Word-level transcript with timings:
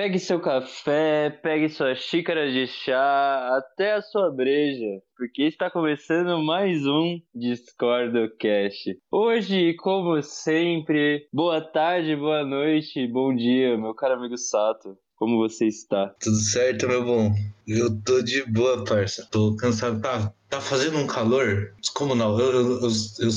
Pegue 0.00 0.18
seu 0.18 0.40
café, 0.40 1.28
pegue 1.28 1.68
sua 1.68 1.94
xícara 1.94 2.50
de 2.50 2.66
chá, 2.66 3.50
até 3.58 3.92
a 3.92 4.00
sua 4.00 4.30
breja, 4.30 4.98
porque 5.14 5.42
está 5.42 5.70
começando 5.70 6.42
mais 6.42 6.86
um 6.86 7.20
Discordo 7.34 8.34
Cast. 8.38 8.98
Hoje, 9.12 9.74
como 9.74 10.22
sempre, 10.22 11.28
boa 11.30 11.60
tarde, 11.60 12.16
boa 12.16 12.42
noite, 12.46 13.06
bom 13.08 13.36
dia, 13.36 13.76
meu 13.76 13.94
caro 13.94 14.14
amigo 14.14 14.38
Sato. 14.38 14.96
Como 15.20 15.36
você 15.36 15.66
está? 15.66 16.14
Tudo 16.18 16.36
certo, 16.36 16.88
meu 16.88 17.04
bom? 17.04 17.34
Eu 17.68 17.94
tô 18.00 18.22
de 18.22 18.42
boa, 18.50 18.82
parça. 18.84 19.28
Tô 19.30 19.54
cansado. 19.54 20.00
Tá, 20.00 20.32
tá 20.48 20.62
fazendo 20.62 20.96
um 20.96 21.06
calor? 21.06 21.74
Como 21.94 22.14
não? 22.14 22.40
Eu, 22.40 22.50
eu, 22.50 22.80
eu, 22.80 22.80
eu, 22.80 23.30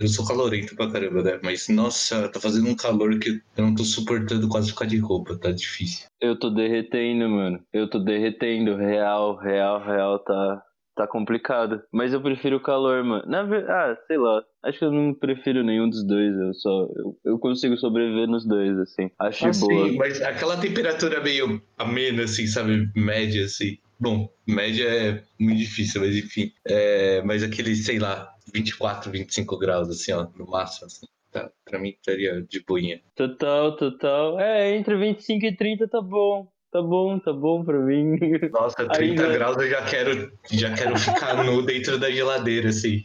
eu 0.00 0.08
sou 0.08 0.26
calorento 0.26 0.74
pra 0.74 0.90
caramba, 0.90 1.22
né? 1.22 1.38
Mas, 1.40 1.68
nossa, 1.68 2.28
tá 2.28 2.40
fazendo 2.40 2.68
um 2.68 2.74
calor 2.74 3.16
que 3.20 3.40
eu 3.56 3.64
não 3.64 3.76
tô 3.76 3.84
suportando 3.84 4.48
quase 4.48 4.72
ficar 4.72 4.86
de 4.86 4.98
roupa. 4.98 5.38
Tá 5.38 5.52
difícil. 5.52 6.08
Eu 6.20 6.36
tô 6.36 6.50
derretendo, 6.50 7.28
mano. 7.28 7.62
Eu 7.72 7.88
tô 7.88 8.00
derretendo. 8.00 8.74
Real, 8.74 9.36
real, 9.36 9.80
real. 9.86 10.18
Tá, 10.18 10.62
tá 11.00 11.06
complicado. 11.06 11.82
Mas 11.90 12.12
eu 12.12 12.20
prefiro 12.20 12.56
o 12.56 12.62
calor, 12.62 13.02
mano. 13.02 13.24
Na 13.26 13.42
verdade, 13.42 13.98
ah, 13.98 14.04
sei 14.06 14.18
lá. 14.18 14.42
Acho 14.62 14.78
que 14.78 14.84
eu 14.84 14.92
não 14.92 15.14
prefiro 15.14 15.64
nenhum 15.64 15.88
dos 15.88 16.06
dois. 16.06 16.34
Eu 16.36 16.52
só. 16.54 16.88
Eu, 16.94 17.18
eu 17.24 17.38
consigo 17.38 17.76
sobreviver 17.76 18.28
nos 18.28 18.46
dois, 18.46 18.78
assim. 18.78 19.10
Acho 19.18 19.46
ah, 19.46 19.50
boa. 19.58 19.88
Sim, 19.88 19.96
mas 19.96 20.20
aquela 20.20 20.58
temperatura 20.58 21.22
meio 21.22 21.62
amena, 21.78 22.24
assim, 22.24 22.46
sabe? 22.46 22.90
Média, 22.94 23.44
assim. 23.44 23.78
Bom, 23.98 24.28
média 24.46 24.84
é 24.84 25.22
muito 25.38 25.58
difícil, 25.58 26.02
mas 26.02 26.16
enfim. 26.16 26.52
É, 26.66 27.22
mas 27.22 27.42
aquele, 27.42 27.74
sei 27.74 27.98
lá, 27.98 28.30
24, 28.52 29.10
25 29.10 29.58
graus, 29.58 29.88
assim, 29.88 30.12
ó, 30.12 30.26
no 30.36 30.46
máximo, 30.46 30.86
assim. 30.86 31.06
Tá, 31.30 31.48
pra 31.64 31.78
mim 31.78 31.90
estaria 31.90 32.42
de 32.42 32.62
boinha. 32.64 33.00
Total, 33.14 33.76
total. 33.76 34.40
É, 34.40 34.76
entre 34.76 34.96
25 34.96 35.46
e 35.46 35.56
30 35.56 35.88
tá 35.88 36.00
bom. 36.00 36.48
Tá 36.72 36.80
bom, 36.80 37.18
tá 37.18 37.32
bom 37.32 37.64
pra 37.64 37.78
mim. 37.78 38.16
Nossa, 38.52 38.88
30 38.88 38.98
Ainda... 38.98 39.32
graus 39.32 39.56
eu 39.56 39.68
já 39.68 39.82
quero, 39.82 40.32
já 40.50 40.72
quero 40.72 40.98
ficar 40.98 41.42
nu 41.44 41.62
dentro 41.62 41.98
da 41.98 42.10
geladeira, 42.10 42.68
assim. 42.68 43.04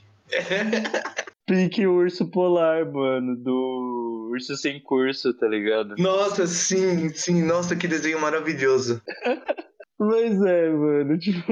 Pique 1.48 1.86
urso 1.88 2.30
polar, 2.30 2.86
mano, 2.92 3.36
do 3.36 4.30
Urso 4.32 4.56
Sem 4.58 4.80
Curso, 4.82 5.34
tá 5.34 5.48
ligado? 5.48 5.96
Nossa, 5.98 6.46
sim, 6.48 7.10
sim, 7.10 7.44
nossa, 7.44 7.76
que 7.76 7.88
desenho 7.88 8.20
maravilhoso. 8.20 9.02
Mas 10.00 10.42
é, 10.44 10.70
mano, 10.70 11.18
tipo, 11.20 11.52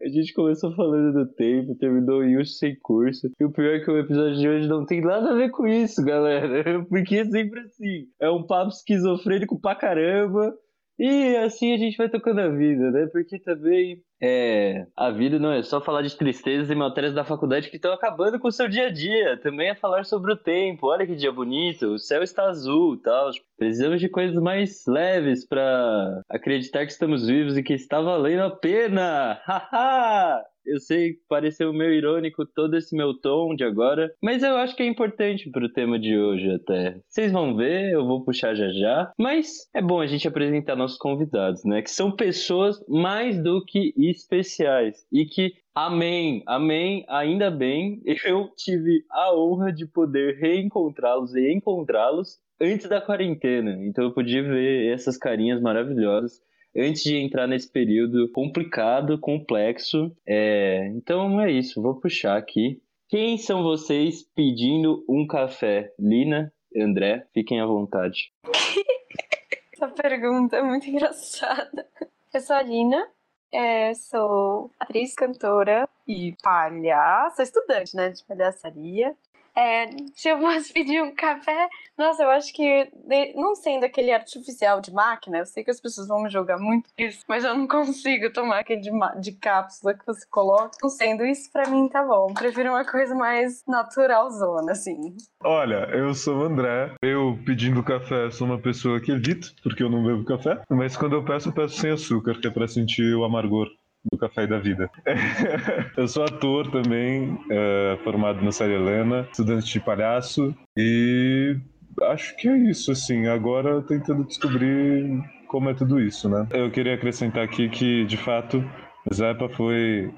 a 0.00 0.08
gente 0.08 0.34
começou 0.34 0.74
falando 0.74 1.12
do 1.12 1.32
tempo, 1.34 1.74
terminou 1.76 2.22
em 2.22 2.36
Urso 2.36 2.54
Sem 2.58 2.76
Curso, 2.80 3.30
e 3.40 3.44
o 3.44 3.50
pior 3.50 3.76
é 3.76 3.80
que 3.80 3.90
o 3.90 3.98
episódio 3.98 4.36
de 4.36 4.48
hoje 4.48 4.68
não 4.68 4.84
tem 4.84 5.00
nada 5.00 5.30
a 5.30 5.34
ver 5.34 5.50
com 5.50 5.66
isso, 5.66 6.04
galera, 6.04 6.84
porque 6.90 7.16
é 7.16 7.24
sempre 7.24 7.60
assim, 7.60 8.06
é 8.20 8.30
um 8.30 8.46
papo 8.46 8.70
esquizofrênico 8.70 9.58
pra 9.60 9.74
caramba, 9.74 10.54
e 10.98 11.36
assim 11.36 11.74
a 11.74 11.76
gente 11.76 11.96
vai 11.96 12.08
tocando 12.08 12.40
a 12.40 12.48
vida, 12.48 12.90
né? 12.90 13.06
Porque 13.12 13.38
também 13.38 14.02
é, 14.20 14.86
a 14.96 15.10
vida 15.10 15.38
não 15.38 15.52
é 15.52 15.62
só 15.62 15.80
falar 15.80 16.02
de 16.02 16.16
tristezas 16.16 16.70
e 16.70 16.74
matérias 16.74 17.14
da 17.14 17.24
faculdade 17.24 17.68
que 17.68 17.76
estão 17.76 17.92
acabando 17.92 18.38
com 18.38 18.48
o 18.48 18.52
seu 18.52 18.68
dia 18.68 18.86
a 18.86 18.92
dia. 18.92 19.38
Também 19.42 19.68
é 19.68 19.74
falar 19.74 20.04
sobre 20.04 20.32
o 20.32 20.36
tempo. 20.36 20.86
Olha 20.86 21.06
que 21.06 21.14
dia 21.14 21.30
bonito, 21.30 21.86
o 21.88 21.98
céu 21.98 22.22
está 22.22 22.44
azul 22.44 23.00
tal. 23.02 23.30
Precisamos 23.58 24.00
de 24.00 24.08
coisas 24.08 24.36
mais 24.42 24.84
leves 24.86 25.46
para 25.46 26.22
acreditar 26.30 26.86
que 26.86 26.92
estamos 26.92 27.26
vivos 27.26 27.56
e 27.56 27.62
que 27.62 27.74
está 27.74 28.00
valendo 28.00 28.44
a 28.44 28.50
pena. 28.50 29.40
Haha! 29.46 30.55
Eu 30.66 30.80
sei 30.80 31.14
que 31.14 31.20
pareceu 31.28 31.72
meio 31.72 31.92
irônico 31.92 32.44
todo 32.44 32.76
esse 32.76 32.96
meu 32.96 33.14
tom 33.14 33.54
de 33.54 33.64
agora, 33.64 34.12
mas 34.22 34.42
eu 34.42 34.56
acho 34.56 34.74
que 34.74 34.82
é 34.82 34.86
importante 34.86 35.50
pro 35.50 35.72
tema 35.72 35.98
de 35.98 36.18
hoje 36.18 36.50
até. 36.50 37.00
Vocês 37.08 37.32
vão 37.32 37.56
ver, 37.56 37.92
eu 37.92 38.06
vou 38.06 38.24
puxar 38.24 38.54
já 38.54 38.68
já, 38.70 39.12
mas 39.18 39.68
é 39.74 39.80
bom 39.80 40.00
a 40.00 40.06
gente 40.06 40.26
apresentar 40.26 40.76
nossos 40.76 40.98
convidados, 40.98 41.64
né? 41.64 41.82
Que 41.82 41.90
são 41.90 42.10
pessoas 42.10 42.84
mais 42.88 43.40
do 43.42 43.64
que 43.64 43.94
especiais 43.96 45.06
e 45.12 45.24
que 45.24 45.54
Amém, 45.78 46.42
amém, 46.46 47.04
ainda 47.06 47.50
bem, 47.50 48.00
eu 48.24 48.48
tive 48.56 49.04
a 49.10 49.36
honra 49.36 49.70
de 49.70 49.86
poder 49.86 50.38
reencontrá-los 50.38 51.34
e 51.34 51.52
encontrá-los 51.52 52.38
antes 52.58 52.88
da 52.88 52.98
quarentena. 52.98 53.76
Então 53.84 54.04
eu 54.04 54.14
podia 54.14 54.42
ver 54.42 54.90
essas 54.90 55.18
carinhas 55.18 55.60
maravilhosas 55.60 56.40
antes 56.76 57.02
de 57.02 57.16
entrar 57.16 57.46
nesse 57.46 57.70
período 57.70 58.30
complicado, 58.32 59.18
complexo. 59.18 60.14
É, 60.26 60.88
então 60.94 61.40
é 61.40 61.50
isso, 61.50 61.82
vou 61.82 61.94
puxar 61.94 62.36
aqui. 62.36 62.80
Quem 63.08 63.38
são 63.38 63.62
vocês 63.62 64.22
pedindo 64.34 65.04
um 65.08 65.26
café? 65.26 65.92
Lina, 65.98 66.52
André, 66.76 67.26
fiquem 67.32 67.60
à 67.60 67.66
vontade. 67.66 68.32
Essa 69.72 69.88
pergunta 69.88 70.56
é 70.56 70.62
muito 70.62 70.88
engraçada. 70.88 71.86
Eu 72.32 72.40
sou 72.40 72.56
a 72.56 72.62
Lina, 72.62 73.06
é, 73.52 73.94
sou 73.94 74.70
atriz, 74.80 75.14
cantora 75.14 75.88
e 76.06 76.34
palhaça, 76.42 77.42
estudante 77.42 77.94
né, 77.94 78.10
de 78.10 78.24
palhaçaria. 78.24 79.14
É, 79.56 79.86
se 80.14 80.28
eu 80.28 80.38
fosse 80.40 80.72
pedir 80.72 81.02
um 81.02 81.14
café, 81.14 81.68
nossa, 81.96 82.22
eu 82.22 82.30
acho 82.30 82.52
que, 82.52 82.90
não 83.34 83.54
sendo 83.54 83.84
aquele 83.84 84.12
artificial 84.12 84.80
de 84.80 84.92
máquina, 84.92 85.38
eu 85.38 85.46
sei 85.46 85.64
que 85.64 85.70
as 85.70 85.80
pessoas 85.80 86.08
vão 86.08 86.22
me 86.22 86.28
julgar 86.28 86.58
muito 86.58 86.90
isso, 86.98 87.24
mas 87.26 87.44
eu 87.44 87.56
não 87.56 87.66
consigo 87.66 88.30
tomar 88.30 88.60
aquele 88.60 88.80
de, 88.80 88.90
de 89.20 89.32
cápsula 89.32 89.94
que 89.94 90.04
você 90.04 90.26
coloca. 90.30 90.76
Não 90.82 90.90
sendo 90.90 91.24
isso, 91.24 91.50
pra 91.50 91.68
mim 91.68 91.88
tá 91.88 92.02
bom. 92.04 92.34
Prefiro 92.34 92.70
uma 92.70 92.84
coisa 92.84 93.14
mais 93.14 93.64
naturalzona, 93.66 94.72
assim. 94.72 95.16
Olha, 95.42 95.88
eu 95.92 96.12
sou 96.14 96.38
o 96.38 96.44
André. 96.44 96.92
Eu 97.02 97.38
pedindo 97.46 97.82
café 97.82 98.30
sou 98.30 98.46
uma 98.46 98.60
pessoa 98.60 99.00
que 99.00 99.12
evito, 99.12 99.54
porque 99.62 99.82
eu 99.82 99.90
não 99.90 100.04
bebo 100.04 100.24
café. 100.24 100.60
Mas 100.68 100.96
quando 100.96 101.14
eu 101.14 101.24
peço, 101.24 101.48
eu 101.48 101.52
peço 101.52 101.80
sem 101.80 101.90
açúcar, 101.90 102.38
que 102.40 102.46
é 102.46 102.50
pra 102.50 102.68
sentir 102.68 103.14
o 103.14 103.24
amargor 103.24 103.68
do 104.10 104.18
Café 104.18 104.46
da 104.46 104.58
Vida. 104.58 104.90
eu 105.96 106.06
sou 106.08 106.24
ator 106.24 106.70
também, 106.70 107.38
é, 107.50 107.98
formado 108.04 108.42
na 108.42 108.52
série 108.52 108.74
Helena, 108.74 109.26
estudante 109.30 109.72
de 109.72 109.80
palhaço 109.80 110.54
e 110.76 111.56
acho 112.02 112.36
que 112.36 112.48
é 112.48 112.56
isso, 112.56 112.92
assim. 112.92 113.26
Agora 113.26 113.82
tentando 113.82 114.24
descobrir 114.24 115.22
como 115.48 115.70
é 115.70 115.74
tudo 115.74 116.00
isso, 116.00 116.28
né? 116.28 116.46
Eu 116.50 116.70
queria 116.70 116.94
acrescentar 116.94 117.44
aqui 117.44 117.68
que, 117.68 118.04
de 118.04 118.16
fato, 118.16 118.64
Zepa 119.12 119.48
foi 119.48 120.12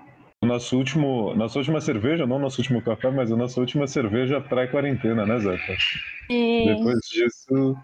nosso 0.44 0.76
último, 0.76 1.34
nossa 1.34 1.58
última 1.58 1.80
cerveja, 1.80 2.26
não 2.26 2.38
nosso 2.38 2.60
último 2.60 2.82
café, 2.82 3.10
mas 3.10 3.30
a 3.30 3.36
nossa 3.36 3.60
última 3.60 3.86
cerveja 3.86 4.40
pré-quarentena, 4.40 5.26
né, 5.26 5.38
Zepa? 5.38 5.76
E... 6.30 6.66
Depois 6.66 6.98
disso, 7.10 7.76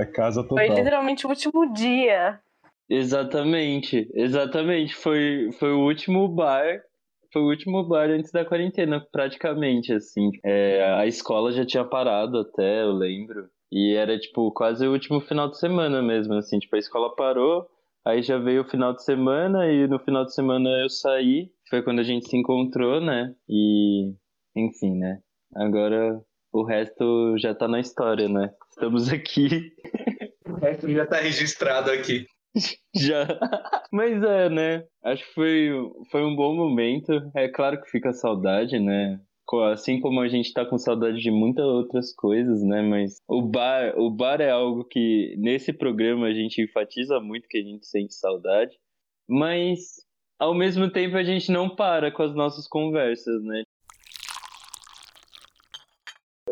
é 0.00 0.04
casa 0.04 0.42
total. 0.42 0.66
Foi 0.66 0.74
literalmente 0.74 1.26
o 1.26 1.30
último 1.30 1.72
dia. 1.72 2.40
Exatamente, 2.92 4.06
exatamente. 4.14 4.94
Foi, 4.94 5.50
foi 5.58 5.72
o 5.72 5.80
último 5.80 6.28
bar. 6.28 6.78
Foi 7.32 7.40
o 7.40 7.48
último 7.48 7.82
bar 7.88 8.10
antes 8.10 8.30
da 8.30 8.44
quarentena, 8.44 9.00
praticamente, 9.10 9.94
assim. 9.94 10.30
É, 10.44 10.84
a 10.98 11.06
escola 11.06 11.52
já 11.52 11.64
tinha 11.64 11.86
parado 11.86 12.36
até, 12.38 12.82
eu 12.82 12.92
lembro. 12.92 13.48
E 13.72 13.94
era, 13.94 14.18
tipo, 14.18 14.52
quase 14.52 14.86
o 14.86 14.92
último 14.92 15.22
final 15.22 15.48
de 15.48 15.58
semana 15.58 16.02
mesmo, 16.02 16.34
assim. 16.34 16.58
Tipo, 16.58 16.76
a 16.76 16.78
escola 16.78 17.16
parou, 17.16 17.66
aí 18.04 18.22
já 18.22 18.36
veio 18.36 18.60
o 18.60 18.68
final 18.68 18.92
de 18.92 19.02
semana, 19.02 19.72
e 19.72 19.86
no 19.88 19.98
final 19.98 20.26
de 20.26 20.34
semana 20.34 20.68
eu 20.82 20.90
saí. 20.90 21.50
Foi 21.70 21.82
quando 21.82 22.00
a 22.00 22.04
gente 22.04 22.28
se 22.28 22.36
encontrou, 22.36 23.00
né? 23.00 23.34
E, 23.48 24.12
enfim, 24.54 24.98
né? 24.98 25.18
Agora 25.56 26.20
o 26.52 26.62
resto 26.62 27.38
já 27.38 27.54
tá 27.54 27.66
na 27.66 27.80
história, 27.80 28.28
né? 28.28 28.50
Estamos 28.68 29.10
aqui. 29.10 29.72
O 30.46 30.56
resto 30.56 30.90
já 30.90 31.06
tá 31.06 31.16
registrado 31.16 31.90
aqui. 31.90 32.26
Já. 32.94 33.26
Mas 33.90 34.22
é, 34.22 34.48
né? 34.48 34.84
Acho 35.04 35.24
que 35.26 35.34
foi, 35.34 35.70
foi 36.10 36.24
um 36.24 36.36
bom 36.36 36.54
momento. 36.54 37.12
É 37.34 37.48
claro 37.48 37.80
que 37.80 37.90
fica 37.90 38.12
saudade, 38.12 38.78
né? 38.78 39.20
Assim 39.70 40.00
como 40.00 40.20
a 40.20 40.28
gente 40.28 40.52
tá 40.52 40.64
com 40.64 40.78
saudade 40.78 41.20
de 41.20 41.30
muitas 41.30 41.64
outras 41.64 42.14
coisas, 42.14 42.62
né? 42.62 42.80
Mas 42.80 43.16
o 43.28 43.42
bar, 43.42 43.94
o 43.98 44.10
bar 44.10 44.40
é 44.40 44.50
algo 44.50 44.84
que 44.84 45.34
nesse 45.38 45.72
programa 45.74 46.26
a 46.26 46.32
gente 46.32 46.62
enfatiza 46.62 47.20
muito 47.20 47.48
que 47.48 47.58
a 47.58 47.62
gente 47.62 47.86
sente 47.86 48.14
saudade. 48.14 48.78
Mas 49.28 49.96
ao 50.38 50.54
mesmo 50.54 50.90
tempo 50.90 51.16
a 51.16 51.22
gente 51.22 51.52
não 51.52 51.68
para 51.68 52.10
com 52.10 52.22
as 52.22 52.34
nossas 52.34 52.66
conversas, 52.66 53.42
né? 53.44 53.62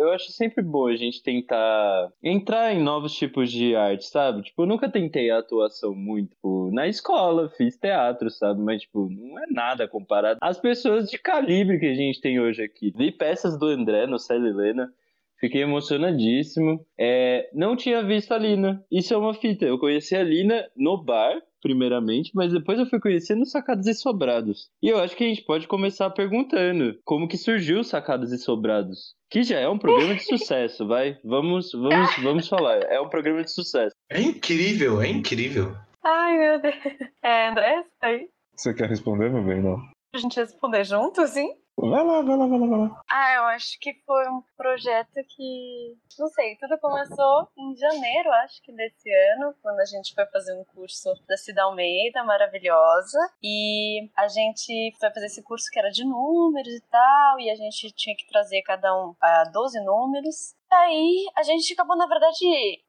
Eu 0.00 0.12
acho 0.12 0.32
sempre 0.32 0.62
bom 0.62 0.87
a 0.87 0.97
gente 0.97 1.23
tentar 1.23 2.11
entrar 2.23 2.73
em 2.73 2.82
novos 2.82 3.12
tipos 3.12 3.50
de 3.52 3.76
arte, 3.76 4.06
sabe? 4.06 4.43
Tipo, 4.43 4.62
eu 4.62 4.67
nunca 4.67 4.88
tentei 4.88 5.31
atuação 5.31 5.94
muito. 5.94 6.31
Tipo, 6.31 6.70
na 6.73 6.88
escola, 6.88 7.50
fiz 7.50 7.76
teatro, 7.76 8.31
sabe? 8.31 8.61
Mas, 8.61 8.82
tipo, 8.82 9.08
não 9.11 9.38
é 9.38 9.47
nada 9.50 9.87
comparado 9.87 10.38
às 10.43 10.58
pessoas 10.58 11.11
de 11.11 11.19
calibre 11.19 11.79
que 11.79 11.87
a 11.87 11.94
gente 11.94 12.20
tem 12.20 12.41
hoje 12.41 12.62
aqui. 12.62 12.93
Vi 12.97 13.12
peças 13.12 13.58
do 13.58 13.67
André 13.67 14.06
no 14.06 14.19
Célia 14.19 14.49
Helena. 14.49 14.93
Fiquei 15.40 15.62
emocionadíssimo. 15.62 16.84
É, 16.98 17.48
não 17.54 17.75
tinha 17.75 18.04
visto 18.04 18.32
a 18.32 18.38
Lina. 18.38 18.84
Isso 18.92 19.14
é 19.14 19.16
uma 19.16 19.32
fita. 19.32 19.64
Eu 19.64 19.78
conheci 19.78 20.14
a 20.14 20.22
Lina 20.22 20.69
no 20.76 21.02
bar, 21.02 21.40
primeiramente, 21.62 22.31
mas 22.34 22.52
depois 22.52 22.78
eu 22.78 22.87
fui 22.87 23.00
conhecendo 23.00 23.46
Sacados 23.46 23.87
e 23.87 23.94
Sobrados. 23.94 24.69
E 24.82 24.88
eu 24.88 24.98
acho 24.98 25.16
que 25.16 25.25
a 25.25 25.26
gente 25.26 25.42
pode 25.42 25.66
começar 25.66 26.10
perguntando 26.10 26.98
como 27.04 27.26
que 27.26 27.38
surgiu 27.38 27.82
Sacados 27.82 28.32
e 28.32 28.38
Sobrados. 28.38 29.14
Que 29.31 29.42
já 29.42 29.58
é 29.58 29.69
um 29.69 29.78
programa 29.78 30.14
de 30.14 30.25
sucesso, 30.25 30.87
vai. 30.87 31.19
Vamos, 31.25 31.72
vamos, 31.72 32.16
vamos 32.22 32.48
falar. 32.48 32.82
É 32.82 33.00
um 33.00 33.08
programa 33.08 33.42
de 33.42 33.50
sucesso. 33.50 33.94
É 34.10 34.20
incrível, 34.20 35.00
é 35.00 35.08
incrível. 35.08 35.75
Ai, 36.04 36.38
meu 36.38 36.60
Deus. 36.60 36.75
É, 37.22 37.48
André, 37.48 37.84
aí? 38.02 38.28
Você 38.56 38.75
quer 38.75 38.88
responder, 38.88 39.31
meu 39.31 39.42
bem? 39.42 39.62
Não. 39.62 39.76
Pra 40.10 40.20
gente 40.20 40.38
responder 40.40 40.84
junto, 40.84 41.26
sim? 41.26 41.48
Vai 41.80 42.04
lá, 42.04 42.20
vai 42.20 42.36
lá, 42.36 42.46
vai 42.46 42.58
lá, 42.58 42.66
vai 42.66 42.78
lá. 42.78 43.02
Ah, 43.10 43.34
eu 43.36 43.44
acho 43.44 43.78
que 43.80 43.94
foi 44.04 44.28
um 44.28 44.42
projeto 44.56 45.14
que. 45.28 45.96
Não 46.18 46.28
sei, 46.28 46.56
tudo 46.56 46.78
começou 46.78 47.48
em 47.56 47.74
janeiro, 47.74 48.30
acho 48.44 48.62
que 48.62 48.72
desse 48.72 49.10
ano, 49.32 49.54
quando 49.62 49.80
a 49.80 49.86
gente 49.86 50.14
foi 50.14 50.26
fazer 50.26 50.54
um 50.54 50.64
curso 50.64 51.08
da 51.26 51.36
Cida 51.36 51.62
Almeida, 51.62 52.22
maravilhosa. 52.22 53.18
E 53.42 54.10
a 54.16 54.28
gente 54.28 54.94
foi 54.98 55.10
fazer 55.10 55.26
esse 55.26 55.42
curso 55.42 55.70
que 55.72 55.78
era 55.78 55.90
de 55.90 56.04
números 56.04 56.74
e 56.74 56.82
tal, 56.90 57.40
e 57.40 57.50
a 57.50 57.54
gente 57.54 57.90
tinha 57.92 58.14
que 58.14 58.28
trazer 58.28 58.60
cada 58.62 58.94
um 58.94 59.14
a 59.20 59.44
12 59.44 59.82
números. 59.82 60.54
Aí 60.72 61.26
a 61.37 61.43
gente 61.43 61.72
acabou, 61.72 61.96
na 61.96 62.06
verdade, 62.06 62.44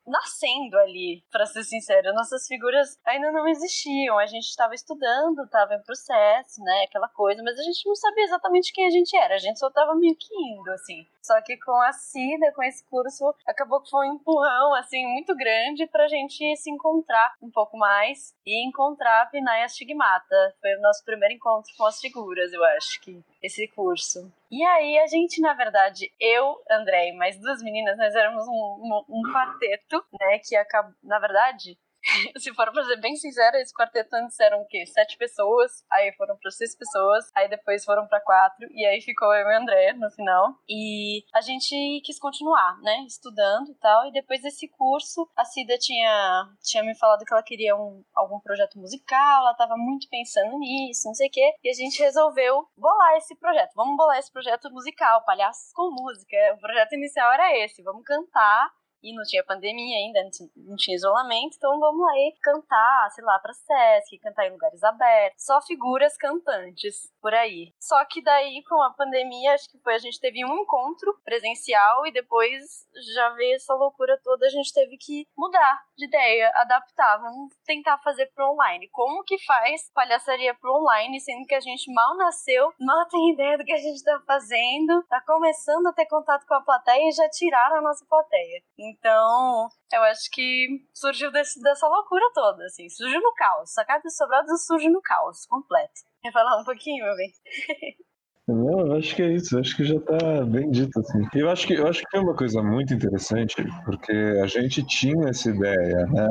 nascendo 0.06 0.78
ali, 0.78 1.24
pra 1.32 1.48
ser 1.48 1.64
sincero. 1.64 2.14
Nossas 2.14 2.46
figuras 2.46 3.00
ainda 3.04 3.32
não 3.32 3.48
existiam. 3.48 4.20
A 4.20 4.28
gente 4.28 4.46
estava 4.46 4.76
estudando, 4.76 5.44
estava 5.44 5.74
em 5.74 5.82
processo, 5.82 6.62
né? 6.62 6.84
Aquela 6.88 7.08
coisa, 7.10 7.42
mas 7.44 7.58
a 7.60 7.64
gente 7.64 7.88
não 7.88 7.96
sabia 7.96 8.24
exatamente 8.24 8.72
quem 8.72 8.86
a 8.86 8.92
gente 8.92 9.18
era. 9.18 9.34
A 9.34 9.40
gente 9.40 9.58
só 9.58 9.72
tava 9.72 9.96
meio 9.96 10.16
que 10.16 10.34
indo, 10.34 10.70
assim. 10.72 11.08
Só 11.24 11.42
que 11.42 11.58
com 11.58 11.80
a 11.82 11.92
Cida, 11.92 12.52
com 12.54 12.64
esse 12.64 12.88
curso, 12.88 13.34
acabou 13.48 13.82
que 13.82 13.90
foi 13.90 14.08
um 14.08 14.16
empurrão, 14.16 14.76
assim, 14.76 15.04
muito 15.06 15.36
grande 15.36 15.88
pra 15.88 16.08
gente 16.08 16.56
se 16.58 16.70
encontrar 16.70 17.34
um 17.42 17.50
pouco 17.50 17.78
mais 17.78 18.36
e 18.46 18.68
encontrar 18.68 19.24
a 19.24 19.26
Pinaya 19.26 19.68
Stigmata. 19.68 20.56
Foi 20.60 20.76
o 20.76 20.82
nosso 20.82 21.04
primeiro 21.04 21.36
encontro 21.36 21.72
com 21.78 21.86
as 21.86 22.00
figuras, 22.00 22.54
eu 22.54 22.64
acho 22.64 23.02
que 23.02 23.24
esse 23.42 23.68
curso. 23.70 24.32
E 24.50 24.64
aí 24.64 25.00
a 25.00 25.08
gente, 25.08 25.42
na 25.42 25.54
verdade, 25.54 26.12
eu, 26.20 26.62
André 26.70 27.10
e 27.10 27.18
mais 27.18 27.40
duas 27.40 27.62
meninas, 27.64 27.98
nós 27.98 28.14
éramos 28.14 28.48
um, 28.48 28.52
um, 28.52 29.04
um 29.10 29.34
quarteto, 29.34 30.04
né, 30.20 30.40
que 30.40 30.56
acabou, 30.56 30.94
na 31.04 31.20
verdade, 31.20 31.78
se 32.38 32.54
for 32.54 32.72
pra 32.72 32.84
ser 32.84 33.00
bem 33.00 33.16
sincera, 33.16 33.60
esse 33.60 33.74
quarteto 33.74 34.16
antes 34.16 34.40
eram 34.40 34.62
o 34.62 34.66
quê? 34.66 34.86
Sete 34.86 35.18
pessoas, 35.18 35.84
aí 35.92 36.12
foram 36.14 36.38
pra 36.38 36.52
seis 36.52 36.76
pessoas, 36.76 37.26
aí 37.36 37.48
depois 37.50 37.86
foram 37.86 38.08
pra 38.08 38.22
quatro, 38.22 38.68
e 38.72 38.86
aí 38.86 39.02
ficou 39.02 39.34
eu 39.34 39.48
e 39.48 39.54
o 39.54 39.58
André 39.58 39.94
no 39.94 40.10
final. 40.12 40.56
E 40.68 41.24
a 41.34 41.42
gente 41.42 42.02
quis 42.04 42.20
continuar, 42.20 42.80
né? 42.82 43.04
Estudando 43.08 43.70
e 43.70 43.76
tal. 43.76 44.08
E 44.08 44.12
depois 44.12 44.42
desse 44.42 44.68
curso, 44.68 45.30
a 45.36 45.46
Cida 45.46 45.78
tinha, 45.78 46.48
tinha 46.62 46.84
me 46.84 46.98
falado 46.98 47.26
que 47.26 47.34
ela 47.34 47.44
queria 47.44 47.76
um, 47.76 48.04
algum 48.16 48.40
projeto 48.40 48.80
musical, 48.80 49.42
ela 49.42 49.54
tava 49.56 49.76
muito 49.78 50.08
pensando 50.10 50.58
nisso, 50.58 51.08
não 51.08 51.14
sei 51.14 51.28
o 51.28 51.32
quê. 51.32 51.54
E 51.64 51.70
a 51.70 51.74
gente 51.74 52.02
resolveu 52.02 52.68
bolar 52.78 53.16
esse 53.18 53.36
projeto. 53.38 53.72
Vamos 53.76 53.96
bolar 53.96 54.18
esse 54.18 54.32
projeto 54.32 54.72
musical, 54.72 55.24
Palhaços 55.26 55.72
com 55.74 55.92
Música. 55.92 56.38
O 56.56 56.60
projeto 56.60 56.94
inicial 56.94 57.32
era 57.32 57.58
esse, 57.64 57.84
vamos 57.84 58.04
cantar 58.04 58.72
e 59.04 59.16
não 59.16 59.24
tinha 59.24 59.44
pandemia 59.44 59.98
ainda, 59.98 60.30
não 60.56 60.76
tinha 60.76 60.96
isolamento, 60.96 61.56
então 61.58 61.80
vamos 61.80 62.08
aí 62.10 62.34
cantar, 62.42 63.10
sei 63.12 63.24
lá, 63.24 63.40
pra 63.40 63.54
Sesc, 63.54 64.18
cantar 64.20 64.48
em 64.48 64.52
lugares 64.52 64.84
abertos, 64.84 65.44
só 65.46 65.62
figuras 65.62 66.18
cantantes 66.18 67.12
por 67.22 67.34
aí. 67.34 67.74
Só 67.80 68.04
que 68.06 68.22
daí, 68.22 68.64
com 68.64 68.82
a 68.82 68.94
pandemia, 68.94 69.54
acho 69.54 69.70
que 69.70 69.80
foi, 69.80 69.96
a 69.96 70.00
gente 70.00 70.20
teve 70.20 70.46
um 70.46 70.60
encontro 70.60 71.20
presencial 71.24 72.06
e 72.06 72.12
depois 72.12 72.88
já 73.14 73.30
veio 73.32 73.56
essa 73.56 73.74
loucura 73.74 74.20
toda, 74.24 74.46
a 74.46 74.50
gente 74.50 74.74
teve 74.74 74.98
que 74.98 75.28
mudar 75.38 75.82
de 75.98 76.06
ideia, 76.06 76.52
adaptar, 76.56 77.18
vamos 77.18 77.54
tentar 77.66 77.98
fazer 78.00 78.28
pro 78.34 78.52
online. 78.52 78.90
Como 78.92 79.24
que 79.24 79.38
faz 79.46 79.92
palhaçaria 79.94 80.54
pro 80.56 80.74
online, 80.74 81.20
sendo 81.20 81.46
que 81.46 81.56
a 81.56 81.60
gente 81.60 81.92
mal 81.94 82.16
nasceu, 82.18 82.74
mal 82.80 83.08
tem 83.08 83.34
ideia 83.34 83.58
do 83.58 83.64
que 83.64 83.74
a 83.74 83.78
gente 83.78 84.04
tá 84.04 84.22
fazendo, 84.26 85.04
tá 85.04 85.22
começando 85.22 85.88
a 85.88 85.94
ter 85.94 86.06
contato 86.06 86.46
com 86.46 86.54
a 86.54 86.62
plateia 86.62 87.08
e 87.08 87.12
já 87.12 87.30
tiraram 87.30 87.78
a 87.78 87.82
nossa 87.82 88.06
plateia. 88.06 88.62
Então, 88.92 89.70
eu 89.94 90.04
acho 90.04 90.30
que 90.32 90.68
surgiu 90.94 91.32
desse, 91.32 91.62
dessa 91.62 91.88
loucura 91.88 92.30
toda, 92.34 92.66
assim. 92.66 92.90
Surgiu 92.90 93.22
no 93.22 93.34
caos. 93.34 93.74
Sacadas 93.74 94.16
sobradas 94.16 94.66
surge 94.66 94.90
no 94.90 95.02
caos 95.02 95.46
completo. 95.46 96.02
Quer 96.22 96.32
falar 96.32 96.60
um 96.60 96.66
pouquinho, 96.66 97.06
meu 97.06 97.16
bem? 97.16 97.32
Não, 98.48 98.94
acho 98.98 99.16
que 99.16 99.22
é 99.22 99.34
isso, 99.34 99.58
acho 99.58 99.76
que 99.78 99.84
já 99.86 100.00
tá 100.00 100.44
bem 100.46 100.70
dito, 100.72 101.00
assim. 101.00 101.20
Eu 101.36 101.50
acho 101.50 101.68
que, 101.68 101.74
eu 101.74 101.88
acho 101.88 102.02
que 102.02 102.18
é 102.18 102.20
uma 102.20 102.36
coisa 102.36 102.62
muito 102.62 102.94
interessante, 102.94 103.56
porque 103.86 104.12
a 104.12 104.48
gente 104.48 104.84
tinha 104.88 105.30
essa 105.30 105.50
ideia, 105.50 106.06
né, 106.08 106.28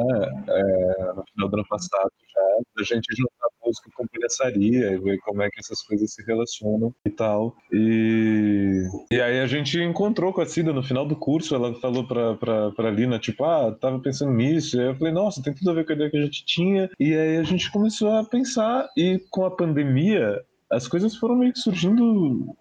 é, 0.49 1.13
no 1.15 1.25
final 1.33 1.49
do 1.49 1.55
ano 1.57 1.67
passado 1.69 2.11
já, 2.35 2.63
da 2.77 2.85
gente 2.85 3.17
juntar 3.17 3.51
música 3.65 3.91
com 3.95 4.07
palhaçaria 4.07 4.91
e 4.91 4.99
ver 4.99 5.19
como 5.19 5.43
é 5.43 5.49
que 5.51 5.61
essas 5.61 5.83
coisas 5.83 6.13
se 6.13 6.23
relacionam 6.25 6.93
e 7.07 7.11
tal. 7.11 7.55
E, 7.73 8.83
e 9.13 9.21
aí 9.21 9.41
a 9.41 9.47
gente 9.47 9.79
encontrou 9.79 10.33
com 10.33 10.41
a 10.41 10.47
Cida 10.47 10.73
no 10.73 10.83
final 10.83 11.07
do 11.07 11.17
curso, 11.17 11.55
ela 11.55 11.75
falou 11.81 12.07
pra, 12.07 12.35
pra, 12.35 12.71
pra 12.73 12.91
Lina, 12.91 13.19
tipo, 13.19 13.45
ah, 13.45 13.73
tava 13.81 14.01
pensando 14.01 14.33
nisso. 14.33 14.77
E 14.77 14.81
aí 14.81 14.87
eu 14.87 14.97
falei, 14.97 15.13
nossa, 15.13 15.43
tem 15.43 15.55
tudo 15.55 15.71
a 15.71 15.75
ver 15.75 15.87
com 15.87 15.93
a 15.93 15.95
ideia 15.95 16.11
que 16.11 16.17
a 16.17 16.23
gente 16.25 16.45
tinha. 16.45 16.91
E 16.99 17.15
aí 17.15 17.37
a 17.37 17.43
gente 17.43 17.71
começou 17.71 18.11
a 18.11 18.25
pensar, 18.25 18.89
e 18.97 19.21
com 19.31 19.45
a 19.45 19.51
pandemia, 19.51 20.41
as 20.71 20.87
coisas 20.87 21.17
foram 21.17 21.37
meio 21.37 21.53
que 21.53 21.59
surgindo 21.59 22.55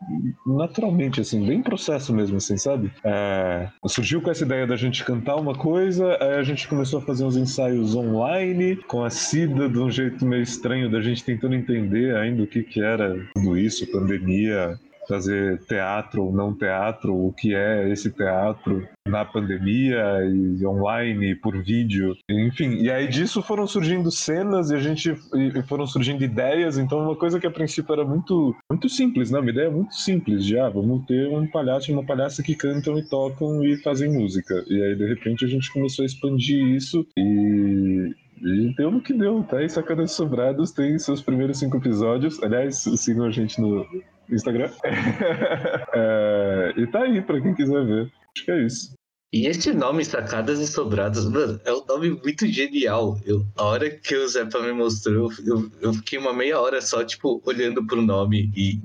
naturalmente, 0.46 1.22
assim, 1.22 1.46
bem 1.46 1.62
processo 1.62 2.14
mesmo, 2.14 2.38
assim, 2.38 2.58
sabe? 2.58 2.92
É, 3.04 3.70
surgiu 3.88 4.22
com 4.22 4.32
essa 4.32 4.44
ideia 4.44 4.66
da 4.66 4.76
gente 4.76 5.06
cantar 5.06 5.36
uma 5.36 5.54
coisa, 5.54 6.18
aí 6.20 6.36
a 6.36 6.44
gente 6.44 6.68
começou 6.68 7.00
a 7.00 7.04
fazer 7.04 7.24
uns 7.24 7.38
ensaios 7.38 7.96
online, 7.96 8.78
com 8.88 9.04
a 9.04 9.10
Cida 9.10 9.70
de 9.70 9.78
um 9.78 9.92
jeito 9.92 10.26
meio 10.26 10.42
estranho, 10.42 10.90
da 10.90 11.02
gente 11.02 11.24
tentando 11.24 11.56
entender 11.56 12.16
ainda 12.16 12.44
o 12.44 12.48
que 12.48 12.64
que 12.64 12.82
era 12.82 13.16
tudo 13.36 13.58
isso, 13.58 13.90
pandemia, 13.92 14.80
fazer 15.10 15.60
teatro 15.66 16.26
ou 16.26 16.32
não 16.32 16.54
teatro, 16.54 17.16
o 17.16 17.34
que 17.34 17.56
é 17.56 17.90
esse 17.90 18.12
teatro 18.12 18.88
na 19.08 19.26
pandemia 19.26 20.24
e 20.24 20.64
online 20.68 21.36
por 21.36 21.58
vídeo, 21.64 22.16
enfim. 22.30 22.76
E 22.76 22.92
aí 22.92 23.08
disso 23.08 23.42
foram 23.42 23.66
surgindo 23.66 24.12
cenas 24.12 24.70
e 24.70 24.76
a 24.76 24.80
gente 24.80 25.16
e 25.34 25.64
foram 25.64 25.88
surgindo 25.88 26.24
ideias. 26.24 26.78
Então 26.78 27.00
uma 27.00 27.16
coisa 27.16 27.40
que 27.40 27.48
a 27.48 27.52
princípio 27.52 27.92
era 27.92 28.06
muito 28.06 28.56
muito 28.72 28.88
simples, 28.88 29.32
né? 29.32 29.40
Uma 29.40 29.50
ideia 29.50 29.72
muito 29.72 29.96
simples. 29.96 30.46
Já 30.46 30.68
ah, 30.68 30.70
vamos 30.70 31.06
ter 31.08 31.28
um 31.28 31.48
palhaço 31.48 31.90
e 31.90 31.94
uma 31.94 32.06
palhaça 32.06 32.44
que 32.44 32.54
cantam 32.54 32.98
e 33.00 33.10
tocam 33.10 33.64
e 33.66 33.78
fazem 33.78 34.14
música. 34.14 34.64
E 34.68 34.82
aí 34.84 34.96
de 34.96 35.08
repente 35.08 35.44
a 35.44 35.48
gente 35.48 35.74
começou 35.74 36.04
a 36.04 36.06
expandir 36.06 36.64
isso 36.68 37.06
e 37.18 38.14
e 38.42 38.74
deu 38.76 38.90
no 38.90 39.02
que 39.02 39.14
deu, 39.14 39.44
tá? 39.44 39.62
E 39.62 39.70
Sacadas 39.70 40.14
Sobrados 40.14 40.72
tem 40.72 40.98
seus 40.98 41.22
primeiros 41.22 41.60
cinco 41.60 41.76
episódios. 41.76 42.42
Aliás, 42.42 42.78
sigam 42.78 43.26
a 43.26 43.32
gente 43.32 43.60
no 43.60 43.86
Instagram. 44.32 44.70
é, 45.94 46.74
e 46.78 46.88
tá 46.88 47.04
aí 47.04 47.22
pra 47.22 47.42
quem 47.42 47.54
quiser 47.54 47.86
ver. 47.86 48.12
Acho 48.36 48.46
que 48.46 48.52
é 48.52 48.66
isso. 48.66 48.94
E 49.32 49.46
esse 49.46 49.72
nome, 49.74 50.04
Sacadas 50.04 50.60
e 50.60 50.66
Sobrados, 50.66 51.30
mano, 51.30 51.62
é 51.64 51.72
um 51.72 51.86
nome 51.86 52.10
muito 52.10 52.48
genial. 52.48 53.20
Eu, 53.24 53.46
a 53.58 53.64
hora 53.66 53.90
que 53.90 54.16
o 54.16 54.28
Zepa 54.28 54.60
me 54.60 54.72
mostrou, 54.72 55.32
eu, 55.46 55.72
eu 55.82 55.94
fiquei 55.94 56.18
uma 56.18 56.34
meia 56.34 56.60
hora 56.60 56.82
só, 56.82 57.04
tipo, 57.04 57.40
olhando 57.46 57.86
pro 57.86 58.02
nome 58.02 58.52
e 58.56 58.80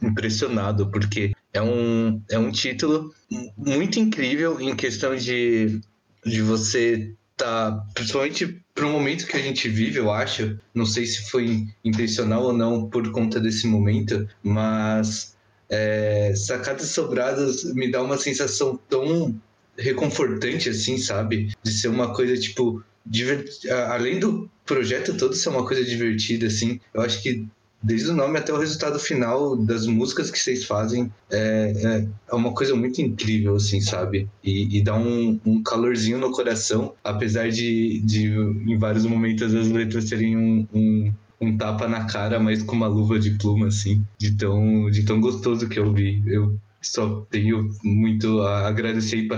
impressionado, 0.00 0.88
porque 0.90 1.32
é 1.52 1.60
um, 1.60 2.22
é 2.30 2.38
um 2.38 2.52
título 2.52 3.12
muito 3.56 3.98
incrível 3.98 4.60
em 4.60 4.76
questão 4.76 5.16
de, 5.16 5.80
de 6.24 6.40
você 6.40 7.12
tá, 7.36 7.84
principalmente 7.94 8.62
para 8.80 8.88
o 8.88 8.92
momento 8.92 9.26
que 9.26 9.36
a 9.36 9.42
gente 9.42 9.68
vive, 9.68 9.98
eu 9.98 10.10
acho, 10.10 10.58
não 10.74 10.86
sei 10.86 11.04
se 11.04 11.28
foi 11.28 11.66
intencional 11.84 12.44
ou 12.44 12.52
não 12.54 12.88
por 12.88 13.12
conta 13.12 13.38
desse 13.38 13.66
momento, 13.66 14.26
mas 14.42 15.36
é, 15.68 16.32
sacadas 16.34 16.88
sobradas 16.88 17.62
me 17.74 17.90
dá 17.90 18.02
uma 18.02 18.16
sensação 18.16 18.80
tão 18.88 19.38
reconfortante 19.76 20.70
assim, 20.70 20.96
sabe? 20.96 21.54
De 21.62 21.70
ser 21.70 21.88
uma 21.88 22.14
coisa 22.14 22.34
tipo 22.38 22.82
divert... 23.04 23.50
além 23.88 24.18
do 24.18 24.50
projeto 24.64 25.14
todo 25.14 25.34
ser 25.34 25.50
uma 25.50 25.66
coisa 25.66 25.84
divertida 25.84 26.46
assim, 26.46 26.80
eu 26.94 27.02
acho 27.02 27.22
que 27.22 27.46
desde 27.82 28.10
o 28.10 28.14
nome 28.14 28.38
até 28.38 28.52
o 28.52 28.58
resultado 28.58 28.98
final 28.98 29.56
das 29.56 29.86
músicas 29.86 30.30
que 30.30 30.38
vocês 30.38 30.64
fazem 30.64 31.10
é, 31.30 31.72
é, 31.76 32.08
é 32.30 32.34
uma 32.34 32.52
coisa 32.52 32.74
muito 32.74 33.00
incrível, 33.00 33.56
assim, 33.56 33.80
sabe? 33.80 34.28
E, 34.44 34.78
e 34.78 34.82
dá 34.82 34.94
um, 34.96 35.40
um, 35.44 35.62
calorzinho 35.62 36.18
no 36.18 36.30
coração, 36.30 36.94
apesar 37.02 37.50
de, 37.50 38.00
de 38.00 38.28
em 38.28 38.76
vários 38.78 39.06
momentos 39.06 39.54
as 39.54 39.68
letras 39.68 40.08
serem 40.08 40.36
um, 40.36 40.66
um, 40.72 41.12
um, 41.40 41.56
tapa 41.56 41.88
na 41.88 42.04
cara, 42.04 42.38
mas 42.38 42.62
com 42.62 42.76
uma 42.76 42.86
luva 42.86 43.18
de 43.18 43.30
pluma, 43.32 43.68
assim, 43.68 44.04
de 44.18 44.36
tão, 44.36 44.90
de 44.90 45.04
tão 45.04 45.20
gostoso 45.20 45.68
que 45.68 45.78
eu 45.78 45.92
vi. 45.92 46.22
Eu 46.26 46.58
só 46.82 47.26
tenho 47.30 47.70
muito 47.82 48.40
a 48.42 48.68
agradecer 48.68 49.16
e 49.16 49.28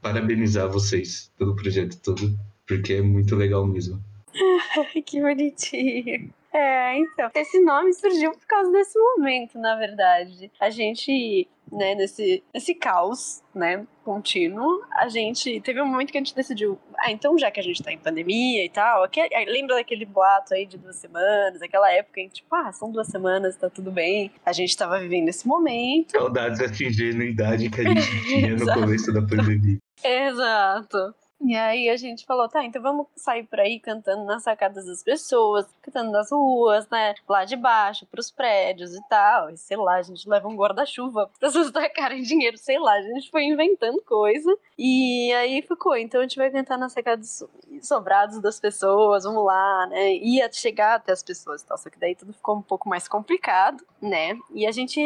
parabenizar 0.00 0.70
vocês 0.70 1.30
pelo 1.38 1.54
projeto 1.54 1.98
todo, 2.02 2.38
porque 2.66 2.94
é 2.94 3.02
muito 3.02 3.36
legal 3.36 3.66
mesmo. 3.66 4.02
que 5.04 5.20
bonitinho. 5.20 6.32
É, 6.52 6.98
então. 6.98 7.30
Esse 7.34 7.60
nome 7.60 7.92
surgiu 7.94 8.32
por 8.32 8.46
causa 8.46 8.70
desse 8.70 8.98
momento, 8.98 9.58
na 9.58 9.76
verdade. 9.76 10.50
A 10.60 10.70
gente 10.70 11.48
né, 11.72 11.94
nesse, 11.94 12.42
nesse 12.52 12.74
caos, 12.74 13.42
né, 13.54 13.86
contínuo, 14.04 14.82
a 14.92 15.08
gente 15.08 15.60
teve 15.62 15.80
um 15.80 15.86
momento 15.86 16.12
que 16.12 16.18
a 16.18 16.20
gente 16.20 16.34
decidiu, 16.34 16.78
ah, 16.98 17.10
então 17.10 17.38
já 17.38 17.50
que 17.50 17.58
a 17.58 17.62
gente 17.62 17.82
tá 17.82 17.90
em 17.90 17.98
pandemia 17.98 18.64
e 18.64 18.68
tal, 18.68 19.02
aquele, 19.02 19.28
lembra 19.46 19.76
daquele 19.76 20.04
boato 20.04 20.52
aí 20.52 20.66
de 20.66 20.76
duas 20.76 20.96
semanas, 20.96 21.62
aquela 21.62 21.90
época 21.90 22.20
em 22.20 22.28
tipo, 22.28 22.54
ah, 22.54 22.70
são 22.72 22.92
duas 22.92 23.06
semanas, 23.06 23.56
tá 23.56 23.70
tudo 23.70 23.90
bem. 23.90 24.30
A 24.44 24.52
gente 24.52 24.76
tava 24.76 24.98
vivendo 25.00 25.28
esse 25.28 25.48
momento. 25.48 26.12
Saudades 26.12 26.58
dessa 26.58 26.84
ingenuidade 26.84 27.70
que 27.70 27.80
a 27.80 27.84
gente 27.84 28.20
tinha 28.28 28.54
no 28.54 28.66
começo 28.74 29.12
da 29.12 29.22
pandemia. 29.22 29.78
Exato. 30.04 31.14
E 31.44 31.56
aí 31.56 31.88
a 31.88 31.96
gente 31.96 32.24
falou, 32.24 32.48
tá, 32.48 32.64
então 32.64 32.80
vamos 32.80 33.08
sair 33.16 33.42
por 33.42 33.58
aí 33.58 33.80
cantando 33.80 34.24
nas 34.24 34.44
sacadas 34.44 34.86
das 34.86 35.02
pessoas, 35.02 35.66
cantando 35.82 36.12
nas 36.12 36.30
ruas, 36.30 36.88
né? 36.88 37.14
Lá 37.28 37.44
de 37.44 37.56
baixo, 37.56 38.06
pros 38.06 38.30
prédios 38.30 38.94
e 38.94 39.02
tal. 39.08 39.50
E 39.50 39.56
sei 39.56 39.76
lá, 39.76 39.96
a 39.96 40.02
gente 40.02 40.28
leva 40.28 40.46
um 40.46 40.54
guarda-chuva 40.54 41.28
para 41.38 41.48
as 41.48 41.54
pessoas 41.54 41.72
tacarem 41.72 42.22
dinheiro, 42.22 42.56
sei 42.56 42.78
lá, 42.78 42.92
a 42.92 43.02
gente 43.02 43.28
foi 43.30 43.44
inventando 43.44 44.00
coisa. 44.02 44.56
E 44.78 45.32
aí 45.32 45.62
ficou, 45.62 45.96
então 45.96 46.20
a 46.20 46.22
gente 46.22 46.36
vai 46.36 46.50
cantar 46.50 46.78
nas 46.78 46.92
sacadas 46.92 47.44
sobrados 47.82 48.40
das 48.40 48.60
pessoas, 48.60 49.24
vamos 49.24 49.44
lá, 49.44 49.86
né? 49.88 50.14
Ia 50.14 50.50
chegar 50.52 50.94
até 50.94 51.12
as 51.12 51.24
pessoas 51.24 51.62
e 51.62 51.66
tal, 51.66 51.76
só 51.76 51.90
que 51.90 51.98
daí 51.98 52.14
tudo 52.14 52.32
ficou 52.32 52.56
um 52.56 52.62
pouco 52.62 52.88
mais 52.88 53.08
complicado, 53.08 53.84
né? 54.00 54.38
E 54.54 54.64
a 54.64 54.70
gente, 54.70 55.00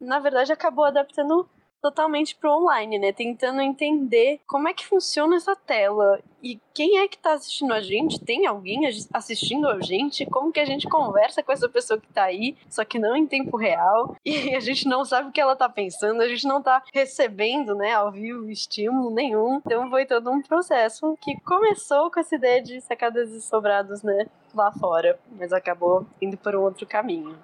na 0.00 0.18
verdade, 0.18 0.52
acabou 0.52 0.86
adaptando 0.86 1.46
totalmente 1.82 2.36
pro 2.36 2.58
online, 2.58 2.98
né? 2.98 3.12
Tentando 3.12 3.60
entender 3.60 4.40
como 4.46 4.68
é 4.68 4.72
que 4.72 4.86
funciona 4.86 5.34
essa 5.34 5.56
tela 5.56 6.20
e 6.40 6.58
quem 6.72 6.98
é 6.98 7.08
que 7.08 7.18
tá 7.18 7.32
assistindo 7.32 7.74
a 7.74 7.80
gente? 7.80 8.20
Tem 8.20 8.46
alguém 8.46 8.88
assistindo 9.12 9.68
a 9.68 9.80
gente? 9.80 10.24
Como 10.26 10.52
que 10.52 10.60
a 10.60 10.64
gente 10.64 10.88
conversa 10.88 11.42
com 11.42 11.52
essa 11.52 11.68
pessoa 11.68 12.00
que 12.00 12.08
tá 12.08 12.24
aí, 12.24 12.56
só 12.70 12.84
que 12.84 12.98
não 12.98 13.16
em 13.16 13.26
tempo 13.26 13.56
real? 13.56 14.16
E 14.24 14.54
a 14.54 14.60
gente 14.60 14.88
não 14.88 15.04
sabe 15.04 15.28
o 15.28 15.32
que 15.32 15.40
ela 15.40 15.56
tá 15.56 15.68
pensando, 15.68 16.22
a 16.22 16.28
gente 16.28 16.46
não 16.46 16.62
tá 16.62 16.82
recebendo, 16.94 17.74
né, 17.74 17.92
ao 17.92 18.10
vivo 18.10 18.48
estímulo 18.48 19.10
nenhum. 19.10 19.56
Então 19.56 19.90
foi 19.90 20.06
todo 20.06 20.30
um 20.30 20.40
processo 20.40 21.16
que 21.20 21.38
começou 21.40 22.10
com 22.10 22.20
essa 22.20 22.34
ideia 22.34 22.62
de 22.62 22.80
sacadas 22.80 23.30
e 23.30 23.42
sobrados, 23.42 24.02
né, 24.02 24.26
lá 24.54 24.70
fora, 24.72 25.18
mas 25.32 25.52
acabou 25.52 26.06
indo 26.20 26.36
por 26.36 26.54
um 26.54 26.62
outro 26.62 26.86
caminho. 26.86 27.36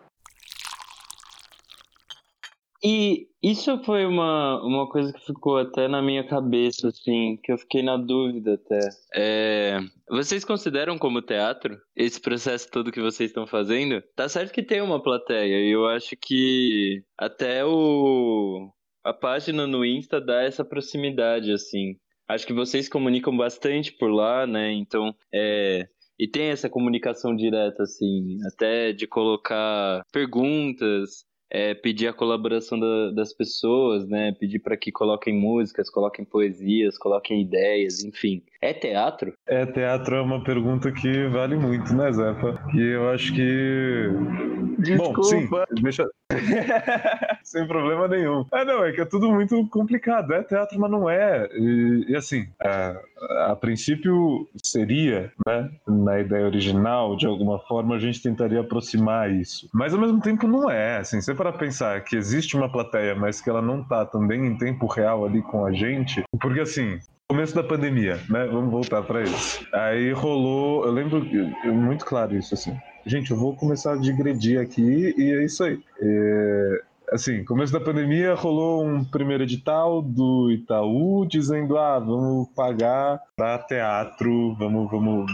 E 2.83 3.27
isso 3.43 3.83
foi 3.83 4.07
uma, 4.07 4.63
uma 4.65 4.89
coisa 4.89 5.13
que 5.13 5.25
ficou 5.25 5.59
até 5.59 5.89
na 5.89 6.01
minha 6.01 6.27
cabeça, 6.27 6.89
assim, 6.89 7.39
que 7.43 7.53
eu 7.53 7.59
fiquei 7.59 7.83
na 7.83 7.97
dúvida 7.97 8.55
até. 8.55 8.79
É, 9.15 9.79
vocês 10.09 10.45
consideram 10.45 10.97
como 10.99 11.23
teatro 11.23 11.77
esse 11.97 12.21
processo 12.21 12.71
todo 12.71 12.93
que 12.93 13.01
vocês 13.01 13.31
estão 13.31 13.47
fazendo? 13.47 14.03
Tá 14.15 14.29
certo 14.29 14.53
que 14.53 14.63
tem 14.63 14.81
uma 14.81 15.03
plateia, 15.03 15.61
e 15.61 15.71
eu 15.71 15.87
acho 15.87 16.17
que 16.21 17.03
até 17.17 17.65
o 17.65 18.71
a 19.05 19.13
página 19.13 19.67
no 19.67 19.85
Insta 19.85 20.21
dá 20.21 20.43
essa 20.43 20.65
proximidade, 20.65 21.51
assim. 21.53 21.97
Acho 22.29 22.47
que 22.47 22.53
vocês 22.53 22.89
comunicam 22.89 23.35
bastante 23.37 23.93
por 23.93 24.11
lá, 24.11 24.47
né? 24.47 24.73
Então, 24.73 25.15
é, 25.33 25.89
e 26.19 26.29
tem 26.29 26.49
essa 26.49 26.69
comunicação 26.69 27.35
direta, 27.35 27.85
assim, 27.85 28.37
até 28.53 28.93
de 28.93 29.07
colocar 29.07 30.03
perguntas, 30.13 31.25
é, 31.51 31.75
pedir 31.75 32.09
a 32.09 32.13
colaboração 32.13 32.79
da, 32.79 33.11
das 33.11 33.33
pessoas, 33.33 34.07
né? 34.07 34.33
Pedir 34.33 34.59
para 34.59 34.77
que 34.77 34.93
coloquem 34.93 35.35
músicas, 35.35 35.89
coloquem 35.89 36.25
poesias, 36.25 36.99
coloquem 36.99 37.41
ideias, 37.41 38.03
enfim. 38.05 38.43
É 38.61 38.73
teatro? 38.73 39.33
É 39.47 39.65
teatro 39.67 40.17
é 40.17 40.21
uma 40.21 40.43
pergunta 40.43 40.91
que 40.91 41.29
vale 41.29 41.57
muito, 41.57 41.95
né, 41.95 42.13
Zepa? 42.13 42.61
E 42.75 42.81
eu 42.81 43.09
acho 43.11 43.33
que. 43.33 44.09
Desculpa. 44.79 45.13
Bom, 45.17 45.23
sim, 45.23 45.49
deixa. 45.81 46.05
Sem 47.45 47.67
problema 47.69 48.09
nenhum. 48.09 48.45
É, 48.53 48.65
não, 48.65 48.85
é 48.85 48.93
que 48.93 49.01
é 49.01 49.05
tudo 49.05 49.31
muito 49.31 49.65
complicado. 49.69 50.35
É 50.35 50.43
teatro, 50.43 50.79
mas 50.79 50.91
não 50.91 51.09
é. 51.09 51.49
E, 51.53 52.07
e 52.09 52.17
assim, 52.17 52.49
a, 52.61 53.53
a, 53.53 53.57
princípio 53.57 54.49
seria, 54.63 55.33
né? 55.47 55.71
Na 55.87 56.19
ideia 56.19 56.45
original, 56.45 57.17
de 57.17 57.27
alguma 57.27 57.61
forma, 57.61 57.95
a 57.95 57.99
gente 57.99 58.21
tentaria 58.21 58.61
aproximar 58.61 59.31
isso. 59.31 59.69
Mas 59.73 59.95
ao 59.95 60.01
mesmo 60.01 60.21
tempo 60.21 60.49
não 60.49 60.69
é. 60.69 60.99
Assim, 60.99 61.21
você 61.21 61.33
para 61.33 61.53
pensar 61.53 62.03
que 62.03 62.17
existe 62.17 62.57
uma 62.57 62.71
plateia, 62.71 63.15
mas 63.15 63.41
que 63.41 63.49
ela 63.49 63.63
não 63.63 63.85
tá 63.85 64.05
também 64.05 64.45
em 64.45 64.59
tempo 64.59 64.87
real 64.87 65.25
ali 65.25 65.43
com 65.43 65.65
a 65.65 65.73
gente, 65.73 66.23
porque 66.41 66.61
assim, 66.61 66.99
começo 67.31 67.55
da 67.55 67.63
pandemia, 67.63 68.19
né? 68.31 68.47
Vamos 68.47 68.71
voltar 68.71 69.03
para 69.03 69.23
isso. 69.23 69.67
Aí 69.71 70.13
rolou, 70.13 70.87
eu 70.87 70.91
lembro 70.91 71.23
muito 71.75 72.07
claro 72.07 72.35
isso 72.35 72.55
assim. 72.55 72.75
Gente, 73.05 73.31
eu 73.31 73.37
vou 73.37 73.55
começar 73.55 73.93
a 73.93 73.97
digredir 73.99 74.59
aqui 74.59 75.15
e 75.15 75.35
é 75.35 75.45
isso 75.45 75.63
aí. 75.63 75.79
É, 76.01 76.83
assim, 77.13 77.45
começo 77.45 77.71
da 77.71 77.81
pandemia 77.81 78.33
rolou 78.35 78.83
um 78.83 79.05
primeiro 79.05 79.43
edital 79.43 80.01
do 80.01 80.51
Itaú 80.51 81.27
dizendo: 81.27 81.77
"Ah, 81.77 81.99
vamos 81.99 82.49
pagar 82.57 83.21
para 83.37 83.59
teatro, 83.59 84.55
vamos 84.55 84.91
vamos 84.91 85.31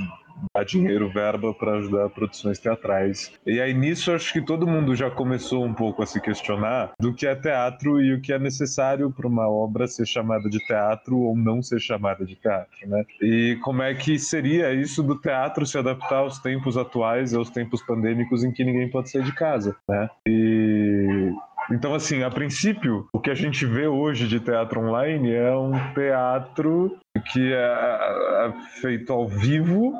dar 0.54 0.64
dinheiro, 0.64 1.10
verba 1.10 1.52
para 1.54 1.78
ajudar 1.78 2.10
produções 2.10 2.58
teatrais. 2.58 3.32
E 3.46 3.60
aí 3.60 3.74
nisso 3.74 4.12
acho 4.12 4.32
que 4.32 4.40
todo 4.40 4.66
mundo 4.66 4.94
já 4.94 5.10
começou 5.10 5.64
um 5.64 5.74
pouco 5.74 6.02
a 6.02 6.06
se 6.06 6.20
questionar 6.20 6.92
do 6.98 7.14
que 7.14 7.26
é 7.26 7.34
teatro 7.34 8.00
e 8.00 8.14
o 8.14 8.20
que 8.20 8.32
é 8.32 8.38
necessário 8.38 9.10
para 9.10 9.26
uma 9.26 9.48
obra 9.48 9.86
ser 9.86 10.06
chamada 10.06 10.48
de 10.48 10.58
teatro 10.66 11.18
ou 11.18 11.36
não 11.36 11.62
ser 11.62 11.80
chamada 11.80 12.24
de 12.24 12.36
teatro, 12.36 12.88
né? 12.88 13.04
E 13.20 13.58
como 13.62 13.82
é 13.82 13.94
que 13.94 14.18
seria 14.18 14.72
isso 14.72 15.02
do 15.02 15.18
teatro 15.20 15.66
se 15.66 15.78
adaptar 15.78 16.18
aos 16.18 16.38
tempos 16.38 16.76
atuais 16.76 17.32
e 17.32 17.36
aos 17.36 17.50
tempos 17.50 17.82
pandêmicos 17.82 18.44
em 18.44 18.52
que 18.52 18.64
ninguém 18.64 18.90
pode 18.90 19.10
sair 19.10 19.24
de 19.24 19.32
casa, 19.32 19.76
né? 19.88 20.08
E 20.26 21.32
então, 21.70 21.94
assim, 21.94 22.22
a 22.22 22.30
princípio, 22.30 23.08
o 23.12 23.18
que 23.18 23.30
a 23.30 23.34
gente 23.34 23.64
vê 23.64 23.86
hoje 23.86 24.28
de 24.28 24.38
teatro 24.38 24.80
online 24.80 25.32
é 25.32 25.56
um 25.56 25.72
teatro 25.94 26.98
que 27.32 27.52
é, 27.52 27.56
é, 27.56 28.46
é 28.48 28.52
feito 28.80 29.12
ao 29.12 29.26
vivo 29.26 29.94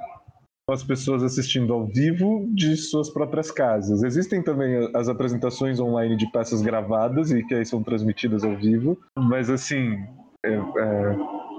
as 0.71 0.83
pessoas 0.83 1.23
assistindo 1.23 1.73
ao 1.73 1.87
vivo 1.87 2.49
de 2.55 2.77
suas 2.77 3.11
próprias 3.11 3.51
casas. 3.51 4.03
Existem 4.03 4.43
também 4.43 4.91
as 4.95 5.09
apresentações 5.09 5.79
online 5.79 6.17
de 6.17 6.31
peças 6.31 6.63
gravadas 6.63 7.31
e 7.31 7.43
que 7.45 7.55
aí 7.55 7.67
são 7.67 7.83
transmitidas 7.83 8.45
ao 8.45 8.57
vivo, 8.57 8.99
mas 9.17 9.51
assim, 9.51 10.03
é, 10.45 10.55
é, 10.55 11.17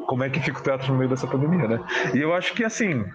como 0.08 0.24
é 0.24 0.30
que 0.30 0.40
fica 0.40 0.60
o 0.60 0.64
teatro 0.64 0.92
no 0.92 0.98
meio 0.98 1.10
dessa 1.10 1.28
pandemia, 1.28 1.68
né? 1.68 1.80
E 2.16 2.20
eu 2.20 2.34
acho 2.34 2.54
que 2.56 2.64
assim, 2.64 3.06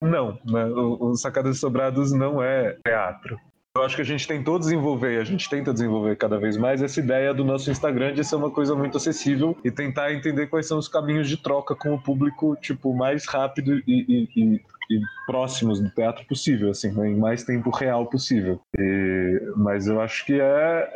não, 0.00 0.38
né? 0.44 0.64
o, 0.66 1.10
o 1.10 1.16
Sacadas 1.16 1.58
Sobrados 1.58 2.12
não 2.12 2.42
é 2.42 2.76
teatro. 2.84 3.36
Eu 3.76 3.84
acho 3.84 3.94
que 3.94 4.02
a 4.02 4.04
gente 4.04 4.26
tentou 4.26 4.58
desenvolver, 4.58 5.20
a 5.20 5.24
gente 5.24 5.48
tenta 5.48 5.72
desenvolver 5.72 6.16
cada 6.16 6.38
vez 6.38 6.56
mais 6.56 6.82
essa 6.82 6.98
ideia 6.98 7.32
do 7.32 7.44
nosso 7.44 7.70
Instagram 7.70 8.12
de 8.12 8.24
ser 8.24 8.34
uma 8.34 8.50
coisa 8.50 8.74
muito 8.74 8.96
acessível 8.96 9.56
e 9.64 9.70
tentar 9.70 10.12
entender 10.12 10.48
quais 10.48 10.66
são 10.66 10.76
os 10.76 10.88
caminhos 10.88 11.28
de 11.28 11.36
troca 11.36 11.76
com 11.76 11.94
o 11.94 12.02
público, 12.02 12.56
tipo, 12.60 12.92
mais 12.92 13.26
rápido 13.26 13.76
e, 13.76 13.82
e, 13.86 14.28
e 14.36 14.60
e 14.90 15.00
próximos 15.24 15.80
do 15.80 15.88
teatro 15.90 16.26
possível, 16.26 16.70
assim, 16.70 16.88
em 16.88 17.16
mais 17.16 17.44
tempo 17.44 17.70
real 17.70 18.06
possível. 18.06 18.60
E, 18.76 19.40
mas 19.56 19.86
eu 19.86 20.00
acho 20.00 20.26
que 20.26 20.40
é, 20.40 20.88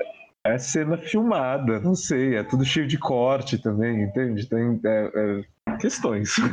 é 0.45 0.59
cena 0.59 0.99
filmada, 0.99 1.79
não 1.79 1.95
sei, 1.95 2.35
é 2.35 2.43
tudo 2.43 2.65
cheio 2.65 2.89
de 2.89 2.99
corte 2.99 3.57
também, 3.57 4.03
entende? 4.03 4.49
Tem 4.49 4.81
é, 4.85 5.45
é, 5.69 5.77
questões. 5.77 6.35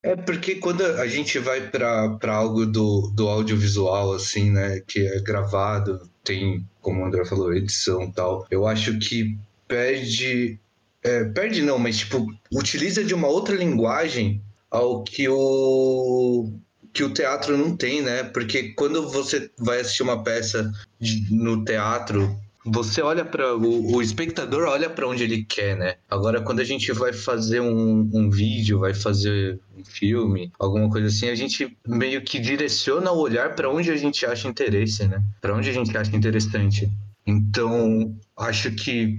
É 0.00 0.14
porque 0.14 0.54
quando 0.54 0.82
a 0.82 1.08
gente 1.08 1.40
vai 1.40 1.60
para 1.60 2.32
algo 2.32 2.64
do, 2.64 3.10
do 3.14 3.28
audiovisual, 3.28 4.14
assim, 4.14 4.52
né, 4.52 4.80
que 4.86 5.00
é 5.00 5.20
gravado, 5.20 6.08
tem, 6.22 6.64
como 6.80 7.02
o 7.02 7.04
André 7.04 7.24
falou, 7.24 7.52
edição 7.52 8.10
tal, 8.12 8.46
eu 8.48 8.66
acho 8.66 8.96
que 9.00 9.36
perde. 9.66 10.58
É, 11.02 11.24
perde 11.24 11.62
não, 11.62 11.78
mas 11.78 11.98
tipo, 11.98 12.26
utiliza 12.52 13.02
de 13.02 13.12
uma 13.12 13.26
outra 13.26 13.56
linguagem 13.56 14.40
ao 14.70 15.02
que 15.02 15.28
o 15.28 16.52
que 16.92 17.04
o 17.04 17.12
teatro 17.12 17.56
não 17.56 17.76
tem, 17.76 18.02
né? 18.02 18.24
Porque 18.24 18.72
quando 18.74 19.08
você 19.08 19.50
vai 19.58 19.80
assistir 19.80 20.02
uma 20.02 20.22
peça 20.22 20.72
de, 20.98 21.32
no 21.32 21.64
teatro, 21.64 22.36
você 22.64 23.00
olha 23.00 23.24
para 23.24 23.56
o, 23.56 23.96
o, 23.96 24.02
espectador 24.02 24.68
olha 24.68 24.90
para 24.90 25.06
onde 25.06 25.22
ele 25.22 25.44
quer, 25.44 25.76
né? 25.76 25.94
Agora, 26.10 26.40
quando 26.40 26.60
a 26.60 26.64
gente 26.64 26.90
vai 26.92 27.12
fazer 27.12 27.60
um, 27.60 28.10
um, 28.12 28.30
vídeo, 28.30 28.80
vai 28.80 28.94
fazer 28.94 29.58
um 29.76 29.84
filme, 29.84 30.52
alguma 30.58 30.90
coisa 30.90 31.06
assim, 31.06 31.28
a 31.28 31.34
gente 31.34 31.76
meio 31.86 32.22
que 32.22 32.38
direciona 32.38 33.12
o 33.12 33.18
olhar 33.18 33.54
para 33.54 33.70
onde 33.70 33.90
a 33.90 33.96
gente 33.96 34.26
acha 34.26 34.48
interesse, 34.48 35.06
né? 35.06 35.22
Para 35.40 35.54
onde 35.54 35.70
a 35.70 35.72
gente 35.72 35.96
acha 35.96 36.14
interessante. 36.14 36.90
Então, 37.26 38.14
acho 38.36 38.70
que 38.72 39.18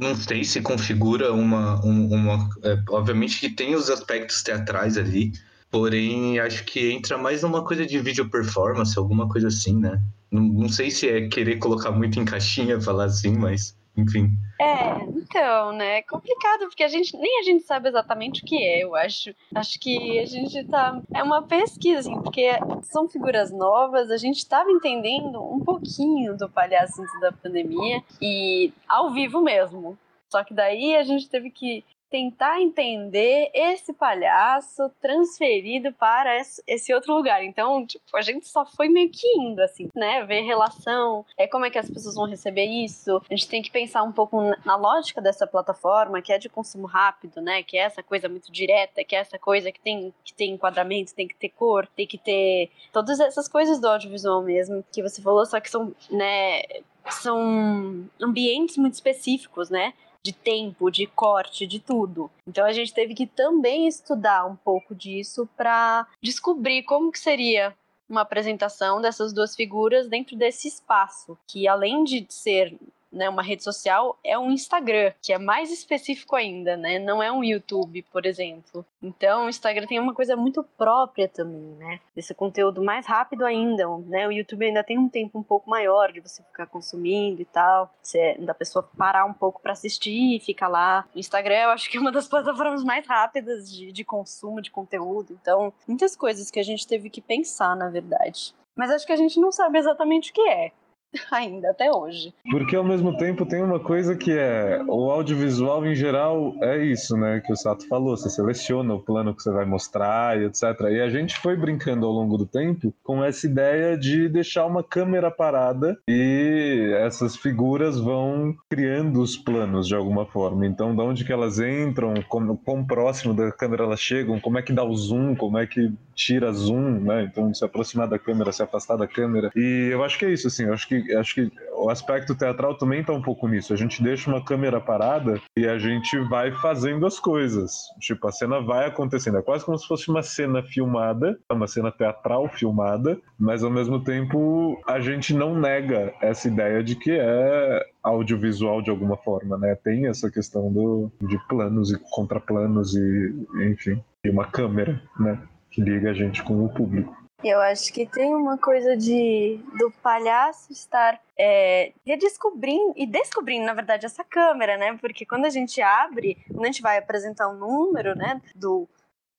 não 0.00 0.16
sei 0.16 0.42
se 0.44 0.62
configura 0.62 1.32
uma. 1.32 1.78
uma 1.84 2.48
é, 2.64 2.82
obviamente 2.88 3.38
que 3.38 3.50
tem 3.50 3.74
os 3.74 3.90
aspectos 3.90 4.42
teatrais 4.42 4.96
ali, 4.96 5.32
porém 5.70 6.38
acho 6.40 6.64
que 6.64 6.90
entra 6.90 7.18
mais 7.18 7.42
numa 7.42 7.62
coisa 7.64 7.84
de 7.86 7.98
vídeo 8.00 8.28
performance, 8.30 8.98
alguma 8.98 9.28
coisa 9.28 9.48
assim, 9.48 9.78
né? 9.78 10.02
Não, 10.30 10.42
não 10.42 10.68
sei 10.68 10.90
se 10.90 11.08
é 11.08 11.28
querer 11.28 11.58
colocar 11.58 11.90
muito 11.90 12.18
em 12.18 12.24
caixinha 12.24 12.80
falar 12.80 13.04
assim, 13.04 13.36
mas 13.36 13.76
enfim. 13.96 14.30
É, 14.60 15.02
então, 15.04 15.72
né? 15.72 15.98
É 15.98 16.02
complicado, 16.02 16.66
porque 16.66 16.82
a 16.82 16.88
gente 16.88 17.16
nem 17.16 17.40
a 17.40 17.42
gente 17.42 17.64
sabe 17.64 17.88
exatamente 17.88 18.42
o 18.42 18.46
que 18.46 18.62
é, 18.62 18.84
eu 18.84 18.94
acho. 18.94 19.34
Acho 19.54 19.78
que 19.80 20.18
a 20.18 20.26
gente 20.26 20.64
tá. 20.64 21.00
É 21.14 21.22
uma 21.22 21.42
pesquisa, 21.42 22.00
assim, 22.00 22.20
porque 22.20 22.50
são 22.82 23.08
figuras 23.08 23.50
novas, 23.50 24.10
a 24.10 24.16
gente 24.16 24.46
tava 24.46 24.70
entendendo 24.70 25.42
um 25.42 25.60
pouquinho 25.60 26.36
do 26.36 26.48
palhaço 26.48 27.00
antes 27.00 27.20
da 27.20 27.32
pandemia 27.32 28.02
e 28.20 28.72
ao 28.88 29.10
vivo 29.12 29.40
mesmo. 29.40 29.98
Só 30.28 30.44
que 30.44 30.54
daí 30.54 30.94
a 30.96 31.02
gente 31.02 31.28
teve 31.28 31.50
que 31.50 31.84
tentar 32.10 32.60
entender 32.60 33.50
esse 33.54 33.92
palhaço 33.92 34.90
transferido 35.00 35.92
para 35.92 36.42
esse 36.66 36.92
outro 36.92 37.14
lugar. 37.14 37.44
Então, 37.44 37.86
tipo, 37.86 38.16
a 38.16 38.20
gente 38.20 38.48
só 38.48 38.66
foi 38.66 38.88
meio 38.88 39.10
que 39.10 39.26
indo, 39.38 39.60
assim, 39.60 39.88
né? 39.94 40.24
Ver 40.24 40.40
relação, 40.42 41.24
é 41.38 41.46
como 41.46 41.64
é 41.64 41.70
que 41.70 41.78
as 41.78 41.88
pessoas 41.88 42.16
vão 42.16 42.26
receber 42.26 42.64
isso. 42.64 43.22
A 43.30 43.34
gente 43.34 43.48
tem 43.48 43.62
que 43.62 43.70
pensar 43.70 44.02
um 44.02 44.12
pouco 44.12 44.40
na 44.64 44.76
lógica 44.76 45.20
dessa 45.20 45.46
plataforma, 45.46 46.20
que 46.20 46.32
é 46.32 46.38
de 46.38 46.48
consumo 46.48 46.86
rápido, 46.86 47.40
né? 47.40 47.62
Que 47.62 47.78
é 47.78 47.82
essa 47.82 48.02
coisa 48.02 48.28
muito 48.28 48.50
direta, 48.50 49.04
que 49.04 49.14
é 49.14 49.20
essa 49.20 49.38
coisa 49.38 49.70
que 49.70 49.80
tem 49.80 50.12
que 50.24 50.34
ter 50.34 50.46
enquadramento, 50.46 51.14
tem 51.14 51.28
que 51.28 51.36
ter 51.36 51.50
cor, 51.50 51.86
tem 51.94 52.06
que 52.06 52.18
ter 52.18 52.70
todas 52.92 53.20
essas 53.20 53.46
coisas 53.46 53.80
do 53.80 53.88
audiovisual 53.88 54.42
mesmo 54.42 54.84
que 54.92 55.02
você 55.02 55.22
falou, 55.22 55.46
só 55.46 55.60
que 55.60 55.70
são, 55.70 55.94
né, 56.10 56.62
são 57.08 58.08
ambientes 58.20 58.76
muito 58.76 58.94
específicos, 58.94 59.70
né? 59.70 59.94
De 60.24 60.32
tempo, 60.32 60.90
de 60.90 61.06
corte, 61.06 61.66
de 61.66 61.78
tudo. 61.78 62.30
Então 62.46 62.64
a 62.64 62.72
gente 62.72 62.92
teve 62.92 63.14
que 63.14 63.26
também 63.26 63.86
estudar 63.86 64.46
um 64.46 64.56
pouco 64.56 64.94
disso 64.94 65.48
para 65.56 66.06
descobrir 66.22 66.82
como 66.82 67.10
que 67.10 67.18
seria 67.18 67.74
uma 68.08 68.22
apresentação 68.22 69.00
dessas 69.00 69.32
duas 69.32 69.54
figuras 69.54 70.08
dentro 70.08 70.36
desse 70.36 70.66
espaço, 70.66 71.38
que 71.46 71.68
além 71.68 72.02
de 72.02 72.26
ser 72.28 72.76
né, 73.12 73.28
uma 73.28 73.42
rede 73.42 73.64
social, 73.64 74.18
é 74.24 74.38
um 74.38 74.50
Instagram, 74.50 75.12
que 75.22 75.32
é 75.32 75.38
mais 75.38 75.70
específico 75.70 76.36
ainda, 76.36 76.76
né? 76.76 76.98
Não 76.98 77.22
é 77.22 77.30
um 77.30 77.42
YouTube, 77.42 78.02
por 78.10 78.24
exemplo. 78.24 78.84
Então, 79.02 79.46
o 79.46 79.48
Instagram 79.48 79.86
tem 79.86 79.98
uma 79.98 80.14
coisa 80.14 80.36
muito 80.36 80.62
própria 80.76 81.28
também, 81.28 81.74
né? 81.76 82.00
Esse 82.16 82.34
conteúdo 82.34 82.82
mais 82.82 83.06
rápido 83.06 83.44
ainda, 83.44 83.86
né? 84.06 84.28
O 84.28 84.32
YouTube 84.32 84.64
ainda 84.64 84.84
tem 84.84 84.98
um 84.98 85.08
tempo 85.08 85.38
um 85.38 85.42
pouco 85.42 85.68
maior 85.68 86.12
de 86.12 86.20
você 86.20 86.42
ficar 86.42 86.66
consumindo 86.66 87.42
e 87.42 87.44
tal, 87.44 87.90
você, 88.00 88.36
da 88.38 88.54
pessoa 88.54 88.88
parar 88.96 89.24
um 89.24 89.32
pouco 89.32 89.60
para 89.60 89.72
assistir 89.72 90.36
e 90.36 90.40
ficar 90.40 90.68
lá. 90.68 91.08
O 91.14 91.18
Instagram, 91.18 91.62
eu 91.62 91.70
acho 91.70 91.90
que 91.90 91.96
é 91.96 92.00
uma 92.00 92.12
das 92.12 92.28
plataformas 92.28 92.84
mais 92.84 93.06
rápidas 93.06 93.70
de, 93.70 93.90
de 93.92 94.04
consumo 94.04 94.60
de 94.60 94.70
conteúdo. 94.70 95.36
Então, 95.40 95.72
muitas 95.86 96.14
coisas 96.14 96.50
que 96.50 96.60
a 96.60 96.64
gente 96.64 96.86
teve 96.86 97.10
que 97.10 97.20
pensar, 97.20 97.74
na 97.74 97.88
verdade. 97.88 98.54
Mas 98.76 98.90
acho 98.90 99.06
que 99.06 99.12
a 99.12 99.16
gente 99.16 99.38
não 99.40 99.52
sabe 99.52 99.78
exatamente 99.78 100.30
o 100.30 100.34
que 100.34 100.48
é. 100.48 100.72
ainda 101.30 101.70
até 101.70 101.90
hoje. 101.90 102.32
Porque 102.50 102.76
ao 102.76 102.84
mesmo 102.84 103.16
tempo 103.16 103.46
tem 103.46 103.62
uma 103.62 103.80
coisa 103.80 104.16
que 104.16 104.32
é 104.32 104.80
o 104.86 105.10
audiovisual 105.10 105.84
em 105.86 105.94
geral 105.94 106.54
é 106.62 106.84
isso, 106.84 107.16
né, 107.16 107.40
que 107.44 107.52
o 107.52 107.56
Sato 107.56 107.86
falou, 107.88 108.16
você 108.16 108.30
seleciona 108.30 108.94
o 108.94 109.00
plano 109.00 109.34
que 109.34 109.42
você 109.42 109.50
vai 109.50 109.64
mostrar 109.64 110.40
e 110.40 110.44
etc. 110.44 110.62
E 110.90 111.00
a 111.00 111.08
gente 111.08 111.38
foi 111.38 111.56
brincando 111.56 112.06
ao 112.06 112.12
longo 112.12 112.36
do 112.36 112.46
tempo 112.46 112.94
com 113.02 113.22
essa 113.24 113.46
ideia 113.46 113.96
de 113.96 114.28
deixar 114.28 114.66
uma 114.66 114.82
câmera 114.82 115.30
parada 115.30 115.98
e 116.08 116.92
essas 116.98 117.36
figuras 117.36 117.98
vão 117.98 118.54
criando 118.68 119.20
os 119.20 119.36
planos 119.36 119.86
de 119.86 119.94
alguma 119.94 120.26
forma. 120.26 120.66
Então, 120.66 120.94
de 120.94 121.02
onde 121.02 121.24
que 121.24 121.32
elas 121.32 121.58
entram, 121.58 122.14
como, 122.28 122.56
quão 122.56 122.84
próximo 122.84 123.34
da 123.34 123.50
câmera 123.52 123.84
elas 123.84 124.00
chegam, 124.00 124.40
como 124.40 124.58
é 124.58 124.62
que 124.62 124.72
dá 124.72 124.84
o 124.84 124.94
zoom, 124.94 125.34
como 125.34 125.58
é 125.58 125.66
que 125.66 125.92
tira 126.14 126.52
zoom, 126.52 127.00
né? 127.00 127.24
Então, 127.24 127.52
se 127.54 127.64
aproximar 127.64 128.06
da 128.06 128.18
câmera, 128.18 128.52
se 128.52 128.62
afastar 128.62 128.96
da 128.96 129.06
câmera. 129.06 129.50
E 129.56 129.88
eu 129.90 130.04
acho 130.04 130.18
que 130.18 130.24
é 130.24 130.30
isso, 130.30 130.48
assim, 130.48 130.64
eu 130.64 130.74
acho 130.74 130.86
que 130.86 130.99
acho 131.14 131.34
que 131.34 131.52
o 131.74 131.88
aspecto 131.88 132.34
teatral 132.34 132.76
também 132.76 133.02
tá 133.02 133.12
um 133.12 133.22
pouco 133.22 133.48
nisso. 133.48 133.72
A 133.72 133.76
gente 133.76 134.02
deixa 134.02 134.30
uma 134.30 134.44
câmera 134.44 134.80
parada 134.80 135.40
e 135.56 135.66
a 135.66 135.78
gente 135.78 136.18
vai 136.28 136.52
fazendo 136.52 137.06
as 137.06 137.18
coisas. 137.18 137.72
Tipo, 138.00 138.28
a 138.28 138.32
cena 138.32 138.60
vai 138.60 138.86
acontecendo. 138.86 139.38
É 139.38 139.42
quase 139.42 139.64
como 139.64 139.78
se 139.78 139.86
fosse 139.86 140.10
uma 140.10 140.22
cena 140.22 140.62
filmada, 140.62 141.38
uma 141.50 141.66
cena 141.66 141.90
teatral 141.90 142.48
filmada, 142.48 143.18
mas 143.38 143.64
ao 143.64 143.70
mesmo 143.70 144.02
tempo 144.02 144.80
a 144.86 145.00
gente 145.00 145.34
não 145.34 145.58
nega 145.58 146.12
essa 146.20 146.48
ideia 146.48 146.82
de 146.82 146.96
que 146.96 147.12
é 147.12 147.84
audiovisual 148.02 148.82
de 148.82 148.90
alguma 148.90 149.16
forma, 149.16 149.56
né? 149.56 149.74
Tem 149.74 150.06
essa 150.06 150.30
questão 150.30 150.72
do, 150.72 151.10
de 151.22 151.38
planos 151.48 151.92
e 151.92 151.98
contraplanos 152.10 152.94
e, 152.94 153.46
enfim, 153.70 154.02
e 154.24 154.30
uma 154.30 154.46
câmera, 154.46 155.02
né? 155.18 155.38
Que 155.70 155.80
liga 155.80 156.10
a 156.10 156.14
gente 156.14 156.42
com 156.42 156.64
o 156.64 156.68
público. 156.68 157.19
Eu 157.42 157.60
acho 157.60 157.92
que 157.92 158.04
tem 158.04 158.34
uma 158.34 158.58
coisa 158.58 158.96
de 158.96 159.58
do 159.78 159.90
palhaço 160.02 160.70
estar 160.72 161.18
é, 161.38 161.92
redescobrindo 162.06 162.92
e 162.96 163.06
descobrindo, 163.06 163.64
na 163.64 163.72
verdade, 163.72 164.04
essa 164.04 164.22
câmera, 164.22 164.76
né? 164.76 164.98
Porque 165.00 165.24
quando 165.24 165.46
a 165.46 165.50
gente 165.50 165.80
abre, 165.80 166.36
quando 166.48 166.64
a 166.64 166.66
gente 166.66 166.82
vai 166.82 166.98
apresentar 166.98 167.48
um 167.48 167.56
número, 167.56 168.14
né, 168.14 168.40
do 168.54 168.86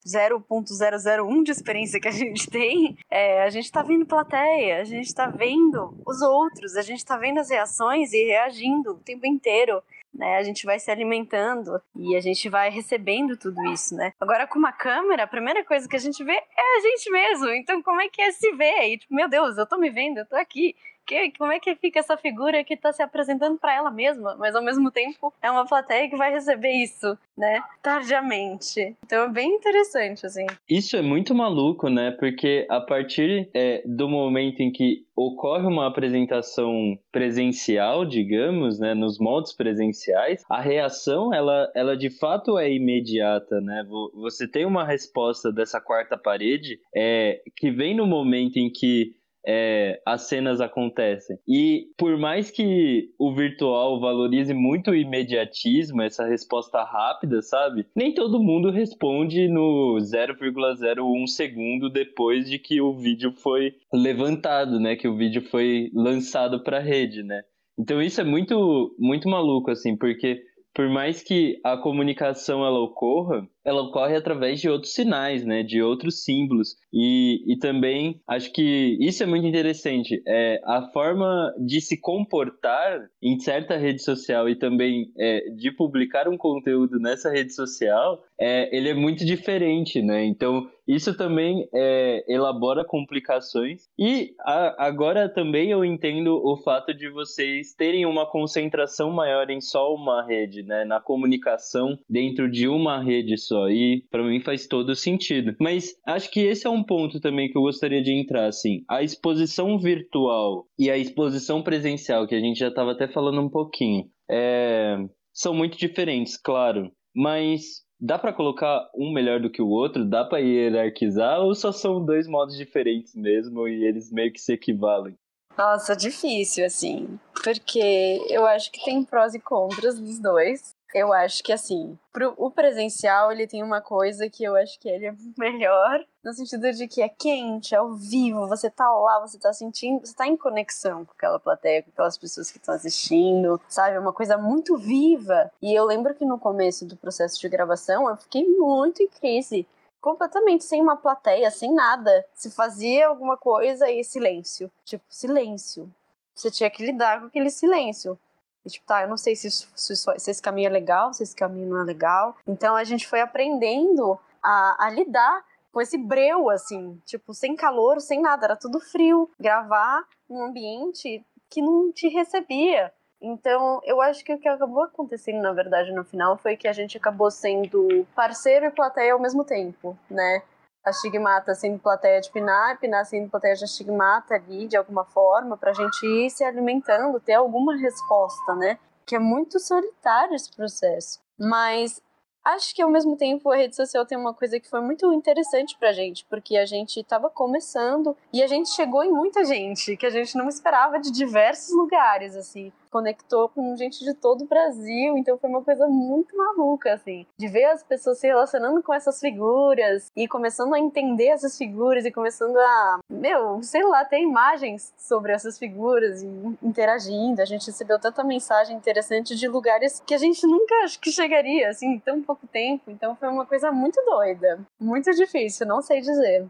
0.001 0.06 1.44
de 1.44 1.52
experiência 1.52 2.00
que 2.00 2.08
a 2.08 2.12
gente 2.12 2.50
tem, 2.50 2.98
é, 3.10 3.44
a 3.44 3.50
gente 3.50 3.66
está 3.66 3.84
vendo 3.84 4.06
plateia, 4.06 4.82
a 4.82 4.84
gente 4.84 5.06
está 5.06 5.28
vendo 5.28 5.96
os 6.06 6.22
outros, 6.22 6.76
a 6.76 6.82
gente 6.82 7.00
está 7.00 7.18
vendo 7.18 7.40
as 7.40 7.50
reações 7.50 8.12
e 8.14 8.24
reagindo 8.24 8.94
o 8.94 9.00
tempo 9.00 9.28
inteiro 9.28 9.84
né? 10.14 10.38
A 10.38 10.44
gente 10.44 10.66
vai 10.66 10.80
se 10.80 10.92
alimentando 10.92 11.82
e 11.96 12.16
a 12.16 12.22
gente 12.22 12.50
vai 12.50 12.70
recebendo 12.70 13.38
tudo 13.38 13.66
isso, 13.72 13.96
né? 13.96 14.14
Agora 14.20 14.46
com 14.46 14.60
uma 14.60 14.72
câmera, 14.72 15.24
a 15.24 15.28
primeira 15.28 15.64
coisa 15.64 15.88
que 15.88 15.96
a 15.96 16.00
gente 16.00 16.24
vê 16.24 16.34
é 16.34 16.78
a 16.78 16.82
gente 16.82 17.10
mesmo. 17.10 17.50
Então 17.50 17.82
como 17.82 18.02
é 18.02 18.10
que 18.10 18.22
é 18.22 18.32
se 18.32 18.52
ver? 18.54 18.90
E, 18.90 18.98
tipo, 18.98 19.14
meu 19.14 19.30
Deus, 19.30 19.58
eu 19.58 19.66
tô 19.66 19.78
me 19.78 19.90
vendo, 19.90 20.20
eu 20.20 20.26
tô 20.26 20.36
aqui 20.36 20.76
que, 21.06 21.32
como 21.38 21.52
é 21.52 21.60
que 21.60 21.76
fica 21.76 22.00
essa 22.00 22.18
figura 22.18 22.64
que 22.64 22.74
está 22.74 22.92
se 22.92 23.02
apresentando 23.02 23.58
para 23.58 23.76
ela 23.76 23.92
mesma, 23.92 24.36
mas 24.38 24.56
ao 24.56 24.64
mesmo 24.64 24.92
tempo 24.92 25.34
é 25.42 25.50
uma 25.50 25.66
plateia 25.66 26.10
que 26.10 26.16
vai 26.16 26.32
receber 26.32 26.72
isso, 26.72 27.18
né? 27.38 27.62
Tardiamente. 27.82 28.96
Então 29.06 29.24
é 29.24 29.30
bem 29.30 29.56
interessante, 29.56 30.26
assim. 30.26 30.46
Isso 30.70 30.96
é 30.96 31.02
muito 31.02 31.34
maluco, 31.36 31.90
né? 31.90 32.12
Porque 32.12 32.66
a 32.70 32.80
partir 32.80 33.50
é, 33.54 33.82
do 33.86 34.08
momento 34.08 34.62
em 34.62 34.72
que 34.72 35.06
ocorre 35.16 35.68
uma 35.68 35.88
apresentação 35.88 36.98
presencial, 37.12 38.06
digamos, 38.06 38.80
né, 38.80 38.94
nos 38.94 39.20
modos 39.20 39.54
presenciais, 39.54 40.44
a 40.50 40.60
reação, 40.60 41.34
ela, 41.34 41.72
ela 41.76 41.96
de 41.96 42.10
fato 42.10 42.58
é 42.58 42.72
imediata, 42.72 43.60
né? 43.62 43.86
Você 44.16 44.48
tem 44.48 44.66
uma 44.66 44.84
resposta 44.84 45.52
dessa 45.52 45.80
quarta 45.80 46.18
parede 46.18 46.80
é, 46.96 47.42
que 47.56 47.70
vem 47.70 47.96
no 47.96 48.08
momento 48.08 48.58
em 48.58 48.72
que 48.72 49.16
é, 49.46 50.02
as 50.06 50.24
cenas 50.24 50.62
acontecem. 50.62 51.38
E 51.48 51.88
por 51.98 52.18
mais 52.18 52.52
que 52.52 53.10
o 53.18 53.34
virtual 53.34 54.00
valorize 54.00 54.54
muito 54.54 54.92
o 54.92 54.96
imediatismo, 54.96 56.02
essa 56.02 56.26
resposta 56.26 56.84
rápida, 56.84 57.42
sabe? 57.42 57.86
Nem 57.96 58.14
todo 58.14 58.42
mundo 58.42 58.70
responde 58.70 59.48
no 59.48 59.98
0,01 60.00 61.28
segundo 61.28 61.90
depois 61.90 62.50
de 62.50 62.60
que 62.60 62.82
o 62.82 62.94
vídeo 62.94 63.32
foi 63.32 63.76
levantado, 63.94 64.80
né? 64.80 64.96
Que 64.96 65.08
o 65.08 65.16
vídeo 65.16 65.42
foi 65.50 65.90
lançado 65.94 66.64
para 66.64 66.78
a 66.78 66.82
rede, 66.82 67.24
né? 67.24 67.44
Então 67.78 68.02
isso 68.02 68.22
é 68.22 68.24
muito, 68.24 68.96
muito 69.00 69.28
maluco, 69.28 69.72
assim, 69.72 69.98
porque 69.98 70.44
por 70.74 70.90
mais 70.90 71.22
que 71.22 71.60
a 71.64 71.78
comunicação 71.78 72.66
ela 72.66 72.80
ocorra, 72.80 73.48
ela 73.64 73.82
ocorre 73.82 74.16
através 74.16 74.60
de 74.60 74.70
outros 74.70 74.94
sinais, 74.94 75.46
né, 75.46 75.64
de 75.64 75.82
outros 75.82 76.24
símbolos. 76.24 76.76
E, 76.94 77.44
e 77.48 77.58
também 77.58 78.20
acho 78.28 78.52
que 78.52 78.98
isso 79.00 79.24
é 79.24 79.26
muito 79.26 79.48
interessante. 79.48 80.22
É, 80.28 80.60
a 80.66 80.82
forma 80.92 81.54
de 81.60 81.80
se 81.80 82.00
comportar 82.00 83.10
em 83.22 83.40
certa 83.40 83.78
rede 83.78 84.04
social 84.04 84.50
e 84.50 84.56
também 84.56 85.12
é, 85.18 85.50
de 85.52 85.72
publicar 85.72 86.28
um 86.28 86.38
conteúdo 86.38 87.00
nessa 87.00 87.30
rede 87.30 87.54
social, 87.54 88.24
é, 88.40 88.76
ele 88.76 88.90
é 88.90 88.94
muito 88.94 89.24
diferente, 89.24 90.02
né? 90.02 90.26
Então 90.26 90.68
isso 90.88 91.16
também 91.16 91.70
é, 91.74 92.26
elabora 92.28 92.84
complicações. 92.84 93.88
E 93.98 94.34
a, 94.42 94.88
agora 94.88 95.30
também 95.30 95.72
eu 95.72 95.86
entendo 95.86 96.42
o 96.44 96.58
fato 96.58 96.94
de 96.94 97.10
vocês 97.10 97.74
terem 97.74 98.06
uma 98.06 98.26
concentração 98.26 99.12
maior 99.12 99.50
em 99.50 99.62
só 99.62 99.94
uma 99.94 100.26
rede, 100.26 100.64
né? 100.64 100.84
Na 100.84 101.00
comunicação 101.00 101.98
dentro 102.10 102.50
de 102.52 102.68
uma 102.68 103.02
rede 103.02 103.38
só. 103.38 103.51
E 103.70 104.04
para 104.10 104.24
mim 104.24 104.40
faz 104.42 104.68
todo 104.68 104.96
sentido. 104.96 105.56
Mas 105.60 105.96
acho 106.06 106.30
que 106.32 106.42
esse 106.42 106.66
é 106.66 106.70
um 106.70 106.84
ponto 106.84 107.20
também 107.20 107.50
que 107.50 107.58
eu 107.58 107.62
gostaria 107.62 108.02
de 108.02 108.12
entrar, 108.12 108.48
assim. 108.48 108.84
A 108.90 109.04
exposição 109.04 109.78
virtual 109.78 110.68
e 110.78 110.90
a 110.90 110.98
exposição 110.98 111.62
presencial, 111.62 112.28
que 112.28 112.36
a 112.36 112.40
gente 112.40 112.60
já 112.60 112.68
estava 112.68 112.92
até 112.92 113.08
falando 113.08 113.42
um 113.42 113.50
pouquinho, 113.50 114.06
é... 114.30 114.98
são 115.34 115.54
muito 115.54 115.78
diferentes, 115.78 116.38
claro. 116.38 116.92
Mas 117.16 117.84
dá 118.00 118.18
para 118.18 118.34
colocar 118.34 118.90
um 118.96 119.14
melhor 119.14 119.40
do 119.40 119.50
que 119.50 119.62
o 119.62 119.70
outro? 119.70 120.04
Dá 120.04 120.24
para 120.26 120.40
hierarquizar? 120.40 121.40
Ou 121.42 121.54
só 121.54 121.72
são 121.72 122.04
dois 122.04 122.28
modos 122.28 122.58
diferentes 122.58 123.16
mesmo 123.16 123.68
e 123.68 123.86
eles 123.86 124.12
meio 124.12 124.32
que 124.32 124.40
se 124.40 124.54
equivalem? 124.54 125.16
Nossa, 125.58 125.96
difícil, 125.96 126.66
assim. 126.66 127.20
Porque 127.44 128.26
eu 128.30 128.46
acho 128.46 128.72
que 128.72 128.84
tem 128.84 129.04
prós 129.04 129.34
e 129.34 129.40
contras 129.40 130.00
dos 130.00 130.20
dois. 130.20 130.74
Eu 130.94 131.14
acho 131.14 131.44
que 131.44 131.54
assim, 131.54 131.98
pro, 132.12 132.34
o 132.38 132.52
presencial 132.52 133.32
ele 133.32 133.48
tem 133.48 133.64
uma 133.64 133.82
coisa 133.82 134.30
que 134.30 134.44
eu 134.44 134.56
acho 134.56 134.80
que 134.80 134.90
ele 134.90 135.08
é 135.08 135.14
melhor, 135.38 136.04
no 136.24 136.34
sentido 136.34 136.72
de 136.72 136.88
que 136.88 137.02
é 137.02 137.10
quente, 137.10 137.74
é 137.74 137.78
ao 137.78 137.94
vivo, 137.94 138.48
você 138.48 138.70
tá 138.70 138.90
lá, 138.90 139.20
você 139.20 139.40
tá 139.40 139.52
sentindo, 139.54 140.06
você 140.06 140.14
tá 140.14 140.28
em 140.28 140.38
conexão 140.38 141.06
com 141.06 141.14
aquela 141.14 141.40
plateia, 141.40 141.82
com 141.84 141.90
aquelas 141.92 142.18
pessoas 142.18 142.52
que 142.52 142.58
estão 142.58 142.76
assistindo, 142.76 143.60
sabe? 143.68 143.96
É 143.96 144.00
uma 144.00 144.14
coisa 144.14 144.38
muito 144.38 144.78
viva. 144.78 145.52
E 145.62 145.74
eu 145.74 145.86
lembro 145.86 146.14
que 146.14 146.26
no 146.26 146.38
começo 146.38 146.86
do 146.86 146.96
processo 146.98 147.40
de 147.40 147.50
gravação 147.50 148.10
eu 148.10 148.18
fiquei 148.18 148.46
muito 148.48 149.02
em 149.02 149.08
crise 149.08 149.68
completamente 150.02 150.64
sem 150.64 150.82
uma 150.82 150.98
plateia, 150.98 151.50
sem 151.52 151.74
nada. 151.74 152.26
Se 152.34 152.50
fazia 152.50 153.08
alguma 153.08 153.38
coisa 153.38 153.90
e 153.90 154.04
silêncio. 154.04 154.70
Tipo, 154.84 155.04
silêncio. 155.08 155.90
Você 156.34 156.50
tinha 156.50 156.70
que 156.70 156.84
lidar 156.84 157.20
com 157.22 157.28
aquele 157.28 157.52
silêncio. 157.52 158.18
E, 158.66 158.70
tipo, 158.70 158.86
tá, 158.86 159.02
eu 159.04 159.10
não 159.10 159.18
sei 159.18 159.36
se, 159.36 159.48
isso, 159.48 159.70
se, 159.76 159.94
isso, 159.94 160.12
se, 160.18 160.32
esse 160.32 160.42
caminho 160.42 160.68
é 160.68 160.72
legal, 160.72 161.14
se 161.14 161.24
esse 161.24 161.36
caminho 161.36 161.70
não 161.70 161.82
é 161.82 161.84
legal. 161.84 162.36
Então 162.48 162.76
a 162.76 162.84
gente 162.84 163.08
foi 163.08 163.22
aprendendo 163.22 164.20
a, 164.42 164.86
a 164.86 164.90
lidar 164.90 165.44
com 165.72 165.82
esse 165.82 165.98
breu, 165.98 166.50
assim, 166.50 167.00
tipo, 167.06 167.34
sem 167.34 167.56
calor, 167.56 168.02
sem 168.02 168.22
nada, 168.22 168.46
era 168.46 168.56
tudo 168.56 168.80
frio. 168.80 169.30
Gravar 169.40 170.04
num 170.30 170.44
ambiente 170.44 171.26
que 171.50 171.62
não 171.62 171.92
te 171.92 172.08
recebia. 172.08 172.92
Então, 173.22 173.80
eu 173.84 174.02
acho 174.02 174.26
que 174.26 174.34
o 174.34 174.40
que 174.40 174.48
acabou 174.48 174.82
acontecendo, 174.82 175.42
na 175.42 175.54
verdade, 175.54 175.92
no 175.92 176.04
final, 176.04 176.38
foi 176.38 176.58
que 176.58 176.68
a 176.68 176.74
gente 176.74 176.98
acabou 176.98 177.30
sendo 177.30 178.06
parceiro 178.16 178.66
e 178.66 178.72
plateia 178.72 179.14
ao 179.14 179.20
mesmo 179.20 179.44
tempo, 179.44 179.96
né? 180.10 180.42
A 180.84 180.92
Stigmata 180.92 181.54
sendo 181.54 181.80
plateia 181.80 182.20
de 182.20 182.32
Pinar, 182.32 182.80
Pinar 182.80 183.06
sendo 183.06 183.30
plateia 183.30 183.56
de 183.56 183.68
Stigmata 183.68 184.36
ali, 184.36 184.68
de 184.68 184.76
alguma 184.76 185.06
forma, 185.06 185.58
para 185.58 185.72
a 185.72 185.74
gente 185.74 186.06
ir 186.06 186.30
se 186.30 186.44
alimentando, 186.44 187.20
ter 187.20 187.34
alguma 187.34 187.76
resposta, 187.78 188.56
né? 188.56 188.80
Que 189.06 189.16
é 189.16 189.20
muito 189.20 189.60
solitário 189.60 190.36
esse 190.36 190.52
processo. 190.56 191.20
Mas 191.40 192.02
acho 192.44 192.74
que 192.74 192.82
ao 192.82 192.90
mesmo 192.90 193.16
tempo 193.16 193.52
a 193.52 193.56
rede 193.56 193.76
social 193.76 194.06
tem 194.06 194.18
uma 194.18 194.34
coisa 194.34 194.60
que 194.60 194.70
foi 194.70 194.82
muito 194.82 195.12
interessante 195.14 195.78
pra 195.78 195.92
gente, 195.92 196.26
porque 196.26 196.58
a 196.58 196.66
gente 196.66 197.00
estava 197.00 197.30
começando 197.30 198.18
e 198.34 198.42
a 198.42 198.48
gente 198.48 198.70
chegou 198.70 199.04
em 199.04 199.12
muita 199.12 199.46
gente 199.46 199.96
que 199.96 200.06
a 200.06 200.10
gente 200.10 200.36
não 200.36 200.50
esperava 200.50 201.00
de 201.00 201.12
diversos 201.12 201.76
lugares, 201.76 202.36
assim 202.36 202.72
conectou 202.92 203.50
com 203.50 203.76
gente 203.76 204.04
de 204.04 204.14
todo 204.14 204.44
o 204.44 204.48
Brasil, 204.48 205.18
então 205.18 205.38
foi 205.38 205.50
uma 205.50 205.64
coisa 205.64 205.88
muito 205.88 206.36
maluca, 206.36 206.94
assim, 206.94 207.26
de 207.38 207.48
ver 207.48 207.66
as 207.66 207.82
pessoas 207.82 208.20
se 208.20 208.28
relacionando 208.28 208.84
com 208.84 208.94
essas 208.94 209.20
figuras 209.20 210.12
e 210.16 210.28
começando 210.28 210.74
a 210.74 210.80
entender 210.80 211.28
essas 211.28 211.58
figuras 211.58 212.06
e 212.06 212.12
começando 212.12 212.58
a, 212.58 213.00
meu, 213.10 213.64
sei 213.64 213.84
lá, 213.84 214.04
ter 214.04 214.20
imagens 214.20 214.94
sobre 214.98 215.32
essas 215.32 215.58
figuras 215.58 216.22
e 216.22 216.28
interagindo. 216.62 217.42
A 217.42 217.46
gente 217.46 217.68
recebeu 217.68 217.98
tanta 218.00 218.24
mensagem 218.24 218.76
interessante 218.76 219.36
de 219.36 219.48
lugares 219.48 220.04
que 220.06 220.14
a 220.14 220.18
gente 220.18 220.46
nunca 220.46 220.76
acho 220.84 221.00
que 221.00 221.12
chegaria, 221.12 221.70
assim, 221.70 221.94
em 221.94 222.00
tão 222.00 222.22
pouco 222.22 222.46
tempo. 222.46 222.92
Então 222.92 223.16
foi 223.16 223.30
uma 223.30 223.46
coisa 223.46 223.72
muito 223.72 224.04
doida, 224.06 224.60
muito 224.80 225.10
difícil, 225.12 225.66
não 225.66 225.82
sei 225.82 226.02
dizer. 226.02 226.48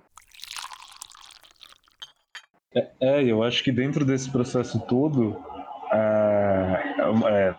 É, 2.73 2.89
é, 3.01 3.23
eu 3.23 3.43
acho 3.43 3.63
que 3.63 3.71
dentro 3.71 4.05
desse 4.05 4.29
processo 4.29 4.79
todo, 4.87 5.37
é, 5.93 6.81
é, 7.27 7.55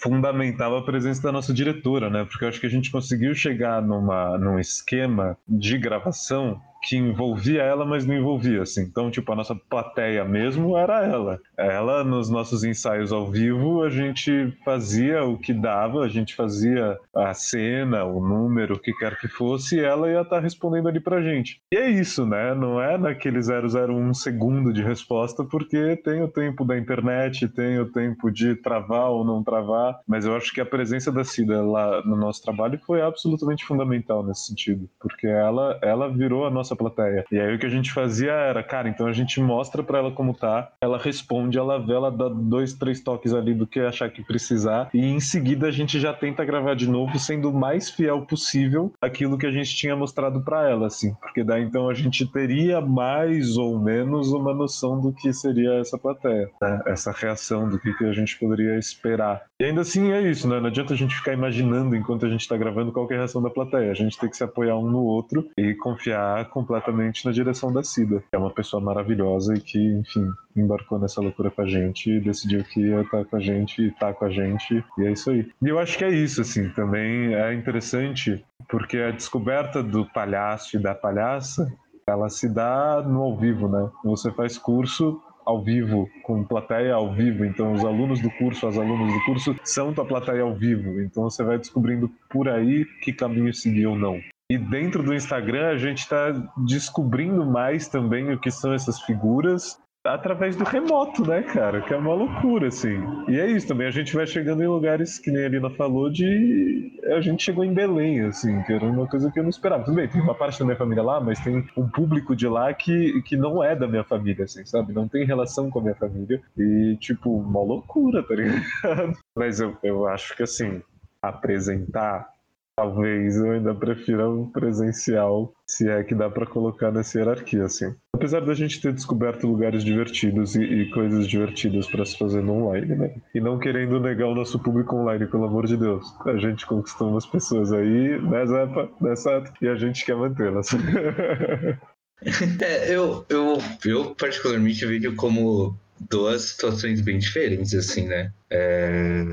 fundamental 0.00 0.76
a 0.76 0.84
presença 0.84 1.22
da 1.22 1.32
nossa 1.32 1.52
diretora, 1.52 2.08
né? 2.08 2.24
Porque 2.24 2.44
eu 2.44 2.48
acho 2.48 2.60
que 2.60 2.66
a 2.66 2.70
gente 2.70 2.90
conseguiu 2.90 3.34
chegar 3.34 3.82
numa, 3.82 4.38
num 4.38 4.58
esquema 4.58 5.36
de 5.48 5.76
gravação 5.78 6.60
que 6.88 6.96
envolvia 6.96 7.62
ela, 7.62 7.84
mas 7.84 8.06
não 8.06 8.14
envolvia, 8.14 8.62
assim. 8.62 8.82
Então, 8.82 9.10
tipo, 9.10 9.30
a 9.32 9.36
nossa 9.36 9.54
plateia 9.54 10.24
mesmo 10.24 10.76
era 10.76 11.04
ela. 11.04 11.40
Ela, 11.56 12.04
nos 12.04 12.30
nossos 12.30 12.64
ensaios 12.64 13.12
ao 13.12 13.30
vivo, 13.30 13.82
a 13.82 13.90
gente 13.90 14.56
fazia 14.64 15.24
o 15.24 15.38
que 15.38 15.52
dava, 15.52 16.02
a 16.02 16.08
gente 16.08 16.34
fazia 16.34 16.96
a 17.14 17.34
cena, 17.34 18.04
o 18.04 18.20
número, 18.26 18.76
o 18.76 18.78
que 18.78 18.92
quer 18.92 19.18
que 19.18 19.28
fosse, 19.28 19.76
e 19.76 19.80
ela 19.80 20.08
ia 20.08 20.22
estar 20.22 20.36
tá 20.36 20.40
respondendo 20.40 20.88
ali 20.88 21.00
pra 21.00 21.22
gente. 21.22 21.60
E 21.72 21.76
é 21.76 21.90
isso, 21.90 22.24
né? 22.24 22.54
Não 22.54 22.80
é 22.80 22.96
naquele 22.96 23.40
001 23.40 24.14
segundo 24.14 24.72
de 24.72 24.82
resposta, 24.82 25.44
porque 25.44 25.96
tem 25.96 26.22
o 26.22 26.28
tempo 26.28 26.64
da 26.64 26.78
internet, 26.78 27.48
tem 27.48 27.78
o 27.78 27.90
tempo 27.90 28.30
de 28.30 28.54
travar 28.56 29.10
ou 29.10 29.24
não 29.24 29.42
travar, 29.42 29.98
mas 30.06 30.24
eu 30.24 30.36
acho 30.36 30.52
que 30.52 30.60
a 30.60 30.66
presença 30.66 31.10
da 31.10 31.24
Cida 31.24 31.62
lá 31.62 32.02
no 32.04 32.16
nosso 32.16 32.42
trabalho 32.42 32.78
foi 32.86 33.02
absolutamente 33.02 33.64
fundamental 33.64 34.24
nesse 34.24 34.46
sentido, 34.46 34.88
porque 35.00 35.26
ela, 35.26 35.78
ela 35.82 36.08
virou 36.08 36.46
a 36.46 36.50
nossa 36.50 36.68
nossa 36.68 36.76
plateia. 36.78 37.24
E 37.30 37.38
aí 37.38 37.54
o 37.54 37.58
que 37.58 37.66
a 37.66 37.70
gente 37.70 37.92
fazia 37.92 38.32
era, 38.32 38.62
cara, 38.62 38.88
então 38.88 39.06
a 39.06 39.12
gente 39.12 39.40
mostra 39.40 39.82
para 39.82 39.98
ela 39.98 40.12
como 40.12 40.32
tá, 40.32 40.72
ela 40.80 40.98
responde, 40.98 41.58
ela 41.58 41.78
vê, 41.78 41.92
ela 41.92 42.10
dá 42.10 42.28
dois, 42.28 42.72
três 42.72 43.00
toques 43.00 43.34
ali 43.34 43.52
do 43.52 43.66
que 43.66 43.80
achar 43.80 44.10
que 44.10 44.22
precisar, 44.22 44.88
e 44.94 45.04
em 45.04 45.20
seguida 45.20 45.66
a 45.66 45.70
gente 45.70 45.98
já 46.00 46.12
tenta 46.12 46.44
gravar 46.44 46.74
de 46.74 46.88
novo, 46.88 47.18
sendo 47.18 47.50
o 47.50 47.54
mais 47.54 47.90
fiel 47.90 48.22
possível 48.22 48.92
aquilo 49.00 49.36
que 49.36 49.46
a 49.46 49.50
gente 49.50 49.74
tinha 49.74 49.96
mostrado 49.96 50.40
para 50.42 50.68
ela, 50.68 50.86
assim, 50.86 51.14
porque 51.20 51.44
daí 51.44 51.62
então 51.62 51.88
a 51.88 51.94
gente 51.94 52.26
teria 52.26 52.80
mais 52.80 53.56
ou 53.56 53.78
menos 53.78 54.32
uma 54.32 54.54
noção 54.54 55.00
do 55.00 55.12
que 55.12 55.32
seria 55.32 55.74
essa 55.74 55.98
plateia, 55.98 56.48
né? 56.60 56.80
essa 56.86 57.12
reação 57.12 57.68
do 57.68 57.78
que, 57.78 57.92
que 57.94 58.04
a 58.04 58.12
gente 58.12 58.38
poderia 58.38 58.78
esperar. 58.78 59.42
E 59.60 59.64
ainda 59.64 59.80
assim 59.80 60.12
é 60.12 60.20
isso, 60.20 60.48
né? 60.48 60.60
Não 60.60 60.68
adianta 60.68 60.94
a 60.94 60.96
gente 60.96 61.14
ficar 61.14 61.32
imaginando 61.32 61.96
enquanto 61.96 62.24
a 62.24 62.28
gente 62.28 62.48
tá 62.48 62.56
gravando 62.56 62.92
qual 62.92 63.08
é 63.10 63.14
a 63.14 63.18
reação 63.18 63.42
da 63.42 63.50
plateia. 63.50 63.90
A 63.90 63.94
gente 63.94 64.18
tem 64.18 64.28
que 64.28 64.36
se 64.36 64.44
apoiar 64.44 64.76
um 64.76 64.88
no 64.88 65.02
outro 65.02 65.48
e 65.56 65.74
confiar 65.74 66.48
completamente 66.58 67.24
na 67.24 67.30
direção 67.30 67.72
da 67.72 67.84
Cida, 67.84 68.18
que 68.18 68.34
é 68.34 68.38
uma 68.38 68.50
pessoa 68.50 68.82
maravilhosa 68.82 69.54
e 69.54 69.60
que, 69.60 69.78
enfim, 69.78 70.28
embarcou 70.56 70.98
nessa 70.98 71.20
loucura 71.20 71.52
com 71.52 71.62
a 71.62 71.66
gente 71.66 72.10
e 72.10 72.20
decidiu 72.20 72.64
que 72.64 72.80
ia 72.80 73.02
estar 73.02 73.24
com 73.24 73.36
a 73.36 73.40
gente 73.40 73.80
e 73.80 73.92
tá 73.92 74.12
com 74.12 74.24
a 74.24 74.30
gente, 74.30 74.84
e 74.98 75.06
é 75.06 75.12
isso 75.12 75.30
aí. 75.30 75.48
E 75.62 75.68
eu 75.68 75.78
acho 75.78 75.96
que 75.96 76.04
é 76.04 76.10
isso, 76.10 76.40
assim, 76.40 76.68
também 76.70 77.32
é 77.32 77.54
interessante, 77.54 78.44
porque 78.68 78.98
a 78.98 79.12
descoberta 79.12 79.84
do 79.84 80.04
palhaço 80.04 80.76
e 80.76 80.82
da 80.82 80.96
palhaça, 80.96 81.72
ela 82.08 82.28
se 82.28 82.48
dá 82.48 83.04
no 83.06 83.22
ao 83.22 83.36
vivo, 83.36 83.68
né? 83.68 83.88
Você 84.02 84.32
faz 84.32 84.58
curso 84.58 85.22
ao 85.46 85.62
vivo, 85.62 86.10
com 86.24 86.42
plateia 86.42 86.94
ao 86.94 87.14
vivo. 87.14 87.44
Então, 87.44 87.72
os 87.72 87.84
alunos 87.84 88.20
do 88.20 88.30
curso, 88.32 88.66
as 88.66 88.76
alunas 88.76 89.12
do 89.14 89.24
curso 89.24 89.56
são 89.64 89.94
tua 89.94 90.04
plateia 90.04 90.42
ao 90.42 90.54
vivo. 90.54 91.00
Então, 91.00 91.22
você 91.22 91.44
vai 91.44 91.56
descobrindo 91.56 92.10
por 92.28 92.48
aí 92.48 92.84
que 93.02 93.12
caminho 93.12 93.54
seguir 93.54 93.86
ou 93.86 93.96
não. 93.96 94.20
E 94.50 94.56
dentro 94.56 95.02
do 95.02 95.14
Instagram 95.14 95.68
a 95.68 95.76
gente 95.76 95.98
está 95.98 96.30
descobrindo 96.56 97.44
mais 97.44 97.86
também 97.86 98.32
o 98.32 98.40
que 98.40 98.50
são 98.50 98.72
essas 98.72 98.98
figuras 99.02 99.78
através 100.02 100.56
do 100.56 100.64
remoto, 100.64 101.26
né, 101.28 101.42
cara? 101.42 101.82
Que 101.82 101.92
é 101.92 101.96
uma 101.96 102.14
loucura, 102.14 102.68
assim. 102.68 102.96
E 103.28 103.38
é 103.38 103.46
isso 103.46 103.68
também, 103.68 103.86
a 103.86 103.90
gente 103.90 104.14
vai 104.14 104.26
chegando 104.26 104.62
em 104.62 104.66
lugares 104.66 105.18
que 105.18 105.30
nem 105.30 105.44
a 105.44 105.48
Lina 105.48 105.68
falou 105.70 106.10
de. 106.10 106.98
A 107.14 107.20
gente 107.20 107.42
chegou 107.42 107.62
em 107.62 107.74
Belém, 107.74 108.22
assim, 108.22 108.62
que 108.62 108.72
era 108.72 108.86
uma 108.86 109.06
coisa 109.06 109.30
que 109.30 109.38
eu 109.38 109.42
não 109.42 109.50
esperava. 109.50 109.84
Tudo 109.84 109.96
bem, 109.96 110.08
tem 110.08 110.20
uma 110.20 110.34
parte 110.34 110.58
da 110.58 110.64
minha 110.64 110.78
família 110.78 111.02
lá, 111.02 111.20
mas 111.20 111.38
tem 111.40 111.68
um 111.76 111.86
público 111.86 112.34
de 112.34 112.48
lá 112.48 112.72
que, 112.72 113.20
que 113.22 113.36
não 113.36 113.62
é 113.62 113.76
da 113.76 113.86
minha 113.86 114.04
família, 114.04 114.44
assim, 114.44 114.64
sabe? 114.64 114.94
Não 114.94 115.06
tem 115.06 115.26
relação 115.26 115.70
com 115.70 115.78
a 115.80 115.82
minha 115.82 115.94
família. 115.94 116.40
E, 116.56 116.96
tipo, 117.00 117.30
uma 117.30 117.62
loucura, 117.62 118.22
tá 118.22 118.34
ligado? 118.34 118.62
Mas 119.36 119.60
eu, 119.60 119.76
eu 119.82 120.06
acho 120.06 120.34
que, 120.34 120.42
assim, 120.42 120.80
apresentar 121.20 122.37
Talvez 122.78 123.36
eu 123.36 123.50
ainda 123.50 123.74
prefira 123.74 124.30
o 124.30 124.46
presencial, 124.52 125.52
se 125.66 125.88
é 125.88 126.04
que 126.04 126.14
dá 126.14 126.30
para 126.30 126.46
colocar 126.46 126.92
nessa 126.92 127.18
hierarquia, 127.18 127.64
assim. 127.64 127.92
Apesar 128.14 128.38
da 128.38 128.54
gente 128.54 128.80
ter 128.80 128.92
descoberto 128.92 129.48
lugares 129.48 129.82
divertidos 129.82 130.54
e, 130.54 130.62
e 130.62 130.90
coisas 130.90 131.26
divertidas 131.26 131.88
para 131.88 132.06
se 132.06 132.16
fazer 132.16 132.40
no 132.40 132.52
online, 132.52 132.94
né? 132.94 133.16
E 133.34 133.40
não 133.40 133.58
querendo 133.58 133.98
negar 133.98 134.28
o 134.28 134.34
nosso 134.34 134.60
público 134.60 134.94
online, 134.94 135.26
pelo 135.26 135.46
amor 135.46 135.66
de 135.66 135.76
Deus. 135.76 136.06
A 136.24 136.36
gente 136.36 136.64
conquistou 136.66 137.10
umas 137.10 137.26
pessoas 137.26 137.72
aí, 137.72 138.22
né, 138.22 138.46
Zepa? 138.46 138.88
Nessa, 139.00 139.42
e 139.60 139.66
a 139.66 139.74
gente 139.74 140.04
quer 140.04 140.14
mantê-las. 140.14 140.68
é, 142.62 142.94
eu, 142.94 143.26
eu, 143.28 143.58
eu 143.84 144.14
particularmente 144.14 144.86
vejo 144.86 145.16
como 145.16 145.76
duas 146.08 146.42
situações 146.42 147.00
bem 147.00 147.18
diferentes, 147.18 147.74
assim, 147.74 148.06
né? 148.06 148.32
É, 148.48 149.24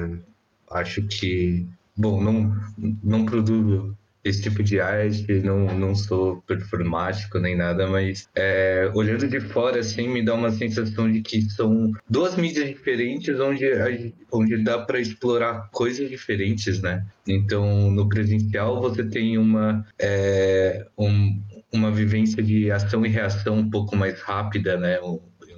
acho 0.71 1.03
que 1.03 1.67
Bom, 1.97 2.21
não, 2.21 2.53
não 3.03 3.25
produzo 3.25 3.95
esse 4.25 4.41
tipo 4.41 4.63
de 4.63 4.79
arte, 4.79 5.31
não, 5.43 5.67
não 5.77 5.93
sou 5.93 6.41
performático 6.47 7.37
nem 7.37 7.55
nada, 7.55 7.87
mas 7.87 8.27
é, 8.35 8.91
olhando 8.95 9.27
de 9.27 9.39
fora, 9.39 9.79
assim, 9.79 10.09
me 10.09 10.25
dá 10.25 10.33
uma 10.33 10.49
sensação 10.51 11.09
de 11.11 11.21
que 11.21 11.41
são 11.43 11.91
duas 12.09 12.35
mídias 12.35 12.67
diferentes 12.67 13.39
onde, 13.39 13.67
onde 14.31 14.63
dá 14.63 14.79
para 14.79 14.99
explorar 14.99 15.69
coisas 15.71 16.09
diferentes, 16.09 16.81
né? 16.81 17.05
Então, 17.27 17.91
no 17.91 18.09
presencial, 18.09 18.81
você 18.81 19.03
tem 19.03 19.37
uma, 19.37 19.85
é, 19.99 20.87
um, 20.97 21.39
uma 21.71 21.91
vivência 21.91 22.41
de 22.41 22.71
ação 22.71 23.05
e 23.05 23.09
reação 23.09 23.57
um 23.59 23.69
pouco 23.69 23.95
mais 23.95 24.19
rápida, 24.21 24.75
né? 24.75 24.97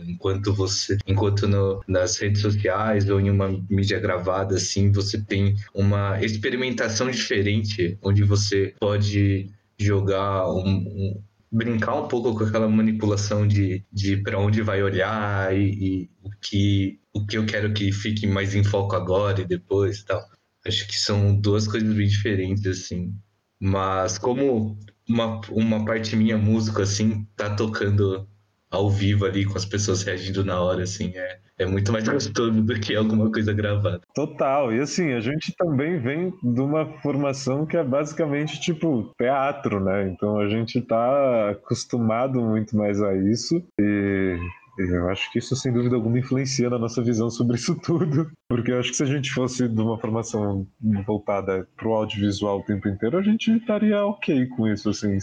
Enquanto 0.07 0.53
você, 0.53 0.97
enquanto 1.07 1.47
no, 1.47 1.81
nas 1.87 2.17
redes 2.17 2.41
sociais 2.41 3.09
ou 3.09 3.19
em 3.19 3.29
uma 3.29 3.49
mídia 3.69 3.99
gravada, 3.99 4.55
assim, 4.55 4.91
você 4.91 5.21
tem 5.21 5.55
uma 5.73 6.23
experimentação 6.23 7.09
diferente, 7.11 7.97
onde 8.01 8.23
você 8.23 8.73
pode 8.79 9.49
jogar 9.77 10.49
um, 10.51 10.65
um 10.65 11.21
brincar 11.51 11.95
um 11.95 12.07
pouco 12.07 12.35
com 12.35 12.43
aquela 12.43 12.67
manipulação 12.67 13.47
de, 13.47 13.83
de 13.91 14.17
para 14.17 14.39
onde 14.39 14.61
vai 14.61 14.83
olhar 14.83 15.55
e, 15.55 15.69
e, 15.69 16.09
o 16.21 16.29
que 16.41 16.99
o 17.13 17.25
que 17.25 17.37
eu 17.37 17.45
quero 17.45 17.73
que 17.73 17.91
fique 17.91 18.27
mais 18.27 18.53
em 18.53 18.63
foco 18.63 18.95
agora 18.95 19.41
e 19.41 19.45
depois 19.45 20.03
tal. 20.03 20.23
Acho 20.65 20.87
que 20.87 20.95
são 20.97 21.33
duas 21.35 21.67
coisas 21.67 21.91
bem 21.95 22.07
diferentes, 22.07 22.65
assim. 22.65 23.13
Mas 23.59 24.17
como 24.17 24.77
uma, 25.07 25.41
uma 25.49 25.85
parte 25.85 26.15
minha 26.15 26.37
música, 26.37 26.83
assim, 26.83 27.25
tá 27.35 27.55
tocando 27.55 28.27
ao 28.69 28.89
vivo 28.89 29.25
ali 29.25 29.45
com 29.45 29.58
as 29.58 29.65
pessoas 29.65 30.03
reagindo 30.03 30.43
na 30.43 30.60
hora, 30.60 30.84
assim, 30.84 31.12
é, 31.15 31.39
é 31.60 31.65
muito 31.65 31.91
mais 31.91 32.08
gostoso 32.08 32.62
do 32.62 32.80
que 32.80 32.95
alguma 32.95 33.32
coisa 33.32 33.53
gravada. 33.53 34.01
Total. 34.13 34.73
E 34.73 34.80
assim, 34.80 35.13
a 35.13 35.19
gente 35.19 35.53
também 35.56 35.99
vem 35.99 36.34
de 36.43 36.62
uma 36.62 36.86
formação 37.01 37.65
que 37.65 37.77
é 37.77 37.84
basicamente 37.84 38.60
tipo 38.60 39.13
teatro, 39.17 39.84
né? 39.84 40.08
Então 40.10 40.39
a 40.39 40.47
gente 40.47 40.82
tá 40.82 41.51
acostumado 41.51 42.41
muito 42.41 42.75
mais 42.75 43.01
a 43.01 43.15
isso. 43.15 43.63
E 43.80 44.38
eu 44.77 45.09
acho 45.09 45.31
que 45.31 45.39
isso, 45.39 45.55
sem 45.55 45.73
dúvida 45.73 45.95
alguma, 45.95 46.19
influencia 46.19 46.69
na 46.69 46.77
nossa 46.77 47.01
visão 47.01 47.29
sobre 47.29 47.57
isso 47.57 47.75
tudo. 47.81 48.29
Porque 48.49 48.71
eu 48.71 48.79
acho 48.79 48.91
que 48.91 48.97
se 48.97 49.03
a 49.03 49.07
gente 49.07 49.31
fosse 49.31 49.67
de 49.67 49.81
uma 49.81 49.97
formação 49.97 50.67
voltada 51.05 51.67
pro 51.75 51.93
audiovisual 51.93 52.59
o 52.59 52.63
tempo 52.63 52.87
inteiro, 52.87 53.17
a 53.17 53.23
gente 53.23 53.51
estaria 53.51 54.05
ok 54.05 54.45
com 54.47 54.67
isso, 54.67 54.89
assim, 54.89 55.17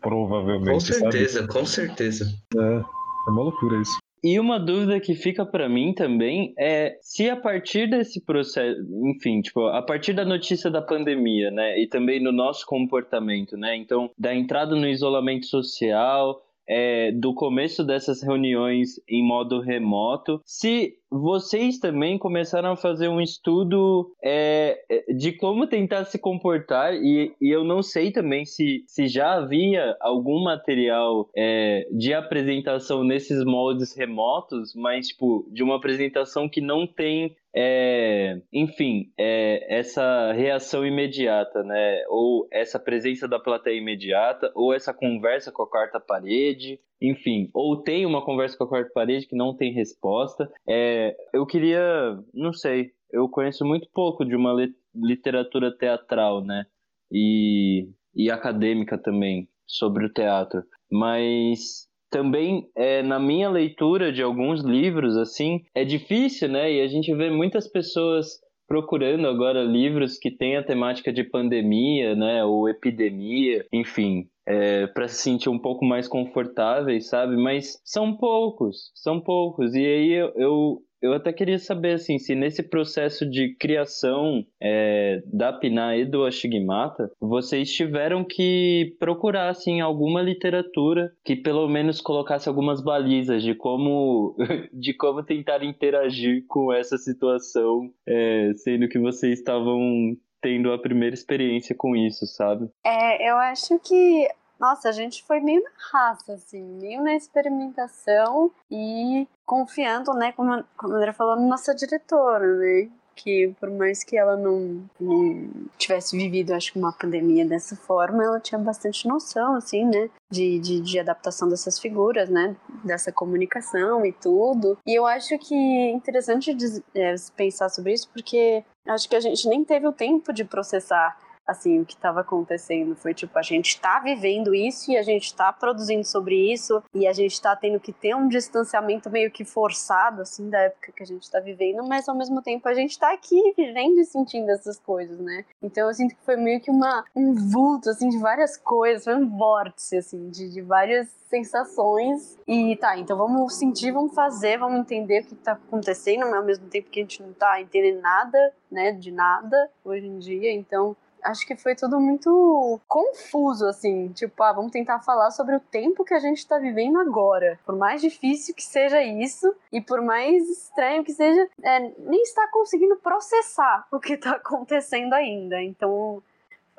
provavelmente. 0.00 0.72
Com 0.72 0.80
certeza, 0.80 1.40
sabe? 1.40 1.52
com 1.52 1.66
certeza. 1.66 2.34
É, 2.56 2.60
é 2.60 3.30
uma 3.30 3.42
loucura 3.42 3.80
isso. 3.80 3.98
E 4.22 4.38
uma 4.38 4.60
dúvida 4.60 5.00
que 5.00 5.14
fica 5.14 5.46
para 5.46 5.66
mim 5.66 5.94
também 5.94 6.52
é 6.58 6.98
se 7.00 7.30
a 7.30 7.36
partir 7.36 7.88
desse 7.88 8.20
processo, 8.20 8.78
enfim, 9.06 9.40
tipo, 9.40 9.66
a 9.66 9.80
partir 9.80 10.12
da 10.12 10.26
notícia 10.26 10.70
da 10.70 10.82
pandemia, 10.82 11.50
né, 11.50 11.80
e 11.80 11.86
também 11.86 12.22
no 12.22 12.30
nosso 12.30 12.66
comportamento, 12.66 13.56
né, 13.56 13.74
então 13.76 14.10
da 14.18 14.34
entrada 14.34 14.76
no 14.76 14.86
isolamento 14.86 15.46
social, 15.46 16.42
é, 16.70 17.10
do 17.10 17.34
começo 17.34 17.82
dessas 17.82 18.22
reuniões 18.22 19.00
em 19.08 19.26
modo 19.26 19.60
remoto, 19.60 20.40
se 20.44 20.94
vocês 21.10 21.80
também 21.80 22.16
começaram 22.16 22.70
a 22.70 22.76
fazer 22.76 23.08
um 23.08 23.20
estudo 23.20 24.12
é, 24.22 24.80
é, 24.88 25.12
de 25.12 25.32
como 25.32 25.66
tentar 25.66 26.04
se 26.04 26.16
comportar, 26.16 26.94
e, 26.94 27.34
e, 27.40 27.50
eu 27.50 27.64
não 27.64 27.82
sei 27.82 28.12
também 28.12 28.44
se, 28.44 28.84
se 28.86 29.08
já 29.08 29.32
havia 29.32 29.96
algum 30.00 30.44
material 30.44 31.28
é, 31.36 31.88
de 31.90 32.14
apresentação 32.14 33.02
nesses 33.02 33.44
moldes 33.44 33.92
remotos, 33.96 34.72
mas 34.72 35.08
tipo, 35.08 35.44
de 35.50 35.64
uma 35.64 35.76
apresentação 35.76 36.48
que 36.48 36.60
não 36.60 36.86
tem 36.86 37.34
é, 37.54 38.40
enfim, 38.52 39.12
é, 39.18 39.78
essa 39.78 40.32
reação 40.32 40.86
imediata, 40.86 41.62
né? 41.62 42.04
Ou 42.08 42.48
essa 42.52 42.78
presença 42.78 43.26
da 43.26 43.40
plateia 43.40 43.78
imediata, 43.78 44.52
ou 44.54 44.72
essa 44.72 44.94
conversa 44.94 45.50
com 45.50 45.62
a 45.62 45.68
quarta 45.68 45.98
parede, 45.98 46.78
enfim, 47.00 47.50
ou 47.52 47.82
tem 47.82 48.06
uma 48.06 48.24
conversa 48.24 48.56
com 48.56 48.64
a 48.64 48.68
quarta 48.68 48.90
parede 48.94 49.26
que 49.26 49.36
não 49.36 49.56
tem 49.56 49.72
resposta. 49.72 50.50
É, 50.68 51.16
eu 51.32 51.44
queria, 51.46 52.16
não 52.32 52.52
sei, 52.52 52.92
eu 53.12 53.28
conheço 53.28 53.64
muito 53.64 53.88
pouco 53.92 54.24
de 54.24 54.36
uma 54.36 54.54
literatura 54.94 55.76
teatral, 55.76 56.44
né? 56.44 56.64
E, 57.10 57.88
e 58.14 58.30
acadêmica 58.30 58.96
também 58.96 59.48
sobre 59.66 60.04
o 60.04 60.12
teatro, 60.12 60.62
mas 60.90 61.89
também 62.10 62.68
é, 62.76 63.02
na 63.02 63.18
minha 63.18 63.48
leitura 63.48 64.12
de 64.12 64.22
alguns 64.22 64.62
livros 64.62 65.16
assim 65.16 65.62
é 65.74 65.84
difícil 65.84 66.48
né? 66.48 66.72
E 66.72 66.80
a 66.80 66.88
gente 66.88 67.14
vê 67.14 67.30
muitas 67.30 67.68
pessoas 67.68 68.40
procurando 68.66 69.26
agora 69.26 69.62
livros 69.62 70.18
que 70.18 70.30
têm 70.30 70.56
a 70.56 70.62
temática 70.62 71.12
de 71.12 71.24
pandemia 71.24 72.14
né? 72.14 72.44
Ou 72.44 72.68
epidemia 72.68 73.64
enfim 73.72 74.28
é, 74.50 74.86
para 74.88 75.08
se 75.08 75.22
sentir 75.22 75.48
um 75.48 75.58
pouco 75.58 75.84
mais 75.84 76.08
confortáveis 76.08 77.08
sabe 77.08 77.36
mas 77.36 77.80
são 77.84 78.16
poucos 78.16 78.90
são 78.94 79.20
poucos 79.20 79.74
e 79.74 79.84
aí 79.84 80.12
eu, 80.12 80.32
eu 80.36 80.82
eu 81.02 81.14
até 81.14 81.32
queria 81.32 81.58
saber 81.58 81.94
assim, 81.94 82.18
se 82.18 82.34
nesse 82.34 82.62
processo 82.62 83.28
de 83.28 83.54
criação 83.54 84.44
é, 84.60 85.22
da 85.26 85.52
Piná 85.52 85.96
e 85.96 86.04
do 86.04 86.24
Ashigmata, 86.24 87.10
vocês 87.18 87.72
tiveram 87.72 88.22
que 88.22 88.94
procurar 88.98 89.48
assim, 89.48 89.80
alguma 89.80 90.20
literatura 90.20 91.12
que 91.24 91.34
pelo 91.34 91.66
menos 91.68 92.00
colocasse 92.00 92.48
algumas 92.48 92.82
balizas 92.82 93.42
de 93.42 93.54
como, 93.54 94.36
de 94.72 94.92
como 94.94 95.22
tentar 95.22 95.64
interagir 95.64 96.44
com 96.46 96.72
essa 96.72 96.98
situação, 96.98 97.90
é, 98.06 98.52
sendo 98.56 98.88
que 98.88 98.98
vocês 98.98 99.38
estavam 99.38 100.16
tendo 100.42 100.72
a 100.72 100.78
primeira 100.78 101.14
experiência 101.14 101.74
com 101.76 101.94
isso, 101.94 102.26
sabe? 102.26 102.68
É, 102.84 103.30
eu 103.30 103.36
acho 103.36 103.78
que 103.80 104.28
nossa, 104.60 104.90
a 104.90 104.92
gente 104.92 105.24
foi 105.24 105.40
meio 105.40 105.62
na 105.62 105.70
raça, 105.90 106.34
assim, 106.34 106.62
meio 106.62 107.02
na 107.02 107.14
experimentação 107.14 108.52
e 108.70 109.26
confiando, 109.46 110.12
né, 110.12 110.32
como, 110.32 110.62
como 110.76 110.94
a 110.94 110.96
André 110.98 111.12
falou, 111.14 111.34
na 111.34 111.48
nossa 111.48 111.74
diretora, 111.74 112.46
né? 112.56 112.90
Que 113.16 113.54
por 113.58 113.70
mais 113.70 114.04
que 114.04 114.16
ela 114.16 114.36
não, 114.36 114.82
não, 114.98 115.50
tivesse 115.76 116.16
vivido, 116.16 116.52
acho 116.52 116.72
que 116.72 116.78
uma 116.78 116.92
pandemia 116.92 117.44
dessa 117.44 117.74
forma, 117.74 118.22
ela 118.22 118.40
tinha 118.40 118.58
bastante 118.58 119.08
noção, 119.08 119.56
assim, 119.56 119.84
né? 119.84 120.08
De, 120.30 120.58
de, 120.58 120.80
de 120.80 120.98
adaptação 120.98 121.48
dessas 121.48 121.78
figuras, 121.78 122.28
né? 122.30 122.56
Dessa 122.84 123.10
comunicação 123.10 124.06
e 124.06 124.12
tudo. 124.12 124.78
E 124.86 124.94
eu 124.94 125.06
acho 125.06 125.38
que 125.38 125.54
é 125.54 125.90
interessante 125.90 126.56
é, 126.94 127.14
pensar 127.36 127.68
sobre 127.68 127.92
isso, 127.92 128.08
porque 128.10 128.64
acho 128.86 129.08
que 129.08 129.16
a 129.16 129.20
gente 129.20 129.48
nem 129.48 129.64
teve 129.64 129.86
o 129.86 129.92
tempo 129.92 130.32
de 130.32 130.44
processar 130.44 131.18
assim, 131.50 131.80
o 131.80 131.84
que 131.84 131.94
estava 131.94 132.20
acontecendo 132.20 132.94
foi 132.96 133.12
tipo, 133.14 133.38
a 133.38 133.42
gente 133.42 133.68
está 133.68 133.98
vivendo 134.00 134.54
isso 134.54 134.90
e 134.90 134.96
a 134.96 135.02
gente 135.02 135.24
está 135.24 135.52
produzindo 135.52 136.04
sobre 136.04 136.52
isso 136.52 136.82
e 136.94 137.06
a 137.06 137.12
gente 137.12 137.32
está 137.32 137.54
tendo 137.56 137.80
que 137.80 137.92
ter 137.92 138.14
um 138.14 138.28
distanciamento 138.28 139.10
meio 139.10 139.30
que 139.30 139.44
forçado, 139.44 140.22
assim, 140.22 140.48
da 140.48 140.58
época 140.58 140.92
que 140.92 141.02
a 141.02 141.06
gente 141.06 141.22
está 141.22 141.40
vivendo, 141.40 141.86
mas 141.86 142.08
ao 142.08 142.16
mesmo 142.16 142.42
tempo 142.42 142.68
a 142.68 142.74
gente 142.74 142.92
está 142.92 143.12
aqui 143.12 143.52
vivendo 143.56 143.98
e 143.98 144.04
sentindo 144.04 144.50
essas 144.50 144.78
coisas, 144.78 145.18
né? 145.18 145.44
Então 145.62 145.88
eu 145.88 145.94
sinto 145.94 146.14
que 146.14 146.24
foi 146.24 146.36
meio 146.36 146.60
que 146.60 146.70
uma, 146.70 147.04
um 147.14 147.34
vulto, 147.34 147.90
assim, 147.90 148.08
de 148.08 148.18
várias 148.18 148.56
coisas, 148.56 149.04
foi 149.04 149.16
um 149.16 149.28
vórtice, 149.28 149.96
assim, 149.96 150.28
de, 150.30 150.50
de 150.50 150.62
várias 150.62 151.08
sensações. 151.30 152.36
E 152.46 152.76
tá, 152.76 152.98
então 152.98 153.16
vamos 153.16 153.54
sentir, 153.54 153.92
vamos 153.92 154.14
fazer, 154.14 154.58
vamos 154.58 154.80
entender 154.80 155.22
o 155.22 155.26
que 155.26 155.34
tá 155.36 155.52
acontecendo, 155.52 156.22
mas 156.22 156.34
ao 156.34 156.44
mesmo 156.44 156.68
tempo 156.68 156.90
que 156.90 157.00
a 157.00 157.02
gente 157.02 157.22
não 157.22 157.32
tá 157.32 157.60
entendendo 157.60 158.00
nada, 158.00 158.52
né, 158.70 158.92
de 158.92 159.10
nada 159.10 159.70
hoje 159.84 160.06
em 160.06 160.18
dia. 160.18 160.52
Então 160.52 160.96
acho 161.22 161.46
que 161.46 161.56
foi 161.56 161.74
tudo 161.74 162.00
muito 162.00 162.80
confuso, 162.86 163.66
assim. 163.66 164.08
Tipo, 164.08 164.42
ah, 164.42 164.52
vamos 164.52 164.72
tentar 164.72 165.00
falar 165.00 165.30
sobre 165.30 165.56
o 165.56 165.60
tempo 165.60 166.04
que 166.04 166.14
a 166.14 166.18
gente 166.18 166.46
tá 166.46 166.58
vivendo 166.58 166.98
agora. 166.98 167.58
Por 167.64 167.76
mais 167.76 168.00
difícil 168.00 168.54
que 168.54 168.62
seja 168.62 169.02
isso, 169.02 169.54
e 169.72 169.80
por 169.80 170.02
mais 170.02 170.48
estranho 170.48 171.04
que 171.04 171.12
seja, 171.12 171.48
é, 171.62 171.80
nem 171.98 172.22
está 172.22 172.48
conseguindo 172.48 172.96
processar 172.96 173.86
o 173.90 173.98
que 173.98 174.16
tá 174.16 174.32
acontecendo 174.36 175.12
ainda. 175.14 175.62
Então, 175.62 176.22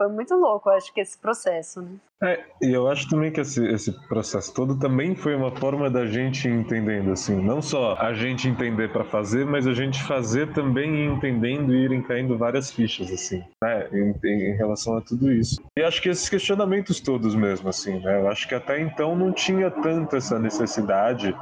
foi 0.02 0.10
muito 0.10 0.34
louco, 0.34 0.68
acho 0.72 0.92
que 0.92 1.00
esse 1.00 1.16
processo, 1.16 1.80
né? 1.80 1.92
É, 2.24 2.44
e 2.60 2.74
eu 2.74 2.88
acho 2.88 3.08
também 3.08 3.32
que 3.32 3.40
esse, 3.40 3.64
esse 3.68 3.92
processo 4.08 4.52
todo 4.52 4.80
também 4.80 5.16
foi 5.16 5.36
uma 5.36 5.52
forma 5.56 5.92
da 5.92 6.08
gente 6.08 6.48
entendendo, 6.48 7.12
assim, 7.12 7.36
não 7.36 7.62
só 7.62 7.94
a 7.96 8.12
gente 8.12 8.48
entender 8.48 8.92
para 8.92 9.04
fazer, 9.04 9.46
mas 9.46 9.68
a 9.68 9.74
gente 9.74 10.02
fazer 10.04 10.52
também 10.54 11.06
entendendo 11.06 11.72
e 11.74 11.84
irem 11.84 12.02
caindo 12.02 12.36
várias 12.36 12.72
fichas, 12.72 13.12
assim, 13.12 13.44
né, 13.64 13.88
em, 13.92 14.16
em, 14.24 14.56
relação 14.56 14.98
a 14.98 15.02
tudo 15.02 15.32
isso. 15.32 15.62
E 15.78 15.84
acho 15.84 16.02
que 16.02 16.10
esses 16.10 16.28
questionamentos 16.28 17.00
todos 17.00 17.36
mesmo, 17.36 17.70
assim, 17.70 18.00
né, 18.00 18.22
eu 18.22 18.28
acho 18.28 18.48
que 18.48 18.56
até 18.56 18.80
então 18.80 19.16
não 19.16 19.32
tinha 19.32 19.70
tanto 19.70 20.16
essa 20.16 20.40
necessidade, 20.40 21.36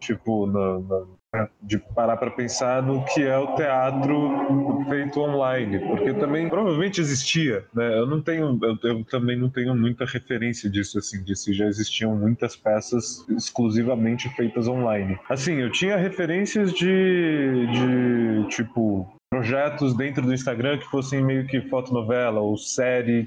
tipo, 0.00 0.46
no, 0.46 0.80
no, 0.80 1.18
de 1.62 1.78
parar 1.78 2.18
para 2.18 2.30
pensar 2.30 2.82
no 2.82 3.02
que 3.06 3.22
é 3.22 3.38
o 3.38 3.54
teatro 3.54 4.84
feito 4.88 5.18
online, 5.18 5.78
porque 5.78 6.12
também 6.12 6.46
provavelmente 6.48 7.00
existia, 7.00 7.64
né? 7.72 7.98
Eu 7.98 8.06
não 8.06 8.20
tenho, 8.20 8.58
eu, 8.62 8.78
eu, 8.82 9.04
também 9.04 9.38
não 9.38 9.48
tenho 9.48 9.74
muita 9.74 10.04
referência 10.04 10.68
disso 10.68 10.98
assim, 10.98 11.22
de 11.24 11.34
se 11.34 11.54
já 11.54 11.64
existiam 11.66 12.14
muitas 12.14 12.54
peças 12.54 13.26
exclusivamente 13.30 14.28
feitas 14.36 14.68
online. 14.68 15.18
Assim, 15.30 15.54
eu 15.54 15.72
tinha 15.72 15.96
referências 15.96 16.70
de, 16.74 17.66
de 17.72 18.48
tipo 18.48 19.10
projetos 19.30 19.96
dentro 19.96 20.22
do 20.22 20.34
Instagram 20.34 20.76
que 20.76 20.90
fossem 20.90 21.24
meio 21.24 21.46
que 21.46 21.62
fotonovela 21.62 22.40
ou 22.40 22.58
série, 22.58 23.26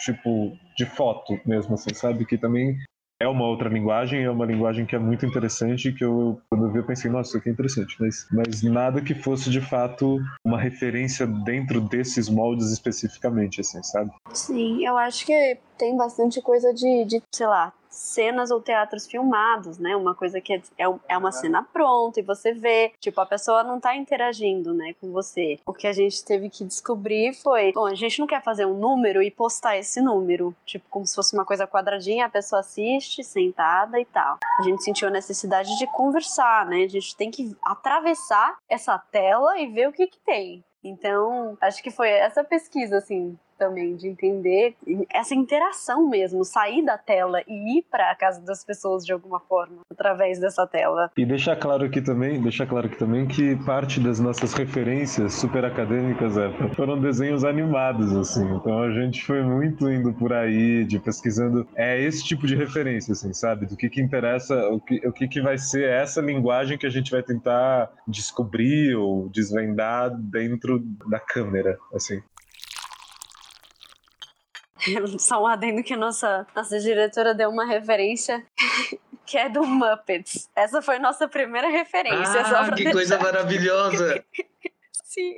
tipo 0.00 0.58
de 0.76 0.84
foto 0.84 1.38
mesmo, 1.46 1.74
assim, 1.74 1.94
sabe? 1.94 2.26
Que 2.26 2.36
também 2.36 2.76
é 3.20 3.26
uma 3.26 3.46
outra 3.46 3.68
linguagem, 3.68 4.22
é 4.22 4.30
uma 4.30 4.46
linguagem 4.46 4.86
que 4.86 4.94
é 4.94 4.98
muito 4.98 5.26
interessante, 5.26 5.92
que 5.92 6.04
eu, 6.04 6.40
quando 6.48 6.66
eu 6.66 6.72
vi, 6.72 6.78
eu 6.78 6.86
pensei, 6.86 7.10
nossa, 7.10 7.30
isso 7.30 7.38
aqui 7.38 7.48
é 7.48 7.52
interessante, 7.52 7.96
mas, 7.98 8.26
mas 8.30 8.62
nada 8.62 9.00
que 9.00 9.14
fosse, 9.14 9.50
de 9.50 9.60
fato, 9.60 10.18
uma 10.44 10.58
referência 10.58 11.26
dentro 11.26 11.80
desses 11.80 12.28
moldes 12.28 12.70
especificamente, 12.70 13.60
assim, 13.60 13.82
sabe? 13.82 14.10
Sim, 14.32 14.86
eu 14.86 14.96
acho 14.96 15.26
que 15.26 15.58
tem 15.76 15.96
bastante 15.96 16.40
coisa 16.40 16.72
de, 16.72 17.04
de 17.04 17.22
sei 17.34 17.46
lá, 17.46 17.72
cenas 17.88 18.50
ou 18.50 18.60
teatros 18.60 19.06
filmados, 19.06 19.78
né? 19.78 19.96
Uma 19.96 20.14
coisa 20.14 20.40
que 20.40 20.52
é, 20.52 20.62
é, 20.78 20.84
é 21.08 21.18
uma 21.18 21.32
cena 21.32 21.62
pronta 21.62 22.20
e 22.20 22.22
você 22.22 22.52
vê, 22.52 22.92
tipo, 23.00 23.20
a 23.20 23.26
pessoa 23.26 23.62
não 23.62 23.80
tá 23.80 23.94
interagindo, 23.96 24.74
né, 24.74 24.94
com 25.00 25.10
você. 25.10 25.58
O 25.66 25.72
que 25.72 25.86
a 25.86 25.92
gente 25.92 26.24
teve 26.24 26.50
que 26.50 26.64
descobrir 26.64 27.34
foi, 27.34 27.72
bom, 27.72 27.86
a 27.86 27.94
gente 27.94 28.18
não 28.18 28.26
quer 28.26 28.42
fazer 28.42 28.66
um 28.66 28.74
número 28.74 29.22
e 29.22 29.30
postar 29.30 29.76
esse 29.76 30.00
número, 30.00 30.54
tipo, 30.64 30.86
como 30.90 31.06
se 31.06 31.14
fosse 31.14 31.34
uma 31.34 31.44
coisa 31.44 31.66
quadradinha, 31.66 32.26
a 32.26 32.30
pessoa 32.30 32.60
assiste, 32.60 33.24
sentada 33.24 34.00
e 34.00 34.04
tal. 34.04 34.38
A 34.58 34.62
gente 34.62 34.82
sentiu 34.82 35.08
a 35.08 35.10
necessidade 35.10 35.76
de 35.78 35.86
conversar, 35.88 36.66
né? 36.66 36.84
A 36.84 36.88
gente 36.88 37.16
tem 37.16 37.30
que 37.30 37.56
atravessar 37.62 38.56
essa 38.68 38.98
tela 38.98 39.58
e 39.58 39.66
ver 39.66 39.88
o 39.88 39.92
que 39.92 40.06
que 40.06 40.18
tem. 40.20 40.64
Então, 40.82 41.56
acho 41.60 41.82
que 41.82 41.90
foi 41.90 42.08
essa 42.08 42.44
pesquisa, 42.44 42.98
assim, 42.98 43.36
também, 43.58 43.96
de 43.96 44.08
entender 44.08 44.74
essa 45.12 45.34
interação 45.34 46.08
mesmo, 46.08 46.44
sair 46.44 46.84
da 46.84 46.96
tela 46.96 47.42
e 47.46 47.78
ir 47.78 47.82
para 47.90 48.10
a 48.10 48.14
casa 48.14 48.40
das 48.40 48.64
pessoas 48.64 49.04
de 49.04 49.12
alguma 49.12 49.40
forma, 49.40 49.80
através 49.90 50.38
dessa 50.38 50.66
tela. 50.66 51.10
E 51.16 51.26
deixar 51.26 51.56
claro 51.56 51.84
aqui 51.84 52.00
também, 52.00 52.40
deixar 52.40 52.66
claro 52.66 52.86
aqui 52.86 52.96
também 52.96 53.26
que 53.26 53.56
parte 53.64 54.00
das 54.00 54.20
nossas 54.20 54.54
referências 54.54 55.34
super 55.34 55.64
acadêmicas 55.64 56.36
é, 56.36 56.50
foram 56.74 56.98
desenhos 57.00 57.44
animados, 57.44 58.14
assim. 58.14 58.48
Então 58.54 58.82
a 58.82 58.90
gente 58.92 59.24
foi 59.24 59.42
muito 59.42 59.90
indo 59.90 60.12
por 60.14 60.32
aí, 60.32 60.84
de 60.84 60.98
pesquisando 60.98 61.66
é 61.74 62.00
esse 62.00 62.24
tipo 62.24 62.46
de 62.46 62.54
referência, 62.54 63.12
assim, 63.12 63.32
sabe? 63.32 63.66
Do 63.66 63.76
que 63.76 63.88
que 63.88 64.00
interessa, 64.00 64.68
o 64.68 64.80
que, 64.80 65.06
o 65.06 65.12
que 65.12 65.26
que 65.26 65.40
vai 65.40 65.58
ser 65.58 65.88
essa 65.88 66.20
linguagem 66.20 66.78
que 66.78 66.86
a 66.86 66.90
gente 66.90 67.10
vai 67.10 67.22
tentar 67.22 67.90
descobrir 68.06 68.94
ou 68.94 69.28
desvendar 69.28 70.10
dentro 70.16 70.78
da 71.06 71.18
câmera, 71.18 71.78
assim. 71.92 72.22
Só 75.18 75.42
um 75.42 75.46
adendo 75.46 75.82
que 75.82 75.96
nossa, 75.96 76.46
nossa 76.54 76.78
diretora 76.78 77.34
deu 77.34 77.50
uma 77.50 77.66
referência 77.66 78.44
que 79.26 79.36
é 79.36 79.48
do 79.48 79.64
Muppets. 79.64 80.48
Essa 80.56 80.80
foi 80.80 80.98
nossa 80.98 81.28
primeira 81.28 81.68
referência. 81.68 82.40
Ah, 82.40 82.74
que 82.74 82.90
coisa 82.90 83.18
maravilhosa! 83.18 84.24
Sim. 85.04 85.34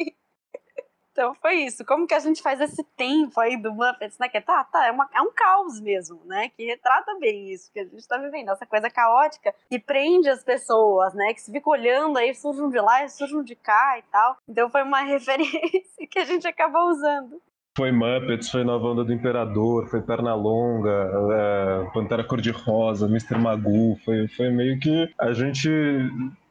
Então 1.12 1.34
foi 1.34 1.54
isso. 1.64 1.84
Como 1.84 2.06
que 2.06 2.14
a 2.14 2.18
gente 2.18 2.40
faz 2.40 2.60
esse 2.60 2.82
tempo 2.96 3.38
aí 3.40 3.56
do 3.56 3.72
Muppets, 3.72 4.16
né? 4.18 4.28
Que 4.28 4.40
tá, 4.40 4.64
tá, 4.64 4.86
é, 4.86 4.90
uma, 4.90 5.08
é 5.12 5.20
um 5.20 5.32
caos 5.32 5.80
mesmo, 5.80 6.20
né? 6.24 6.50
Que 6.50 6.64
retrata 6.64 7.14
bem 7.18 7.52
isso 7.52 7.70
que 7.72 7.80
a 7.80 7.84
gente 7.84 8.06
tá 8.06 8.16
vivendo, 8.16 8.50
essa 8.50 8.64
coisa 8.64 8.88
caótica 8.88 9.54
que 9.68 9.78
prende 9.78 10.28
as 10.28 10.42
pessoas, 10.44 11.12
né? 11.12 11.34
Que 11.34 11.42
se 11.42 11.52
fica 11.52 11.68
olhando 11.68 12.16
aí, 12.16 12.34
surgem 12.34 12.70
de 12.70 12.78
lá, 12.78 13.06
surgem 13.08 13.42
de 13.42 13.56
cá 13.56 13.98
e 13.98 14.02
tal. 14.10 14.38
Então 14.48 14.70
foi 14.70 14.82
uma 14.82 15.00
referência 15.04 16.06
que 16.08 16.18
a 16.18 16.24
gente 16.24 16.46
acabou 16.46 16.88
usando. 16.90 17.42
Foi 17.80 17.92
Muppets, 17.92 18.50
foi 18.50 18.62
Nova 18.62 18.88
Onda 18.88 19.02
do 19.02 19.10
Imperador, 19.10 19.88
foi 19.88 20.02
Pernalonga, 20.02 21.10
é, 21.32 21.86
Pantera 21.94 22.22
Cor-de-Rosa, 22.22 23.06
Mr. 23.06 23.38
Magoo, 23.38 23.98
foi, 24.04 24.28
foi 24.28 24.50
meio 24.50 24.78
que 24.78 25.08
a 25.18 25.32
gente 25.32 25.70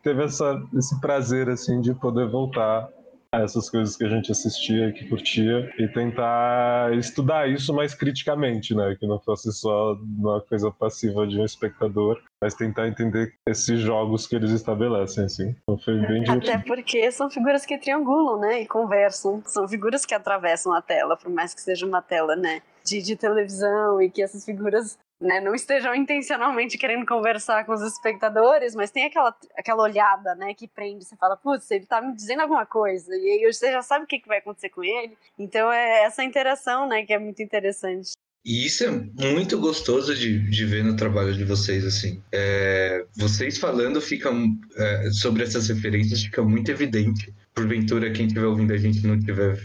teve 0.01 0.23
essa, 0.23 0.59
esse 0.75 0.99
prazer, 0.99 1.47
assim, 1.47 1.81
de 1.81 1.93
poder 1.93 2.27
voltar 2.27 2.89
essas 3.33 3.69
coisas 3.69 3.95
que 3.95 4.03
a 4.03 4.09
gente 4.09 4.31
assistia, 4.31 4.91
que 4.91 5.07
curtia, 5.07 5.71
e 5.77 5.87
tentar 5.87 6.93
estudar 6.97 7.49
isso 7.49 7.73
mais 7.73 7.93
criticamente, 7.93 8.73
né? 8.73 8.95
Que 8.99 9.05
não 9.05 9.19
fosse 9.19 9.51
só 9.53 9.93
uma 9.93 10.41
coisa 10.41 10.71
passiva 10.71 11.27
de 11.27 11.39
um 11.39 11.45
espectador, 11.45 12.21
mas 12.41 12.55
tentar 12.55 12.87
entender 12.87 13.33
esses 13.47 13.79
jogos 13.79 14.25
que 14.25 14.35
eles 14.35 14.51
estabelecem, 14.51 15.25
assim. 15.25 15.55
Então 15.61 15.77
foi 15.77 15.99
bem 15.99 16.23
divertido. 16.23 16.51
Até 16.51 16.65
porque 16.65 17.11
são 17.11 17.29
figuras 17.29 17.65
que 17.65 17.77
triangulam, 17.77 18.39
né? 18.39 18.61
E 18.61 18.67
conversam. 18.67 19.43
São 19.45 19.67
figuras 19.67 20.05
que 20.05 20.15
atravessam 20.15 20.73
a 20.73 20.81
tela, 20.81 21.15
por 21.15 21.29
mais 21.29 21.53
que 21.53 21.61
seja 21.61 21.85
uma 21.85 22.01
tela, 22.01 22.35
né? 22.35 22.61
De, 22.83 23.01
de 23.01 23.15
televisão 23.15 24.01
e 24.01 24.09
que 24.09 24.23
essas 24.23 24.43
figuras 24.43 24.97
né, 25.19 25.41
não 25.41 25.53
estejam 25.53 25.93
intencionalmente 25.93 26.77
querendo 26.77 27.05
conversar 27.05 27.65
com 27.65 27.73
os 27.73 27.81
espectadores, 27.81 28.73
mas 28.73 28.91
tem 28.91 29.05
aquela, 29.05 29.35
aquela 29.57 29.83
olhada, 29.83 30.33
né, 30.35 30.53
que 30.53 30.67
prende, 30.67 31.03
você 31.03 31.15
fala, 31.17 31.35
putz, 31.35 31.69
ele 31.71 31.85
tá 31.85 32.01
me 32.01 32.15
dizendo 32.15 32.41
alguma 32.41 32.65
coisa, 32.65 33.13
e 33.15 33.29
aí 33.29 33.53
você 33.53 33.71
já 33.71 33.81
sabe 33.81 34.05
o 34.05 34.07
que, 34.07 34.19
que 34.19 34.27
vai 34.27 34.37
acontecer 34.37 34.69
com 34.69 34.83
ele. 34.83 35.17
Então 35.37 35.71
é 35.71 36.03
essa 36.03 36.23
interação, 36.23 36.87
né, 36.87 37.05
que 37.05 37.13
é 37.13 37.19
muito 37.19 37.43
interessante. 37.43 38.13
E 38.45 38.65
isso 38.65 38.85
é 38.85 38.89
muito 38.89 39.59
gostoso 39.59 40.15
de, 40.15 40.39
de 40.49 40.65
ver 40.65 40.83
no 40.83 40.95
trabalho 40.95 41.35
de 41.35 41.43
vocês, 41.43 41.85
assim. 41.85 42.23
É, 42.31 43.05
vocês 43.17 43.57
falando 43.57 43.99
fica, 43.99 44.31
é, 44.77 45.11
sobre 45.11 45.43
essas 45.43 45.67
referências 45.67 46.23
fica 46.23 46.41
muito 46.41 46.71
evidente. 46.71 47.33
Porventura, 47.53 48.11
quem 48.11 48.27
estiver 48.27 48.45
ouvindo 48.45 48.73
a 48.73 48.77
gente 48.77 49.05
não 49.05 49.19
tiver 49.19 49.61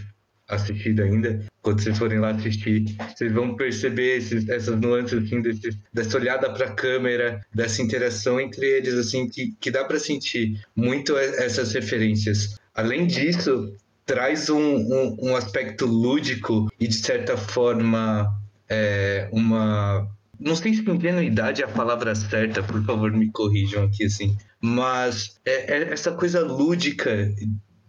assistido 0.48 1.02
ainda, 1.02 1.46
quando 1.64 1.82
vocês 1.82 1.96
forem 1.96 2.20
lá 2.20 2.30
assistir, 2.30 2.84
vocês 3.16 3.32
vão 3.32 3.56
perceber 3.56 4.18
esses, 4.18 4.46
essas 4.48 4.78
nuances 4.78 5.24
assim, 5.24 5.40
desse, 5.40 5.70
dessa 5.92 6.18
olhada 6.18 6.52
para 6.52 6.66
a 6.66 6.72
câmera, 6.72 7.40
dessa 7.52 7.80
interação 7.80 8.38
entre 8.38 8.66
eles, 8.66 8.92
assim, 8.94 9.26
que, 9.28 9.52
que 9.58 9.70
dá 9.70 9.82
para 9.82 9.98
sentir 9.98 10.62
muito 10.76 11.16
essas 11.16 11.72
referências. 11.72 12.60
Além 12.74 13.06
disso, 13.06 13.74
traz 14.04 14.50
um, 14.50 14.60
um, 14.60 15.16
um 15.22 15.36
aspecto 15.36 15.86
lúdico 15.86 16.70
e 16.78 16.86
de 16.86 16.96
certa 16.96 17.34
forma 17.34 18.30
é, 18.68 19.28
uma 19.32 20.06
não 20.38 20.54
sei 20.54 20.74
se 20.74 20.82
ingenuidade 20.82 21.62
é 21.62 21.64
a 21.64 21.68
palavra 21.68 22.14
certa, 22.14 22.62
por 22.62 22.84
favor 22.84 23.10
me 23.10 23.30
corrijam 23.30 23.84
aqui 23.84 24.04
assim, 24.04 24.36
mas 24.60 25.40
é, 25.46 25.78
é 25.78 25.92
essa 25.92 26.12
coisa 26.12 26.40
lúdica 26.40 27.32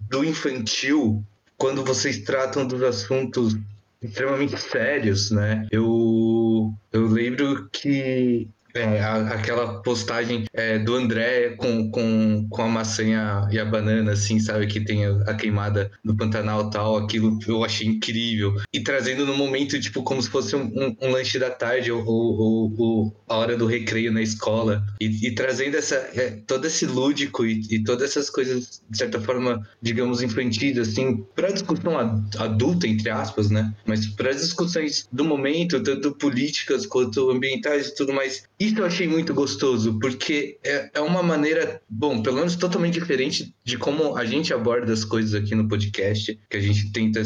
do 0.09 0.23
infantil 0.23 1.25
quando 1.57 1.83
vocês 1.83 2.19
tratam 2.19 2.65
dos 2.65 2.81
assuntos 2.83 3.55
extremamente 4.01 4.57
sérios, 4.57 5.31
né? 5.31 5.67
Eu, 5.71 6.73
eu 6.91 7.07
lembro 7.07 7.69
que 7.71 8.47
é, 8.75 8.99
aquela 9.01 9.81
postagem 9.81 10.43
é, 10.53 10.77
do 10.77 10.95
André 10.95 11.51
com, 11.51 11.89
com, 11.89 12.45
com 12.49 12.61
a 12.61 12.67
maçã 12.67 13.03
e 13.03 13.13
a, 13.13 13.47
e 13.51 13.57
a, 13.57 13.65
banana, 13.65 14.11
assim, 14.11 14.39
sabe? 14.39 14.67
Que 14.67 14.81
tem 14.81 15.05
a, 15.05 15.11
a 15.27 15.33
queimada 15.33 15.89
no 16.03 16.15
Pantanal 16.15 16.69
tal, 16.69 16.97
aquilo 16.97 17.39
eu 17.47 17.63
achei 17.63 17.88
incrível. 17.88 18.55
E 18.73 18.81
trazendo 18.81 19.25
no 19.25 19.35
momento, 19.35 19.79
tipo, 19.79 20.03
como 20.03 20.21
se 20.21 20.29
fosse 20.29 20.55
um, 20.55 20.65
um, 20.75 20.95
um 21.01 21.11
lanche 21.11 21.39
da 21.39 21.49
tarde 21.49 21.91
ou, 21.91 22.03
ou, 22.05 22.75
ou, 22.77 23.23
a 23.29 23.38
hora 23.38 23.55
do 23.55 23.65
recreio 23.65 24.11
na 24.11 24.21
escola. 24.21 24.85
E, 24.99 25.27
e 25.27 25.33
trazendo 25.33 25.77
essa, 25.77 25.95
é, 25.95 26.41
todo 26.45 26.67
esse 26.67 26.85
lúdico 26.85 27.45
e, 27.45 27.61
e, 27.71 27.83
todas 27.83 28.11
essas 28.11 28.29
coisas, 28.29 28.81
de 28.89 28.97
certa 28.97 29.21
forma, 29.21 29.65
digamos, 29.81 30.21
infantis, 30.21 30.77
assim, 30.77 31.23
para 31.33 31.51
discussão 31.51 31.97
adulta, 32.38 32.88
entre 32.88 33.09
aspas, 33.09 33.49
né? 33.49 33.73
Mas 33.85 34.05
para 34.07 34.31
as 34.31 34.41
discussões 34.41 35.07
do 35.11 35.23
momento, 35.23 35.81
tanto 35.81 36.11
políticas 36.11 36.85
quanto 36.85 37.29
ambientais 37.29 37.88
e 37.88 37.95
tudo 37.95 38.13
mais 38.13 38.43
isso 38.65 38.80
eu 38.80 38.86
achei 38.86 39.08
muito 39.08 39.34
gostoso, 39.34 39.99
porque 39.99 40.58
é, 40.63 40.89
é 40.95 41.01
uma 41.01 41.21
maneira, 41.21 41.82
bom, 41.89 42.21
pelo 42.21 42.38
menos 42.38 42.56
totalmente 42.56 42.95
diferente 42.95 43.54
de 43.63 43.78
como 43.78 44.15
a 44.15 44.25
gente 44.25 44.54
aborda 44.54 44.91
as 44.91 45.04
coisas 45.04 45.34
aqui 45.34 45.56
no 45.56 45.67
podcast, 45.67 46.39
que 46.49 46.58
a 46.58 46.62
gente 46.62 46.91
tenta 46.91 47.23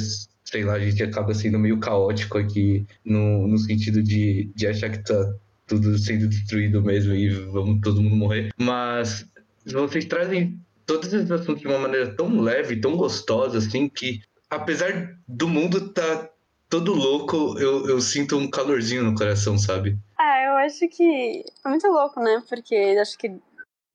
sei 0.50 0.64
lá, 0.64 0.74
a 0.74 0.80
gente 0.80 1.04
acaba 1.04 1.34
sendo 1.34 1.60
meio 1.60 1.80
caótico 1.80 2.38
aqui 2.38 2.86
no, 3.06 3.48
no 3.48 3.58
sentido 3.58 4.02
de, 4.02 4.50
de 4.56 4.68
achar 4.68 4.90
que 4.90 5.04
tá 5.04 5.34
tudo 5.68 5.96
sendo 5.98 6.28
destruído 6.28 6.82
mesmo 6.82 7.14
e 7.14 7.30
vamos 7.30 7.80
todo 7.82 8.02
mundo 8.02 8.16
morrer. 8.16 8.50
Mas 8.58 9.26
vocês 9.66 10.06
trazem 10.06 10.60
todos 10.88 11.14
esses 11.14 11.30
assuntos 11.30 11.62
de 11.62 11.68
uma 11.68 11.78
maneira 11.78 12.16
tão 12.16 12.42
leve, 12.42 12.78
tão 12.78 12.98
gostosa, 12.98 13.60
assim, 13.60 13.88
que 13.88 14.22
apesar 14.50 15.16
do 15.28 15.48
mundo 15.48 15.90
tá 15.90 16.28
todo 16.68 16.94
louco, 16.94 17.56
eu, 17.60 17.88
eu 17.88 18.02
sinto 18.02 18.36
um 18.38 18.50
calorzinho 18.50 19.04
no 19.04 19.14
coração, 19.14 19.58
sabe? 19.58 19.92
Eu 19.92 20.26
acho 20.70 20.88
que 20.88 21.44
é 21.66 21.70
muito 21.70 21.88
louco, 21.88 22.20
né? 22.20 22.42
Porque 22.48 22.76
acho 23.00 23.18
que 23.18 23.40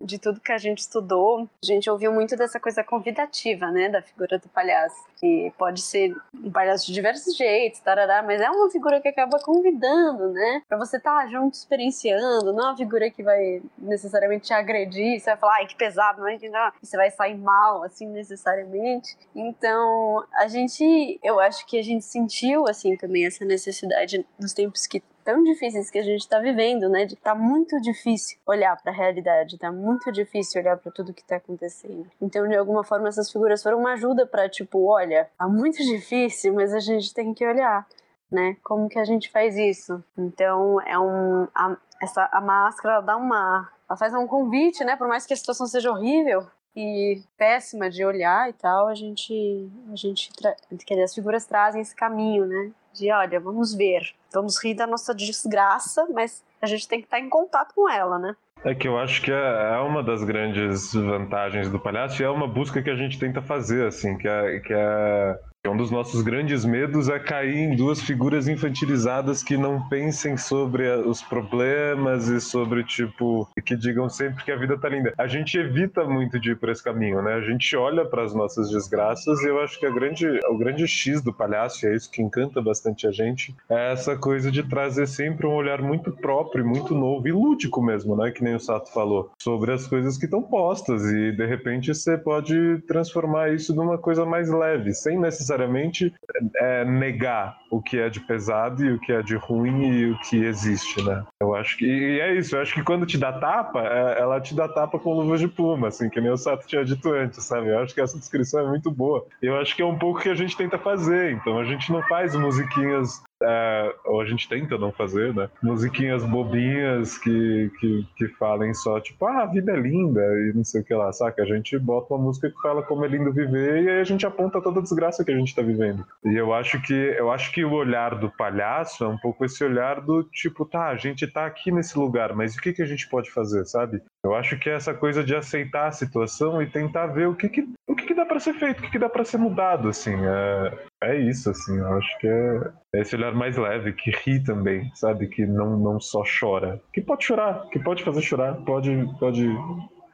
de 0.01 0.19
tudo 0.19 0.41
que 0.41 0.53
a 0.53 0.59
gente 0.59 0.79
estudou, 0.79 1.49
a 1.63 1.67
gente 1.67 1.89
ouviu 1.89 2.13
muito 2.13 2.37
dessa 2.37 2.61
coisa 2.61 2.85
convidativa, 2.85 3.71
né, 3.71 3.89
da 3.89 4.03
figura 4.03 4.39
do 4.39 4.49
palhaço. 4.49 4.97
Que 5.17 5.53
pode 5.57 5.81
ser 5.81 6.15
um 6.35 6.51
palhaço 6.51 6.87
de 6.87 6.93
diversos 6.93 7.37
jeitos, 7.37 7.81
tarará, 7.81 8.23
mas 8.23 8.41
é 8.41 8.51
uma 8.51 8.71
figura 8.71 9.01
que 9.01 9.09
acaba 9.09 9.39
convidando, 9.39 10.31
né, 10.33 10.63
pra 10.69 10.77
você 10.77 10.99
estar 10.99 11.23
tá 11.23 11.27
junto 11.29 11.55
experienciando, 11.55 12.53
não 12.53 12.65
é 12.65 12.69
uma 12.69 12.77
figura 12.77 13.11
que 13.11 13.23
vai 13.23 13.63
necessariamente 13.79 14.47
te 14.47 14.53
agredir, 14.53 15.19
você 15.21 15.31
vai 15.31 15.37
falar, 15.39 15.55
ai, 15.55 15.67
que 15.67 15.77
pesado, 15.77 16.21
não 16.21 16.29
é? 16.29 16.39
Você 16.83 16.97
vai 16.97 17.11
sair 17.11 17.37
mal, 17.37 17.83
assim, 17.83 18.07
necessariamente. 18.07 19.17
Então, 19.35 20.25
a 20.35 20.47
gente, 20.49 21.19
eu 21.23 21.41
acho 21.41 21.65
que 21.67 21.79
a 21.79 21.83
gente 21.83 22.05
sentiu, 22.05 22.67
assim, 22.69 22.97
também 22.97 23.25
essa 23.25 23.45
necessidade 23.45 24.27
nos 24.39 24.53
tempos 24.53 24.87
que 24.87 25.03
tão 25.25 25.43
difíceis 25.43 25.91
que 25.91 25.99
a 25.99 26.03
gente 26.03 26.21
está 26.21 26.39
vivendo, 26.39 26.89
né? 26.89 27.05
De 27.05 27.17
tá 27.17 27.35
muito 27.35 27.81
difícil 27.81 28.39
olhar 28.47 28.77
para 28.81 28.93
a 28.93 28.95
realidade, 28.95 29.59
tá 29.59 29.73
muito 29.73 30.13
difícil 30.13 30.61
olhar 30.61 30.77
para 30.77 30.93
tudo 30.93 31.15
que 31.15 31.23
está 31.23 31.37
acontecendo. 31.37 32.07
Então, 32.21 32.47
de 32.47 32.57
alguma 32.57 32.85
forma, 32.85 33.09
essas 33.09 33.31
figuras 33.31 33.63
foram 33.63 33.79
uma 33.79 33.95
ajuda 33.95 34.27
para 34.27 34.49
tipo, 34.49 34.87
olha, 34.87 35.29
tá 35.39 35.49
muito 35.49 35.79
difícil, 35.79 36.55
mas 36.55 36.73
a 36.75 36.81
gente 36.81 37.13
tem 37.15 37.33
que 37.33 37.47
olhar, 37.47 37.87
né? 38.31 38.57
Como 38.63 38.89
que 38.89 38.99
a 38.99 39.05
gente 39.05 39.31
faz 39.31 39.57
isso? 39.57 40.03
Então, 40.17 40.81
é 40.83 40.99
um 40.99 41.49
a, 41.55 41.77
essa 42.03 42.29
a 42.31 42.41
máscara 42.41 43.01
dá 43.01 43.17
uma 43.17 43.71
ela 43.89 43.99
faz 43.99 44.15
um 44.15 44.27
convite, 44.27 44.85
né? 44.85 44.97
Por 44.97 45.09
mais 45.09 45.27
que 45.27 45.35
a 45.35 45.37
situação 45.37 45.67
seja 45.67 45.91
horrível, 45.91 46.47
e 46.77 47.23
péssima 47.37 47.89
de 47.89 48.05
olhar 48.05 48.51
e 48.51 48.53
tal, 48.53 48.89
a 48.89 48.95
gente, 48.95 49.71
a 49.93 49.97
gente, 49.97 50.31
quer 50.33 50.95
dizer, 50.95 51.05
as 51.05 51.15
figuras 51.15 51.47
trazem 51.47 51.81
esse 51.81 51.95
caminho, 51.95 52.47
né? 52.47 52.73
De, 52.95 53.11
olha, 53.11 53.41
vamos 53.41 53.75
ver, 53.75 54.15
vamos 54.33 54.63
rir 54.63 54.75
da 54.75 54.87
nossa 54.87 55.15
desgraça, 55.15 56.07
mas 56.13 56.45
a 56.63 56.67
gente 56.67 56.89
tem 56.89 57.01
que 57.01 57.07
estar 57.07 57.19
em 57.19 57.29
contato 57.29 57.75
com 57.75 57.89
ela, 57.89 58.19
né? 58.19 58.37
É 58.65 58.75
que 58.75 58.89
eu 58.89 58.99
acho 58.99 59.21
que 59.21 59.31
é, 59.31 59.75
é 59.75 59.79
uma 59.81 60.03
das 60.03 60.25
grandes 60.25 60.95
vantagens 60.95 61.69
do 61.69 61.79
palhaço 61.79 62.23
e 62.23 62.25
é 62.25 62.31
uma 62.31 62.49
busca 62.49 62.83
que 62.83 62.89
a 62.89 62.97
gente 62.97 63.19
tenta 63.19 63.43
fazer, 63.43 63.87
assim, 63.87 64.17
que 64.17 64.27
é, 64.27 64.61
que 64.61 64.73
é 64.73 65.39
Um 65.67 65.79
dos 65.79 65.91
nossos 65.91 66.21
grandes 66.21 66.63
medos 66.63 67.09
é 67.09 67.19
cair 67.19 67.57
em 67.57 67.75
duas 67.75 67.99
figuras 67.99 68.47
infantilizadas 68.47 69.43
que 69.43 69.57
não 69.57 69.89
pensem 69.89 70.37
sobre 70.37 70.87
os 70.91 71.23
problemas 71.23 72.29
e 72.29 72.39
sobre, 72.39 72.85
tipo, 72.85 73.49
que 73.65 73.75
digam 73.75 74.11
sempre 74.11 74.45
que 74.45 74.53
a 74.53 74.57
vida 74.57 74.77
tá 74.77 74.91
linda. 74.91 75.15
A 75.17 75.27
gente 75.27 75.57
evita 75.57 76.05
muito 76.05 76.39
de 76.39 76.51
ir 76.51 76.57
por 76.57 76.69
esse 76.69 76.85
caminho, 76.85 77.23
né? 77.23 77.33
A 77.33 77.41
gente 77.41 77.75
olha 77.77 78.05
para 78.05 78.23
as 78.23 78.35
nossas 78.35 78.69
desgraças 78.69 79.41
e 79.41 79.47
eu 79.47 79.59
acho 79.59 79.81
que 79.81 79.87
a 79.87 79.91
grande, 79.91 80.27
o 80.51 80.59
grande 80.59 80.87
X 80.87 81.23
do 81.23 81.33
palhaço, 81.33 81.87
e 81.87 81.89
é 81.89 81.97
isso 81.97 82.11
que 82.11 82.21
encanta 82.21 82.61
bastante 82.61 83.07
a 83.07 83.11
gente, 83.11 83.57
é 83.71 83.93
essa 83.93 84.19
coisa 84.19 84.53
de 84.53 84.63
trazer 84.65 85.09
sempre 85.09 85.47
um 85.47 85.55
olhar 85.55 85.81
muito 85.81 86.13
próprio, 86.13 86.67
muito 86.67 86.95
novo 86.95 87.27
e 87.27 87.33
lúdico 87.33 87.83
mesmo, 87.83 88.15
né? 88.15 88.31
Que 88.31 88.45
nem 88.45 88.55
o 88.55 88.61
Sato 88.61 88.93
falou, 88.93 89.33
sobre 89.41 89.73
as 89.73 89.87
coisas 89.87 90.19
que 90.19 90.27
estão 90.27 90.43
postas 90.43 91.03
e 91.07 91.33
de 91.33 91.47
repente 91.47 91.95
você 91.95 92.19
pode 92.19 92.83
transformar 92.87 93.51
isso 93.51 93.75
numa 93.75 93.97
coisa 93.97 94.27
mais 94.27 94.51
leve, 94.51 94.93
sem 94.93 95.19
necessariamente 95.19 95.54
necessariamente 95.55 96.13
é, 96.57 96.85
negar 96.85 97.57
o 97.71 97.81
que 97.81 97.99
é 97.99 98.09
de 98.09 98.21
pesado 98.21 98.85
e 98.85 98.93
o 98.93 99.01
que 99.01 99.13
é 99.13 99.23
de 99.23 99.37
ruim 99.37 99.87
e 99.87 100.11
o 100.11 100.19
que 100.19 100.45
existe, 100.45 101.03
né? 101.03 101.25
Eu 101.41 101.55
acho 101.55 101.77
que. 101.77 101.87
E 101.87 102.21
é 102.21 102.35
isso, 102.35 102.57
eu 102.57 102.61
acho 102.61 102.75
que 102.75 102.83
quando 102.83 103.07
te 103.07 103.17
dá 103.17 103.33
tapa, 103.33 103.81
é, 103.83 104.21
ela 104.21 104.41
te 104.41 104.55
dá 104.55 104.69
tapa 104.69 104.99
com 104.99 105.15
luvas 105.15 105.41
de 105.41 105.49
pluma, 105.49 105.89
assim, 105.89 106.09
que 106.09 106.21
nem 106.21 106.31
o 106.31 106.37
Sato 106.37 106.67
tinha 106.67 106.85
dito 106.85 107.11
antes, 107.13 107.45
sabe? 107.45 107.69
Eu 107.69 107.79
acho 107.81 107.95
que 107.95 108.01
essa 108.01 108.19
descrição 108.19 108.61
é 108.61 108.69
muito 108.69 108.91
boa. 108.91 109.27
Eu 109.41 109.57
acho 109.57 109.75
que 109.75 109.83
é 109.83 109.87
um 109.87 109.99
pouco 109.99 110.21
que 110.21 110.29
a 110.29 110.35
gente 110.35 110.57
tenta 110.57 110.79
fazer, 110.79 111.33
então 111.33 111.59
a 111.59 111.65
gente 111.65 111.91
não 111.91 112.03
faz 112.03 112.35
musiquinhas 112.35 113.23
é, 113.43 113.95
ou 114.05 114.21
a 114.21 114.25
gente 114.25 114.49
tenta 114.49 114.79
não 114.79 114.93
fazer, 114.93 115.35
né? 115.35 115.49
Musiquinhas 115.63 116.25
bobinhas 116.25 117.19
que, 117.19 117.71
que, 117.81 118.07
que 118.17 118.29
falem 118.29 118.73
só, 118.75 119.01
tipo, 119.01 119.25
ah, 119.27 119.43
a 119.43 119.47
vida 119.47 119.73
é 119.73 119.77
linda 119.77 120.21
e 120.21 120.53
não 120.55 120.65
sei 120.65 120.81
o 120.81 120.85
que 120.85 120.95
lá, 120.95 121.13
saca? 121.13 121.43
A 121.43 121.47
gente 121.47 121.79
bota 121.79 122.15
uma 122.15 122.23
música 122.23 122.51
que 122.51 122.61
fala 122.61 122.83
como 122.83 123.05
é 123.05 123.09
lindo 123.09 123.33
viver 123.33 123.83
e 123.83 123.91
aí 123.91 124.01
a 124.01 124.05
gente 124.05 124.27
aponta 124.27 124.61
toda 124.61 124.81
a 124.81 124.83
desgraça 124.83 125.25
que 125.25 125.33
a 125.33 125.37
gente 125.37 125.55
tá 125.55 125.63
vivendo. 125.63 126.05
E 126.25 126.35
eu 126.35 126.53
acho 126.53 126.81
que 126.83 126.95
eu 126.95 127.31
acho 127.31 127.53
que 127.53 127.65
o 127.65 127.73
olhar 127.73 128.15
do 128.15 128.31
palhaço 128.31 129.05
é 129.05 129.09
um 129.09 129.19
pouco 129.19 129.45
esse 129.45 129.63
olhar 129.65 130.01
do 130.01 130.23
tipo, 130.25 130.65
tá, 130.65 130.89
a 130.89 130.97
gente 130.97 131.27
tá 131.27 131.47
aqui 131.47 131.71
nesse 131.71 131.99
lugar, 131.99 132.35
mas 132.35 132.57
o 132.57 132.61
que, 132.61 132.73
que 132.73 132.83
a 132.83 132.87
gente 132.87 133.09
pode 133.09 133.31
fazer, 133.31 133.65
sabe? 133.67 134.03
Eu 134.25 134.35
acho 134.35 134.59
que 134.59 134.71
é 134.71 134.75
essa 134.75 134.95
coisa 134.95 135.23
de 135.23 135.35
aceitar 135.35 135.89
a 135.89 135.93
situação 135.93 136.63
e 136.63 136.67
tentar 136.67 137.09
ver 137.09 137.29
o 137.29 137.35
que, 137.35 137.49
que, 137.49 137.69
o 137.87 137.95
que, 137.95 138.07
que 138.07 138.15
dá 138.15 138.25
para 138.25 138.41
ser 138.41 138.55
feito, 138.55 138.79
o 138.79 138.83
que, 138.83 138.91
que 138.93 138.99
dá 138.99 139.09
para 139.09 139.25
ser 139.25 139.39
mudado, 139.39 139.89
assim. 139.89 140.15
É, 140.15 140.79
é 141.07 141.21
isso, 141.21 141.51
assim. 141.51 141.79
Eu 141.79 141.95
acho 141.95 142.19
que 142.19 142.27
é, 142.27 142.73
é, 142.95 143.01
esse 143.01 143.17
olhar 143.17 143.35
mais 143.35 143.57
leve, 143.57 143.93
que 143.93 144.11
ri 144.11 144.43
também, 144.43 144.91
sabe? 144.95 145.29
Que 145.29 145.47
não, 145.47 145.79
não 145.79 146.01
só 146.01 146.23
chora. 146.23 146.81
Que 146.93 147.01
pode 147.01 147.25
chorar, 147.25 147.69
que 147.71 147.79
pode 147.79 148.03
fazer 148.03 148.23
chorar, 148.23 148.55
pode, 148.65 149.09
pode 149.19 149.47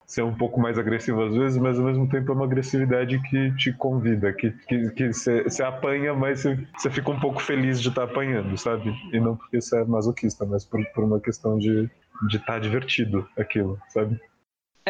ser 0.06 0.22
um 0.22 0.34
pouco 0.34 0.60
mais 0.60 0.76
agressivo 0.76 1.22
às 1.22 1.36
vezes, 1.36 1.56
mas 1.56 1.78
ao 1.78 1.84
mesmo 1.84 2.08
tempo 2.08 2.32
é 2.32 2.34
uma 2.34 2.44
agressividade 2.44 3.20
que 3.30 3.54
te 3.56 3.72
convida, 3.72 4.32
que 4.32 4.50
você 5.12 5.44
que, 5.44 5.50
que 5.50 5.62
apanha, 5.62 6.12
mas 6.12 6.42
você 6.42 6.90
fica 6.90 7.10
um 7.10 7.20
pouco 7.20 7.40
feliz 7.40 7.80
de 7.80 7.90
estar 7.90 8.06
tá 8.06 8.12
apanhando, 8.12 8.56
sabe? 8.58 8.92
E 9.12 9.20
não 9.20 9.36
porque 9.36 9.60
você 9.60 9.80
é 9.80 9.84
masoquista, 9.84 10.44
mas 10.44 10.64
por, 10.64 10.84
por 10.86 11.04
uma 11.04 11.20
questão 11.20 11.56
de 11.58 11.88
de 12.28 12.36
estar 12.36 12.54
tá 12.54 12.58
divertido 12.58 13.26
aquilo, 13.38 13.80
sabe? 13.88 14.20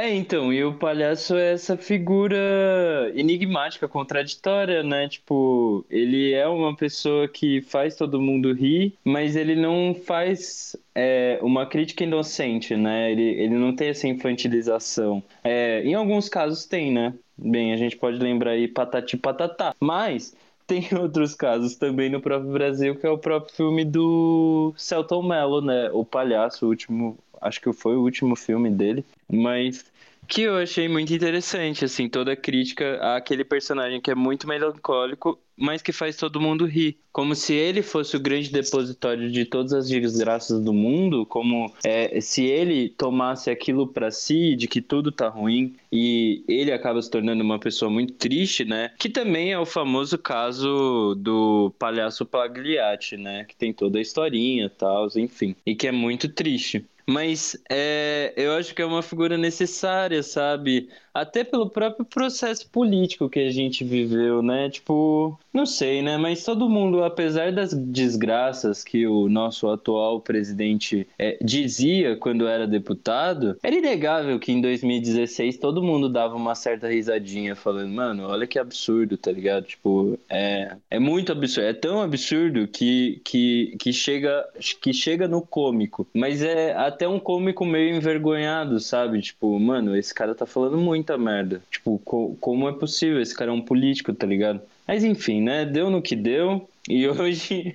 É, 0.01 0.15
então, 0.15 0.51
e 0.51 0.65
o 0.65 0.73
palhaço 0.73 1.37
é 1.37 1.53
essa 1.53 1.77
figura 1.77 3.13
enigmática, 3.15 3.87
contraditória, 3.87 4.83
né? 4.83 5.07
Tipo, 5.07 5.85
ele 5.91 6.33
é 6.33 6.49
uma 6.49 6.75
pessoa 6.75 7.29
que 7.29 7.61
faz 7.61 7.97
todo 7.97 8.19
mundo 8.19 8.55
rir, 8.55 8.95
mas 9.05 9.37
ele 9.37 9.55
não 9.55 9.95
faz 9.95 10.75
é, 10.95 11.39
uma 11.43 11.67
crítica 11.67 12.03
inocente, 12.03 12.75
né? 12.75 13.13
Ele, 13.13 13.23
ele 13.43 13.55
não 13.57 13.77
tem 13.77 13.89
essa 13.91 14.09
infantilização. 14.09 15.23
É, 15.45 15.83
em 15.85 15.93
alguns 15.93 16.31
casos 16.31 16.65
tem, 16.65 16.91
né? 16.91 17.13
Bem, 17.37 17.75
a 17.75 17.77
gente 17.77 17.95
pode 17.95 18.17
lembrar 18.19 18.53
aí 18.53 18.67
Patati 18.69 19.19
Patatá, 19.19 19.75
mas 19.79 20.35
tem 20.67 20.89
outros 20.99 21.35
casos 21.35 21.77
também 21.77 22.09
no 22.09 22.23
próprio 22.23 22.51
Brasil, 22.53 22.97
que 22.97 23.07
é 23.07 23.11
o 23.11 23.19
próprio 23.19 23.55
filme 23.55 23.85
do 23.85 24.73
Celton 24.79 25.23
Mello, 25.23 25.61
né? 25.61 25.91
O 25.93 26.07
Palhaço, 26.07 26.65
o 26.65 26.71
último, 26.71 27.19
acho 27.41 27.61
que 27.61 27.73
foi 27.73 27.97
o 27.97 28.03
último 28.03 28.37
filme 28.37 28.71
dele, 28.71 29.05
mas 29.31 29.85
que 30.31 30.43
eu 30.43 30.57
achei 30.57 30.89
muito 30.89 31.13
interessante, 31.13 31.85
assim, 31.85 32.09
toda 32.09 32.33
a 32.33 32.37
crítica 32.37 33.17
àquele 33.17 33.43
personagem 33.45 34.01
que 34.01 34.13
é 34.13 34.15
muito 34.15 34.47
melancólico, 34.47 35.37
mas 35.57 35.83
que 35.83 35.93
faz 35.93 36.17
todo 36.17 36.41
mundo 36.41 36.65
rir. 36.65 36.97
Como 37.13 37.35
se 37.35 37.53
ele 37.53 37.83
fosse 37.83 38.17
o 38.17 38.21
grande 38.21 38.51
depositório 38.51 39.31
de 39.31 39.45
todas 39.45 39.73
as 39.73 39.89
desgraças 39.89 40.63
do 40.63 40.73
mundo, 40.73 41.27
como 41.27 41.73
é, 41.85 42.21
se 42.21 42.45
ele 42.45 42.91
tomasse 42.91 43.51
aquilo 43.51 43.89
para 43.89 44.13
si, 44.13 44.55
de 44.55 44.69
que 44.69 44.81
tudo 44.81 45.11
tá 45.11 45.29
ruim, 45.29 45.75
e 45.93 46.45
ele 46.47 46.71
acaba 46.71 47.03
se 47.03 47.11
tornando 47.11 47.43
uma 47.43 47.59
pessoa 47.59 47.91
muito 47.91 48.13
triste, 48.13 48.65
né? 48.65 48.93
Que 48.97 49.09
também 49.09 49.53
é 49.53 49.59
o 49.59 49.67
famoso 49.67 50.17
caso 50.17 51.17
do 51.17 51.75
palhaço 51.77 52.25
Pagliatti, 52.25 53.17
né? 53.17 53.45
Que 53.45 53.57
tem 53.57 53.73
toda 53.73 53.99
a 53.99 54.03
historinha 54.03 54.67
e 54.67 54.71
tal, 54.71 55.09
enfim. 55.17 55.57
E 55.67 55.75
que 55.75 55.89
é 55.89 55.93
muito 55.93 56.29
triste. 56.29 56.87
Mas 57.11 57.57
é, 57.71 58.33
eu 58.37 58.55
acho 58.57 58.75
que 58.75 58.83
é 58.83 58.85
uma 58.87 59.03
figura 59.03 59.37
necessária, 59.37 60.23
sabe? 60.23 60.89
Até 61.13 61.45
pelo 61.45 61.69
próprio 61.69 62.05
processo 62.05 62.69
político 62.71 63.29
que 63.29 63.41
a 63.41 63.51
gente 63.51 63.85
viveu, 63.85 64.43
né? 64.43 64.71
Tipo, 64.71 65.39
não 65.53 65.67
sei, 65.67 66.03
né? 66.03 66.17
Mas 66.17 66.45
todo 66.45 66.69
mundo, 66.69 67.03
apesar 67.03 67.53
das 67.53 67.73
desgraças 67.73 68.85
que 68.85 69.07
o 69.07 69.29
nosso 69.29 69.69
atual 69.69 70.21
presidente 70.21 71.07
é, 71.19 71.37
dizia 71.43 72.17
quando 72.17 72.47
era 72.47 72.67
deputado, 72.67 73.57
era 73.63 73.75
inegável 73.75 74.39
que 74.39 74.53
em 74.53 74.61
2016 74.61 75.59
todo 75.59 75.83
mundo 75.83 76.09
dava 76.09 76.37
uma 76.37 76.55
certa 76.55 76.89
risadinha, 76.89 77.57
falando, 77.57 77.93
mano, 77.93 78.29
olha 78.29 78.47
que 78.47 78.59
absurdo, 78.59 79.17
tá 79.17 79.33
ligado? 79.33 79.65
Tipo, 79.67 80.19
é, 80.29 80.77
é 80.91 80.99
muito 80.99 81.33
absurdo. 81.33 81.67
É 81.67 81.73
tão 81.73 82.01
absurdo 82.01 82.69
que, 82.69 83.21
que, 83.25 83.77
que, 83.79 83.93
chega, 83.93 84.47
que 84.81 84.93
chega 84.93 85.27
no 85.27 85.43
cômico. 85.43 86.07
Mas 86.15 86.43
é 86.43 86.73
até 86.75 87.09
um 87.09 87.19
cômico 87.19 87.65
meio 87.65 87.97
envergonhado, 87.97 88.79
sabe? 88.81 89.21
Tipo, 89.21 89.59
mano, 89.59 89.97
esse 89.97 90.15
cara 90.15 90.35
tá 90.35 90.47
falando 90.47 90.79
muita 91.01 91.17
merda. 91.19 91.63
Tipo, 91.71 91.99
co 92.05 92.37
como 92.41 92.69
é 92.69 92.73
possível? 92.73 93.21
Esse 93.21 93.35
cara 93.35 93.51
é 93.51 93.55
um 93.55 93.63
político, 93.63 94.13
tá 94.13 94.27
ligado? 94.27 94.61
Mas 94.87 95.03
enfim, 95.03 95.41
né? 95.41 95.65
Deu 95.65 95.91
no 95.91 96.03
que 96.03 96.15
deu. 96.15 96.69
E 96.89 97.07
hoje 97.09 97.75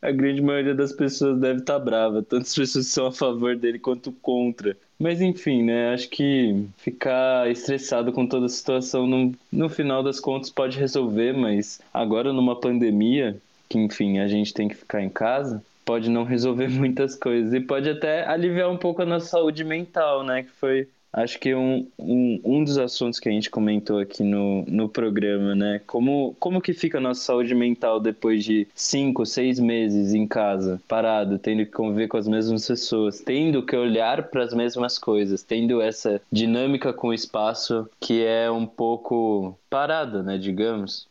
a 0.00 0.10
grande 0.10 0.40
maioria 0.40 0.74
das 0.74 0.92
pessoas 0.92 1.38
deve 1.38 1.60
estar 1.60 1.78
tá 1.78 1.84
brava. 1.84 2.22
Tantas 2.22 2.54
pessoas 2.54 2.86
são 2.86 3.06
a 3.06 3.12
favor 3.12 3.56
dele 3.56 3.78
quanto 3.78 4.10
contra. 4.10 4.76
Mas 4.98 5.20
enfim, 5.20 5.62
né? 5.62 5.92
Acho 5.92 6.08
que 6.08 6.66
ficar 6.78 7.50
estressado 7.50 8.12
com 8.12 8.26
toda 8.26 8.46
a 8.46 8.50
situação 8.50 9.06
no, 9.06 9.34
no 9.52 9.68
final 9.68 10.02
das 10.02 10.18
contas 10.18 10.48
pode 10.50 10.78
resolver, 10.78 11.32
mas 11.32 11.80
agora 11.92 12.32
numa 12.32 12.58
pandemia, 12.58 13.36
que 13.68 13.78
enfim, 13.78 14.18
a 14.18 14.28
gente 14.28 14.54
tem 14.54 14.68
que 14.68 14.74
ficar 14.74 15.02
em 15.02 15.10
casa, 15.10 15.62
pode 15.84 16.08
não 16.08 16.24
resolver 16.24 16.68
muitas 16.70 17.14
coisas. 17.14 17.52
E 17.52 17.60
pode 17.60 17.90
até 17.90 18.26
aliviar 18.26 18.70
um 18.70 18.78
pouco 18.78 19.02
a 19.02 19.06
nossa 19.06 19.26
saúde 19.26 19.64
mental, 19.64 20.24
né? 20.24 20.44
Que 20.44 20.50
foi 20.50 20.88
acho 21.16 21.40
que 21.40 21.54
um, 21.54 21.88
um, 21.98 22.40
um 22.44 22.62
dos 22.62 22.76
assuntos 22.76 23.18
que 23.18 23.28
a 23.28 23.32
gente 23.32 23.48
comentou 23.48 23.98
aqui 23.98 24.22
no, 24.22 24.64
no 24.66 24.86
programa, 24.86 25.54
né? 25.54 25.80
Como, 25.86 26.36
como 26.38 26.60
que 26.60 26.74
fica 26.74 26.98
a 26.98 27.00
nossa 27.00 27.22
saúde 27.22 27.54
mental 27.54 27.98
depois 27.98 28.44
de 28.44 28.68
cinco, 28.74 29.24
seis 29.24 29.58
meses 29.58 30.12
em 30.12 30.26
casa, 30.28 30.80
parado, 30.86 31.38
tendo 31.38 31.64
que 31.64 31.72
conviver 31.72 32.08
com 32.08 32.18
as 32.18 32.28
mesmas 32.28 32.66
pessoas, 32.66 33.20
tendo 33.20 33.64
que 33.64 33.74
olhar 33.74 34.24
para 34.28 34.44
as 34.44 34.52
mesmas 34.52 34.98
coisas, 34.98 35.42
tendo 35.42 35.80
essa 35.80 36.20
dinâmica 36.30 36.92
com 36.92 37.08
o 37.08 37.14
espaço 37.14 37.88
que 37.98 38.22
é 38.22 38.50
um 38.50 38.66
pouco 38.66 39.58
parada, 39.70 40.22
né? 40.22 40.36
Digamos. 40.36 41.08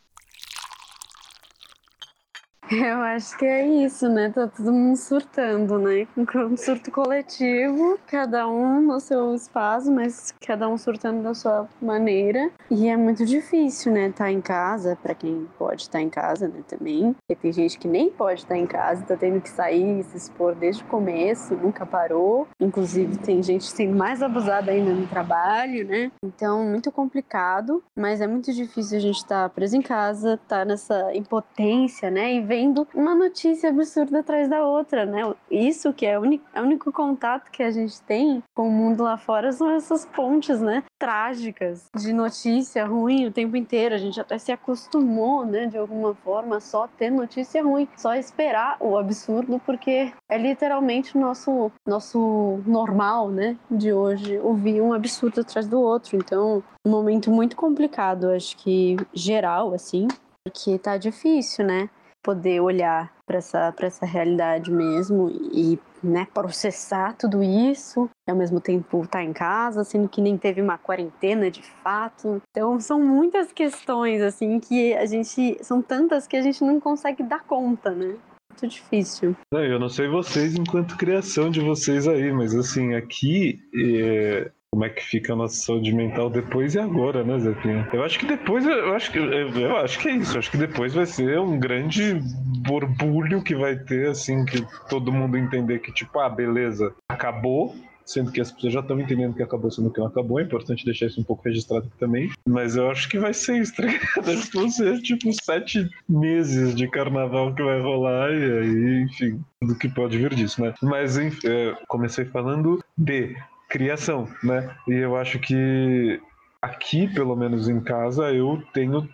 Eu 2.71 2.99
acho 3.01 3.37
que 3.37 3.45
é 3.45 3.67
isso, 3.67 4.09
né? 4.09 4.31
Tá 4.31 4.47
todo 4.47 4.71
mundo 4.73 4.95
surtando, 4.97 5.77
né? 5.77 6.07
Um 6.17 6.57
surto 6.57 6.89
coletivo, 6.89 7.99
cada 8.07 8.47
um 8.47 8.81
no 8.81 8.99
seu 8.99 9.35
espaço, 9.35 9.91
mas 9.91 10.33
cada 10.45 10.67
um 10.67 10.75
surtando 10.75 11.21
da 11.21 11.33
sua 11.35 11.67
maneira. 11.79 12.49
E 12.71 12.87
é 12.87 12.97
muito 12.97 13.23
difícil, 13.23 13.91
né? 13.91 14.11
Tá 14.11 14.31
em 14.31 14.41
casa, 14.41 14.97
para 15.01 15.13
quem 15.13 15.47
pode 15.59 15.83
estar 15.83 15.99
tá 15.99 16.01
em 16.01 16.09
casa, 16.09 16.47
né? 16.47 16.63
Também. 16.67 17.15
E 17.29 17.35
tem 17.35 17.53
gente 17.53 17.77
que 17.77 17.87
nem 17.87 18.09
pode 18.09 18.39
estar 18.39 18.55
tá 18.55 18.57
em 18.57 18.65
casa, 18.65 19.05
tá 19.05 19.15
tendo 19.15 19.39
que 19.41 19.49
sair 19.49 20.03
se 20.03 20.17
expor 20.17 20.55
desde 20.55 20.83
o 20.83 20.87
começo, 20.87 21.53
nunca 21.55 21.85
parou. 21.85 22.47
Inclusive, 22.59 23.17
tem 23.17 23.43
gente 23.43 23.65
sendo 23.65 23.95
mais 23.95 24.23
abusada 24.23 24.71
ainda 24.71 24.91
no 24.91 25.05
trabalho, 25.05 25.85
né? 25.85 26.11
Então, 26.23 26.65
muito 26.65 26.91
complicado, 26.91 27.83
mas 27.95 28.21
é 28.21 28.27
muito 28.27 28.51
difícil 28.51 28.97
a 28.97 29.01
gente 29.01 29.17
estar 29.17 29.43
tá 29.43 29.49
preso 29.49 29.77
em 29.77 29.83
casa, 29.83 30.39
tá 30.47 30.65
nessa 30.65 31.13
impotência, 31.15 32.09
né? 32.09 32.33
E 32.33 32.54
vendo 32.55 32.87
uma 32.95 33.13
notícia 33.13 33.69
absurda 33.69 34.19
atrás 34.19 34.47
da 34.47 34.65
outra, 34.65 35.05
né? 35.05 35.21
Isso 35.51 35.91
que 35.91 36.05
é 36.05 36.17
o 36.17 36.21
único, 36.21 36.45
é 36.53 36.61
o 36.61 36.63
único 36.63 36.89
contato 36.89 37.51
que 37.51 37.61
a 37.61 37.69
gente 37.69 38.01
tem 38.03 38.41
com 38.55 38.69
o 38.69 38.71
mundo 38.71 39.03
lá 39.03 39.17
fora 39.17 39.51
são 39.51 39.69
essas 39.69 40.05
pontes, 40.05 40.61
né? 40.61 40.81
Trágicas 40.97 41.89
de 41.93 42.13
notícia 42.13 42.85
ruim 42.85 43.27
o 43.27 43.31
tempo 43.31 43.57
inteiro. 43.57 43.93
A 43.93 43.97
gente 43.97 44.21
até 44.21 44.37
se 44.37 44.53
acostumou, 44.53 45.45
né? 45.45 45.67
De 45.67 45.77
alguma 45.77 46.15
forma, 46.15 46.61
só 46.61 46.87
ter 46.87 47.09
notícia 47.09 47.61
ruim, 47.61 47.89
só 47.97 48.15
esperar 48.15 48.77
o 48.79 48.97
absurdo, 48.97 49.61
porque 49.65 50.13
é 50.29 50.37
literalmente 50.37 51.17
o 51.17 51.19
nosso, 51.19 51.69
nosso 51.85 52.61
normal, 52.65 53.29
né? 53.29 53.57
De 53.69 53.91
hoje, 53.91 54.39
ouvir 54.39 54.81
um 54.81 54.93
absurdo 54.93 55.41
atrás 55.41 55.67
do 55.67 55.81
outro. 55.81 56.15
Então, 56.15 56.63
um 56.87 56.89
momento 56.89 57.29
muito 57.29 57.57
complicado, 57.57 58.31
acho 58.31 58.55
que 58.55 58.95
geral, 59.13 59.73
assim, 59.73 60.07
porque 60.45 60.79
tá 60.79 60.95
difícil, 60.95 61.65
né? 61.65 61.89
Poder 62.25 62.59
olhar 62.59 63.13
para 63.23 63.37
essa, 63.37 63.73
essa 63.79 64.05
realidade 64.05 64.71
mesmo 64.71 65.29
e 65.29 65.77
né, 66.03 66.27
processar 66.33 67.13
tudo 67.13 67.43
isso, 67.43 68.09
e 68.27 68.31
ao 68.31 68.37
mesmo 68.37 68.59
tempo 68.59 69.03
estar 69.03 69.19
tá 69.19 69.23
em 69.23 69.33
casa, 69.33 69.83
sendo 69.83 70.09
que 70.09 70.21
nem 70.21 70.37
teve 70.37 70.61
uma 70.61 70.77
quarentena 70.77 71.51
de 71.51 71.61
fato. 71.83 72.41
Então 72.49 72.79
são 72.79 72.99
muitas 72.99 73.51
questões 73.51 74.21
assim 74.21 74.59
que 74.59 74.93
a 74.95 75.05
gente 75.05 75.57
são 75.63 75.81
tantas 75.81 76.27
que 76.27 76.35
a 76.35 76.41
gente 76.41 76.63
não 76.63 76.79
consegue 76.79 77.21
dar 77.21 77.43
conta, 77.43 77.91
né? 77.91 78.15
Muito 78.49 78.67
difícil. 78.67 79.35
eu 79.53 79.79
não 79.79 79.89
sei 79.89 80.07
vocês 80.07 80.55
enquanto 80.55 80.97
criação 80.97 81.49
de 81.49 81.59
vocês 81.59 82.07
aí, 82.07 82.31
mas 82.31 82.55
assim, 82.55 82.95
aqui 82.95 83.59
é, 83.75 84.51
como 84.75 84.83
é 84.83 84.89
que 84.89 85.01
fica 85.01 85.31
a 85.31 85.37
nossa 85.37 85.55
saúde 85.55 85.93
mental 85.93 86.29
depois 86.29 86.75
e 86.75 86.79
agora, 86.79 87.23
né, 87.23 87.39
Zefinha? 87.39 87.87
Eu 87.93 88.03
acho 88.03 88.19
que 88.19 88.25
depois, 88.25 88.65
eu 88.65 88.93
acho 88.93 89.09
que, 89.09 89.19
eu 89.19 89.77
acho 89.77 89.97
que 89.97 90.09
é 90.09 90.11
isso. 90.17 90.35
Eu 90.35 90.39
acho 90.39 90.51
que 90.51 90.57
depois 90.57 90.93
vai 90.93 91.05
ser 91.05 91.39
um 91.39 91.57
grande 91.57 92.19
borbulho 92.67 93.41
que 93.41 93.55
vai 93.55 93.77
ter, 93.77 94.09
assim, 94.09 94.43
que 94.43 94.67
todo 94.89 95.13
mundo 95.13 95.37
entender 95.37 95.79
que, 95.79 95.93
tipo, 95.93 96.19
ah, 96.19 96.27
beleza, 96.27 96.93
acabou, 97.07 97.73
sendo 98.05 98.33
que 98.33 98.41
as 98.41 98.51
pessoas 98.51 98.73
já 98.73 98.81
estão 98.81 98.99
entendendo 98.99 99.33
que 99.33 99.41
acabou 99.41 99.71
sendo 99.71 99.89
que 99.89 99.99
não 99.99 100.07
acabou. 100.07 100.41
É 100.41 100.43
importante 100.43 100.83
deixar 100.83 101.05
isso 101.05 101.21
um 101.21 101.23
pouco 101.23 101.43
registrado 101.45 101.87
aqui 101.87 101.97
também. 101.97 102.29
Mas 102.45 102.75
eu 102.75 102.91
acho 102.91 103.07
que 103.07 103.17
vai 103.17 103.33
ser 103.33 103.61
estranho. 103.61 103.97
Deve 104.25 104.71
ser 104.71 105.01
tipo 105.03 105.31
sete 105.41 105.89
meses 106.09 106.75
de 106.75 106.85
carnaval 106.89 107.55
que 107.55 107.63
vai 107.63 107.79
rolar 107.79 108.29
e 108.33 108.59
aí, 108.59 109.03
enfim, 109.03 109.39
tudo 109.61 109.79
que 109.79 109.87
pode 109.87 110.17
vir 110.17 110.35
disso, 110.35 110.61
né? 110.61 110.73
Mas 110.83 111.17
enfim, 111.17 111.47
é, 111.47 111.77
comecei 111.87 112.25
falando 112.25 112.83
de 112.97 113.33
criação, 113.69 114.27
né? 114.43 114.75
E 114.87 114.93
eu 114.93 115.15
acho 115.15 115.39
que 115.39 116.19
aqui, 116.61 117.07
pelo 117.07 117.35
menos 117.35 117.69
em 117.69 117.79
casa, 117.81 118.31
eu 118.31 118.61
tenho 118.73 119.07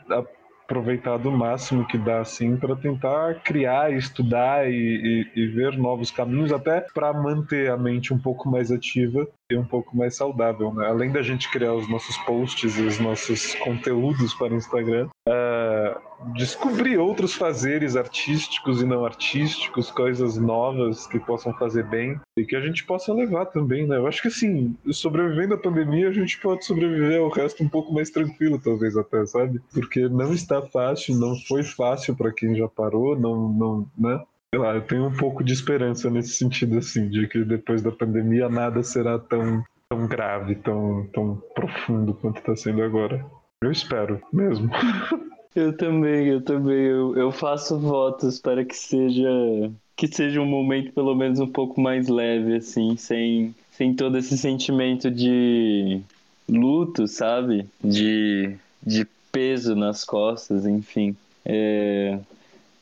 aproveitado 0.71 1.27
o 1.27 1.37
máximo 1.37 1.85
que 1.85 1.97
dá 1.97 2.21
assim 2.21 2.55
para 2.55 2.75
tentar 2.75 3.41
criar, 3.43 3.91
estudar 3.91 4.69
e, 4.69 4.73
e, 5.35 5.39
e, 5.41 5.47
ver 5.47 5.77
novos 5.77 6.09
caminhos, 6.09 6.53
até 6.53 6.79
para 6.79 7.11
manter 7.11 7.69
a 7.69 7.77
mente 7.77 8.13
um 8.13 8.17
pouco 8.17 8.49
mais 8.49 8.71
ativa 8.71 9.27
e 9.51 9.57
um 9.57 9.65
pouco 9.65 9.95
mais 9.95 10.15
saudável. 10.15 10.73
Né? 10.73 10.87
Além 10.87 11.11
da 11.11 11.21
gente 11.21 11.51
criar 11.51 11.73
os 11.73 11.89
nossos 11.89 12.17
posts 12.19 12.77
e 12.77 12.81
os 12.81 12.99
nossos 12.99 13.55
conteúdos 13.55 14.33
para 14.33 14.53
o 14.53 14.57
Instagram, 14.57 15.09
uh, 15.27 16.33
descobrir 16.33 16.97
outros 16.97 17.33
fazeres 17.33 17.95
artísticos 17.95 18.81
e 18.81 18.85
não 18.85 19.05
artísticos, 19.05 19.91
coisas 19.91 20.37
novas 20.37 21.07
que 21.07 21.19
possam 21.19 21.53
fazer 21.53 21.83
bem 21.85 22.19
e 22.37 22.45
que 22.45 22.55
a 22.55 22.61
gente 22.61 22.83
possa 22.85 23.13
levar 23.13 23.45
também, 23.47 23.87
né? 23.87 23.97
Eu 23.97 24.07
acho 24.07 24.21
que 24.21 24.27
assim, 24.27 24.75
sobrevivendo 24.91 25.55
à 25.55 25.57
pandemia, 25.57 26.09
a 26.09 26.13
gente 26.13 26.39
pode 26.39 26.65
sobreviver 26.65 27.19
ao 27.19 27.29
resto 27.29 27.63
um 27.63 27.69
pouco 27.69 27.93
mais 27.93 28.09
tranquilo, 28.09 28.59
talvez 28.59 28.95
até, 28.95 29.25
sabe? 29.25 29.59
Porque 29.73 30.07
não 30.07 30.33
está 30.33 30.61
fácil, 30.61 31.15
não 31.15 31.35
foi 31.47 31.63
fácil 31.63 32.15
para 32.15 32.31
quem 32.31 32.55
já 32.55 32.67
parou, 32.67 33.19
não, 33.19 33.49
não, 33.49 33.87
né? 33.97 34.23
Sei 34.53 34.59
lá, 34.59 34.75
eu 34.75 34.81
tenho 34.81 35.07
um 35.07 35.15
pouco 35.15 35.43
de 35.43 35.53
esperança 35.53 36.09
nesse 36.09 36.31
sentido, 36.31 36.77
assim, 36.77 37.07
de 37.07 37.25
que 37.27 37.43
depois 37.43 37.81
da 37.81 37.91
pandemia 37.91 38.49
nada 38.49 38.83
será 38.83 39.17
tão, 39.17 39.63
tão 39.87 40.07
grave, 40.07 40.55
tão, 40.55 41.07
tão 41.13 41.41
profundo 41.55 42.13
quanto 42.13 42.39
está 42.39 42.55
sendo 42.55 42.83
agora. 42.83 43.25
Eu 43.63 43.71
espero, 43.71 44.21
mesmo. 44.31 44.69
Eu 45.53 45.75
também, 45.75 46.27
eu 46.27 46.41
também. 46.41 46.77
Eu, 46.77 47.13
eu 47.17 47.29
faço 47.29 47.77
votos 47.77 48.39
para 48.39 48.63
que 48.63 48.73
seja 48.73 49.29
que 49.97 50.07
seja 50.07 50.39
um 50.39 50.45
momento 50.45 50.93
pelo 50.93 51.13
menos 51.13 51.41
um 51.41 51.47
pouco 51.47 51.79
mais 51.81 52.07
leve, 52.07 52.55
assim, 52.55 52.95
sem, 52.95 53.53
sem 53.69 53.93
todo 53.93 54.17
esse 54.17 54.37
sentimento 54.37 55.11
de 55.11 56.01
luto, 56.47 57.05
sabe? 57.05 57.67
De, 57.83 58.55
de 58.81 59.05
peso 59.29 59.75
nas 59.75 60.05
costas, 60.05 60.65
enfim. 60.65 61.15
É, 61.43 62.17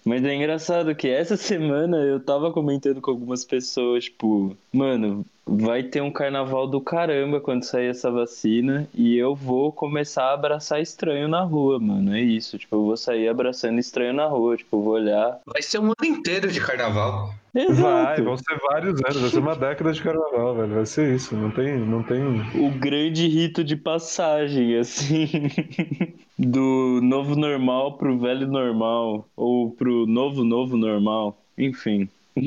mas 0.10 0.26
é 0.26 0.34
engraçado 0.34 0.96
que 0.96 1.08
essa 1.08 1.38
semana 1.38 1.98
eu 1.98 2.20
tava 2.20 2.52
comentando 2.52 3.00
com 3.00 3.12
algumas 3.12 3.46
pessoas, 3.46 4.06
tipo, 4.06 4.58
mano, 4.74 5.24
vai 5.46 5.84
ter 5.84 6.02
um 6.02 6.12
carnaval 6.12 6.66
do 6.66 6.82
caramba 6.82 7.40
quando 7.40 7.64
sair 7.64 7.90
essa 7.90 8.10
vacina 8.10 8.90
e 8.92 9.16
eu 9.16 9.36
vou 9.36 9.72
começar 9.72 10.24
a 10.24 10.34
abraçar 10.34 10.82
estranho 10.82 11.28
na 11.28 11.42
rua, 11.44 11.80
mano. 11.80 12.16
É 12.16 12.22
isso, 12.22 12.58
tipo, 12.58 12.76
eu 12.76 12.86
vou 12.86 12.98
sair 12.98 13.28
abraçando 13.28 13.78
estranho 13.78 14.14
na 14.14 14.26
rua, 14.26 14.58
tipo, 14.58 14.78
eu 14.78 14.82
vou 14.82 14.94
olhar. 14.94 15.40
Vai 15.46 15.62
ser 15.62 15.78
um 15.78 15.86
ano 15.86 16.06
inteiro 16.06 16.52
de 16.52 16.60
carnaval. 16.60 17.32
Exato. 17.54 17.82
Vai, 17.82 18.22
vão 18.22 18.38
ser 18.38 18.58
vários 18.68 19.00
anos, 19.04 19.22
vai 19.22 19.30
ser 19.30 19.40
uma 19.40 19.56
década 19.56 19.94
de 19.94 20.02
carnaval, 20.02 20.56
velho. 20.56 20.74
Vai 20.74 20.86
ser 20.88 21.16
isso, 21.16 21.36
não 21.36 21.52
tem, 21.52 21.78
não 21.78 22.02
tem. 22.02 22.20
O 22.56 22.72
grande 22.72 23.28
rito 23.28 23.64
de 23.64 23.76
passagem, 23.76 24.76
assim. 24.76 25.30
do 26.40 27.02
novo 27.04 27.36
normal 27.36 27.98
pro 27.98 28.18
velho 28.18 28.48
normal. 28.48 29.30
Ou 29.36 29.72
pro 29.72 30.08
novo, 30.08 30.44
novo 30.44 30.78
normal. 30.78 31.44
Enfim. 31.58 32.08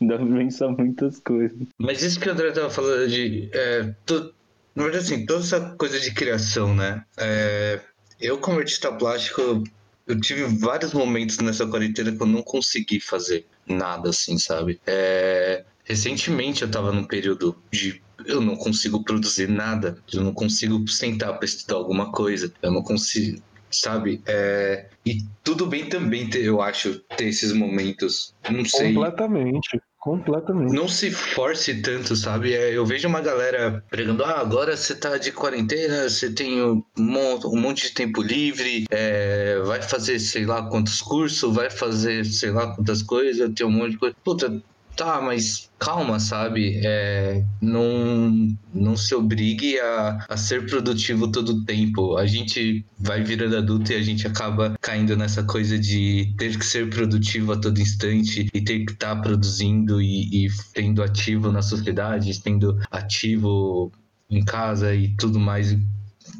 Dá 0.00 0.16
pra 0.16 0.26
pensar 0.26 0.68
muitas 0.68 1.18
coisas. 1.18 1.58
Mas 1.78 2.02
isso 2.02 2.18
que 2.18 2.28
o 2.28 2.32
André 2.32 2.52
tava 2.52 2.70
falando 2.70 3.08
de. 3.08 3.48
É, 3.52 3.94
to, 4.06 4.32
na 4.74 4.84
verdade, 4.84 5.04
assim, 5.04 5.26
toda 5.26 5.40
essa 5.40 5.60
coisa 5.76 5.98
de 6.00 6.12
criação, 6.12 6.74
né? 6.74 7.04
É, 7.16 7.80
eu, 8.20 8.38
como 8.38 8.58
artista 8.58 8.92
plástico, 8.92 9.62
eu 10.06 10.20
tive 10.20 10.44
vários 10.44 10.92
momentos 10.92 11.38
nessa 11.38 11.66
quarentena 11.66 12.12
que 12.12 12.20
eu 12.20 12.26
não 12.26 12.42
consegui 12.42 13.00
fazer 13.00 13.44
nada, 13.66 14.10
assim, 14.10 14.38
sabe? 14.38 14.80
É, 14.86 15.64
recentemente 15.84 16.62
eu 16.62 16.70
tava 16.70 16.92
num 16.92 17.04
período 17.04 17.56
de 17.70 18.02
eu 18.26 18.40
não 18.40 18.56
consigo 18.56 19.02
produzir 19.04 19.48
nada, 19.48 19.98
eu 20.12 20.22
não 20.22 20.32
consigo 20.32 20.86
sentar 20.88 21.36
para 21.36 21.44
estudar 21.44 21.76
alguma 21.76 22.10
coisa, 22.12 22.52
eu 22.62 22.72
não 22.72 22.82
consigo, 22.82 23.42
sabe? 23.70 24.22
É, 24.26 24.88
e 25.04 25.18
tudo 25.42 25.66
bem 25.66 25.88
também, 25.88 26.28
ter, 26.28 26.44
eu 26.44 26.60
acho, 26.60 27.00
ter 27.16 27.26
esses 27.26 27.52
momentos. 27.52 28.34
Não 28.50 28.64
sei. 28.64 28.94
Completamente. 28.94 29.80
Completamente. 30.02 30.74
Não 30.74 30.88
se 30.88 31.12
force 31.12 31.80
tanto, 31.80 32.16
sabe? 32.16 32.52
É, 32.52 32.76
eu 32.76 32.84
vejo 32.84 33.06
uma 33.06 33.20
galera 33.20 33.84
pregando: 33.88 34.24
ah, 34.24 34.40
agora 34.40 34.76
você 34.76 34.96
tá 34.96 35.16
de 35.16 35.30
quarentena, 35.30 36.10
você 36.10 36.28
tem 36.28 36.60
um, 36.60 36.82
um 36.98 37.60
monte 37.60 37.86
de 37.86 37.94
tempo 37.94 38.20
livre, 38.20 38.84
é, 38.90 39.60
vai 39.64 39.80
fazer 39.80 40.18
sei 40.18 40.44
lá 40.44 40.68
quantos 40.68 41.00
cursos, 41.00 41.54
vai 41.54 41.70
fazer 41.70 42.24
sei 42.24 42.50
lá 42.50 42.74
quantas 42.74 43.00
coisas, 43.00 43.48
tem 43.54 43.64
um 43.64 43.70
monte 43.70 43.92
de 43.92 43.98
coisa. 43.98 44.16
Puta, 44.24 44.60
Tá, 44.96 45.20
mas 45.20 45.70
calma, 45.78 46.20
sabe? 46.20 46.80
É, 46.84 47.44
não, 47.60 48.56
não 48.72 48.96
se 48.96 49.14
obrigue 49.14 49.78
a, 49.80 50.26
a 50.28 50.36
ser 50.36 50.66
produtivo 50.66 51.30
todo 51.30 51.50
o 51.50 51.64
tempo. 51.64 52.16
A 52.16 52.26
gente 52.26 52.84
vai 52.98 53.22
virando 53.22 53.56
adulto 53.56 53.92
e 53.92 53.96
a 53.96 54.02
gente 54.02 54.26
acaba 54.26 54.76
caindo 54.80 55.16
nessa 55.16 55.42
coisa 55.42 55.78
de 55.78 56.34
ter 56.36 56.58
que 56.58 56.64
ser 56.64 56.90
produtivo 56.90 57.52
a 57.52 57.56
todo 57.56 57.80
instante 57.80 58.48
e 58.52 58.60
ter 58.60 58.84
que 58.84 58.92
estar 58.92 59.16
tá 59.16 59.22
produzindo 59.22 60.00
e, 60.00 60.46
e 60.46 60.48
tendo 60.74 61.02
ativo 61.02 61.50
na 61.50 61.62
sociedade, 61.62 62.40
tendo 62.40 62.78
ativo 62.90 63.90
em 64.30 64.44
casa 64.44 64.94
e 64.94 65.16
tudo 65.16 65.40
mais. 65.40 65.76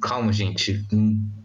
Calma, 0.02 0.32
gente. 0.32 0.84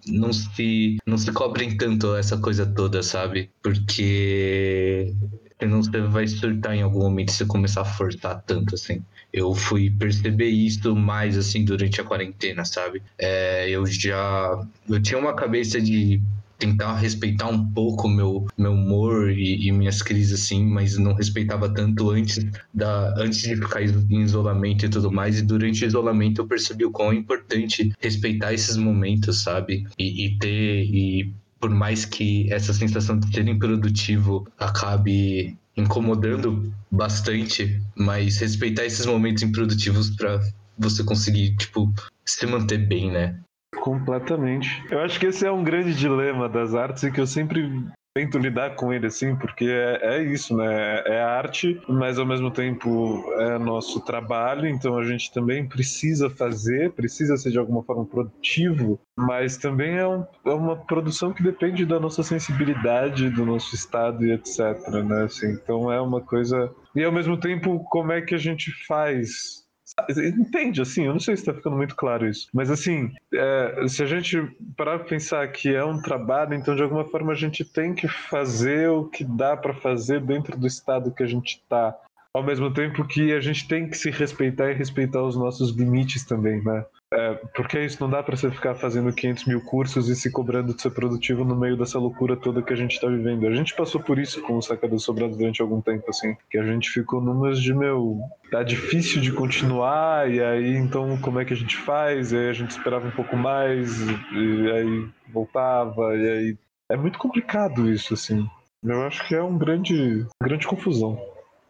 Não 0.08 0.32
se, 0.34 0.98
não 1.06 1.18
se 1.18 1.32
cobrem 1.32 1.76
tanto 1.78 2.16
essa 2.16 2.38
coisa 2.38 2.66
toda, 2.66 3.02
sabe? 3.02 3.50
Porque 3.62 5.14
senão 5.60 5.82
você 5.82 6.02
vai 6.02 6.28
surtar 6.28 6.76
em 6.76 6.82
algum 6.82 7.00
momento 7.00 7.32
se 7.32 7.46
começar 7.46 7.82
a 7.82 7.86
forçar 7.86 8.42
tanto 8.46 8.76
assim. 8.76 9.02
Eu 9.34 9.54
fui 9.54 9.90
perceber 9.90 10.50
isso 10.50 10.96
mais 10.96 11.38
assim 11.38 11.66
durante 11.66 12.00
a 12.00 12.04
quarentena, 12.04 12.64
sabe? 12.64 13.02
É, 13.18 13.70
eu 13.70 13.86
já 13.86 14.64
eu 14.90 15.02
tinha 15.02 15.20
uma 15.20 15.34
cabeça 15.34 15.82
de 15.82 16.22
tentar 16.58 16.96
respeitar 16.96 17.48
um 17.48 17.72
pouco 17.72 18.08
meu 18.08 18.48
meu 18.58 18.74
humor 18.74 19.30
e, 19.30 19.68
e, 19.68 19.72
minhas 19.72 20.02
crises 20.02 20.42
assim, 20.42 20.66
mas 20.66 20.98
não 20.98 21.14
respeitava 21.14 21.70
tanto 21.70 22.10
antes 22.10 22.44
da 22.74 23.14
antes 23.18 23.42
de 23.42 23.56
ficar 23.56 23.84
em 23.84 24.22
isolamento 24.22 24.86
e 24.86 24.90
tudo 24.90 25.12
mais. 25.12 25.40
E 25.40 25.44
durante 25.44 25.84
o 25.84 25.88
isolamento 25.88 26.42
eu 26.42 26.48
percebi 26.48 26.86
o 26.86 26.92
quão 26.92 27.12
é 27.12 27.16
importante 27.16 27.94
respeitar 28.00 28.54
esses 28.54 28.78
momentos, 28.78 29.44
sabe? 29.44 29.86
E, 29.98 30.26
e 30.26 30.38
ter 30.40 30.84
e 30.86 31.34
por 31.60 31.70
mais 31.70 32.06
que 32.06 32.52
essa 32.52 32.74
sensação 32.74 33.20
de 33.20 33.34
ser 33.34 33.48
improdutivo 33.48 34.48
acabe 34.58 35.58
incomodando 35.76 36.74
bastante, 36.92 37.82
mas 37.96 38.40
respeitar 38.40 38.86
esses 38.86 39.06
momentos 39.06 39.44
improdutivos 39.44 40.10
para 40.10 40.40
você 40.78 41.04
conseguir, 41.04 41.56
tipo, 41.56 41.92
se 42.26 42.46
manter 42.46 42.88
bem, 42.88 43.12
né? 43.12 43.40
Completamente. 43.82 44.84
Eu 44.90 45.00
acho 45.02 45.20
que 45.20 45.28
esse 45.28 45.46
é 45.46 45.52
um 45.52 45.64
grande 45.64 45.94
dilema 45.94 46.50
das 46.50 46.74
artes 46.74 47.04
e 47.04 47.12
que 47.12 47.22
eu 47.22 47.28
sempre 47.28 47.70
tento 48.18 48.40
lidar 48.40 48.74
com 48.74 48.92
ele 48.92 49.06
assim, 49.06 49.36
porque 49.36 49.66
é, 49.66 50.00
é, 50.02 50.24
isso, 50.24 50.58
né? 50.58 51.04
É 51.06 51.22
arte, 51.22 51.80
mas 51.88 52.18
ao 52.18 52.26
mesmo 52.26 52.50
tempo 52.50 53.24
é 53.38 53.60
nosso 53.60 54.00
trabalho, 54.02 54.68
então 54.68 54.98
a 54.98 55.04
gente 55.04 55.32
também 55.32 55.68
precisa 55.68 56.28
fazer, 56.28 56.92
precisa 56.94 57.38
ser 57.38 57.52
de 57.52 57.60
alguma 57.60 57.84
forma 57.84 58.06
produtivo, 58.06 59.00
mas 59.16 59.58
também 59.58 59.98
é, 59.98 60.08
um, 60.08 60.26
é 60.46 60.50
uma 60.50 60.76
produção 60.76 61.32
que 61.32 61.44
depende 61.44 61.86
da 61.86 62.00
nossa 62.00 62.24
sensibilidade, 62.24 63.30
do 63.30 63.46
nosso 63.46 63.76
estado 63.76 64.26
e 64.26 64.32
etc, 64.32 64.60
né? 65.06 65.26
Assim, 65.26 65.52
então 65.52 65.92
é 65.92 66.02
uma 66.02 66.20
coisa. 66.20 66.74
E 66.96 67.04
ao 67.04 67.12
mesmo 67.12 67.38
tempo, 67.38 67.86
como 67.92 68.12
é 68.12 68.20
que 68.20 68.34
a 68.34 68.40
gente 68.40 68.72
faz 68.88 69.67
Entende, 70.10 70.82
assim, 70.82 71.06
eu 71.06 71.14
não 71.14 71.20
sei 71.20 71.36
se 71.36 71.44
tá 71.44 71.54
ficando 71.54 71.76
muito 71.76 71.96
claro 71.96 72.28
isso. 72.28 72.48
Mas 72.54 72.70
assim, 72.70 73.12
é, 73.34 73.88
se 73.88 74.04
a 74.04 74.06
gente 74.06 74.40
parar 74.76 75.00
pra 75.00 75.08
pensar 75.08 75.48
que 75.48 75.74
é 75.74 75.84
um 75.84 76.00
trabalho, 76.00 76.54
então 76.54 76.76
de 76.76 76.84
alguma 76.84 77.04
forma 77.06 77.32
a 77.32 77.36
gente 77.36 77.66
tem 77.66 77.94
que 77.94 78.08
fazer 78.08 78.90
o 78.90 79.06
que 79.06 79.24
dá 79.24 79.58
para 79.58 79.74
fazer 79.74 80.22
dentro 80.22 80.58
do 80.58 80.68
estado 80.68 81.12
que 81.12 81.24
a 81.24 81.28
gente 81.28 81.64
tá. 81.68 81.98
Ao 82.34 82.44
mesmo 82.44 82.72
tempo 82.72 83.04
que 83.08 83.34
a 83.34 83.40
gente 83.40 83.68
tem 83.68 83.90
que 83.90 83.98
se 83.98 84.12
respeitar 84.12 84.70
e 84.70 84.76
respeitar 84.76 85.24
os 85.24 85.36
nossos 85.36 85.72
limites 85.72 86.24
também, 86.24 86.64
né? 86.64 86.86
É, 87.14 87.36
porque 87.56 87.80
isso 87.80 88.02
não 88.02 88.10
dá 88.10 88.22
para 88.22 88.36
você 88.36 88.52
ficar 88.52 88.76
fazendo 88.76 89.14
500 89.14 89.46
mil 89.46 89.62
cursos 89.62 90.10
e 90.10 90.16
se 90.16 90.30
cobrando 90.30 90.74
de 90.74 90.82
ser 90.82 90.90
produtivo 90.90 91.46
no 91.46 91.56
meio 91.56 91.78
dessa 91.78 91.98
loucura 91.98 92.36
toda 92.36 92.62
que 92.62 92.74
a 92.74 92.76
gente 92.76 93.00
tá 93.00 93.08
vivendo. 93.08 93.48
A 93.48 93.56
gente 93.56 93.74
passou 93.76 94.02
por 94.02 94.20
isso 94.20 94.42
com 94.42 94.58
o 94.58 94.62
Sacada 94.62 94.98
Sobrado 94.98 95.38
durante 95.38 95.62
algum 95.62 95.80
tempo, 95.80 96.04
assim, 96.10 96.36
que 96.50 96.58
a 96.58 96.64
gente 96.64 96.90
ficou 96.90 97.22
numas 97.22 97.62
de, 97.62 97.74
meu, 97.74 98.20
tá 98.52 98.62
difícil 98.62 99.22
de 99.22 99.32
continuar, 99.32 100.30
e 100.30 100.44
aí 100.44 100.76
então 100.76 101.18
como 101.22 101.40
é 101.40 101.46
que 101.46 101.54
a 101.54 101.58
gente 101.58 101.78
faz? 101.78 102.34
E 102.34 102.38
aí 102.38 102.50
a 102.50 102.54
gente 102.54 102.72
esperava 102.72 103.08
um 103.08 103.12
pouco 103.12 103.38
mais, 103.38 104.02
e 104.34 104.72
aí 104.72 105.10
voltava, 105.32 106.14
e 106.16 106.30
aí. 106.30 106.58
É 106.90 106.98
muito 106.98 107.20
complicado 107.20 107.90
isso, 107.90 108.14
assim. 108.14 108.46
Eu 108.84 109.02
acho 109.04 109.26
que 109.28 109.36
é 109.36 109.42
um 109.42 109.58
grande, 109.58 110.26
grande 110.42 110.68
confusão 110.68 111.18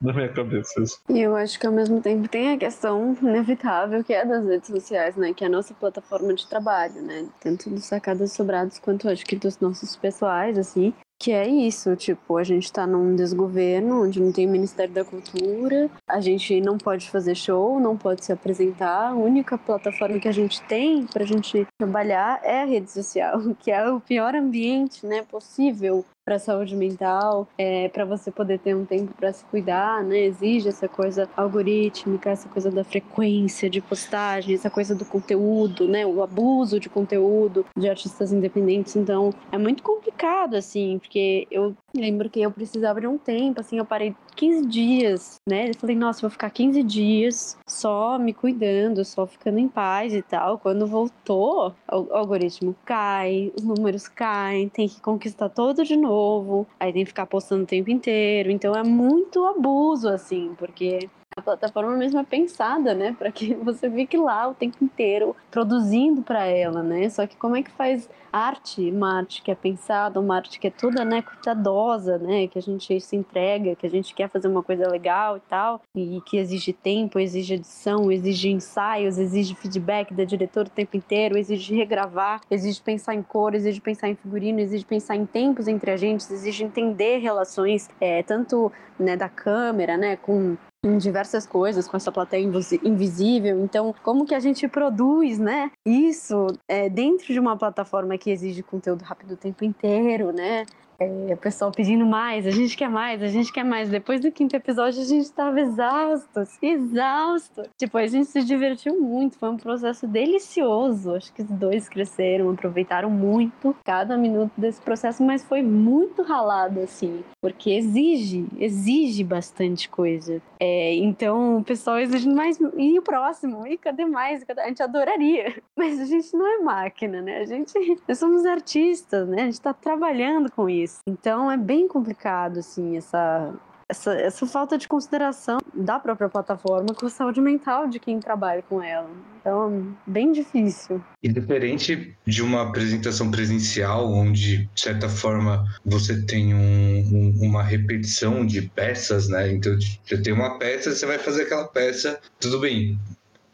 na 0.01 0.13
minha 0.13 0.31
cabeça. 0.31 0.81
Isso. 0.81 1.01
E 1.09 1.19
eu 1.19 1.35
acho 1.35 1.59
que 1.59 1.65
ao 1.65 1.73
mesmo 1.73 2.01
tempo 2.01 2.27
tem 2.27 2.53
a 2.53 2.57
questão 2.57 3.17
inevitável 3.21 4.03
que 4.03 4.13
é 4.13 4.25
das 4.25 4.45
redes 4.45 4.67
sociais, 4.67 5.15
né? 5.15 5.33
Que 5.33 5.43
é 5.43 5.47
a 5.47 5.49
nossa 5.49 5.73
plataforma 5.73 6.33
de 6.33 6.47
trabalho, 6.47 7.01
né? 7.01 7.27
Tanto 7.39 7.69
dos 7.69 7.85
sacadas 7.85 8.31
sobrados 8.31 8.79
quanto 8.79 9.09
acho 9.09 9.25
que 9.25 9.35
dos 9.35 9.59
nossos 9.59 9.95
pessoais, 9.95 10.57
assim. 10.57 10.93
Que 11.19 11.31
é 11.31 11.47
isso, 11.47 11.95
tipo, 11.95 12.37
a 12.37 12.43
gente 12.43 12.71
tá 12.71 12.85
num 12.85 13.15
desgoverno 13.15 14.03
onde 14.03 14.21
não 14.21 14.31
tem 14.31 14.45
Ministério 14.45 14.93
da 14.93 15.03
Cultura, 15.03 15.89
a 16.07 16.21
gente 16.21 16.61
não 16.61 16.77
pode 16.77 17.09
fazer 17.09 17.33
show, 17.33 17.79
não 17.79 17.97
pode 17.97 18.23
se 18.23 18.31
apresentar, 18.31 19.09
a 19.09 19.15
única 19.15 19.57
plataforma 19.57 20.19
que 20.19 20.27
a 20.27 20.31
gente 20.31 20.61
tem 20.63 21.07
pra 21.07 21.25
gente 21.25 21.65
trabalhar 21.77 22.39
é 22.43 22.61
a 22.61 22.65
rede 22.65 22.91
social, 22.91 23.41
que 23.59 23.71
é 23.71 23.89
o 23.89 23.99
pior 23.99 24.35
ambiente, 24.35 25.05
né, 25.07 25.23
possível 25.23 26.05
para 26.27 26.35
a 26.35 26.39
saúde 26.39 26.75
mental, 26.75 27.47
é, 27.57 27.87
para 27.87 28.03
você 28.03 28.29
poder 28.29 28.59
ter 28.59 28.75
um 28.75 28.83
tempo 28.83 29.13
para 29.13 29.31
se 29.31 29.45
cuidar, 29.45 30.03
né? 30.03 30.25
Exige 30.25 30.67
essa 30.67 30.85
coisa 30.85 31.29
algorítmica, 31.37 32.31
essa 32.31 32.49
coisa 32.49 32.69
da 32.69 32.83
frequência 32.83 33.69
de 33.69 33.79
postagem, 33.79 34.53
essa 34.53 34.69
coisa 34.69 34.93
do 34.93 35.05
conteúdo, 35.05 35.87
né? 35.87 36.05
O 36.05 36.21
abuso 36.21 36.81
de 36.81 36.89
conteúdo 36.89 37.65
de 37.77 37.87
artistas 37.87 38.33
independentes. 38.33 38.97
Então, 38.97 39.33
é 39.53 39.57
muito 39.57 39.81
complicado, 39.81 40.55
assim, 40.55 40.99
porque 41.07 41.47
eu 41.49 41.73
lembro 41.95 42.29
que 42.29 42.41
eu 42.41 42.51
precisava 42.51 42.99
de 42.99 43.07
um 43.07 43.17
tempo, 43.17 43.61
assim, 43.61 43.77
eu 43.77 43.85
parei 43.85 44.13
15 44.35 44.67
dias, 44.67 45.35
né? 45.47 45.69
Eu 45.69 45.73
falei, 45.75 45.95
nossa, 45.95 46.19
vou 46.19 46.29
ficar 46.29 46.49
15 46.49 46.83
dias 46.83 47.57
só 47.65 48.19
me 48.19 48.33
cuidando, 48.33 49.03
só 49.05 49.25
ficando 49.25 49.57
em 49.57 49.69
paz 49.69 50.13
e 50.13 50.21
tal. 50.21 50.59
Quando 50.59 50.85
voltou, 50.85 51.73
o 51.89 52.13
algoritmo 52.13 52.75
cai, 52.83 53.53
os 53.57 53.63
números 53.63 54.09
caem, 54.09 54.67
tem 54.67 54.87
que 54.87 54.99
conquistar 54.99 55.47
todo 55.47 55.85
de 55.85 55.95
novo, 55.95 56.67
aí 56.77 56.91
tem 56.91 57.03
que 57.03 57.09
ficar 57.09 57.25
postando 57.25 57.63
o 57.63 57.67
tempo 57.67 57.89
inteiro. 57.89 58.51
Então 58.51 58.75
é 58.75 58.83
muito 58.83 59.45
abuso, 59.45 60.09
assim, 60.09 60.53
porque 60.57 61.09
a 61.37 61.41
plataforma 61.41 61.95
mesmo 61.95 62.19
é 62.19 62.23
pensada, 62.23 62.95
né, 62.95 63.15
para 63.17 63.31
que 63.31 63.53
você 63.63 63.89
fique 63.89 64.17
lá 64.17 64.47
o 64.47 64.55
tempo 64.55 64.83
inteiro 64.83 65.35
produzindo 65.51 66.23
para 66.23 66.45
ela, 66.45 66.81
né? 66.81 67.07
Só 67.09 67.27
que 67.27 67.35
como 67.37 67.55
é 67.55 67.61
que 67.61 67.71
faz 67.71 68.09
arte, 68.33 68.91
uma 68.91 69.17
arte 69.17 69.41
que 69.41 69.51
é 69.51 69.55
pensada, 69.55 70.19
uma 70.19 70.35
arte 70.35 70.59
que 70.59 70.67
é 70.67 70.71
toda, 70.71 71.05
né, 71.05 71.21
cuidadosa, 71.21 72.17
né, 72.17 72.47
que 72.47 72.57
a 72.57 72.61
gente 72.61 72.99
se 72.99 73.15
entrega, 73.15 73.75
que 73.75 73.85
a 73.85 73.89
gente 73.89 74.13
quer 74.13 74.29
fazer 74.29 74.47
uma 74.47 74.63
coisa 74.63 74.89
legal 74.89 75.37
e 75.37 75.39
tal, 75.41 75.81
e 75.95 76.21
que 76.25 76.37
exige 76.37 76.73
tempo, 76.73 77.19
exige 77.19 77.53
edição, 77.53 78.11
exige 78.11 78.49
ensaios, 78.49 79.17
exige 79.17 79.55
feedback 79.55 80.13
da 80.13 80.23
diretora 80.23 80.67
o 80.67 80.71
tempo 80.71 80.97
inteiro, 80.97 81.37
exige 81.37 81.75
regravar, 81.75 82.41
exige 82.49 82.81
pensar 82.81 83.13
em 83.13 83.23
cor, 83.23 83.53
exige 83.53 83.79
pensar 83.79 84.09
em 84.09 84.15
figurino, 84.15 84.59
exige 84.59 84.85
pensar 84.85 85.15
em 85.15 85.25
tempos 85.25 85.67
entre 85.67 85.91
agentes, 85.91 86.29
exige 86.29 86.63
entender 86.63 87.19
relações, 87.19 87.89
é, 88.01 88.23
tanto 88.23 88.71
né, 88.99 89.15
da 89.15 89.29
câmera, 89.29 89.97
né, 89.97 90.15
com 90.15 90.57
em 90.87 90.97
diversas 90.97 91.45
coisas 91.45 91.87
com 91.87 91.97
essa 91.97 92.11
plateia 92.11 92.43
invisível. 92.83 93.59
Então, 93.63 93.93
como 94.03 94.25
que 94.25 94.33
a 94.33 94.39
gente 94.39 94.67
produz, 94.67 95.37
né? 95.37 95.71
Isso 95.85 96.47
é, 96.67 96.89
dentro 96.89 97.33
de 97.33 97.39
uma 97.39 97.57
plataforma 97.57 98.17
que 98.17 98.29
exige 98.29 98.63
conteúdo 98.63 99.03
rápido 99.03 99.33
o 99.33 99.37
tempo 99.37 99.63
inteiro, 99.63 100.31
né? 100.31 100.65
É, 100.99 101.33
o 101.33 101.37
pessoal 101.37 101.71
pedindo 101.71 102.05
mais, 102.05 102.47
a 102.47 102.49
gente 102.49 102.75
quer 102.75 102.89
mais, 102.89 103.21
a 103.21 103.27
gente 103.27 103.53
quer 103.53 103.63
mais. 103.63 103.89
Depois 103.89 104.19
do 104.19 104.31
quinto 104.31 104.55
episódio, 104.55 105.01
a 105.01 105.05
gente 105.05 105.23
estava 105.23 105.59
exausto, 105.59 106.43
exausto. 106.61 107.63
Tipo, 107.77 107.97
a 107.99 108.07
gente 108.07 108.25
se 108.25 108.43
divertiu 108.43 108.99
muito, 108.99 109.37
foi 109.37 109.49
um 109.49 109.57
processo 109.57 110.07
delicioso. 110.07 111.13
Acho 111.13 111.31
que 111.33 111.43
os 111.43 111.49
dois 111.49 111.87
cresceram, 111.87 112.49
aproveitaram 112.49 113.11
muito 113.11 113.75
cada 113.85 114.17
minuto 114.17 114.51
desse 114.57 114.81
processo, 114.81 115.23
mas 115.23 115.43
foi 115.43 115.61
muito 115.61 116.23
ralado, 116.23 116.79
assim, 116.79 117.23
porque 117.41 117.69
exige, 117.71 118.47
exige 118.57 119.23
bastante 119.23 119.87
coisa. 119.89 120.41
É, 120.59 120.95
então, 120.95 121.57
o 121.57 121.63
pessoal 121.63 121.99
exige 121.99 122.27
mais. 122.27 122.59
E 122.75 122.97
o 122.97 123.03
próximo? 123.03 123.67
E 123.67 123.77
cadê 123.77 124.05
mais? 124.05 124.43
A 124.57 124.67
gente 124.67 124.81
adoraria, 124.81 125.61
mas 125.77 125.99
a 125.99 126.05
gente 126.05 126.35
não 126.35 126.47
é 126.47 126.57
máquina, 126.63 127.21
né? 127.21 127.37
A 127.37 127.45
gente, 127.45 127.73
nós 128.07 128.17
somos 128.17 128.45
artistas, 128.45 129.27
né? 129.27 129.43
A 129.43 129.45
gente 129.45 129.53
está 129.53 129.73
trabalhando 129.73 130.51
com 130.51 130.67
isso. 130.67 130.86
Então 131.05 131.51
é 131.51 131.57
bem 131.57 131.87
complicado, 131.87 132.59
assim, 132.59 132.97
essa, 132.97 133.53
essa, 133.89 134.13
essa 134.13 134.45
falta 134.45 134.77
de 134.77 134.87
consideração 134.87 135.59
da 135.73 135.97
própria 135.97 136.27
plataforma 136.27 136.93
com 136.93 137.05
a 137.05 137.09
saúde 137.09 137.39
mental 137.39 137.87
de 137.87 137.99
quem 137.99 138.19
trabalha 138.19 138.61
com 138.61 138.81
ela. 138.81 139.09
Então, 139.39 139.95
bem 140.05 140.31
difícil. 140.33 141.01
E 141.23 141.31
diferente 141.31 142.13
de 142.25 142.43
uma 142.43 142.63
apresentação 142.63 143.31
presencial, 143.31 144.11
onde, 144.11 144.69
de 144.73 144.81
certa 144.81 145.07
forma, 145.07 145.65
você 145.85 146.21
tem 146.25 146.53
um, 146.53 146.57
um, 146.59 147.47
uma 147.47 147.63
repetição 147.63 148.45
de 148.45 148.63
peças, 148.63 149.29
né? 149.29 149.49
Então, 149.49 149.73
você 150.03 150.21
tem 150.21 150.33
uma 150.33 150.59
peça, 150.59 150.93
você 150.93 151.05
vai 151.05 151.17
fazer 151.17 151.43
aquela 151.43 151.67
peça, 151.67 152.19
tudo 152.39 152.59
bem. 152.59 152.99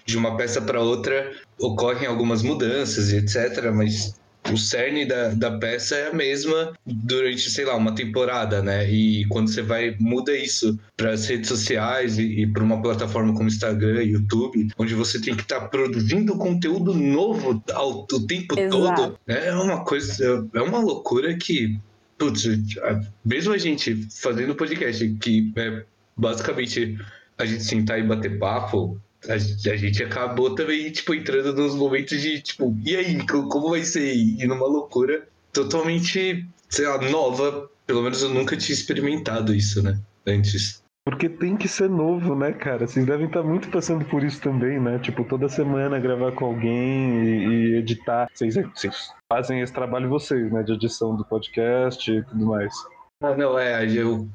De 0.05 0.17
uma 0.17 0.36
peça 0.36 0.61
para 0.61 0.81
outra 0.81 1.31
ocorrem 1.59 2.07
algumas 2.07 2.41
mudanças 2.41 3.11
e 3.11 3.17
etc., 3.17 3.71
mas 3.71 4.19
o 4.52 4.58
cerne 4.58 5.06
da, 5.06 5.30
da 5.30 5.58
peça 5.58 5.96
é 5.96 6.10
a 6.10 6.14
mesma 6.14 6.74
durante, 6.86 7.50
sei 7.50 7.66
lá, 7.66 7.76
uma 7.76 7.96
temporada, 7.96 8.62
né? 8.62 8.89
E 8.89 9.26
quando 9.26 9.50
você 9.50 9.62
vai, 9.62 9.96
muda 10.00 10.36
isso 10.36 10.78
para 10.98 11.12
as 11.12 11.26
redes 11.28 11.48
sociais 11.48 12.18
e, 12.18 12.41
e 12.41 12.48
para 12.48 12.64
uma 12.64 12.82
plataforma 12.82 13.34
como 13.34 13.48
Instagram, 13.48 14.04
YouTube, 14.04 14.70
onde 14.78 14.94
você 14.94 15.22
tem 15.22 15.36
que 15.36 15.44
estar 15.44 15.62
tá 15.62 15.68
produzindo 15.68 16.38
conteúdo 16.38 16.94
novo 16.94 17.64
ao, 17.74 18.06
o 18.12 18.28
tempo 18.28 18.60
Exato. 18.60 19.02
todo, 19.02 19.20
né? 19.26 19.48
é 19.48 19.56
uma 19.56 19.84
coisa, 19.86 20.50
é 20.54 20.62
uma 20.62 20.80
loucura 20.80 21.36
que, 21.38 21.80
putz, 22.18 22.44
mesmo 23.24 23.54
a 23.54 23.58
gente 23.58 24.08
fazendo 24.22 24.56
podcast, 24.56 25.08
que 25.22 25.52
é 25.56 25.84
basicamente 26.18 26.98
a 27.38 27.46
gente 27.46 27.64
sentar 27.64 28.00
e 28.00 28.04
bater 28.04 28.38
papo, 28.38 29.00
a, 29.30 29.34
a, 29.34 29.76
gente 29.78 30.03
acabou 30.03 30.55
também, 30.55 30.91
tipo, 30.91 31.13
entrando 31.13 31.53
nos 31.53 31.76
momentos 31.76 32.21
de, 32.21 32.41
tipo, 32.41 32.76
e 32.86 32.95
aí, 32.95 33.26
como 33.26 33.69
vai 33.69 33.84
ser? 33.84 34.15
E 34.15 34.45
numa 34.45 34.67
loucura 34.67 35.28
totalmente, 35.51 36.45
sei 36.69 36.88
lá, 36.88 36.97
nova. 37.09 37.69
Pelo 37.86 38.01
menos 38.01 38.21
eu 38.21 38.30
nunca 38.30 38.55
tinha 38.57 38.74
experimentado 38.74 39.53
isso, 39.53 39.84
né? 39.84 39.99
Antes. 40.26 40.82
Porque 41.05 41.28
tem 41.28 41.57
que 41.57 41.67
ser 41.67 41.89
novo, 41.89 42.34
né, 42.34 42.53
cara? 42.53 42.88
Vocês 42.88 43.05
devem 43.05 43.28
estar 43.28 43.43
muito 43.43 43.69
passando 43.69 44.05
por 44.05 44.24
isso 44.24 44.39
também, 44.41 44.80
né? 44.80 44.99
Tipo, 44.99 45.26
toda 45.26 45.49
semana 45.49 45.99
gravar 45.99 46.32
com 46.32 46.45
alguém 46.45 47.26
e, 47.26 47.47
e 47.47 47.76
editar. 47.76 48.30
Vocês, 48.34 48.55
vocês 48.55 49.09
fazem 49.32 49.59
esse 49.59 49.74
trabalho 49.74 50.09
vocês, 50.09 50.49
né? 50.51 50.63
De 50.63 50.71
edição 50.71 51.15
do 51.15 51.26
podcast 51.26 52.09
e 52.09 52.24
tudo 52.24 52.45
mais. 52.45 52.74
Ah, 53.24 53.38
não, 53.38 53.57
é, 53.57 53.89
eu, 53.89 54.28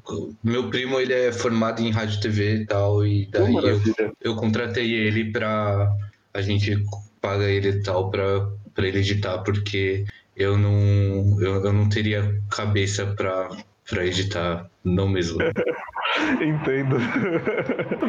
meu 0.43 0.67
primo 0.71 0.99
ele 0.99 1.13
é 1.13 1.31
formado 1.31 1.79
em 1.79 1.91
rádio 1.91 2.19
TV 2.21 2.55
e 2.55 2.65
tal, 2.65 3.05
e 3.05 3.27
daí 3.27 3.53
eu, 3.53 3.79
eu 4.19 4.35
contratei 4.35 4.91
ele 4.91 5.31
pra. 5.31 5.95
A 6.33 6.41
gente 6.41 6.83
paga 7.21 7.43
ele 7.43 7.69
e 7.69 7.83
tal 7.83 8.09
pra, 8.09 8.49
pra 8.73 8.87
ele 8.87 8.97
editar, 8.97 9.43
porque 9.43 10.05
eu 10.35 10.57
não, 10.57 11.39
eu, 11.39 11.63
eu 11.63 11.71
não 11.71 11.87
teria 11.87 12.41
cabeça 12.49 13.05
pra, 13.05 13.49
pra 13.87 14.07
editar, 14.07 14.67
não 14.89 15.07
mesmo. 15.07 15.39
Entendo. 16.41 16.97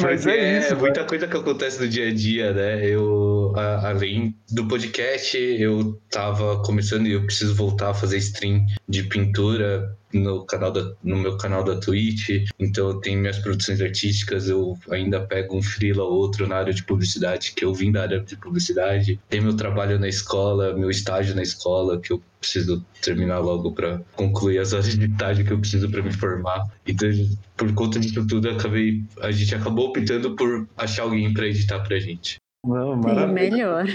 Mas 0.03 0.27
é, 0.27 0.39
é 0.39 0.59
isso. 0.59 0.73
É 0.73 0.77
muita 0.77 1.05
coisa 1.05 1.27
que 1.27 1.37
acontece 1.37 1.81
no 1.81 1.89
dia 1.89 2.09
a 2.09 2.15
dia, 2.15 2.53
né? 2.53 2.87
Eu, 2.87 3.53
a, 3.57 3.91
além 3.91 4.35
do 4.51 4.67
podcast, 4.67 5.37
eu 5.37 6.01
tava 6.11 6.63
começando 6.63 7.07
e 7.07 7.13
eu 7.13 7.25
preciso 7.25 7.55
voltar 7.55 7.91
a 7.91 7.95
fazer 7.95 8.19
stream 8.19 8.65
de 8.89 9.03
pintura 9.05 9.97
no 10.13 10.45
canal 10.45 10.73
da, 10.73 10.93
no 11.03 11.17
meu 11.17 11.37
canal 11.37 11.63
da 11.63 11.77
Twitch, 11.77 12.47
então 12.59 13.01
tem 13.01 13.17
minhas 13.17 13.39
produções 13.39 13.81
artísticas, 13.81 14.49
eu 14.49 14.77
ainda 14.91 15.21
pego 15.21 15.57
um 15.57 15.63
freela 15.63 16.03
ou 16.03 16.13
outro 16.13 16.47
na 16.47 16.57
área 16.57 16.73
de 16.73 16.83
publicidade, 16.83 17.53
que 17.53 17.65
eu 17.65 17.73
vim 17.73 17.93
da 17.93 18.03
área 18.03 18.21
de 18.21 18.37
publicidade. 18.37 19.21
Tem 19.29 19.41
meu 19.41 19.55
trabalho 19.55 19.99
na 19.99 20.09
escola, 20.09 20.75
meu 20.75 20.91
estágio 20.91 21.35
na 21.35 21.43
escola, 21.43 22.01
que 22.01 22.13
eu 22.13 22.21
preciso 22.41 22.85
terminar 23.03 23.39
logo 23.39 23.73
para 23.73 24.01
concluir 24.17 24.59
as 24.59 24.73
horas 24.73 24.97
de 24.97 25.05
estágio 25.05 25.45
que 25.45 25.53
eu 25.53 25.59
preciso 25.59 25.89
para 25.91 26.03
me 26.03 26.13
formar. 26.13 26.70
Então, 26.87 27.09
por 27.57 27.73
conta 27.75 28.01
disso 28.01 28.27
tudo, 28.27 28.51
acabei, 28.51 29.03
a 29.21 29.31
gente 29.31 29.55
acabou 29.55 29.89
optando 29.89 30.35
por 30.37 30.69
achar 30.77 31.03
alguém 31.03 31.33
para 31.33 31.47
editar 31.47 31.81
pra 31.81 31.99
gente. 31.99 32.37
Não, 32.67 32.97
melhor. 33.29 33.87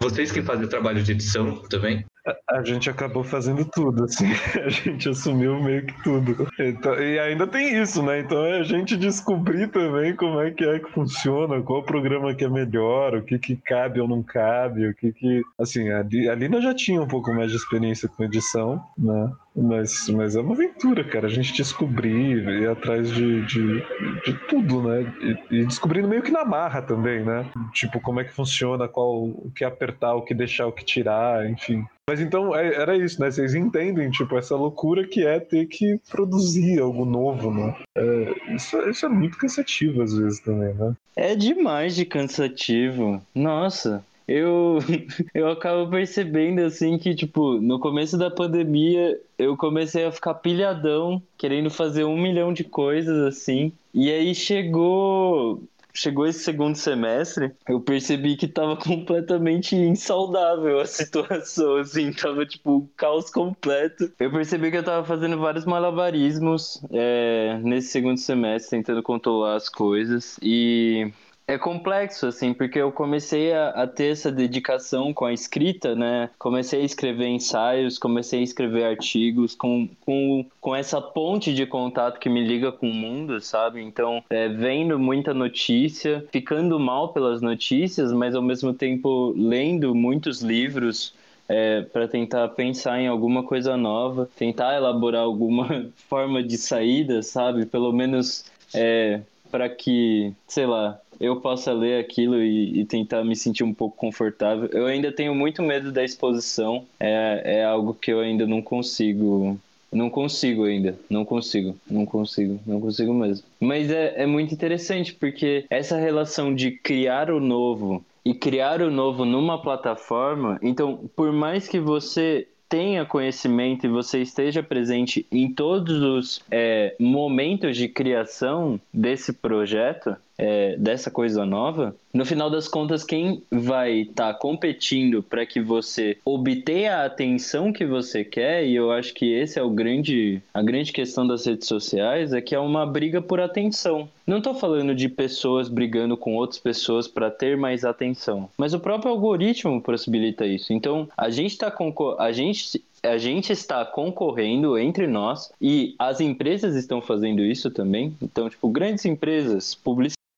Vocês 0.00 0.32
que 0.32 0.42
fazem 0.42 0.64
o 0.64 0.68
trabalho 0.68 1.02
de 1.02 1.12
edição 1.12 1.62
também? 1.68 2.04
A 2.48 2.62
gente 2.62 2.90
acabou 2.90 3.24
fazendo 3.24 3.64
tudo, 3.64 4.04
assim. 4.04 4.26
A 4.64 4.68
gente 4.68 5.08
assumiu 5.08 5.62
meio 5.62 5.86
que 5.86 6.02
tudo. 6.02 6.46
Então, 6.58 6.94
e 6.94 7.18
ainda 7.18 7.46
tem 7.46 7.80
isso, 7.80 8.02
né? 8.02 8.20
Então 8.20 8.44
é 8.44 8.58
a 8.58 8.62
gente 8.62 8.96
descobrir 8.96 9.68
também 9.68 10.14
como 10.14 10.40
é 10.40 10.50
que 10.50 10.64
é 10.64 10.78
que 10.78 10.90
funciona, 10.90 11.62
qual 11.62 11.82
programa 11.82 12.34
que 12.34 12.44
é 12.44 12.48
melhor, 12.48 13.14
o 13.14 13.22
que 13.22 13.38
que 13.38 13.56
cabe 13.56 14.00
ou 14.00 14.08
não 14.08 14.22
cabe, 14.22 14.88
o 14.88 14.94
que 14.94 15.12
que... 15.12 15.42
Assim, 15.58 15.90
ali 15.90 16.48
nós 16.48 16.62
já 16.62 16.74
tinha 16.74 17.00
um 17.00 17.08
pouco 17.08 17.32
mais 17.32 17.50
de 17.50 17.56
experiência 17.56 18.08
com 18.08 18.24
edição, 18.24 18.82
né? 18.98 19.32
Mas, 19.54 20.08
mas 20.08 20.36
é 20.36 20.40
uma 20.40 20.54
aventura, 20.54 21.02
cara. 21.04 21.26
A 21.26 21.30
gente 21.30 21.52
descobrir, 21.52 22.46
ir 22.48 22.68
atrás 22.68 23.10
de, 23.10 23.44
de, 23.46 23.80
de 24.24 24.32
tudo, 24.48 24.82
né? 24.82 25.12
E, 25.20 25.56
e 25.56 25.64
descobrindo 25.66 26.08
meio 26.08 26.22
que 26.22 26.30
na 26.30 26.44
marra 26.44 26.80
também, 26.80 27.24
né? 27.24 27.50
Tipo, 27.72 28.00
como 28.00 28.20
é 28.20 28.24
que 28.24 28.32
funciona, 28.32 28.86
qual, 28.86 29.24
o 29.24 29.50
que 29.54 29.64
apertar, 29.64 30.14
o 30.14 30.22
que 30.22 30.34
deixar, 30.34 30.66
o 30.66 30.72
que 30.72 30.84
tirar, 30.84 31.48
enfim. 31.50 31.84
Mas 32.10 32.20
então 32.20 32.52
é- 32.56 32.74
era 32.74 32.96
isso, 32.96 33.20
né? 33.20 33.30
Vocês 33.30 33.54
entendem, 33.54 34.10
tipo, 34.10 34.36
essa 34.36 34.56
loucura 34.56 35.06
que 35.06 35.24
é 35.24 35.38
ter 35.38 35.66
que 35.66 35.96
produzir 36.10 36.80
algo 36.80 37.04
novo, 37.04 37.54
né? 37.54 37.72
É, 37.96 38.34
isso, 38.52 38.76
isso 38.90 39.06
é 39.06 39.08
muito 39.08 39.38
cansativo 39.38 40.02
às 40.02 40.12
vezes 40.12 40.40
também, 40.40 40.74
né? 40.74 40.92
É 41.14 41.36
demais 41.36 41.94
de 41.94 42.04
cansativo. 42.04 43.22
Nossa, 43.32 44.04
eu 44.26 44.78
eu 45.32 45.48
acabo 45.48 45.88
percebendo 45.88 46.62
assim 46.62 46.98
que 46.98 47.14
tipo 47.14 47.60
no 47.60 47.78
começo 47.78 48.18
da 48.18 48.28
pandemia 48.28 49.16
eu 49.38 49.56
comecei 49.56 50.04
a 50.04 50.10
ficar 50.10 50.34
pilhadão, 50.34 51.22
querendo 51.38 51.70
fazer 51.70 52.02
um 52.02 52.20
milhão 52.20 52.52
de 52.52 52.64
coisas 52.64 53.18
assim. 53.22 53.70
E 53.94 54.10
aí 54.10 54.34
chegou 54.34 55.62
chegou 55.92 56.26
esse 56.26 56.40
segundo 56.40 56.76
semestre, 56.76 57.52
eu 57.68 57.80
percebi 57.80 58.36
que 58.36 58.48
tava 58.48 58.76
completamente 58.76 59.74
insaudável 59.76 60.80
a 60.80 60.86
situação, 60.86 61.76
assim, 61.76 62.12
tava 62.12 62.46
tipo 62.46 62.76
um 62.76 62.88
caos 62.96 63.30
completo. 63.30 64.10
Eu 64.18 64.30
percebi 64.30 64.70
que 64.70 64.76
eu 64.78 64.84
tava 64.84 65.04
fazendo 65.04 65.38
vários 65.38 65.64
malabarismos 65.64 66.82
é, 66.90 67.58
nesse 67.62 67.88
segundo 67.88 68.18
semestre, 68.18 68.78
tentando 68.78 69.02
controlar 69.02 69.56
as 69.56 69.68
coisas 69.68 70.38
e 70.42 71.12
é 71.50 71.58
complexo, 71.58 72.28
assim, 72.28 72.54
porque 72.54 72.78
eu 72.78 72.92
comecei 72.92 73.52
a, 73.52 73.70
a 73.70 73.86
ter 73.86 74.12
essa 74.12 74.30
dedicação 74.30 75.12
com 75.12 75.24
a 75.24 75.32
escrita, 75.32 75.96
né? 75.96 76.30
Comecei 76.38 76.80
a 76.80 76.84
escrever 76.84 77.26
ensaios, 77.26 77.98
comecei 77.98 78.38
a 78.38 78.42
escrever 78.44 78.84
artigos 78.84 79.56
com, 79.56 79.88
com, 80.06 80.46
com 80.60 80.76
essa 80.76 81.00
ponte 81.00 81.52
de 81.52 81.66
contato 81.66 82.20
que 82.20 82.28
me 82.28 82.46
liga 82.46 82.70
com 82.70 82.88
o 82.88 82.94
mundo, 82.94 83.40
sabe? 83.40 83.82
Então, 83.82 84.22
é, 84.30 84.48
vendo 84.48 84.96
muita 84.96 85.34
notícia, 85.34 86.24
ficando 86.30 86.78
mal 86.78 87.12
pelas 87.12 87.42
notícias, 87.42 88.12
mas 88.12 88.36
ao 88.36 88.42
mesmo 88.42 88.72
tempo 88.72 89.34
lendo 89.36 89.92
muitos 89.92 90.42
livros 90.42 91.12
é, 91.48 91.82
para 91.82 92.06
tentar 92.06 92.46
pensar 92.50 93.00
em 93.00 93.08
alguma 93.08 93.42
coisa 93.42 93.76
nova, 93.76 94.30
tentar 94.36 94.76
elaborar 94.76 95.22
alguma 95.22 95.88
forma 96.08 96.44
de 96.44 96.56
saída, 96.56 97.24
sabe? 97.24 97.66
Pelo 97.66 97.92
menos 97.92 98.44
é, 98.72 99.20
para 99.50 99.68
que, 99.68 100.32
sei 100.46 100.66
lá, 100.66 101.00
eu 101.20 101.36
possa 101.36 101.72
ler 101.72 102.00
aquilo 102.00 102.42
e, 102.42 102.80
e 102.80 102.84
tentar 102.84 103.22
me 103.22 103.36
sentir 103.36 103.62
um 103.62 103.74
pouco 103.74 103.96
confortável. 103.96 104.68
Eu 104.72 104.86
ainda 104.86 105.12
tenho 105.12 105.34
muito 105.34 105.62
medo 105.62 105.92
da 105.92 106.02
exposição, 106.02 106.86
é, 106.98 107.42
é 107.44 107.64
algo 107.64 107.92
que 107.94 108.10
eu 108.10 108.20
ainda 108.20 108.46
não 108.46 108.62
consigo. 108.62 109.58
Não 109.92 110.08
consigo 110.08 110.64
ainda, 110.64 110.96
não 111.10 111.24
consigo, 111.24 111.76
não 111.90 112.06
consigo, 112.06 112.60
não 112.64 112.80
consigo 112.80 113.12
mesmo. 113.12 113.44
Mas 113.58 113.90
é, 113.90 114.22
é 114.22 114.26
muito 114.26 114.54
interessante 114.54 115.12
porque 115.12 115.64
essa 115.68 115.96
relação 115.96 116.54
de 116.54 116.70
criar 116.70 117.28
o 117.28 117.40
novo 117.40 118.04
e 118.24 118.32
criar 118.32 118.82
o 118.82 118.90
novo 118.90 119.24
numa 119.24 119.60
plataforma, 119.60 120.60
então, 120.62 121.10
por 121.16 121.32
mais 121.32 121.66
que 121.66 121.80
você 121.80 122.46
tenha 122.70 123.04
conhecimento 123.04 123.84
e 123.84 123.90
você 123.90 124.22
esteja 124.22 124.62
presente 124.62 125.26
em 125.30 125.52
todos 125.52 126.00
os 126.00 126.40
é, 126.48 126.94
momentos 127.00 127.76
de 127.76 127.88
criação 127.88 128.80
desse 128.94 129.32
projeto, 129.32 130.16
é, 130.40 130.74
dessa 130.78 131.10
coisa 131.10 131.44
nova, 131.44 131.94
no 132.14 132.24
final 132.24 132.48
das 132.48 132.66
contas, 132.66 133.04
quem 133.04 133.42
vai 133.50 134.00
estar 134.00 134.32
competindo 134.34 135.22
para 135.22 135.44
que 135.44 135.60
você 135.60 136.16
obtenha 136.24 136.96
a 136.96 137.04
atenção 137.04 137.72
que 137.72 137.84
você 137.84 138.24
quer, 138.24 138.64
e 138.64 138.74
eu 138.74 138.90
acho 138.90 139.12
que 139.12 139.30
esse 139.32 139.58
é 139.58 139.62
o 139.62 139.68
grande, 139.68 140.40
a 140.54 140.62
grande 140.62 140.92
questão 140.92 141.26
das 141.26 141.44
redes 141.44 141.68
sociais, 141.68 142.32
é 142.32 142.40
que 142.40 142.54
é 142.54 142.58
uma 142.58 142.86
briga 142.86 143.20
por 143.20 143.38
atenção. 143.38 144.08
Não 144.26 144.38
estou 144.38 144.54
falando 144.54 144.94
de 144.94 145.08
pessoas 145.10 145.68
brigando 145.68 146.16
com 146.16 146.34
outras 146.36 146.58
pessoas 146.58 147.06
para 147.06 147.30
ter 147.30 147.56
mais 147.56 147.84
atenção, 147.84 148.48
mas 148.56 148.72
o 148.72 148.80
próprio 148.80 149.12
algoritmo 149.12 149.80
possibilita 149.82 150.46
isso. 150.46 150.72
Então, 150.72 151.06
a 151.16 151.28
gente 151.28 151.52
está 151.52 151.72
a 152.18 152.32
gente 152.32 152.82
a 153.02 153.16
gente 153.16 153.50
está 153.50 153.84
concorrendo 153.84 154.78
entre 154.78 155.06
nós 155.06 155.50
e 155.60 155.94
as 155.98 156.20
empresas 156.20 156.76
estão 156.76 157.00
fazendo 157.00 157.42
isso 157.42 157.70
também. 157.70 158.14
Então, 158.20 158.48
tipo, 158.50 158.68
grandes 158.68 159.04
empresas, 159.04 159.74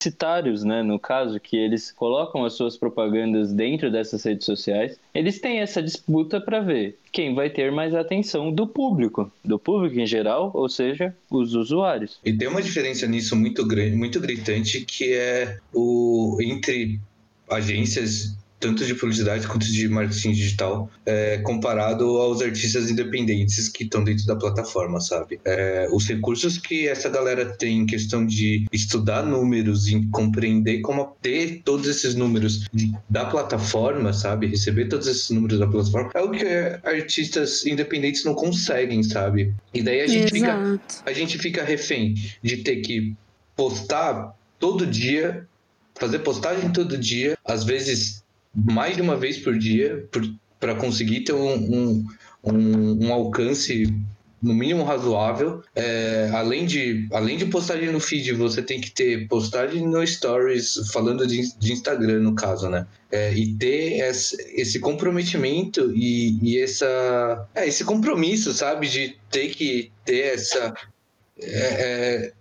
publicitários, 0.03 0.65
né, 0.65 0.83
no 0.83 0.99
caso, 0.99 1.39
que 1.39 1.57
eles 1.57 1.93
colocam 1.93 2.45
as 2.45 2.55
suas 2.55 2.77
propagandas 2.77 3.53
dentro 3.53 3.91
dessas 3.91 4.25
redes 4.25 4.45
sociais, 4.45 4.99
eles 5.15 5.41
têm 5.41 5.61
essa 5.61 5.83
disputa 5.83 6.41
para 6.41 6.61
ver 6.61 6.99
quem 7.13 7.35
vai 7.35 7.51
ter 7.51 7.71
mais 7.71 7.95
atenção 7.95 8.51
do 8.53 8.67
público, 8.67 9.31
do 9.45 9.59
público 9.59 9.99
em 10.01 10.07
geral, 10.07 10.51
ou 10.55 10.69
seja, 10.69 11.15
os 11.31 11.55
usuários. 11.55 12.19
E 12.25 12.33
tem 12.33 12.49
uma 12.49 12.63
diferença 12.63 13.07
nisso 13.07 13.37
muito 13.37 13.67
grande, 13.67 13.95
muito 13.95 14.19
gritante, 14.19 14.85
que 14.85 15.13
é 15.13 15.59
o 15.73 16.39
entre 16.41 16.99
agências 17.49 18.37
tanto 18.63 18.87
de 18.87 18.95
publicidade 18.95 19.47
quanto 19.49 19.67
de 19.67 19.89
marketing 19.89 20.31
digital, 20.31 20.89
é, 21.05 21.39
comparado 21.39 22.05
aos 22.19 22.41
artistas 22.41 22.89
independentes 22.89 23.69
que 23.69 23.83
estão 23.83 24.05
dentro 24.05 24.25
da 24.25 24.37
plataforma, 24.37 25.01
sabe? 25.01 25.41
É, 25.45 25.89
os 25.93 26.07
recursos 26.07 26.57
que 26.57 26.87
essa 26.87 27.09
galera 27.09 27.45
tem 27.45 27.81
em 27.81 27.87
questão 27.87 28.25
de 28.25 28.65
estudar 28.73 29.25
números 29.25 29.89
e 29.89 30.07
compreender 30.07 30.81
como 30.81 31.17
ter 31.21 31.61
todos 31.65 31.89
esses 31.89 32.15
números 32.15 32.69
da 33.11 33.25
plataforma, 33.25 34.13
sabe? 34.13 34.47
Receber 34.47 34.89
todos 34.89 35.09
esses 35.09 35.29
números 35.31 35.59
da 35.59 35.67
plataforma, 35.67 36.13
é 36.15 36.23
o 36.23 36.31
que 36.31 36.45
artistas 36.85 37.67
independentes 37.67 38.25
não 38.25 38.35
conseguem, 38.35 39.03
sabe? 39.03 39.53
E 39.75 39.83
daí 39.83 40.03
a 40.03 40.07
gente, 40.07 40.31
fica, 40.31 40.81
a 41.05 41.13
gente 41.13 41.39
fica 41.39 41.65
refém 41.65 42.15
de 42.41 42.59
ter 42.59 42.77
que 42.77 43.13
postar 43.57 44.37
todo 44.61 44.87
dia, 44.87 45.49
fazer 45.97 46.21
postagem 46.21 46.71
todo 46.73 46.97
dia, 46.97 47.37
às 47.45 47.65
vezes 47.65 48.22
mais 48.55 48.97
de 48.97 49.03
uma 49.03 49.17
vez 49.17 49.39
por 49.39 49.57
dia 49.57 50.09
para 50.61 50.75
conseguir 50.75 51.21
ter 51.21 51.33
um, 51.33 51.55
um, 51.55 52.07
um, 52.45 53.07
um, 53.07 53.13
alcance 53.13 53.93
no 54.43 54.53
mínimo 54.53 54.83
razoável. 54.83 55.63
É, 55.75 56.31
além, 56.35 56.67
de, 56.67 57.09
além 57.13 57.37
de 57.37 57.47
postagem 57.47 57.91
no 57.91 58.01
feed, 58.01 58.33
você 58.33 58.61
tem 58.61 58.81
que 58.81 58.91
ter 58.91 59.29
postagem 59.29 59.87
no 59.87 60.07
Stories, 60.07 60.91
falando 60.93 61.27
de, 61.27 61.57
de 61.59 61.73
Instagram, 61.73 62.21
no 62.21 62.35
caso, 62.35 62.69
né? 62.69 62.87
É, 63.11 63.33
e 63.33 63.55
ter 63.55 64.01
esse, 64.01 64.37
esse 64.55 64.81
comprometimento 64.81 65.93
e, 65.95 66.39
e 66.43 66.59
essa, 66.61 67.49
é, 67.55 67.67
esse 67.67 67.85
compromisso, 67.85 68.53
sabe? 68.53 68.89
De 68.89 69.17
ter 69.31 69.49
que 69.49 69.91
ter 70.05 70.35
essa. 70.35 70.75
É, 71.41 72.33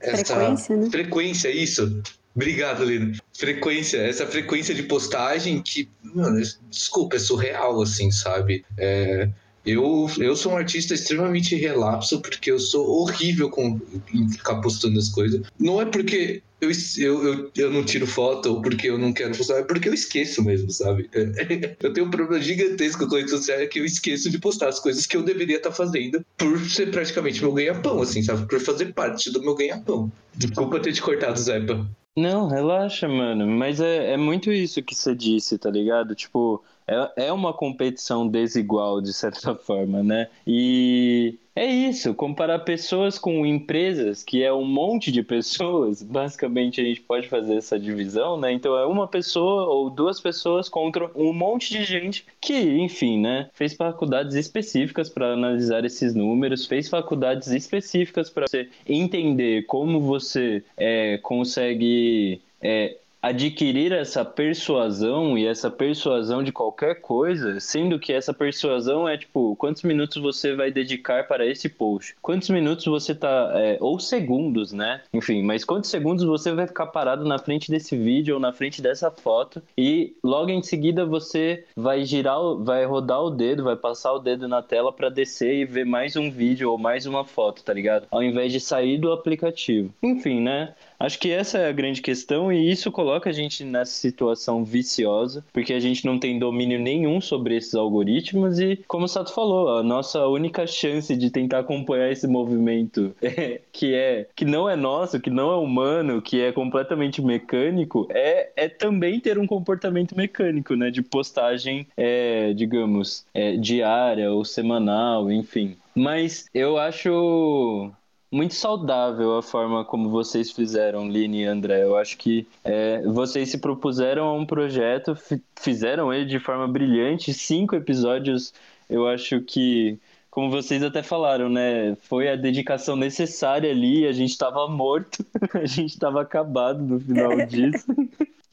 essa 0.00 0.34
frequência, 0.34 0.76
né? 0.76 0.90
frequência, 0.90 1.50
isso. 1.50 2.02
Obrigado, 2.36 2.84
Lino. 2.84 3.16
Frequência, 3.32 3.96
essa 3.96 4.26
frequência 4.26 4.74
de 4.74 4.82
postagem 4.82 5.62
que, 5.62 5.88
mano, 6.02 6.38
desculpa, 6.70 7.16
é 7.16 7.18
surreal, 7.18 7.80
assim, 7.80 8.10
sabe? 8.10 8.62
É, 8.76 9.30
eu, 9.64 10.08
eu 10.18 10.36
sou 10.36 10.52
um 10.52 10.56
artista 10.56 10.94
extremamente 10.94 11.56
relapso 11.56 12.20
porque 12.20 12.52
eu 12.52 12.58
sou 12.58 12.86
horrível 13.00 13.48
com 13.50 13.80
em 14.14 14.28
ficar 14.28 14.60
postando 14.60 14.98
as 14.98 15.08
coisas. 15.08 15.40
Não 15.58 15.80
é 15.80 15.86
porque 15.86 16.42
eu, 16.60 16.70
eu, 16.98 17.24
eu, 17.24 17.50
eu 17.56 17.72
não 17.72 17.82
tiro 17.84 18.06
foto 18.06 18.50
ou 18.50 18.62
porque 18.62 18.88
eu 18.88 18.98
não 18.98 19.12
quero 19.12 19.36
postar, 19.36 19.58
é 19.58 19.62
porque 19.62 19.88
eu 19.88 19.94
esqueço 19.94 20.44
mesmo, 20.44 20.70
sabe? 20.70 21.10
Eu 21.82 21.92
tenho 21.92 22.06
um 22.06 22.10
problema 22.10 22.42
gigantesco 22.42 23.08
com 23.08 23.16
a 23.16 23.18
rede 23.18 23.30
social 23.30 23.58
é 23.58 23.66
que 23.66 23.78
eu 23.78 23.84
esqueço 23.84 24.30
de 24.30 24.38
postar 24.38 24.68
as 24.68 24.80
coisas 24.80 25.06
que 25.06 25.16
eu 25.16 25.22
deveria 25.22 25.56
estar 25.56 25.72
fazendo 25.72 26.24
por 26.36 26.58
ser 26.68 26.90
praticamente 26.90 27.40
meu 27.40 27.52
ganha-pão, 27.52 28.00
assim, 28.00 28.22
sabe? 28.22 28.46
Por 28.46 28.60
fazer 28.60 28.92
parte 28.92 29.30
do 29.30 29.40
meu 29.40 29.54
ganha-pão. 29.54 30.10
Desculpa 30.34 30.80
ter 30.80 30.92
te 30.92 31.02
cortado, 31.02 31.38
Zepa. 31.38 31.86
Não, 32.18 32.48
relaxa, 32.48 33.06
mano. 33.08 33.46
Mas 33.46 33.80
é, 33.80 34.12
é 34.12 34.16
muito 34.16 34.50
isso 34.52 34.82
que 34.82 34.94
você 34.94 35.14
disse, 35.14 35.58
tá 35.58 35.70
ligado? 35.70 36.14
Tipo, 36.14 36.64
é, 36.86 37.26
é 37.26 37.32
uma 37.32 37.52
competição 37.52 38.26
desigual, 38.26 39.00
de 39.02 39.12
certa 39.12 39.54
forma, 39.56 40.02
né? 40.02 40.30
E 40.46 41.38
É 41.58 41.64
isso, 41.64 42.12
comparar 42.14 42.58
pessoas 42.58 43.18
com 43.18 43.46
empresas, 43.46 44.22
que 44.22 44.44
é 44.44 44.52
um 44.52 44.66
monte 44.66 45.10
de 45.10 45.22
pessoas, 45.22 46.02
basicamente 46.04 46.82
a 46.82 46.84
gente 46.84 47.00
pode 47.00 47.28
fazer 47.28 47.56
essa 47.56 47.78
divisão, 47.78 48.38
né? 48.38 48.52
Então 48.52 48.76
é 48.76 48.84
uma 48.84 49.08
pessoa 49.08 49.64
ou 49.64 49.88
duas 49.88 50.20
pessoas 50.20 50.68
contra 50.68 51.10
um 51.14 51.32
monte 51.32 51.70
de 51.72 51.82
gente 51.82 52.26
que, 52.42 52.52
enfim, 52.54 53.18
né, 53.18 53.48
fez 53.54 53.72
faculdades 53.72 54.36
específicas 54.36 55.08
para 55.08 55.32
analisar 55.32 55.82
esses 55.86 56.14
números, 56.14 56.66
fez 56.66 56.90
faculdades 56.90 57.48
específicas 57.48 58.28
para 58.28 58.46
você 58.46 58.68
entender 58.86 59.64
como 59.64 59.98
você 59.98 60.62
é, 60.76 61.16
consegue 61.22 62.42
é, 62.60 62.98
adquirir 63.26 63.92
essa 63.92 64.24
persuasão 64.24 65.36
e 65.36 65.46
essa 65.46 65.68
persuasão 65.68 66.44
de 66.44 66.52
qualquer 66.52 67.00
coisa, 67.00 67.58
sendo 67.58 67.98
que 67.98 68.12
essa 68.12 68.32
persuasão 68.32 69.08
é 69.08 69.18
tipo, 69.18 69.56
quantos 69.56 69.82
minutos 69.82 70.22
você 70.22 70.54
vai 70.54 70.70
dedicar 70.70 71.26
para 71.26 71.44
esse 71.44 71.68
post? 71.68 72.14
Quantos 72.22 72.48
minutos 72.50 72.84
você 72.84 73.14
tá, 73.14 73.52
é, 73.54 73.78
ou 73.80 73.98
segundos, 73.98 74.72
né? 74.72 75.02
Enfim, 75.12 75.42
mas 75.42 75.64
quantos 75.64 75.90
segundos 75.90 76.24
você 76.24 76.52
vai 76.52 76.68
ficar 76.68 76.86
parado 76.86 77.24
na 77.24 77.38
frente 77.38 77.68
desse 77.68 77.96
vídeo 77.96 78.34
ou 78.34 78.40
na 78.40 78.52
frente 78.52 78.80
dessa 78.80 79.10
foto 79.10 79.60
e 79.76 80.14
logo 80.22 80.50
em 80.50 80.62
seguida 80.62 81.04
você 81.04 81.64
vai 81.74 82.04
girar, 82.04 82.38
vai 82.60 82.84
rodar 82.84 83.22
o 83.22 83.30
dedo, 83.30 83.64
vai 83.64 83.76
passar 83.76 84.12
o 84.12 84.20
dedo 84.20 84.46
na 84.46 84.62
tela 84.62 84.92
para 84.92 85.08
descer 85.08 85.54
e 85.54 85.64
ver 85.64 85.84
mais 85.84 86.14
um 86.14 86.30
vídeo 86.30 86.70
ou 86.70 86.78
mais 86.78 87.06
uma 87.06 87.24
foto, 87.24 87.64
tá 87.64 87.72
ligado? 87.72 88.06
Ao 88.10 88.22
invés 88.22 88.52
de 88.52 88.60
sair 88.60 88.98
do 88.98 89.10
aplicativo. 89.10 89.92
Enfim, 90.00 90.40
né? 90.40 90.74
Acho 90.98 91.18
que 91.18 91.30
essa 91.30 91.58
é 91.58 91.68
a 91.68 91.72
grande 91.72 92.00
questão 92.00 92.52
e 92.52 92.70
isso 92.70 92.90
coloca 92.90 93.30
a 93.30 93.32
gente 93.32 93.64
nessa 93.64 93.92
situação 93.92 94.64
viciosa, 94.64 95.44
porque 95.52 95.72
a 95.72 95.80
gente 95.80 96.04
não 96.04 96.18
tem 96.18 96.38
domínio 96.38 96.80
nenhum 96.80 97.20
sobre 97.20 97.56
esses 97.56 97.74
algoritmos 97.74 98.58
e, 98.58 98.76
como 98.88 99.04
o 99.04 99.08
Sato 99.08 99.32
falou, 99.32 99.76
a 99.78 99.82
nossa 99.82 100.26
única 100.26 100.66
chance 100.66 101.14
de 101.14 101.30
tentar 101.30 101.60
acompanhar 101.60 102.10
esse 102.10 102.26
movimento 102.26 103.14
é, 103.22 103.60
que 103.72 103.94
é 103.94 104.26
que 104.34 104.44
não 104.44 104.68
é 104.68 104.76
nosso, 104.76 105.20
que 105.20 105.30
não 105.30 105.50
é 105.50 105.56
humano, 105.56 106.22
que 106.22 106.40
é 106.40 106.52
completamente 106.52 107.22
mecânico, 107.22 108.06
é, 108.10 108.50
é 108.56 108.68
também 108.68 109.20
ter 109.20 109.38
um 109.38 109.46
comportamento 109.46 110.16
mecânico, 110.16 110.74
né, 110.74 110.90
de 110.90 111.02
postagem, 111.02 111.86
é, 111.96 112.52
digamos, 112.54 113.26
é, 113.34 113.56
diária 113.56 114.32
ou 114.32 114.44
semanal, 114.44 115.30
enfim. 115.30 115.76
Mas 115.94 116.46
eu 116.52 116.76
acho 116.78 117.90
muito 118.30 118.54
saudável 118.54 119.36
a 119.36 119.42
forma 119.42 119.84
como 119.84 120.10
vocês 120.10 120.50
fizeram, 120.50 121.08
Line 121.08 121.42
e 121.42 121.44
André. 121.44 121.82
Eu 121.82 121.96
acho 121.96 122.16
que 122.16 122.46
é, 122.64 123.02
vocês 123.02 123.50
se 123.50 123.58
propuseram 123.58 124.24
a 124.24 124.34
um 124.34 124.44
projeto, 124.44 125.16
fizeram 125.56 126.12
ele 126.12 126.26
de 126.26 126.38
forma 126.38 126.66
brilhante, 126.66 127.32
cinco 127.32 127.76
episódios. 127.76 128.52
Eu 128.88 129.06
acho 129.06 129.40
que, 129.40 129.98
como 130.30 130.50
vocês 130.50 130.82
até 130.82 131.02
falaram, 131.02 131.48
né, 131.48 131.96
foi 132.02 132.28
a 132.28 132.36
dedicação 132.36 132.96
necessária 132.96 133.70
ali. 133.70 134.06
A 134.06 134.12
gente 134.12 134.30
estava 134.30 134.68
morto, 134.68 135.24
a 135.54 135.64
gente 135.64 135.90
estava 135.90 136.22
acabado 136.22 136.82
no 136.82 137.00
final 137.00 137.36
disso. 137.46 137.86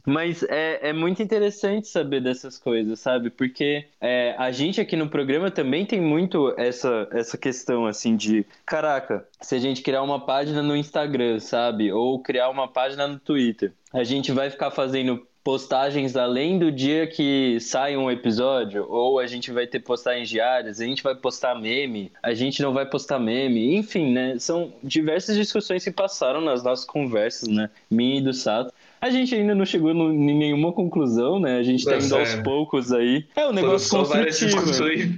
Mas 0.05 0.43
é, 0.43 0.89
é 0.89 0.93
muito 0.93 1.23
interessante 1.23 1.87
saber 1.87 2.21
dessas 2.21 2.57
coisas, 2.57 2.99
sabe? 2.99 3.29
Porque 3.29 3.85
é, 4.01 4.35
a 4.37 4.51
gente 4.51 4.81
aqui 4.81 4.95
no 4.95 5.09
programa 5.09 5.49
também 5.49 5.85
tem 5.85 6.01
muito 6.01 6.53
essa, 6.57 7.07
essa 7.11 7.37
questão, 7.37 7.85
assim, 7.85 8.17
de 8.17 8.45
caraca, 8.65 9.25
se 9.39 9.55
a 9.55 9.59
gente 9.59 9.81
criar 9.81 10.01
uma 10.01 10.19
página 10.19 10.61
no 10.61 10.75
Instagram, 10.75 11.39
sabe? 11.39 11.91
Ou 11.91 12.19
criar 12.19 12.49
uma 12.49 12.67
página 12.67 13.07
no 13.07 13.17
Twitter, 13.17 13.71
a 13.93 14.03
gente 14.03 14.31
vai 14.31 14.49
ficar 14.49 14.71
fazendo 14.71 15.25
postagens 15.43 16.15
além 16.15 16.57
do 16.57 16.71
dia 16.71 17.05
que 17.05 17.59
sai 17.59 17.97
um 17.97 18.09
episódio, 18.09 18.85
ou 18.89 19.19
a 19.19 19.27
gente 19.27 19.51
vai 19.51 19.67
ter 19.67 19.79
postagens 19.79 20.29
diárias, 20.29 20.79
a 20.79 20.85
gente 20.85 21.03
vai 21.03 21.13
postar 21.13 21.53
meme, 21.55 22.11
a 22.23 22.33
gente 22.33 22.61
não 22.61 22.71
vai 22.71 22.85
postar 22.85 23.19
meme, 23.19 23.75
enfim, 23.75 24.13
né? 24.13 24.39
São 24.39 24.73
diversas 24.81 25.35
discussões 25.35 25.83
que 25.83 25.91
passaram 25.91 26.39
nas 26.39 26.63
nossas 26.63 26.85
conversas, 26.85 27.49
né? 27.49 27.69
Minha 27.91 28.19
e 28.19 28.21
do 28.21 28.33
Sato. 28.33 28.73
A 29.03 29.09
gente 29.09 29.35
ainda 29.35 29.53
não 29.53 29.65
chegou 29.65 29.93
no, 29.93 30.13
em 30.13 30.33
nenhuma 30.37 30.71
conclusão, 30.71 31.37
né? 31.37 31.57
A 31.57 31.63
gente 31.63 31.83
tá 31.83 31.97
indo 31.97 32.15
aos 32.15 32.35
poucos 32.35 32.93
aí. 32.93 33.25
É 33.35 33.45
um 33.45 33.51
negócio 33.51 33.89
Foram 33.89 34.05
construtivo. 34.05 34.45
discussões. 34.63 35.09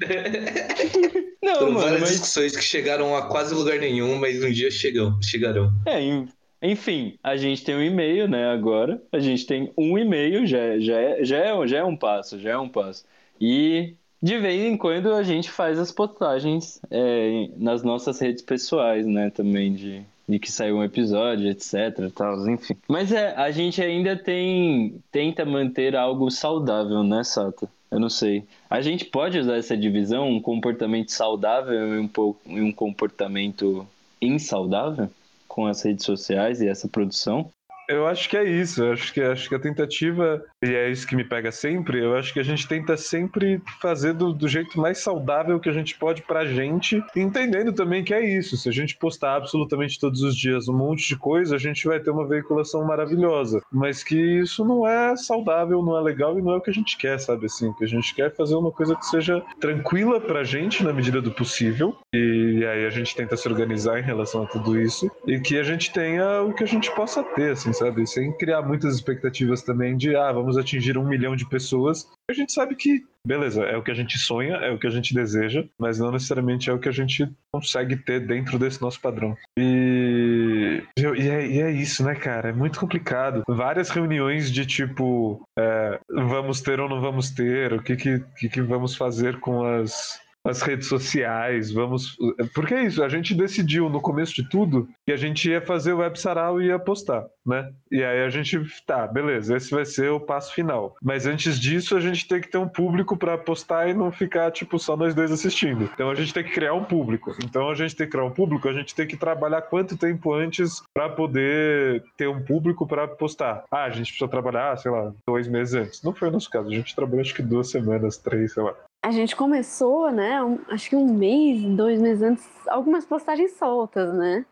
Não, 1.43 1.55
Foram 1.55 1.71
mano, 1.73 1.79
várias 1.85 2.01
mas... 2.01 2.09
discussões 2.09 2.55
que 2.57 2.63
chegaram 2.63 3.15
a 3.15 3.27
quase 3.27 3.53
lugar 3.53 3.77
nenhum, 3.77 4.17
mas 4.19 4.43
um 4.43 4.49
dia 4.51 4.71
chegam, 4.71 5.21
chegarão. 5.21 5.71
É, 5.85 6.01
en- 6.01 6.27
enfim, 6.63 7.13
a 7.23 7.35
gente 7.37 7.63
tem 7.63 7.75
um 7.75 7.81
e-mail, 7.83 8.27
né, 8.27 8.47
agora. 8.47 8.99
A 9.11 9.19
gente 9.19 9.45
tem 9.45 9.71
um 9.77 9.99
e-mail, 9.99 10.47
já, 10.47 10.79
já, 10.79 10.99
é, 10.99 11.23
já, 11.23 11.37
é, 11.37 11.67
já 11.67 11.77
é 11.77 11.83
um 11.83 11.95
passo, 11.95 12.39
já 12.39 12.53
é 12.53 12.57
um 12.57 12.67
passo. 12.67 13.05
E 13.39 13.93
de 14.19 14.39
vez 14.39 14.63
em 14.63 14.75
quando 14.75 15.13
a 15.13 15.21
gente 15.21 15.51
faz 15.51 15.77
as 15.77 15.91
postagens 15.91 16.81
é, 16.89 17.49
nas 17.55 17.83
nossas 17.83 18.19
redes 18.19 18.41
pessoais, 18.41 19.05
né, 19.05 19.29
também 19.29 19.75
de, 19.75 20.01
de 20.27 20.39
que 20.39 20.51
saiu 20.51 20.77
um 20.77 20.83
episódio, 20.83 21.49
etc, 21.49 22.11
tal, 22.13 22.49
enfim. 22.49 22.75
Mas 22.87 23.11
é, 23.11 23.35
a 23.35 23.51
gente 23.51 23.81
ainda 23.81 24.15
tem 24.15 24.99
tenta 25.11 25.45
manter 25.45 25.95
algo 25.95 26.29
saudável, 26.31 27.03
né, 27.03 27.23
Sato? 27.23 27.69
Eu 27.91 27.99
não 27.99 28.09
sei. 28.09 28.43
A 28.69 28.81
gente 28.81 29.05
pode 29.05 29.37
usar 29.37 29.57
essa 29.57 29.77
divisão, 29.77 30.29
um 30.29 30.41
comportamento 30.41 31.11
saudável 31.11 31.95
e 31.95 31.99
um, 31.99 32.07
pouco, 32.07 32.41
e 32.45 32.61
um 32.61 32.71
comportamento 32.71 33.87
insaudável 34.21 35.09
com 35.47 35.65
as 35.65 35.81
redes 35.83 36.05
sociais 36.05 36.61
e 36.61 36.67
essa 36.67 36.87
produção? 36.87 37.49
Eu 37.87 38.07
acho 38.07 38.27
que 38.27 38.35
é 38.35 38.43
isso. 38.43 38.83
Eu 38.83 38.93
acho 38.93 39.13
que, 39.13 39.21
acho 39.21 39.47
que 39.47 39.55
a 39.55 39.59
tentativa, 39.59 40.43
e 40.69 40.75
é 40.75 40.89
isso 40.89 41.07
que 41.07 41.15
me 41.15 41.23
pega 41.23 41.51
sempre, 41.51 42.03
eu 42.03 42.15
acho 42.15 42.33
que 42.33 42.39
a 42.39 42.43
gente 42.43 42.67
tenta 42.67 42.97
sempre 42.97 43.61
fazer 43.81 44.13
do, 44.13 44.33
do 44.33 44.47
jeito 44.47 44.79
mais 44.79 44.99
saudável 44.99 45.59
que 45.59 45.69
a 45.69 45.73
gente 45.73 45.97
pode 45.97 46.21
pra 46.23 46.45
gente, 46.45 47.01
entendendo 47.15 47.73
também 47.73 48.03
que 48.03 48.13
é 48.13 48.37
isso. 48.37 48.57
Se 48.57 48.69
a 48.69 48.71
gente 48.71 48.97
postar 48.97 49.35
absolutamente 49.35 49.99
todos 49.99 50.21
os 50.21 50.35
dias 50.35 50.67
um 50.67 50.77
monte 50.77 51.07
de 51.07 51.15
coisa, 51.15 51.55
a 51.55 51.59
gente 51.59 51.87
vai 51.87 51.99
ter 51.99 52.09
uma 52.09 52.27
veiculação 52.27 52.85
maravilhosa. 52.85 53.61
Mas 53.71 54.03
que 54.03 54.15
isso 54.15 54.65
não 54.65 54.87
é 54.87 55.15
saudável, 55.15 55.81
não 55.81 55.97
é 55.97 56.01
legal 56.01 56.37
e 56.37 56.41
não 56.41 56.53
é 56.53 56.57
o 56.57 56.61
que 56.61 56.69
a 56.69 56.73
gente 56.73 56.97
quer, 56.97 57.19
sabe? 57.19 57.45
Assim, 57.45 57.71
que 57.73 57.83
a 57.83 57.87
gente 57.87 58.13
quer 58.13 58.25
é 58.25 58.29
fazer 58.29 58.55
uma 58.55 58.71
coisa 58.71 58.95
que 58.95 59.05
seja 59.05 59.43
tranquila 59.59 60.19
pra 60.19 60.43
gente 60.43 60.83
na 60.83 60.91
medida 60.91 61.21
do 61.21 61.31
possível. 61.31 61.95
E 62.13 62.65
aí 62.65 62.85
a 62.85 62.89
gente 62.89 63.15
tenta 63.15 63.37
se 63.37 63.47
organizar 63.47 63.99
em 63.99 64.03
relação 64.03 64.43
a 64.43 64.47
tudo 64.47 64.79
isso. 64.79 65.09
E 65.27 65.39
que 65.39 65.59
a 65.59 65.63
gente 65.63 65.93
tenha 65.93 66.41
o 66.41 66.53
que 66.53 66.63
a 66.63 66.67
gente 66.67 66.93
possa 66.95 67.23
ter, 67.23 67.51
assim, 67.51 67.71
sabe? 67.71 68.07
Sem 68.07 68.31
criar 68.33 68.63
muitas 68.63 68.95
expectativas 68.95 69.61
também 69.61 69.95
de, 69.95 70.15
ah, 70.15 70.31
vamos 70.31 70.54
atingir 70.57 70.97
um 70.97 71.07
milhão 71.07 71.35
de 71.35 71.47
pessoas. 71.47 72.07
A 72.29 72.33
gente 72.33 72.51
sabe 72.51 72.75
que, 72.75 73.03
beleza, 73.25 73.63
é 73.63 73.77
o 73.77 73.83
que 73.83 73.91
a 73.91 73.95
gente 73.95 74.17
sonha, 74.17 74.55
é 74.55 74.71
o 74.71 74.79
que 74.79 74.87
a 74.87 74.89
gente 74.89 75.13
deseja, 75.13 75.63
mas 75.79 75.99
não 75.99 76.11
necessariamente 76.11 76.69
é 76.69 76.73
o 76.73 76.79
que 76.79 76.89
a 76.89 76.91
gente 76.91 77.29
consegue 77.51 77.95
ter 77.95 78.25
dentro 78.25 78.57
desse 78.57 78.81
nosso 78.81 78.99
padrão. 78.99 79.35
E, 79.57 80.83
e, 80.97 81.29
é, 81.29 81.47
e 81.47 81.61
é 81.61 81.71
isso, 81.71 82.03
né, 82.03 82.15
cara? 82.15 82.49
É 82.49 82.53
muito 82.53 82.79
complicado. 82.79 83.43
Várias 83.47 83.89
reuniões 83.89 84.51
de 84.51 84.65
tipo, 84.65 85.41
é, 85.57 85.99
vamos 86.09 86.61
ter 86.61 86.79
ou 86.79 86.89
não 86.89 87.01
vamos 87.01 87.31
ter, 87.31 87.73
o 87.73 87.81
que, 87.81 87.95
que, 87.95 88.23
que, 88.37 88.49
que 88.49 88.61
vamos 88.61 88.95
fazer 88.95 89.39
com 89.39 89.63
as 89.63 90.19
as 90.45 90.61
redes 90.61 90.87
sociais, 90.87 91.71
vamos. 91.71 92.15
Porque 92.53 92.75
é 92.75 92.85
isso, 92.85 93.03
a 93.03 93.09
gente 93.09 93.33
decidiu 93.33 93.89
no 93.89 93.99
começo 93.99 94.35
de 94.35 94.47
tudo 94.47 94.87
que 95.05 95.11
a 95.11 95.17
gente 95.17 95.49
ia 95.49 95.59
fazer 95.59 95.93
o 95.93 95.97
web 95.97 96.19
sarau 96.19 96.61
e 96.61 96.67
ia 96.67 96.77
postar, 96.77 97.25
né? 97.45 97.71
E 97.91 98.03
aí 98.03 98.23
a 98.23 98.29
gente, 98.29 98.59
tá, 98.85 99.05
beleza, 99.07 99.55
esse 99.55 99.71
vai 99.71 99.85
ser 99.85 100.09
o 100.09 100.19
passo 100.19 100.53
final. 100.53 100.95
Mas 101.01 101.25
antes 101.25 101.59
disso, 101.59 101.95
a 101.95 101.99
gente 101.99 102.27
tem 102.27 102.41
que 102.41 102.47
ter 102.49 102.57
um 102.57 102.67
público 102.67 103.15
para 103.15 103.37
postar 103.37 103.87
e 103.89 103.93
não 103.93 104.11
ficar, 104.11 104.51
tipo, 104.51 104.79
só 104.79 104.97
nós 104.97 105.13
dois 105.13 105.31
assistindo. 105.31 105.89
Então 105.93 106.09
a 106.09 106.15
gente 106.15 106.33
tem 106.33 106.43
que 106.43 106.51
criar 106.51 106.73
um 106.73 106.83
público. 106.83 107.35
Então 107.43 107.69
a 107.69 107.75
gente 107.75 107.95
tem 107.95 108.05
que 108.07 108.11
criar 108.11 108.25
um 108.25 108.31
público, 108.31 108.67
a 108.67 108.73
gente 108.73 108.95
tem 108.95 109.05
que 109.05 109.15
trabalhar 109.17 109.61
quanto 109.61 109.97
tempo 109.97 110.33
antes 110.33 110.81
para 110.93 111.09
poder 111.09 112.03
ter 112.17 112.27
um 112.27 112.41
público 112.43 112.87
para 112.87 113.07
postar. 113.07 113.63
Ah, 113.71 113.83
a 113.83 113.89
gente 113.89 114.07
precisa 114.07 114.27
trabalhar, 114.27 114.77
sei 114.77 114.91
lá, 114.91 115.13
dois 115.27 115.47
meses 115.47 115.73
antes. 115.75 116.01
Não 116.03 116.13
foi 116.13 116.29
o 116.29 116.31
nosso 116.31 116.49
caso, 116.49 116.67
a 116.69 116.73
gente 116.73 116.95
trabalhou 116.95 117.21
acho 117.21 117.35
que 117.35 117.41
duas 117.41 117.69
semanas, 117.69 118.17
três, 118.17 118.53
sei 118.53 118.63
lá. 118.63 118.73
A 119.03 119.11
gente 119.11 119.35
começou, 119.35 120.11
né? 120.11 120.41
um- 120.43 120.59
acho 120.69 120.89
que 120.89 120.95
um 120.95 121.13
mês, 121.13 121.61
dois 121.75 122.01
meses 122.01 122.23
antes, 122.23 122.45
algumas 122.67 123.05
postagens 123.05 123.51
soltas, 123.57 124.11
né? 124.13 124.43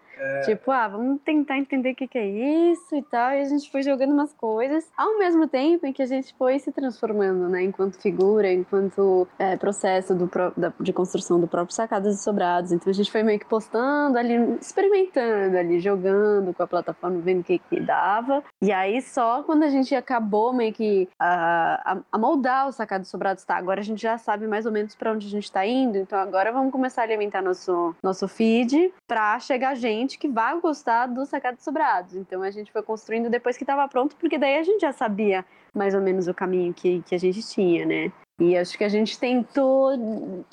Tipo, 0.45 0.71
ah, 0.71 0.87
vamos 0.87 1.21
tentar 1.23 1.57
entender 1.57 1.91
o 1.91 1.95
que, 1.95 2.07
que 2.07 2.17
é 2.17 2.27
isso 2.71 2.95
e 2.95 3.01
tal. 3.03 3.31
E 3.33 3.41
a 3.41 3.45
gente 3.45 3.69
foi 3.71 3.81
jogando 3.83 4.11
umas 4.13 4.33
coisas, 4.33 4.89
ao 4.97 5.17
mesmo 5.17 5.47
tempo 5.47 5.85
em 5.85 5.93
que 5.93 6.01
a 6.01 6.05
gente 6.05 6.33
foi 6.37 6.59
se 6.59 6.71
transformando, 6.71 7.49
né? 7.49 7.63
Enquanto 7.63 7.99
figura, 8.01 8.51
enquanto 8.51 9.27
é, 9.39 9.55
processo 9.57 10.13
do, 10.15 10.29
da- 10.57 10.73
de 10.79 10.93
construção 10.93 11.39
do 11.39 11.47
próprio 11.47 11.75
Sacadas 11.75 12.15
e 12.19 12.23
Sobrados. 12.23 12.71
Então 12.71 12.89
a 12.89 12.93
gente 12.93 13.11
foi 13.11 13.23
meio 13.23 13.39
que 13.39 13.45
postando 13.45 14.17
ali, 14.17 14.33
experimentando 14.61 15.57
ali, 15.57 15.79
jogando 15.79 16.53
com 16.53 16.63
a 16.63 16.67
plataforma, 16.67 17.19
vendo 17.19 17.41
o 17.41 17.43
que, 17.43 17.59
que 17.59 17.79
dava. 17.79 18.43
E 18.61 18.71
aí 18.71 19.01
só 19.01 19.43
quando 19.43 19.63
a 19.63 19.69
gente 19.69 19.93
acabou 19.95 20.53
meio 20.53 20.73
que 20.73 21.07
a, 21.19 21.93
a, 21.93 21.97
a 22.11 22.17
moldar 22.17 22.67
o 22.67 22.71
Sacados 22.71 23.07
e 23.07 23.11
Sobrados, 23.11 23.43
tá? 23.43 23.55
Agora 23.55 23.79
a 23.79 23.83
gente 23.83 24.01
já 24.01 24.17
sabe 24.17 24.47
mais 24.47 24.65
ou 24.65 24.71
menos 24.71 24.95
para 24.95 25.11
onde 25.11 25.27
a 25.27 25.29
gente 25.29 25.51
tá 25.51 25.65
indo. 25.65 25.97
Então 25.97 26.19
agora 26.19 26.51
vamos 26.51 26.71
começar 26.71 27.01
a 27.01 27.05
alimentar 27.05 27.41
nosso, 27.41 27.95
nosso 28.03 28.27
feed 28.27 28.93
pra 29.07 29.39
chegar 29.39 29.75
gente 29.75 30.02
que 30.07 30.27
vai 30.27 30.59
gostar 30.59 31.07
dos 31.07 31.29
Sacados 31.29 31.63
Sobrados. 31.63 32.15
Então 32.15 32.41
a 32.41 32.51
gente 32.51 32.71
foi 32.71 32.83
construindo 32.83 33.29
depois 33.29 33.57
que 33.57 33.65
tava 33.65 33.87
pronto, 33.87 34.15
porque 34.17 34.37
daí 34.37 34.57
a 34.57 34.63
gente 34.63 34.81
já 34.81 34.91
sabia 34.91 35.45
mais 35.73 35.95
ou 35.95 36.01
menos 36.01 36.27
o 36.27 36.33
caminho 36.33 36.73
que, 36.73 37.01
que 37.01 37.15
a 37.15 37.17
gente 37.17 37.41
tinha, 37.41 37.85
né? 37.85 38.11
E 38.39 38.57
acho 38.57 38.77
que 38.77 38.83
a 38.83 38.89
gente 38.89 39.19
tentou 39.19 39.91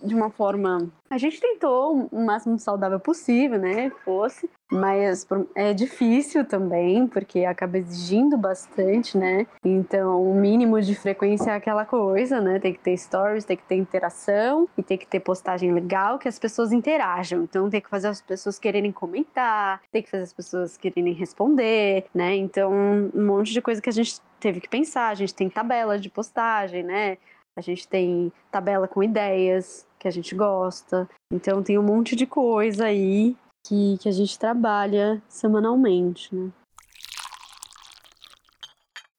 de 0.03 0.15
uma 0.15 0.31
forma. 0.31 0.91
A 1.09 1.19
gente 1.19 1.41
tentou 1.41 2.09
o 2.13 2.25
máximo 2.25 2.59
saudável 2.59 3.01
possível, 3.01 3.59
né? 3.59 3.91
Fosse. 4.05 4.49
Mas 4.71 5.27
é 5.55 5.73
difícil 5.73 6.45
também, 6.45 7.07
porque 7.07 7.45
acaba 7.45 7.79
exigindo 7.79 8.37
bastante, 8.37 9.19
né? 9.19 9.47
Então, 9.65 10.23
o 10.23 10.35
mínimo 10.35 10.81
de 10.81 10.95
frequência 10.95 11.51
é 11.51 11.55
aquela 11.57 11.85
coisa, 11.85 12.41
né? 12.41 12.61
Tem 12.61 12.73
que 12.73 12.79
ter 12.79 12.97
stories, 12.97 13.45
tem 13.45 13.57
que 13.57 13.65
ter 13.65 13.77
interação 13.77 14.69
e 14.79 14.83
tem 14.83 14.97
que 14.97 15.07
ter 15.07 15.19
postagem 15.19 15.73
legal 15.73 16.19
que 16.19 16.29
as 16.29 16.39
pessoas 16.39 16.71
interajam. 16.71 17.43
Então, 17.43 17.69
tem 17.69 17.81
que 17.81 17.89
fazer 17.89 18.09
as 18.09 18.21
pessoas 18.21 18.59
quererem 18.59 18.93
comentar, 18.93 19.81
tem 19.91 20.03
que 20.03 20.11
fazer 20.11 20.25
as 20.25 20.33
pessoas 20.33 20.77
quererem 20.77 21.15
responder, 21.15 22.05
né? 22.15 22.37
Então, 22.37 22.73
um 22.73 23.27
monte 23.27 23.53
de 23.53 23.63
coisa 23.63 23.81
que 23.83 23.89
a 23.89 23.93
gente 23.93 24.21
teve 24.39 24.61
que 24.61 24.69
pensar. 24.69 25.09
A 25.09 25.15
gente 25.15 25.35
tem 25.35 25.51
tabela 25.51 25.99
de 25.99 26.09
postagem, 26.09 26.85
né? 26.85 27.19
A 27.61 27.63
gente 27.63 27.87
tem 27.87 28.33
tabela 28.51 28.89
com 28.89 29.03
ideias 29.03 29.87
que 29.99 30.09
a 30.09 30.11
gente 30.11 30.35
gosta. 30.35 31.07
Então 31.31 31.63
tem 31.63 31.79
um 31.79 31.83
monte 31.83 32.17
de 32.17 32.27
coisa 32.27 32.87
aí 32.87 33.37
que, 33.67 33.99
que 33.99 34.09
a 34.09 34.13
gente 34.13 34.39
trabalha 34.39 35.23
semanalmente, 35.29 36.35
né? 36.35 36.49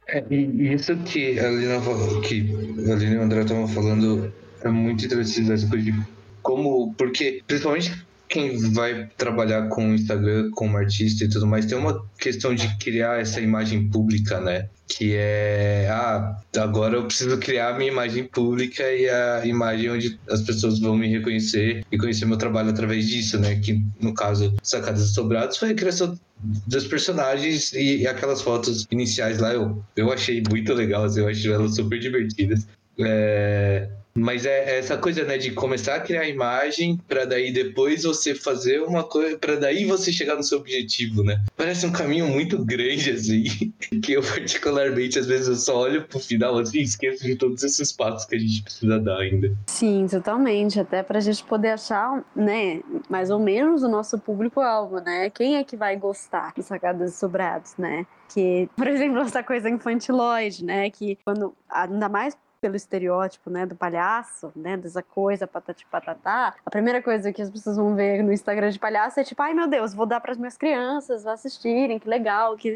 É, 0.08 0.26
e 0.32 0.74
isso 0.74 0.98
que 1.04 1.40
a 1.40 1.50
Lina, 1.52 1.80
que 2.28 2.92
a 2.92 2.96
Lina 2.96 3.14
e 3.14 3.18
o 3.18 3.22
André 3.22 3.42
estavam 3.42 3.68
falando 3.68 4.34
é 4.64 4.70
muito 4.70 5.06
interessante 5.06 5.52
essa 5.52 5.70
coisa 5.70 5.86
de 5.86 5.94
como, 6.42 6.96
porque 6.96 7.44
principalmente 7.46 8.06
quem 8.32 8.58
vai 8.72 9.10
trabalhar 9.18 9.68
com 9.68 9.92
o 9.92 9.94
Instagram 9.94 10.50
como 10.52 10.78
artista 10.78 11.26
e 11.26 11.30
tudo 11.30 11.46
mais, 11.46 11.66
tem 11.66 11.78
uma 11.78 12.02
questão 12.18 12.56
de 12.56 12.66
criar 12.78 13.20
essa 13.20 13.42
imagem 13.42 13.90
pública, 13.90 14.40
né? 14.40 14.70
Que 14.88 15.16
é, 15.16 15.90
ah, 15.92 16.38
agora 16.58 16.96
eu 16.96 17.06
preciso 17.06 17.38
criar 17.38 17.76
a 17.76 17.78
minha 17.78 17.92
imagem 17.92 18.24
pública 18.24 18.84
e 18.84 19.10
a 19.10 19.46
imagem 19.46 19.92
onde 19.92 20.20
as 20.30 20.42
pessoas 20.42 20.80
vão 20.80 20.96
me 20.96 21.10
reconhecer 21.10 21.86
e 21.92 21.98
conhecer 21.98 22.26
meu 22.26 22.38
trabalho 22.38 22.70
através 22.70 23.06
disso, 23.06 23.38
né? 23.38 23.60
Que 23.60 23.84
no 24.00 24.14
caso, 24.14 24.56
Sacadas 24.64 25.14
Sobrados 25.14 25.58
foi 25.58 25.72
a 25.72 25.76
criação 25.76 26.18
dos 26.66 26.88
personagens 26.88 27.74
e, 27.74 28.08
aquelas 28.08 28.42
fotos 28.42 28.88
iniciais 28.90 29.40
lá 29.40 29.54
eu, 29.54 29.84
eu 29.96 30.12
achei 30.12 30.42
muito 30.50 30.74
legal, 30.74 31.04
assim, 31.04 31.20
eu 31.20 31.28
achei 31.28 31.52
elas 31.52 31.76
super 31.76 32.00
divertidas. 32.00 32.66
É, 32.98 33.90
mas 34.14 34.46
é, 34.46 34.76
é 34.76 34.80
essa 34.80 34.98
coisa, 34.98 35.24
né, 35.24 35.38
de 35.38 35.52
começar 35.52 35.96
a 35.96 36.00
criar 36.00 36.28
imagem 36.28 37.00
para 37.08 37.26
daí 37.26 37.52
depois 37.52 38.04
você 38.04 38.36
fazer 38.36 38.82
uma 38.82 39.04
coisa, 39.04 39.38
para 39.38 39.56
daí 39.56 39.86
você 39.86 40.12
chegar 40.12 40.36
no 40.36 40.44
seu 40.44 40.60
objetivo, 40.60 41.24
né? 41.24 41.42
Parece 41.56 41.86
um 41.86 41.92
caminho 41.92 42.28
muito 42.28 42.64
grande, 42.64 43.12
assim, 43.12 43.44
que 44.04 44.14
eu 44.14 44.22
particularmente, 44.22 45.20
às 45.20 45.28
vezes, 45.28 45.48
eu 45.48 45.56
só 45.56 45.78
olho 45.78 46.04
pro 46.04 46.20
final, 46.20 46.58
assim, 46.58 46.80
e 46.80 46.84
esqueço 46.84 47.24
de 47.24 47.36
todos 47.36 47.64
esses 47.64 47.92
passos 47.92 48.26
que 48.26 48.36
a 48.36 48.40
gente 48.40 48.64
precisa 48.64 49.00
dar 49.00 49.18
ainda. 49.18 49.56
Sim, 49.68 50.08
totalmente. 50.10 50.80
Até 50.80 51.04
pra 51.04 51.20
gente 51.20 51.44
poder 51.44 51.70
achar, 51.70 52.24
né, 52.36 52.82
mais 53.10 53.30
ou 53.30 53.40
menos 53.40 53.84
o 53.84 53.88
nosso 53.88 54.18
público-alvo, 54.18 55.00
né? 55.00 55.30
Quem 55.30 55.56
é 55.56 55.64
que 55.64 55.76
vai 55.76 55.96
gostar 55.96 56.54
dos 56.56 56.66
sacadas 56.66 57.16
sobrados, 57.16 57.74
né? 57.78 58.06
Que, 58.34 58.70
por 58.76 58.88
exemplo, 58.88 59.20
essa 59.20 59.44
coisa 59.44 59.70
infantiloide, 59.70 60.64
né? 60.64 60.90
Que 60.90 61.18
quando, 61.24 61.54
ainda 61.70 62.08
mais 62.08 62.36
pelo 62.62 62.76
estereótipo, 62.76 63.50
né, 63.50 63.66
do 63.66 63.76
palhaço, 63.76 64.52
né, 64.56 64.78
dessa 64.78 65.02
coisa 65.02 65.48
patati 65.48 65.86
patatá, 65.88 66.54
a 66.64 66.70
primeira 66.70 67.02
coisa 67.02 67.34
que 67.34 67.42
as 67.42 67.50
pessoas 67.50 67.76
vão 67.76 67.96
ver 67.96 68.24
no 68.24 68.32
Instagram 68.32 68.70
de 68.70 68.78
palhaço 68.78 69.20
é 69.20 69.24
tipo, 69.24 69.42
ai 69.42 69.54
meu 69.54 69.68
Deus, 69.68 69.96
vou 69.96 70.06
dar 70.06 70.22
para 70.22 70.32
as 70.32 70.38
minhas 70.38 70.56
crianças 70.56 71.26
assistirem, 71.26 71.98
que 71.98 72.08
legal, 72.08 72.56
que 72.56 72.72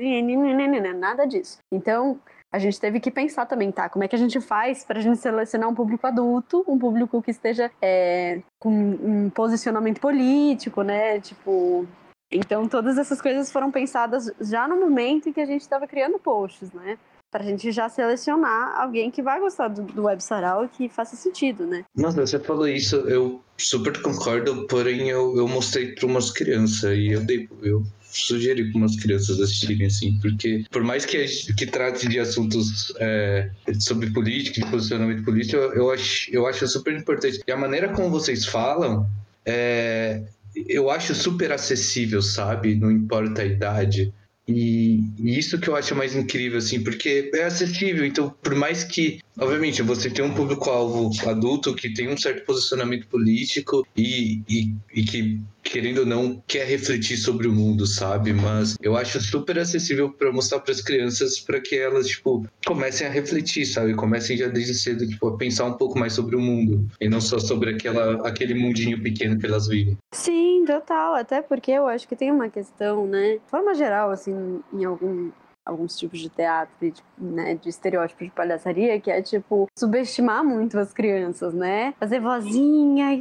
nada 0.93 1.25
disso. 1.25 1.59
Então, 1.71 2.19
a 2.51 2.57
gente 2.57 2.79
teve 2.79 2.99
que 2.99 3.11
pensar 3.11 3.45
também, 3.45 3.71
tá? 3.71 3.89
Como 3.89 4.03
é 4.03 4.07
que 4.07 4.15
a 4.15 4.19
gente 4.19 4.39
faz 4.41 4.83
para 4.83 4.97
a 4.97 5.01
gente 5.01 5.17
selecionar 5.17 5.69
um 5.69 5.75
público 5.75 6.07
adulto, 6.07 6.63
um 6.67 6.79
público 6.79 7.21
que 7.21 7.31
esteja 7.31 7.69
é, 7.81 8.41
com 8.59 8.71
um 8.71 9.29
posicionamento 9.29 9.99
político, 9.99 10.81
né? 10.81 11.19
Tipo, 11.19 11.85
então 12.31 12.67
todas 12.67 12.97
essas 12.97 13.21
coisas 13.21 13.51
foram 13.51 13.69
pensadas 13.71 14.31
já 14.39 14.67
no 14.67 14.79
momento 14.79 15.29
em 15.29 15.33
que 15.33 15.41
a 15.41 15.45
gente 15.45 15.61
estava 15.61 15.85
criando 15.85 16.17
posts, 16.17 16.71
né? 16.71 16.97
Pra 17.35 17.43
gente 17.43 17.69
já 17.69 17.89
selecionar 17.89 18.79
alguém 18.79 19.11
que 19.11 19.21
vai 19.21 19.41
gostar 19.41 19.67
do, 19.67 19.81
do 19.81 20.03
web 20.03 20.23
sarau 20.23 20.63
e 20.63 20.69
que 20.69 20.87
faça 20.87 21.17
sentido, 21.17 21.67
né? 21.67 21.83
Nossa, 21.93 22.25
você 22.25 22.39
falou 22.39 22.65
isso, 22.65 22.95
eu 23.09 23.41
super 23.57 24.01
concordo, 24.01 24.65
porém 24.67 25.09
eu, 25.09 25.35
eu 25.35 25.45
mostrei 25.45 25.91
para 25.91 26.05
umas 26.05 26.31
crianças 26.31 26.97
e 26.97 27.07
eu 27.07 27.25
dei, 27.25 27.49
eu 27.61 27.83
sugeri 28.01 28.71
para 28.71 28.77
umas 28.77 28.95
crianças 28.95 29.41
assistirem, 29.41 29.85
assim, 29.85 30.17
porque 30.21 30.63
por 30.71 30.81
mais 30.81 31.03
que, 31.03 31.25
que 31.57 31.65
trate 31.65 32.07
de 32.07 32.21
assuntos 32.21 32.93
é, 32.99 33.51
sobre 33.81 34.11
política, 34.11 34.61
de 34.61 34.71
posicionamento 34.71 35.25
político, 35.25 35.57
eu, 35.57 35.73
eu, 35.73 35.91
acho, 35.91 36.33
eu 36.33 36.47
acho 36.47 36.65
super 36.67 36.97
importante. 36.97 37.41
E 37.45 37.51
a 37.51 37.57
maneira 37.57 37.89
como 37.89 38.09
vocês 38.09 38.45
falam, 38.45 39.05
é, 39.45 40.23
eu 40.69 40.89
acho 40.89 41.13
super 41.13 41.51
acessível, 41.51 42.21
sabe? 42.21 42.75
Não 42.75 42.89
importa 42.89 43.41
a 43.41 43.45
idade. 43.45 44.13
E, 44.47 45.03
e, 45.17 45.37
isso 45.37 45.59
que 45.59 45.67
eu 45.67 45.75
acho 45.75 45.95
mais 45.95 46.15
incrível, 46.15 46.59
assim, 46.59 46.83
porque 46.83 47.31
é 47.33 47.43
acessível. 47.43 48.05
Então, 48.05 48.33
por 48.43 48.53
mais 48.55 48.83
que, 48.83 49.19
obviamente, 49.39 49.81
você 49.81 50.09
tem 50.09 50.23
um 50.23 50.33
público-alvo 50.33 51.11
adulto 51.27 51.73
que 51.73 51.93
tem 51.93 52.07
um 52.07 52.17
certo 52.17 52.45
posicionamento 52.45 53.07
político 53.07 53.87
e, 53.97 54.41
e, 54.47 54.75
e 54.93 55.03
que 55.03 55.41
querendo 55.65 55.99
ou 55.99 56.05
não, 56.05 56.41
quer 56.47 56.65
refletir 56.65 57.17
sobre 57.17 57.47
o 57.47 57.51
mundo, 57.51 57.85
sabe? 57.85 58.31
Mas 58.31 58.77
eu 58.81 58.95
acho 58.95 59.19
super 59.19 59.57
acessível 59.57 60.11
para 60.11 60.31
mostrar 60.31 60.59
para 60.59 60.71
as 60.71 60.79
crianças 60.79 61.39
para 61.39 61.59
que 61.59 61.75
elas, 61.75 62.07
tipo, 62.07 62.45
comecem 62.65 63.07
a 63.07 63.09
refletir, 63.09 63.65
sabe? 63.65 63.95
Comecem 63.95 64.37
já 64.37 64.47
desde 64.47 64.75
cedo, 64.75 65.07
tipo, 65.07 65.27
a 65.27 65.37
pensar 65.37 65.65
um 65.65 65.73
pouco 65.73 65.97
mais 65.97 66.13
sobre 66.13 66.35
o 66.35 66.39
mundo 66.39 66.87
e 67.01 67.09
não 67.09 67.19
só 67.19 67.39
sobre 67.39 67.71
aquela, 67.71 68.25
aquele 68.27 68.53
mundinho 68.53 69.01
pequeno 69.01 69.37
que 69.37 69.45
elas 69.45 69.67
vivem. 69.67 69.97
Sim, 70.13 70.63
total. 70.65 71.15
Até 71.15 71.41
porque 71.41 71.71
eu 71.71 71.87
acho 71.87 72.07
que 72.07 72.15
tem 72.15 72.31
uma 72.31 72.47
questão, 72.47 73.05
né? 73.07 73.33
De 73.33 73.49
forma 73.49 73.73
geral, 73.73 74.11
assim, 74.11 74.61
em 74.71 74.85
algum 74.85 75.31
alguns 75.65 75.97
tipos 75.97 76.19
de 76.19 76.29
teatro, 76.29 76.93
né, 77.17 77.55
de 77.55 77.69
estereótipo 77.69 78.23
de 78.23 78.29
palhaçaria, 78.29 78.99
que 78.99 79.09
é 79.09 79.19
tipo 79.19 79.67
subestimar 79.75 80.45
muito 80.45 80.77
as 80.77 80.93
crianças, 80.93 81.55
né? 81.55 81.95
Fazer 81.99 82.19
vozinha 82.19 83.11
e, 83.15 83.19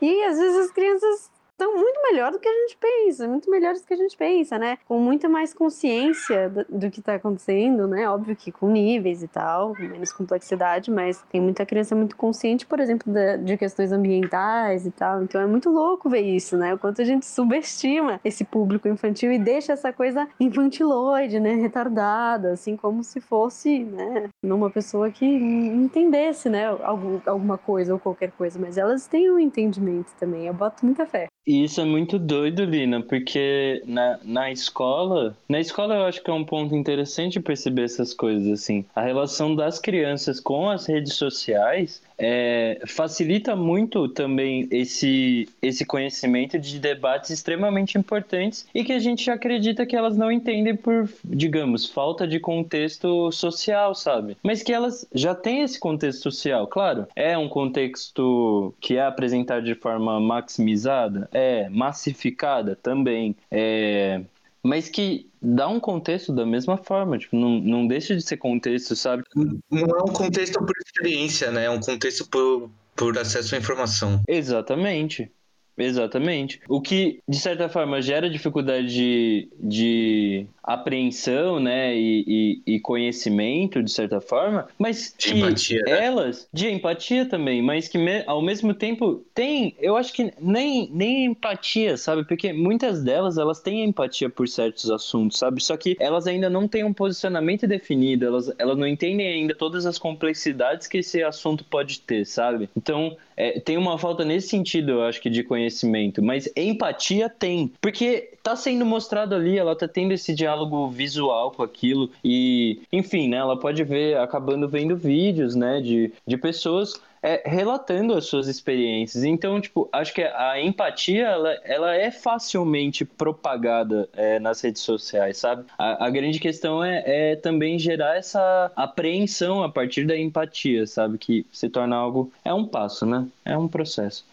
e 0.00 0.24
às 0.24 0.38
vezes 0.38 0.56
as 0.56 0.70
crianças 0.72 1.30
estão 1.60 1.76
muito 1.76 2.00
melhor 2.02 2.32
do 2.32 2.38
que 2.38 2.48
a 2.48 2.52
gente 2.52 2.78
pensa, 2.78 3.28
muito 3.28 3.50
melhores 3.50 3.82
do 3.82 3.86
que 3.86 3.92
a 3.92 3.96
gente 3.96 4.16
pensa, 4.16 4.58
né? 4.58 4.78
Com 4.88 4.98
muita 4.98 5.28
mais 5.28 5.52
consciência 5.52 6.48
do, 6.48 6.64
do 6.78 6.90
que 6.90 7.00
está 7.00 7.14
acontecendo, 7.14 7.86
né? 7.86 8.08
Óbvio 8.08 8.34
que 8.34 8.50
com 8.50 8.70
níveis 8.70 9.22
e 9.22 9.28
tal, 9.28 9.76
com 9.76 9.82
menos 9.82 10.12
complexidade, 10.12 10.90
mas 10.90 11.22
tem 11.30 11.40
muita 11.40 11.66
criança 11.66 11.94
muito 11.94 12.16
consciente, 12.16 12.64
por 12.64 12.80
exemplo, 12.80 13.12
de, 13.12 13.38
de 13.38 13.56
questões 13.58 13.92
ambientais 13.92 14.86
e 14.86 14.90
tal. 14.90 15.22
Então 15.22 15.40
é 15.40 15.46
muito 15.46 15.68
louco 15.68 16.08
ver 16.08 16.22
isso, 16.22 16.56
né? 16.56 16.72
O 16.72 16.78
quanto 16.78 17.02
a 17.02 17.04
gente 17.04 17.26
subestima 17.26 18.20
esse 18.24 18.44
público 18.44 18.88
infantil 18.88 19.30
e 19.30 19.38
deixa 19.38 19.74
essa 19.74 19.92
coisa 19.92 20.26
infantiloide, 20.40 21.38
né? 21.38 21.54
Retardada, 21.54 22.52
assim 22.52 22.76
como 22.76 23.04
se 23.04 23.20
fosse, 23.20 23.80
né? 23.84 24.30
Numa 24.42 24.70
pessoa 24.70 25.10
que 25.10 25.26
entendesse, 25.26 26.48
né? 26.48 26.66
Algum, 26.82 27.20
alguma 27.26 27.58
coisa 27.58 27.92
ou 27.92 28.00
qualquer 28.00 28.30
coisa, 28.32 28.58
mas 28.58 28.78
elas 28.78 29.06
têm 29.06 29.30
um 29.30 29.38
entendimento 29.38 30.12
também. 30.18 30.46
Eu 30.46 30.54
boto 30.54 30.86
muita 30.86 31.04
fé. 31.04 31.26
E 31.50 31.64
isso 31.64 31.80
é 31.80 31.84
muito 31.84 32.16
doido, 32.16 32.64
Lina, 32.64 33.02
porque 33.02 33.82
na, 33.84 34.20
na 34.22 34.52
escola, 34.52 35.36
na 35.48 35.58
escola 35.58 35.96
eu 35.96 36.04
acho 36.04 36.22
que 36.22 36.30
é 36.30 36.32
um 36.32 36.44
ponto 36.44 36.76
interessante 36.76 37.40
perceber 37.40 37.82
essas 37.82 38.14
coisas 38.14 38.46
assim. 38.46 38.84
A 38.94 39.00
relação 39.00 39.56
das 39.56 39.80
crianças 39.80 40.38
com 40.38 40.70
as 40.70 40.86
redes 40.86 41.14
sociais 41.14 42.00
é, 42.20 42.82
facilita 42.86 43.56
muito 43.56 44.06
também 44.08 44.68
esse, 44.70 45.48
esse 45.62 45.86
conhecimento 45.86 46.58
de 46.58 46.78
debates 46.78 47.30
extremamente 47.30 47.96
importantes 47.96 48.66
e 48.74 48.84
que 48.84 48.92
a 48.92 48.98
gente 48.98 49.30
acredita 49.30 49.86
que 49.86 49.96
elas 49.96 50.16
não 50.16 50.30
entendem 50.30 50.76
por, 50.76 51.08
digamos, 51.24 51.86
falta 51.86 52.28
de 52.28 52.38
contexto 52.38 53.32
social, 53.32 53.94
sabe? 53.94 54.36
Mas 54.42 54.62
que 54.62 54.72
elas 54.72 55.06
já 55.14 55.34
têm 55.34 55.62
esse 55.62 55.80
contexto 55.80 56.22
social, 56.22 56.66
claro. 56.66 57.06
É 57.16 57.36
um 57.38 57.48
contexto 57.48 58.74
que 58.80 58.96
é 58.96 59.02
apresentado 59.04 59.64
de 59.64 59.74
forma 59.74 60.20
maximizada, 60.20 61.28
é 61.32 61.68
massificada 61.70 62.76
também, 62.76 63.34
é 63.50 64.20
mas 64.62 64.88
que 64.88 65.28
dá 65.40 65.68
um 65.68 65.80
contexto 65.80 66.32
da 66.32 66.44
mesma 66.44 66.76
forma, 66.76 67.18
tipo, 67.18 67.36
não, 67.36 67.60
não 67.60 67.86
deixa 67.86 68.14
de 68.14 68.22
ser 68.22 68.36
contexto, 68.36 68.94
sabe? 68.94 69.24
Não 69.34 69.86
é 69.86 70.02
um 70.02 70.12
contexto 70.12 70.58
por 70.58 70.74
experiência, 70.84 71.50
né? 71.50 71.64
É 71.64 71.70
um 71.70 71.80
contexto 71.80 72.28
por, 72.28 72.70
por 72.94 73.18
acesso 73.18 73.54
à 73.54 73.58
informação. 73.58 74.20
Exatamente. 74.28 75.30
Exatamente. 75.78 76.60
O 76.68 76.80
que, 76.80 77.20
de 77.26 77.38
certa 77.38 77.68
forma, 77.68 78.02
gera 78.02 78.28
dificuldade 78.28 78.88
de, 78.88 79.48
de 79.58 80.46
apreensão, 80.62 81.58
né, 81.60 81.94
e, 81.96 82.60
e, 82.66 82.74
e, 82.74 82.80
conhecimento, 82.80 83.82
de 83.82 83.90
certa 83.90 84.20
forma, 84.20 84.68
mas 84.78 85.14
De 85.18 85.36
empatia, 85.36 85.82
né? 85.86 86.04
elas, 86.04 86.48
de 86.52 86.68
empatia 86.68 87.26
também, 87.26 87.62
mas 87.62 87.88
que 87.88 87.98
me- 87.98 88.22
ao 88.26 88.42
mesmo 88.42 88.74
tempo 88.74 89.24
tem, 89.34 89.74
eu 89.80 89.96
acho 89.96 90.12
que 90.12 90.32
nem, 90.40 90.88
nem 90.92 91.24
empatia, 91.26 91.96
sabe, 91.96 92.24
porque 92.24 92.52
muitas 92.52 93.02
delas, 93.02 93.38
elas 93.38 93.60
têm 93.60 93.84
empatia 93.84 94.28
por 94.28 94.48
certos 94.48 94.90
assuntos, 94.90 95.38
sabe, 95.38 95.62
só 95.62 95.76
que 95.76 95.96
elas 95.98 96.26
ainda 96.26 96.50
não 96.50 96.68
têm 96.68 96.84
um 96.84 96.92
posicionamento 96.92 97.66
definido, 97.66 98.26
elas, 98.26 98.52
elas 98.58 98.76
não 98.76 98.86
entendem 98.86 99.26
ainda 99.26 99.54
todas 99.54 99.86
as 99.86 99.98
complexidades 99.98 100.86
que 100.86 100.98
esse 100.98 101.22
assunto 101.22 101.64
pode 101.64 102.00
ter, 102.00 102.24
sabe, 102.26 102.68
então 102.76 103.16
é, 103.36 103.58
tem 103.58 103.76
uma 103.78 103.98
falta 103.98 104.24
nesse 104.24 104.48
sentido, 104.48 104.92
eu 104.92 105.02
acho 105.02 105.20
que 105.20 105.30
de 105.30 105.42
conhecimento, 105.42 106.22
mas 106.22 106.50
empatia 106.56 107.28
tem, 107.28 107.72
porque 107.80 108.30
tá 108.42 108.56
sendo 108.56 108.84
mostrado 108.84 109.34
ali, 109.34 109.58
ela 109.58 109.76
tá 109.76 109.86
tendo 109.86 110.12
esse 110.12 110.34
diálogo 110.34 110.88
visual 110.88 111.50
com 111.50 111.62
aquilo 111.62 112.10
e, 112.24 112.80
enfim, 112.92 113.28
né, 113.28 113.36
ela 113.36 113.58
pode 113.58 113.82
ver, 113.84 114.18
acabando 114.18 114.68
vendo 114.68 114.96
vídeos, 114.96 115.54
né, 115.54 115.80
de, 115.80 116.12
de 116.26 116.36
pessoas 116.36 117.00
é, 117.22 117.42
relatando 117.44 118.14
as 118.14 118.26
suas 118.26 118.48
experiências. 118.48 119.24
Então, 119.24 119.60
tipo, 119.60 119.88
acho 119.92 120.14
que 120.14 120.22
a 120.22 120.60
empatia, 120.60 121.26
ela, 121.26 121.52
ela 121.64 121.94
é 121.94 122.10
facilmente 122.10 123.04
propagada 123.04 124.08
é, 124.14 124.38
nas 124.38 124.60
redes 124.60 124.82
sociais, 124.82 125.38
sabe? 125.38 125.64
A, 125.78 126.06
a 126.06 126.10
grande 126.10 126.38
questão 126.38 126.82
é, 126.82 127.02
é 127.32 127.36
também 127.36 127.78
gerar 127.78 128.16
essa 128.16 128.72
apreensão 128.74 129.62
a 129.62 129.68
partir 129.68 130.06
da 130.06 130.16
empatia, 130.16 130.86
sabe? 130.86 131.18
Que 131.18 131.46
se 131.52 131.68
torna 131.68 131.96
algo... 131.96 132.32
É 132.44 132.54
um 132.54 132.66
passo, 132.66 133.04
né? 133.04 133.26
É 133.44 133.56
um 133.56 133.68
processo. 133.68 134.24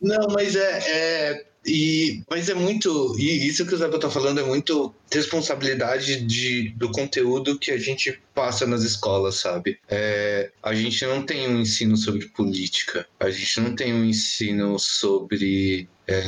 Não, 0.00 0.28
mas 0.32 0.56
é, 0.56 0.78
é- 1.32 1.46
e, 1.66 2.22
mas 2.30 2.48
é 2.48 2.54
muito. 2.54 3.14
E 3.18 3.46
isso 3.46 3.66
que 3.66 3.74
o 3.74 3.78
Zé 3.78 3.86
tá 3.88 4.08
falando 4.08 4.40
é 4.40 4.42
muito 4.42 4.94
responsabilidade 5.12 6.22
de, 6.24 6.70
do 6.70 6.90
conteúdo 6.90 7.58
que 7.58 7.70
a 7.70 7.76
gente 7.78 8.18
passa 8.34 8.66
nas 8.66 8.82
escolas, 8.82 9.36
sabe? 9.36 9.78
É, 9.88 10.50
a 10.62 10.74
gente 10.74 11.04
não 11.04 11.22
tem 11.24 11.48
um 11.48 11.60
ensino 11.60 11.96
sobre 11.98 12.26
política, 12.28 13.06
a 13.18 13.28
gente 13.30 13.60
não 13.60 13.74
tem 13.74 13.92
um 13.92 14.04
ensino 14.04 14.78
sobre 14.78 15.86
é, 16.08 16.22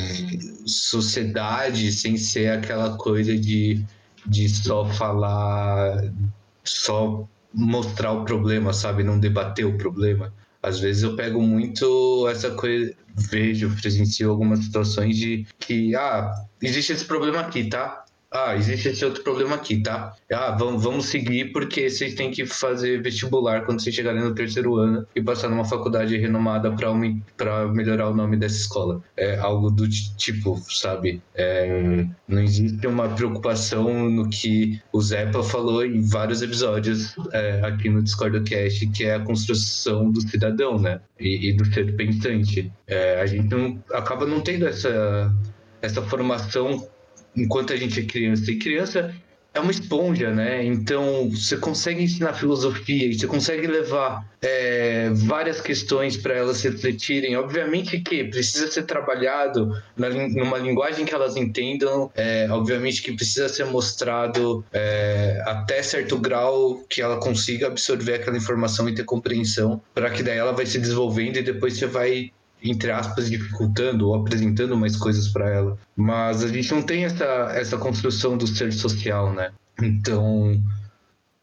sociedade 0.67 1.91
sem 1.91 2.15
ser 2.15 2.51
aquela 2.51 2.95
coisa 2.97 3.35
de, 3.35 3.83
de 4.27 4.47
só 4.49 4.85
falar, 4.93 6.13
só 6.63 7.27
mostrar 7.53 8.11
o 8.11 8.25
problema, 8.25 8.73
sabe? 8.73 9.03
Não 9.03 9.19
debater 9.19 9.65
o 9.65 9.77
problema. 9.77 10.33
Às 10.61 10.79
vezes 10.79 11.03
eu 11.03 11.15
pego 11.15 11.41
muito 11.41 12.27
essa 12.29 12.51
coisa, 12.51 12.95
vejo, 13.15 13.75
presencio 13.81 14.29
algumas 14.29 14.59
situações 14.59 15.17
de 15.17 15.45
que, 15.59 15.95
ah, 15.95 16.31
existe 16.61 16.93
esse 16.93 17.05
problema 17.05 17.41
aqui, 17.41 17.65
tá? 17.69 18.02
Ah, 18.35 18.55
existe 18.55 18.87
esse 18.89 19.05
outro 19.05 19.23
problema 19.23 19.53
aqui, 19.55 19.83
tá? 19.83 20.15
Ah, 20.31 20.55
vamos, 20.57 20.83
vamos 20.83 21.05
seguir 21.05 21.51
porque 21.51 21.87
vocês 21.87 22.15
têm 22.15 22.31
que 22.31 22.47
fazer 22.47 22.99
vestibular 22.99 23.63
quando 23.63 23.79
vocês 23.79 23.93
chegarem 23.93 24.23
no 24.23 24.33
terceiro 24.33 24.75
ano 24.75 25.05
e 25.15 25.21
passar 25.21 25.49
numa 25.49 25.63
faculdade 25.63 26.17
renomada 26.17 26.75
para 27.37 27.67
melhorar 27.67 28.09
o 28.09 28.15
nome 28.15 28.35
dessa 28.35 28.55
escola. 28.55 29.03
É 29.15 29.37
algo 29.37 29.69
do 29.69 29.87
ti- 29.87 30.15
tipo, 30.17 30.57
sabe? 30.67 31.21
É, 31.35 32.07
não 32.27 32.41
existe 32.41 32.87
uma 32.87 33.07
preocupação 33.09 34.09
no 34.09 34.27
que 34.27 34.81
o 34.91 34.99
Zepa 34.99 35.43
falou 35.43 35.85
em 35.85 36.01
vários 36.01 36.41
episódios 36.41 37.15
é, 37.31 37.61
aqui 37.63 37.87
no 37.87 38.01
Discord 38.01 38.41
Cast, 38.49 38.87
que 38.87 39.03
é 39.03 39.13
a 39.13 39.19
construção 39.19 40.11
do 40.11 40.21
cidadão, 40.21 40.79
né? 40.79 41.01
E, 41.19 41.49
e 41.49 41.53
do 41.53 41.65
ser 41.71 41.95
pensante. 41.95 42.71
É, 42.87 43.21
a 43.21 43.27
gente 43.27 43.47
não, 43.53 43.79
acaba 43.91 44.25
não 44.25 44.41
tendo 44.41 44.65
essa, 44.65 45.31
essa 45.83 46.01
formação 46.01 46.87
enquanto 47.35 47.73
a 47.73 47.77
gente 47.77 47.99
é 47.99 48.03
criança. 48.03 48.51
E 48.51 48.57
criança 48.57 49.13
é 49.53 49.59
uma 49.59 49.71
esponja, 49.71 50.31
né? 50.31 50.65
Então 50.65 51.29
você 51.29 51.55
consegue 51.57 52.01
ensinar 52.01 52.33
filosofia 52.33 53.05
e 53.05 53.13
você 53.13 53.27
consegue 53.27 53.67
levar 53.67 54.27
é, 54.41 55.11
várias 55.13 55.61
questões 55.61 56.17
para 56.17 56.33
elas 56.33 56.61
refletirem. 56.63 57.35
Obviamente 57.37 57.99
que 57.99 58.23
precisa 58.23 58.69
ser 58.71 58.83
trabalhado 58.83 59.79
na, 59.95 60.09
numa 60.09 60.57
linguagem 60.57 61.05
que 61.05 61.13
elas 61.13 61.37
entendam. 61.37 62.11
É, 62.15 62.47
obviamente 62.49 63.03
que 63.03 63.13
precisa 63.13 63.47
ser 63.47 63.65
mostrado 63.65 64.65
é, 64.73 65.41
até 65.45 65.83
certo 65.83 66.17
grau 66.17 66.83
que 66.89 67.01
ela 67.01 67.17
consiga 67.19 67.67
absorver 67.67 68.15
aquela 68.15 68.37
informação 68.37 68.89
e 68.89 68.95
ter 68.95 69.03
compreensão, 69.03 69.79
para 69.93 70.09
que 70.09 70.23
daí 70.23 70.37
ela 70.37 70.51
vai 70.51 70.65
se 70.65 70.79
desenvolvendo 70.79 71.37
e 71.37 71.43
depois 71.43 71.77
você 71.77 71.85
vai 71.85 72.31
entre 72.63 72.91
aspas, 72.91 73.29
dificultando 73.29 74.07
ou 74.07 74.15
apresentando 74.15 74.77
mais 74.77 74.95
coisas 74.95 75.27
para 75.27 75.49
ela. 75.49 75.77
Mas 75.95 76.43
a 76.43 76.47
gente 76.47 76.71
não 76.73 76.81
tem 76.81 77.05
essa, 77.05 77.51
essa 77.53 77.77
construção 77.77 78.37
do 78.37 78.47
ser 78.47 78.71
social, 78.71 79.33
né? 79.33 79.51
Então, 79.81 80.61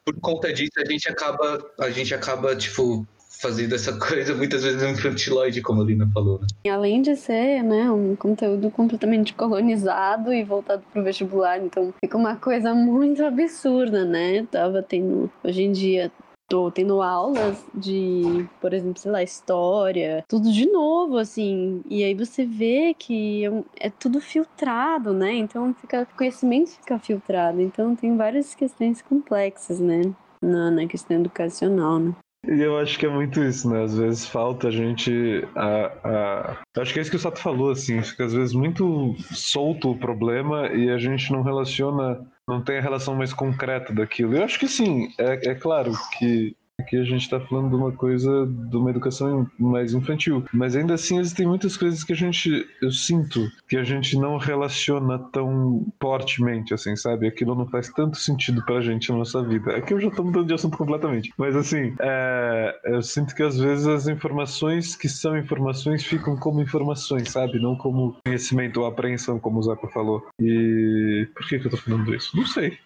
por 0.05 0.18
conta 0.21 0.53
disso, 0.53 0.73
a 0.79 0.91
gente 0.91 1.09
acaba, 1.09 1.64
a 1.79 1.91
gente 1.91 2.14
acaba, 2.14 2.57
tipo, 2.57 3.07
fazendo 3.41 3.75
essa 3.75 3.93
coisa 3.99 4.35
muitas 4.35 4.62
vezes 4.62 4.83
infantiloide, 4.83 5.62
como 5.62 5.83
a 5.83 5.85
Lina 5.85 6.09
falou, 6.12 6.41
né? 6.41 6.71
Além 6.71 7.03
de 7.03 7.16
ser, 7.16 7.62
né, 7.62 7.91
um 7.91 8.14
conteúdo 8.14 8.71
completamente 8.71 9.35
colonizado 9.35 10.33
e 10.33 10.45
voltado 10.45 10.83
pro 10.93 11.03
vestibular, 11.03 11.59
então 11.59 11.93
fica 12.03 12.16
uma 12.16 12.37
coisa 12.37 12.75
muito 12.75 13.25
absurda, 13.25 14.05
né? 14.05 14.47
Tava 14.51 14.83
tendo, 14.83 15.31
hoje 15.43 15.62
em 15.62 15.73
dia, 15.73 16.11
tô 16.51 16.70
tendo 16.70 17.01
aulas 17.01 17.64
de, 17.72 18.44
por 18.61 18.74
exemplo, 18.74 18.98
sei 18.98 19.11
lá, 19.12 19.22
história, 19.22 20.24
tudo 20.28 20.53
de 20.53 20.66
novo, 20.66 21.16
assim, 21.16 21.80
e 21.88 22.03
aí 22.03 22.12
você 22.12 22.44
vê 22.44 22.92
que 22.98 23.46
é 23.46 23.51
é 23.80 23.90
tudo 23.90 24.20
filtrado, 24.20 25.12
né? 25.12 25.34
Então 25.34 25.72
fica, 25.74 26.03
o 26.03 26.16
conhecimento 26.16 26.70
fica 26.70 26.98
filtrado, 26.98 27.61
então 27.61 27.94
tem 27.94 28.16
várias 28.16 28.55
questões 28.55 29.01
complexas, 29.01 29.78
né? 29.80 30.03
Na, 30.42 30.70
na 30.70 30.86
questão 30.86 31.18
educacional, 31.18 31.98
né? 31.98 32.14
E 32.48 32.62
eu 32.62 32.78
acho 32.78 32.98
que 32.98 33.05
é 33.05 33.09
muito 33.09 33.42
isso, 33.42 33.68
né? 33.68 33.82
Às 33.82 33.96
vezes 33.96 34.26
falta 34.26 34.68
a 34.68 34.70
gente. 34.70 35.46
A, 35.55 35.92
a... 36.03 36.80
Acho 36.80 36.92
que 36.92 36.98
é 36.98 37.03
isso 37.03 37.11
que 37.11 37.16
o 37.18 37.20
Sato 37.20 37.38
falou, 37.38 37.70
assim. 37.70 38.03
Fica 38.03 38.24
às 38.24 38.32
vezes 38.32 38.55
muito 38.55 39.14
solto 39.34 39.90
o 39.90 39.98
problema 39.98 40.68
e 40.68 40.90
a 40.90 40.96
gente 40.96 41.30
não 41.30 41.42
relaciona, 41.42 42.26
não 42.51 42.62
tem 42.62 42.78
a 42.78 42.82
relação 42.82 43.14
mais 43.14 43.32
concreta 43.32 43.92
daquilo. 43.92 44.36
Eu 44.36 44.44
acho 44.44 44.59
que 44.59 44.68
sim, 44.68 45.09
é, 45.18 45.51
é 45.51 45.55
claro 45.55 45.92
que. 46.18 46.57
Aqui 46.81 46.97
a 46.97 47.05
gente 47.05 47.22
está 47.22 47.39
falando 47.39 47.68
de 47.68 47.76
uma 47.76 47.93
coisa, 47.93 48.47
de 48.47 48.76
uma 48.76 48.91
educação 48.91 49.47
mais 49.59 49.93
infantil. 49.93 50.45
Mas 50.53 50.74
ainda 50.74 50.95
assim 50.95 51.18
existem 51.18 51.47
muitas 51.47 51.76
coisas 51.76 52.03
que 52.03 52.12
a 52.12 52.16
gente, 52.16 52.66
eu 52.81 52.91
sinto, 52.91 53.49
que 53.68 53.76
a 53.76 53.85
gente 53.85 54.16
não 54.16 54.37
relaciona 54.39 55.18
tão 55.18 55.87
fortemente, 56.01 56.74
assim, 56.74 56.97
sabe? 56.97 57.26
Aquilo 57.26 57.55
não 57.55 57.66
faz 57.68 57.89
tanto 57.91 58.16
sentido 58.16 58.64
pra 58.64 58.81
gente 58.81 59.11
na 59.11 59.18
nossa 59.18 59.43
vida. 59.43 59.76
Aqui 59.76 59.95
eu 59.95 60.01
já 60.01 60.11
tô 60.11 60.24
mudando 60.24 60.47
de 60.47 60.55
assunto 60.55 60.76
completamente. 60.76 61.33
Mas 61.37 61.55
assim, 61.55 61.95
é, 62.01 62.81
eu 62.85 63.03
sinto 63.03 63.35
que 63.35 63.43
às 63.43 63.59
vezes 63.59 63.87
as 63.87 64.09
informações 64.09 64.97
que 64.97 65.09
são 65.09 65.37
informações 65.37 66.05
ficam 66.05 66.37
como 66.37 66.62
informações, 66.62 67.31
sabe? 67.31 67.61
Não 67.61 67.76
como 67.76 68.16
conhecimento 68.24 68.81
ou 68.81 68.87
apreensão, 68.87 69.39
como 69.39 69.59
o 69.59 69.62
Zapa 69.62 69.89
falou. 69.89 70.26
E 70.41 71.28
por 71.35 71.47
que, 71.47 71.59
que 71.59 71.66
eu 71.66 71.70
tô 71.70 71.76
falando 71.76 72.14
isso? 72.14 72.37
Não 72.37 72.47
sei. 72.47 72.78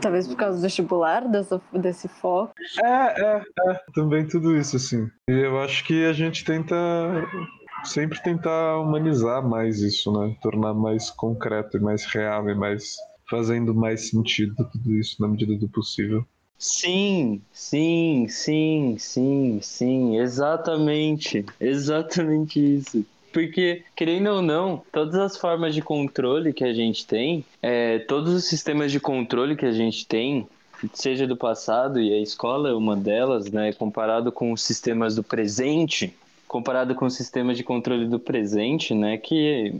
Talvez 0.00 0.26
por 0.26 0.36
causa 0.36 0.58
do 0.58 0.62
vestibular, 0.62 1.28
dessa, 1.28 1.60
desse 1.72 2.08
foco. 2.08 2.52
É, 2.84 3.22
é, 3.22 3.42
é. 3.68 3.80
Também 3.94 4.26
tudo 4.26 4.56
isso, 4.56 4.76
assim. 4.76 5.10
E 5.28 5.32
eu 5.32 5.60
acho 5.60 5.84
que 5.84 6.04
a 6.04 6.12
gente 6.12 6.44
tenta 6.44 6.74
sempre 7.84 8.20
tentar 8.22 8.78
humanizar 8.78 9.46
mais 9.46 9.80
isso, 9.80 10.12
né? 10.12 10.36
Tornar 10.40 10.74
mais 10.74 11.10
concreto 11.10 11.76
e 11.76 11.80
mais 11.80 12.04
real 12.04 12.48
e 12.48 12.54
mais 12.54 12.96
fazendo 13.28 13.74
mais 13.74 14.08
sentido 14.10 14.54
tudo 14.70 14.92
isso 14.92 15.20
na 15.20 15.28
medida 15.28 15.56
do 15.56 15.68
possível. 15.68 16.24
Sim, 16.58 17.42
sim, 17.50 18.28
sim, 18.28 18.96
sim, 18.98 19.58
sim, 19.60 20.18
exatamente, 20.18 21.44
exatamente 21.58 22.76
isso. 22.76 23.04
Porque, 23.32 23.82
querendo 23.96 24.28
ou 24.28 24.42
não, 24.42 24.82
todas 24.92 25.14
as 25.14 25.36
formas 25.36 25.74
de 25.74 25.82
controle 25.82 26.52
que 26.52 26.64
a 26.64 26.72
gente 26.72 27.06
tem, 27.06 27.44
é, 27.62 28.00
todos 28.00 28.32
os 28.34 28.44
sistemas 28.44 28.92
de 28.92 29.00
controle 29.00 29.56
que 29.56 29.66
a 29.66 29.72
gente 29.72 30.06
tem, 30.06 30.46
seja 30.92 31.26
do 31.26 31.36
passado, 31.36 32.00
e 32.00 32.12
a 32.12 32.20
escola 32.20 32.68
é 32.68 32.74
uma 32.74 32.96
delas, 32.96 33.50
né, 33.50 33.72
comparado 33.72 34.30
com 34.30 34.52
os 34.52 34.62
sistemas 34.62 35.16
do 35.16 35.22
presente, 35.22 36.14
comparado 36.46 36.94
com 36.94 37.06
os 37.06 37.14
sistemas 37.14 37.56
de 37.56 37.64
controle 37.64 38.06
do 38.06 38.18
presente, 38.18 38.94
né, 38.94 39.16
que, 39.16 39.74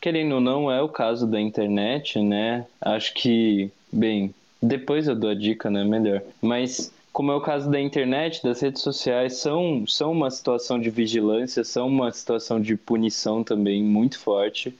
querendo 0.00 0.36
ou 0.36 0.40
não, 0.40 0.70
é 0.70 0.80
o 0.80 0.88
caso 0.88 1.26
da 1.26 1.40
internet, 1.40 2.20
né, 2.20 2.64
acho 2.80 3.12
que, 3.14 3.70
bem, 3.92 4.32
depois 4.62 5.06
eu 5.06 5.14
dou 5.14 5.30
a 5.30 5.34
dica, 5.34 5.70
né? 5.70 5.84
Melhor. 5.84 6.22
Mas, 6.42 6.92
como 7.18 7.32
é 7.32 7.34
o 7.34 7.40
caso 7.40 7.68
da 7.68 7.80
internet, 7.80 8.44
das 8.44 8.60
redes 8.60 8.80
sociais, 8.80 9.38
são, 9.38 9.84
são 9.88 10.12
uma 10.12 10.30
situação 10.30 10.78
de 10.78 10.88
vigilância, 10.88 11.64
são 11.64 11.88
uma 11.88 12.12
situação 12.12 12.60
de 12.60 12.76
punição 12.76 13.42
também 13.42 13.82
muito 13.82 14.16
forte. 14.20 14.72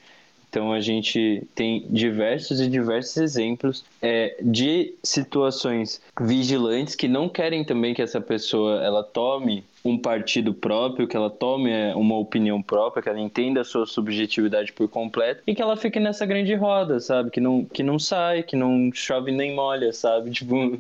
Então 0.51 0.72
a 0.72 0.80
gente 0.80 1.46
tem 1.55 1.84
diversos 1.90 2.61
e 2.61 2.68
diversos 2.68 3.16
exemplos 3.16 3.84
é, 4.01 4.36
de 4.40 4.94
situações 5.03 6.01
vigilantes 6.20 6.94
que 6.94 7.07
não 7.07 7.28
querem 7.28 7.64
também 7.64 7.94
que 7.94 8.03
essa 8.03 8.20
pessoa 8.20 8.82
ela 8.82 9.03
tome 9.03 9.64
um 9.84 9.99
partido 9.99 10.53
próprio, 10.53 11.07
que 11.07 11.16
ela 11.16 11.30
tome 11.30 11.70
é, 11.70 11.94
uma 11.94 12.16
opinião 12.16 12.61
própria, 12.62 13.03
que 13.03 13.09
ela 13.09 13.20
entenda 13.20 13.61
a 13.61 13.64
sua 13.64 13.86
subjetividade 13.86 14.72
por 14.72 14.88
completo 14.88 15.42
e 15.46 15.55
que 15.55 15.62
ela 15.62 15.76
fique 15.76 16.01
nessa 16.01 16.26
grande 16.26 16.55
roda, 16.55 17.01
sabe? 17.01 17.30
Que 17.30 17.40
não, 17.40 17.64
que 17.64 17.82
não 17.82 17.99
sai, 17.99 18.42
que 18.42 18.57
não 18.57 18.90
chove 18.92 19.30
nem 19.30 19.55
molha, 19.55 19.92
sabe? 19.92 20.30
Tipo, 20.38 20.78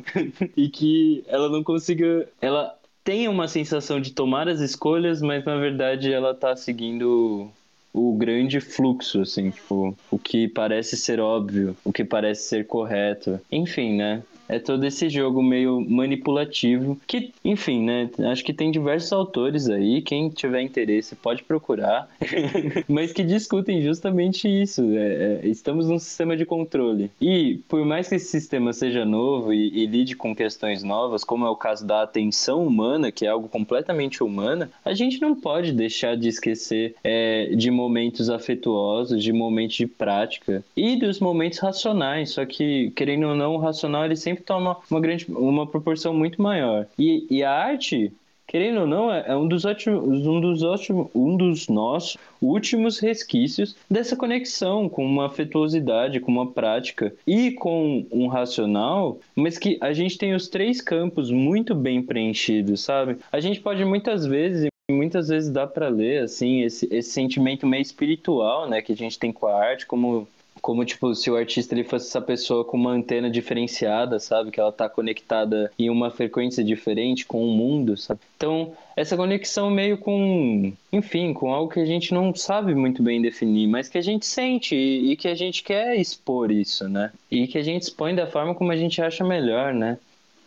e 0.56 0.68
que 0.68 1.24
ela 1.26 1.48
não 1.48 1.64
consiga. 1.64 2.28
Ela 2.40 2.76
tem 3.02 3.26
uma 3.26 3.48
sensação 3.48 4.00
de 4.00 4.12
tomar 4.12 4.48
as 4.48 4.60
escolhas, 4.60 5.22
mas 5.22 5.44
na 5.44 5.56
verdade 5.56 6.12
ela 6.12 6.34
tá 6.34 6.54
seguindo 6.54 7.50
o 7.98 8.12
grande 8.14 8.60
fluxo, 8.60 9.22
assim, 9.22 9.50
tipo, 9.50 9.96
o 10.10 10.18
que 10.18 10.48
parece 10.48 10.96
ser 10.96 11.20
óbvio, 11.20 11.76
o 11.84 11.92
que 11.92 12.04
parece 12.04 12.48
ser 12.48 12.66
correto. 12.66 13.40
Enfim, 13.50 13.96
né? 13.96 14.22
É 14.48 14.58
todo 14.58 14.84
esse 14.84 15.08
jogo 15.08 15.42
meio 15.42 15.80
manipulativo 15.80 16.98
que, 17.06 17.32
enfim, 17.44 17.84
né? 17.84 18.10
Acho 18.30 18.44
que 18.44 18.52
tem 18.52 18.70
diversos 18.70 19.12
autores 19.12 19.68
aí, 19.68 20.00
quem 20.02 20.28
tiver 20.30 20.62
interesse 20.62 21.14
pode 21.14 21.42
procurar, 21.42 22.08
mas 22.88 23.12
que 23.12 23.22
discutem 23.22 23.82
justamente 23.82 24.48
isso. 24.48 24.82
É, 24.96 25.40
é, 25.44 25.48
estamos 25.48 25.88
num 25.88 25.98
sistema 25.98 26.36
de 26.36 26.46
controle. 26.46 27.10
E 27.20 27.60
por 27.68 27.84
mais 27.84 28.08
que 28.08 28.14
esse 28.14 28.26
sistema 28.26 28.72
seja 28.72 29.04
novo 29.04 29.52
e, 29.52 29.68
e 29.82 29.86
lide 29.86 30.16
com 30.16 30.34
questões 30.34 30.82
novas, 30.82 31.24
como 31.24 31.46
é 31.46 31.50
o 31.50 31.56
caso 31.56 31.86
da 31.86 32.02
atenção 32.02 32.66
humana, 32.66 33.12
que 33.12 33.26
é 33.26 33.28
algo 33.28 33.48
completamente 33.48 34.22
humana, 34.22 34.70
a 34.84 34.94
gente 34.94 35.20
não 35.20 35.34
pode 35.34 35.72
deixar 35.72 36.16
de 36.16 36.28
esquecer 36.28 36.94
é, 37.04 37.50
de 37.54 37.70
momentos 37.70 38.30
afetuosos, 38.30 39.22
de 39.22 39.32
momentos 39.32 39.76
de 39.76 39.86
prática 39.86 40.64
e 40.76 40.96
dos 40.96 41.20
momentos 41.20 41.58
racionais. 41.58 42.30
Só 42.30 42.44
que, 42.44 42.90
querendo 42.96 43.28
ou 43.28 43.34
não, 43.34 43.54
o 43.54 43.58
racional 43.58 44.04
ele 44.04 44.16
sempre 44.16 44.37
toma 44.42 44.78
uma 44.90 45.00
grande 45.00 45.26
uma 45.28 45.66
proporção 45.66 46.14
muito 46.14 46.40
maior. 46.40 46.86
E, 46.98 47.26
e 47.30 47.42
a 47.42 47.52
arte, 47.52 48.12
querendo 48.46 48.80
ou 48.80 48.86
não, 48.86 49.12
é, 49.12 49.24
é 49.28 49.36
um 49.36 49.46
dos 49.46 49.64
ótimos, 49.64 50.26
um 50.26 50.40
dos 50.40 50.62
ótimos, 50.62 51.08
um 51.14 51.36
dos 51.36 51.68
nossos 51.68 52.16
últimos 52.40 52.98
resquícios 52.98 53.76
dessa 53.90 54.16
conexão 54.16 54.88
com 54.88 55.04
uma 55.04 55.26
afetuosidade, 55.26 56.20
com 56.20 56.32
uma 56.32 56.50
prática 56.50 57.14
e 57.26 57.52
com 57.52 58.06
um 58.10 58.26
racional, 58.26 59.18
mas 59.36 59.58
que 59.58 59.78
a 59.80 59.92
gente 59.92 60.16
tem 60.16 60.34
os 60.34 60.48
três 60.48 60.80
campos 60.80 61.30
muito 61.30 61.74
bem 61.74 62.02
preenchidos, 62.02 62.80
sabe? 62.80 63.18
A 63.30 63.40
gente 63.40 63.60
pode 63.60 63.84
muitas 63.84 64.26
vezes 64.26 64.68
muitas 64.90 65.28
vezes 65.28 65.50
dá 65.50 65.66
para 65.66 65.88
ler 65.88 66.22
assim 66.22 66.62
esse, 66.62 66.88
esse 66.90 67.10
sentimento 67.10 67.66
meio 67.66 67.82
espiritual, 67.82 68.66
né, 68.66 68.80
que 68.80 68.92
a 68.92 68.96
gente 68.96 69.18
tem 69.18 69.30
com 69.30 69.46
a 69.46 69.54
arte, 69.54 69.84
como 69.84 70.26
como 70.60 70.84
tipo 70.84 71.14
se 71.14 71.30
o 71.30 71.36
artista 71.36 71.74
ele 71.74 71.84
fosse 71.84 72.08
essa 72.08 72.20
pessoa 72.20 72.64
com 72.64 72.76
uma 72.76 72.92
antena 72.92 73.30
diferenciada, 73.30 74.18
sabe, 74.18 74.50
que 74.50 74.60
ela 74.60 74.72
tá 74.72 74.88
conectada 74.88 75.70
em 75.78 75.90
uma 75.90 76.10
frequência 76.10 76.62
diferente 76.62 77.26
com 77.26 77.44
o 77.44 77.52
mundo, 77.52 77.96
sabe? 77.96 78.20
Então, 78.36 78.72
essa 78.96 79.16
conexão 79.16 79.70
meio 79.70 79.98
com, 79.98 80.72
enfim, 80.92 81.32
com 81.32 81.52
algo 81.52 81.72
que 81.72 81.80
a 81.80 81.86
gente 81.86 82.12
não 82.12 82.34
sabe 82.34 82.74
muito 82.74 83.02
bem 83.02 83.22
definir, 83.22 83.66
mas 83.66 83.88
que 83.88 83.98
a 83.98 84.02
gente 84.02 84.26
sente 84.26 84.74
e, 84.74 85.16
que 85.16 85.28
a 85.28 85.34
gente 85.34 85.62
quer 85.62 85.96
expor 85.96 86.50
isso, 86.50 86.88
né? 86.88 87.12
E 87.30 87.46
que 87.46 87.58
a 87.58 87.62
gente 87.62 87.82
expõe 87.82 88.14
da 88.14 88.26
forma 88.26 88.54
como 88.54 88.72
a 88.72 88.76
gente 88.76 89.00
acha 89.00 89.24
melhor, 89.24 89.72
né? 89.72 89.98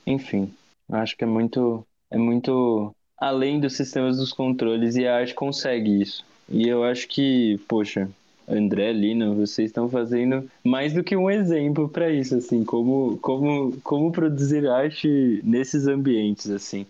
Enfim, 0.05 0.51
acho 0.89 1.15
que 1.15 1.23
é 1.23 1.27
muito 1.27 1.85
é 2.09 2.17
muito 2.17 2.93
além 3.17 3.59
dos 3.59 3.77
sistemas 3.77 4.17
dos 4.17 4.33
controles 4.33 4.95
e 4.95 5.07
a 5.07 5.15
arte 5.15 5.33
consegue 5.33 6.01
isso. 6.01 6.25
E 6.49 6.67
eu 6.67 6.83
acho 6.83 7.07
que, 7.07 7.57
poxa, 7.67 8.09
André, 8.51 8.91
Lina, 8.91 9.33
vocês 9.33 9.69
estão 9.69 9.89
fazendo 9.89 10.49
mais 10.63 10.93
do 10.93 11.03
que 11.03 11.15
um 11.15 11.29
exemplo 11.29 11.87
para 11.87 12.11
isso, 12.11 12.35
assim, 12.35 12.63
como, 12.65 13.17
como, 13.19 13.77
como 13.81 14.11
produzir 14.11 14.67
arte 14.67 15.41
nesses 15.43 15.87
ambientes, 15.87 16.49
assim. 16.49 16.85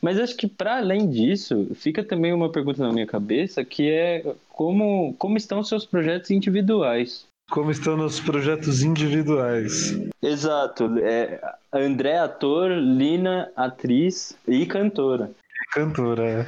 Mas 0.00 0.18
acho 0.18 0.36
que 0.36 0.46
para 0.46 0.78
além 0.78 1.10
disso, 1.10 1.68
fica 1.74 2.02
também 2.02 2.32
uma 2.32 2.50
pergunta 2.50 2.82
na 2.82 2.92
minha 2.92 3.06
cabeça, 3.06 3.64
que 3.64 3.90
é 3.90 4.34
como, 4.48 5.14
como 5.18 5.36
estão 5.36 5.62
seus 5.62 5.84
projetos 5.84 6.30
individuais? 6.30 7.26
Como 7.50 7.70
estão 7.70 7.96
nos 7.96 8.20
projetos 8.20 8.82
individuais? 8.82 10.00
Exato. 10.22 10.98
É, 11.00 11.40
André, 11.72 12.16
ator, 12.16 12.70
Lina, 12.70 13.50
atriz 13.56 14.38
e 14.46 14.64
cantora 14.64 15.32
cantora. 15.70 16.46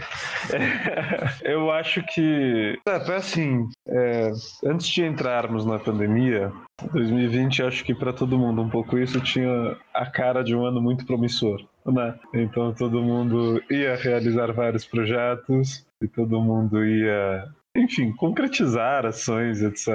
É. 0.53 1.43
Eu 1.53 1.71
acho 1.71 2.03
que. 2.15 2.79
É, 2.87 3.15
assim, 3.15 3.69
é, 3.89 4.31
antes 4.65 4.87
de 4.89 5.05
entrarmos 5.05 5.65
na 5.65 5.79
pandemia, 5.79 6.53
2020, 6.93 7.63
acho 7.63 7.85
que 7.85 7.95
para 7.95 8.13
todo 8.13 8.39
mundo 8.39 8.63
um 8.63 8.69
pouco 8.69 8.99
isso 8.99 9.21
tinha 9.21 9.77
a 9.95 10.07
cara 10.07 10.43
de 10.43 10.55
um 10.55 10.65
ano 10.65 10.81
muito 10.81 11.07
promissor. 11.07 11.65
Né? 11.85 12.15
Então 12.33 12.73
todo 12.73 13.03
mundo 13.03 13.61
ia 13.69 13.97
realizar 13.97 14.53
vários 14.53 14.85
projetos 14.85 15.85
e 16.01 16.07
todo 16.07 16.41
mundo 16.41 16.85
ia 16.85 17.49
enfim, 17.77 18.13
concretizar 18.13 19.07
ações, 19.07 19.63
etc. 19.63 19.89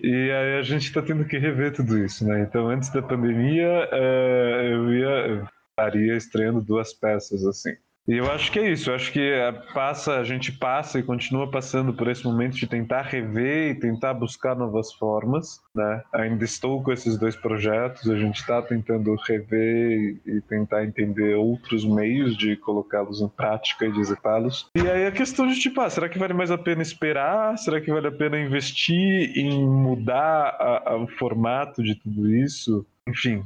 E 0.00 0.30
aí 0.30 0.58
a 0.58 0.62
gente 0.62 0.86
está 0.86 1.00
tendo 1.00 1.24
que 1.24 1.38
rever 1.38 1.72
tudo 1.72 1.96
isso, 1.98 2.26
né? 2.26 2.40
Então, 2.42 2.68
antes 2.68 2.90
da 2.90 3.00
pandemia, 3.00 3.88
é, 3.92 4.70
eu 4.72 4.92
ia 4.92 5.08
eu 5.28 5.46
estaria 5.70 6.16
estreando 6.16 6.60
duas 6.60 6.92
peças, 6.92 7.44
assim. 7.44 7.74
E 8.10 8.16
eu 8.16 8.28
acho 8.28 8.50
que 8.50 8.58
é 8.58 8.72
isso, 8.72 8.90
eu 8.90 8.96
acho 8.96 9.12
que 9.12 9.20
é, 9.20 9.52
passa, 9.72 10.16
a 10.16 10.24
gente 10.24 10.50
passa 10.50 10.98
e 10.98 11.02
continua 11.02 11.48
passando 11.48 11.94
por 11.94 12.08
esse 12.08 12.24
momento 12.24 12.56
de 12.56 12.66
tentar 12.66 13.02
rever 13.02 13.70
e 13.70 13.74
tentar 13.76 14.14
buscar 14.14 14.56
novas 14.56 14.92
formas, 14.92 15.60
né? 15.72 16.02
Ainda 16.12 16.44
estou 16.44 16.82
com 16.82 16.90
esses 16.90 17.16
dois 17.16 17.36
projetos, 17.36 18.10
a 18.10 18.16
gente 18.16 18.40
está 18.40 18.60
tentando 18.62 19.14
rever 19.14 20.20
e 20.26 20.40
tentar 20.40 20.84
entender 20.84 21.36
outros 21.36 21.84
meios 21.84 22.36
de 22.36 22.56
colocá-los 22.56 23.20
em 23.20 23.28
prática 23.28 23.86
e 23.86 23.92
de 23.92 24.00
executá-los. 24.00 24.68
E 24.74 24.80
aí 24.90 25.06
a 25.06 25.12
questão 25.12 25.46
de 25.46 25.54
tipo, 25.60 25.80
ah, 25.80 25.88
será 25.88 26.08
que 26.08 26.18
vale 26.18 26.34
mais 26.34 26.50
a 26.50 26.58
pena 26.58 26.82
esperar? 26.82 27.56
Será 27.58 27.80
que 27.80 27.92
vale 27.92 28.08
a 28.08 28.12
pena 28.12 28.40
investir 28.40 29.38
em 29.38 29.64
mudar 29.64 30.56
a, 30.58 30.94
a, 30.94 30.96
o 30.96 31.06
formato 31.06 31.80
de 31.80 31.94
tudo 31.94 32.28
isso? 32.28 32.84
Enfim, 33.06 33.44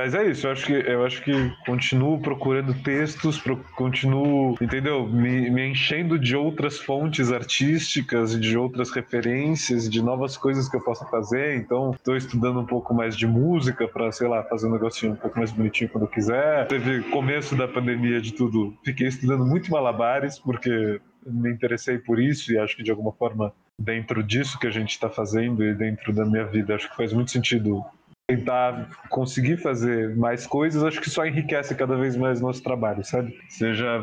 mas 0.00 0.14
é 0.14 0.30
isso, 0.30 0.46
eu 0.46 0.52
acho 0.52 0.64
que 0.64 0.72
eu 0.72 1.04
acho 1.04 1.22
que 1.22 1.32
continuo 1.66 2.18
procurando 2.22 2.72
textos, 2.82 3.38
pro, 3.38 3.58
continuo, 3.76 4.56
entendeu? 4.58 5.06
Me, 5.06 5.50
me, 5.50 5.68
enchendo 5.68 6.18
de 6.18 6.34
outras 6.34 6.78
fontes 6.78 7.30
artísticas, 7.30 8.40
de 8.40 8.56
outras 8.56 8.90
referências, 8.90 9.90
de 9.90 10.02
novas 10.02 10.38
coisas 10.38 10.70
que 10.70 10.76
eu 10.76 10.80
possa 10.80 11.04
fazer. 11.04 11.58
Então, 11.58 11.90
estou 11.90 12.16
estudando 12.16 12.60
um 12.60 12.64
pouco 12.64 12.94
mais 12.94 13.14
de 13.14 13.26
música 13.26 13.86
para, 13.86 14.10
sei 14.10 14.26
lá, 14.26 14.42
fazer 14.44 14.68
um 14.68 14.72
negocinho 14.72 15.12
um 15.12 15.16
pouco 15.16 15.38
mais 15.38 15.52
bonitinho 15.52 15.90
quando 15.90 16.04
eu 16.04 16.10
quiser. 16.10 16.66
Teve 16.68 17.02
começo 17.10 17.54
da 17.54 17.68
pandemia 17.68 18.22
de 18.22 18.32
tudo, 18.32 18.74
fiquei 18.82 19.06
estudando 19.06 19.44
muito 19.44 19.70
malabares 19.70 20.38
porque 20.38 20.98
me 21.26 21.50
interessei 21.50 21.98
por 21.98 22.18
isso 22.18 22.50
e 22.50 22.58
acho 22.58 22.74
que 22.74 22.82
de 22.82 22.90
alguma 22.90 23.12
forma 23.12 23.52
dentro 23.78 24.22
disso 24.22 24.58
que 24.58 24.66
a 24.66 24.70
gente 24.70 24.90
está 24.92 25.10
fazendo 25.10 25.62
e 25.62 25.74
dentro 25.74 26.10
da 26.10 26.24
minha 26.24 26.44
vida 26.44 26.74
acho 26.74 26.88
que 26.88 26.96
faz 26.96 27.12
muito 27.12 27.30
sentido 27.30 27.84
tentar 28.30 28.88
conseguir 29.08 29.56
fazer 29.56 30.16
mais 30.16 30.46
coisas, 30.46 30.82
acho 30.84 31.00
que 31.00 31.10
só 31.10 31.26
enriquece 31.26 31.74
cada 31.74 31.96
vez 31.96 32.16
mais 32.16 32.40
nosso 32.40 32.62
trabalho, 32.62 33.04
sabe? 33.04 33.36
Seja 33.48 34.02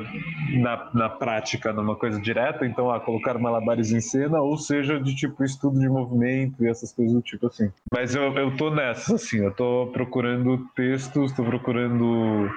na, 0.59 0.89
na 0.93 1.09
prática, 1.09 1.71
numa 1.71 1.95
coisa 1.95 2.19
direta, 2.19 2.65
então, 2.65 2.91
a 2.91 2.99
colocar 2.99 3.37
malabares 3.37 3.91
em 3.91 4.01
cena, 4.01 4.41
ou 4.41 4.57
seja, 4.57 4.99
de 4.99 5.15
tipo 5.15 5.43
estudo 5.43 5.79
de 5.79 5.87
movimento 5.87 6.63
e 6.63 6.69
essas 6.69 6.91
coisas 6.91 7.13
do 7.13 7.21
tipo 7.21 7.47
assim. 7.47 7.71
Mas 7.93 8.15
eu, 8.15 8.33
eu 8.33 8.55
tô 8.57 8.69
nessa, 8.69 9.15
assim, 9.15 9.37
eu 9.37 9.53
tô 9.53 9.89
procurando 9.93 10.57
textos, 10.75 11.31
tô 11.31 11.43
procurando 11.43 12.49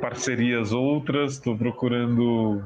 parcerias 0.00 0.72
outras, 0.72 1.38
tô 1.38 1.56
procurando 1.56 2.62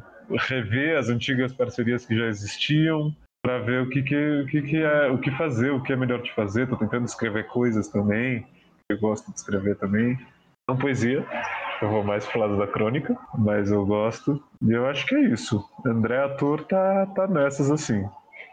rever 0.48 0.98
as 0.98 1.08
antigas 1.08 1.52
parcerias 1.52 2.04
que 2.04 2.16
já 2.16 2.26
existiam, 2.26 3.14
para 3.42 3.58
ver 3.58 3.82
o 3.82 3.88
que, 3.88 4.02
que, 4.02 4.46
que, 4.50 4.62
que 4.62 4.76
é 4.78 5.08
o 5.08 5.18
que 5.18 5.30
fazer, 5.32 5.70
o 5.70 5.82
que 5.82 5.92
é 5.92 5.96
melhor 5.96 6.22
de 6.22 6.34
fazer. 6.34 6.68
Tô 6.68 6.76
tentando 6.76 7.04
escrever 7.04 7.46
coisas 7.46 7.88
também. 7.88 8.46
Eu 8.88 8.98
gosto 8.98 9.30
de 9.30 9.36
escrever 9.36 9.76
também. 9.76 10.18
Não 10.68 10.76
poesia, 10.76 11.26
eu 11.80 11.88
vou 11.88 12.04
mais 12.04 12.26
pro 12.26 12.40
lado 12.40 12.58
da 12.58 12.66
crônica, 12.66 13.16
mas 13.38 13.70
eu 13.70 13.86
gosto. 13.86 14.42
E 14.60 14.70
eu 14.70 14.86
acho 14.86 15.06
que 15.06 15.14
é 15.14 15.20
isso. 15.30 15.64
André 15.86 16.22
Ator 16.22 16.64
tá, 16.64 17.06
tá 17.06 17.26
nessas 17.26 17.70
assim. 17.70 18.06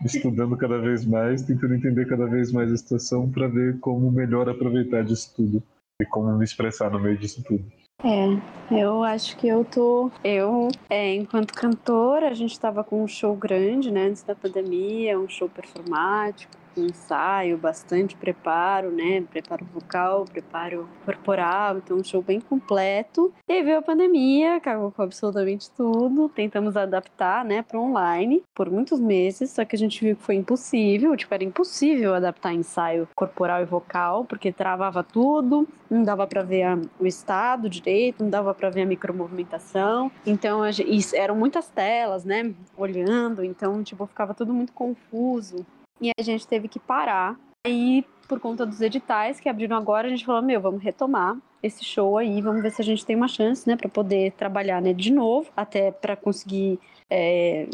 Estudando 0.03 0.56
cada 0.57 0.78
vez 0.78 1.06
mais, 1.06 1.41
tentando 1.41 1.76
entender 1.76 2.07
cada 2.07 2.26
vez 2.26 2.52
mais 2.52 2.72
a 2.72 2.78
situação 2.78 3.30
para 3.30 3.48
ver 3.48 3.80
como 3.80 4.12
melhor 4.12 4.49
aproveitar 4.49 5.03
disso 5.03 5.34
tudo 5.36 5.64
e 6.02 6.06
como 6.06 6.38
me 6.38 6.44
expressar 6.44 6.90
no 6.90 6.99
meio 6.99 7.18
disso 7.18 7.44
tudo. 7.44 7.66
É, 8.03 8.27
eu 8.72 9.03
acho 9.03 9.38
que 9.38 9.47
eu 9.47 9.63
tô. 9.63 10.11
Eu, 10.23 10.67
é, 10.89 11.15
enquanto 11.15 11.53
cantora, 11.53 12.30
a 12.30 12.34
gente 12.34 12.51
estava 12.51 12.84
com 12.84 13.03
um 13.03 13.07
show 13.07 13.35
grande, 13.35 13.91
né, 13.91 14.07
antes 14.07 14.22
da 14.22 14.35
pandemia, 14.35 15.19
um 15.19 15.30
show 15.30 15.49
performático. 15.49 16.53
Ensaio, 16.81 17.57
bastante 17.57 18.15
preparo, 18.15 18.91
né? 18.91 19.22
Preparo 19.30 19.65
vocal, 19.73 20.26
preparo 20.26 20.88
corporal, 21.03 21.77
então 21.77 21.97
um 21.97 22.03
show 22.03 22.22
bem 22.22 22.39
completo. 22.39 23.34
E 23.47 23.64
veio 23.64 23.80
a 23.80 23.81
pandemia, 23.81 24.60
cagou 24.60 24.91
com 24.91 25.02
absolutamente 25.02 25.69
tudo. 25.72 26.30
Tentamos 26.30 26.76
adaptar, 26.76 27.45
né, 27.45 27.61
para 27.61 27.80
online 27.80 28.43
por 28.53 28.69
muitos 28.69 28.99
meses, 28.99 29.52
só 29.52 29.65
que 29.65 29.76
a 29.76 29.80
gente 29.80 30.03
viu 30.03 30.15
que 30.15 30.23
foi 30.23 30.35
impossível, 30.35 31.15
tipo, 31.15 31.34
era 31.34 31.43
impossível 31.43 32.14
adaptar 32.14 32.53
ensaio 32.53 33.07
corporal 33.15 33.61
e 33.61 33.65
vocal, 33.65 34.26
porque 34.26 34.52
travava 34.52 35.03
tudo, 35.03 35.68
não 35.89 36.03
dava 36.03 36.26
para 36.26 36.41
ver 36.41 36.65
o 36.99 37.06
estado 37.06 37.69
direito, 37.69 38.23
não 38.23 38.30
dava 38.30 38.53
para 38.53 38.69
ver 38.69 38.81
a 38.81 38.85
micromovimentação. 38.85 40.11
Então, 40.26 40.64
a, 40.64 40.69
e 40.72 40.99
eram 41.14 41.35
muitas 41.35 41.68
telas, 41.68 42.23
né, 42.26 42.53
olhando, 42.77 43.43
então, 43.43 43.84
tipo, 43.84 44.06
ficava 44.06 44.34
tudo 44.34 44.53
muito 44.53 44.73
confuso. 44.73 45.65
E 46.01 46.11
a 46.17 46.22
gente 46.22 46.47
teve 46.47 46.67
que 46.67 46.80
parar. 46.80 47.39
Aí, 47.65 48.05
por 48.27 48.39
conta 48.39 48.65
dos 48.65 48.81
editais 48.81 49.39
que 49.39 49.49
abriram 49.49 49.77
agora, 49.77 50.07
a 50.07 50.09
gente 50.09 50.26
falou: 50.26 50.41
meu, 50.41 50.61
vamos 50.61 50.84
retomar 50.84 51.38
esse 51.63 51.84
show 51.84 52.17
aí, 52.17 52.41
vamos 52.41 52.61
ver 52.61 52.72
se 52.72 52.81
a 52.81 52.85
gente 52.85 53.05
tem 53.05 53.15
uma 53.15 53.27
chance, 53.27 53.67
né, 53.67 53.76
para 53.76 53.89
poder 53.89 54.34
trabalhar 54.34 54.80
né, 54.81 54.93
de 54.93 55.11
novo, 55.11 55.49
até 55.57 55.91
para 55.91 56.15
conseguir 56.15 56.80
é, 57.10 57.68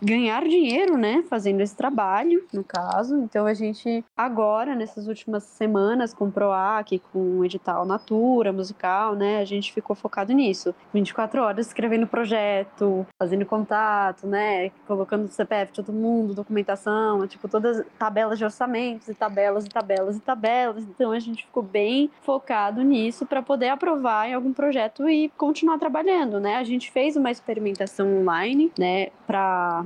ganhar 0.00 0.42
dinheiro, 0.44 0.96
né, 0.96 1.24
fazendo 1.28 1.60
esse 1.60 1.76
trabalho, 1.76 2.44
no 2.52 2.64
caso. 2.64 3.16
Então 3.18 3.46
a 3.46 3.54
gente 3.54 4.04
agora, 4.16 4.74
nessas 4.74 5.06
últimas 5.06 5.44
semanas, 5.44 6.14
com 6.14 6.26
o 6.26 6.32
PROAC, 6.32 7.00
com 7.12 7.38
o 7.38 7.44
edital 7.44 7.84
Natura, 7.84 8.52
musical, 8.52 9.14
né, 9.14 9.40
a 9.40 9.44
gente 9.44 9.72
ficou 9.72 9.94
focado 9.94 10.32
nisso. 10.32 10.74
24 10.92 11.42
horas 11.42 11.66
escrevendo 11.66 12.06
projeto, 12.06 13.06
fazendo 13.20 13.44
contato, 13.44 14.26
né, 14.26 14.70
colocando 14.86 15.28
CPF 15.28 15.72
todo 15.72 15.92
mundo, 15.92 16.34
documentação, 16.34 17.26
tipo, 17.26 17.48
todas 17.48 17.84
tabelas 17.98 18.38
de 18.38 18.44
orçamentos 18.44 19.08
e 19.08 19.14
tabelas 19.14 19.66
e 19.66 19.68
tabelas 19.68 20.16
e 20.16 20.20
tabelas. 20.20 20.84
Então 20.84 21.12
a 21.12 21.18
gente 21.18 21.44
ficou 21.44 21.62
bem 21.62 22.10
focado 22.22 22.82
nisso 22.82 23.26
para 23.26 23.42
poder 23.42 23.68
aprovar 23.68 24.28
em 24.28 24.34
algum 24.34 24.52
projeto 24.52 25.08
e 25.08 25.28
continuar 25.36 25.78
trabalhando, 25.78 26.40
né? 26.40 26.56
A 26.56 26.64
gente 26.64 26.90
fez 26.90 27.16
uma 27.16 27.30
experimentação 27.30 28.20
online 28.20 28.72
né, 28.78 29.08
para 29.26 29.84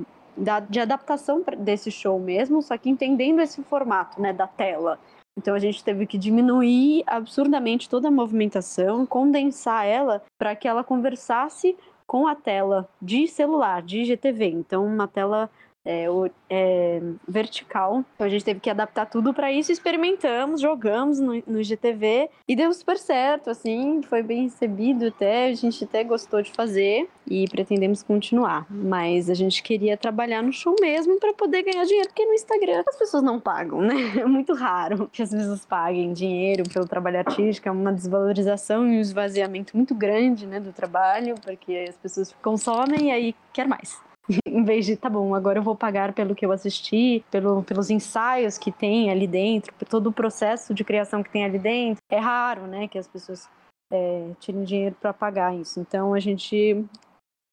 de 0.70 0.80
adaptação 0.80 1.44
desse 1.58 1.90
show 1.90 2.18
mesmo, 2.18 2.62
só 2.62 2.78
que 2.78 2.88
entendendo 2.88 3.40
esse 3.40 3.62
formato, 3.62 4.20
né, 4.20 4.32
da 4.32 4.46
tela. 4.46 4.98
Então 5.36 5.54
a 5.54 5.58
gente 5.58 5.82
teve 5.82 6.06
que 6.06 6.18
diminuir 6.18 7.02
absurdamente 7.06 7.88
toda 7.88 8.08
a 8.08 8.10
movimentação, 8.10 9.06
condensar 9.06 9.86
ela 9.86 10.22
para 10.38 10.54
que 10.54 10.68
ela 10.68 10.84
conversasse 10.84 11.76
com 12.06 12.26
a 12.26 12.34
tela 12.34 12.88
de 13.00 13.26
celular, 13.26 13.82
de 13.82 14.00
IGTV. 14.00 14.46
Então 14.46 14.84
uma 14.84 15.08
tela 15.08 15.50
é, 15.84 16.06
é, 16.48 17.02
vertical. 17.26 18.04
Então 18.14 18.26
a 18.26 18.30
gente 18.30 18.44
teve 18.44 18.60
que 18.60 18.70
adaptar 18.70 19.06
tudo 19.06 19.34
para 19.34 19.52
isso, 19.52 19.72
experimentamos, 19.72 20.60
jogamos 20.60 21.18
no, 21.18 21.42
no 21.46 21.62
GTV 21.62 22.30
e 22.46 22.56
deu 22.56 22.72
super 22.72 22.98
certo, 22.98 23.50
assim, 23.50 24.00
foi 24.02 24.22
bem 24.22 24.44
recebido 24.44 25.06
até, 25.06 25.46
a 25.46 25.54
gente 25.54 25.84
até 25.84 26.04
gostou 26.04 26.42
de 26.42 26.52
fazer 26.52 27.08
e 27.28 27.48
pretendemos 27.48 28.02
continuar. 28.02 28.66
Mas 28.70 29.28
a 29.28 29.34
gente 29.34 29.62
queria 29.62 29.96
trabalhar 29.96 30.42
no 30.42 30.52
show 30.52 30.74
mesmo 30.80 31.18
para 31.18 31.32
poder 31.32 31.62
ganhar 31.62 31.84
dinheiro, 31.84 32.08
porque 32.08 32.24
no 32.24 32.34
Instagram 32.34 32.82
as 32.86 32.96
pessoas 32.96 33.22
não 33.22 33.40
pagam, 33.40 33.80
né? 33.80 33.94
É 34.22 34.24
muito 34.24 34.54
raro 34.54 35.08
que 35.12 35.22
as 35.22 35.30
pessoas 35.30 35.64
paguem 35.66 36.12
dinheiro 36.12 36.62
pelo 36.72 36.86
trabalho 36.86 37.18
artístico, 37.18 37.68
é 37.68 37.72
uma 37.72 37.92
desvalorização 37.92 38.86
e 38.86 38.98
um 38.98 39.00
esvaziamento 39.00 39.76
muito 39.76 39.94
grande, 39.94 40.46
né, 40.46 40.60
do 40.60 40.72
trabalho, 40.72 41.34
porque 41.42 41.86
as 41.88 41.96
pessoas 41.96 42.34
consomem 42.40 43.08
e 43.08 43.10
aí 43.10 43.34
quer 43.52 43.66
mais. 43.66 44.00
em 44.46 44.64
vez 44.64 44.86
de, 44.86 44.96
tá 44.96 45.10
bom, 45.10 45.34
agora 45.34 45.58
eu 45.58 45.62
vou 45.62 45.74
pagar 45.74 46.12
pelo 46.12 46.34
que 46.34 46.44
eu 46.44 46.52
assisti, 46.52 47.24
pelo, 47.30 47.62
pelos 47.62 47.90
ensaios 47.90 48.58
que 48.58 48.70
tem 48.70 49.10
ali 49.10 49.26
dentro, 49.26 49.72
por 49.74 49.86
todo 49.86 50.08
o 50.08 50.12
processo 50.12 50.72
de 50.72 50.84
criação 50.84 51.22
que 51.22 51.30
tem 51.30 51.44
ali 51.44 51.58
dentro. 51.58 52.02
É 52.10 52.18
raro, 52.18 52.66
né, 52.66 52.88
que 52.88 52.98
as 52.98 53.08
pessoas 53.08 53.48
é, 53.92 54.30
tirem 54.40 54.64
dinheiro 54.64 54.96
para 55.00 55.12
pagar 55.12 55.54
isso. 55.54 55.80
Então 55.80 56.14
a 56.14 56.20
gente 56.20 56.84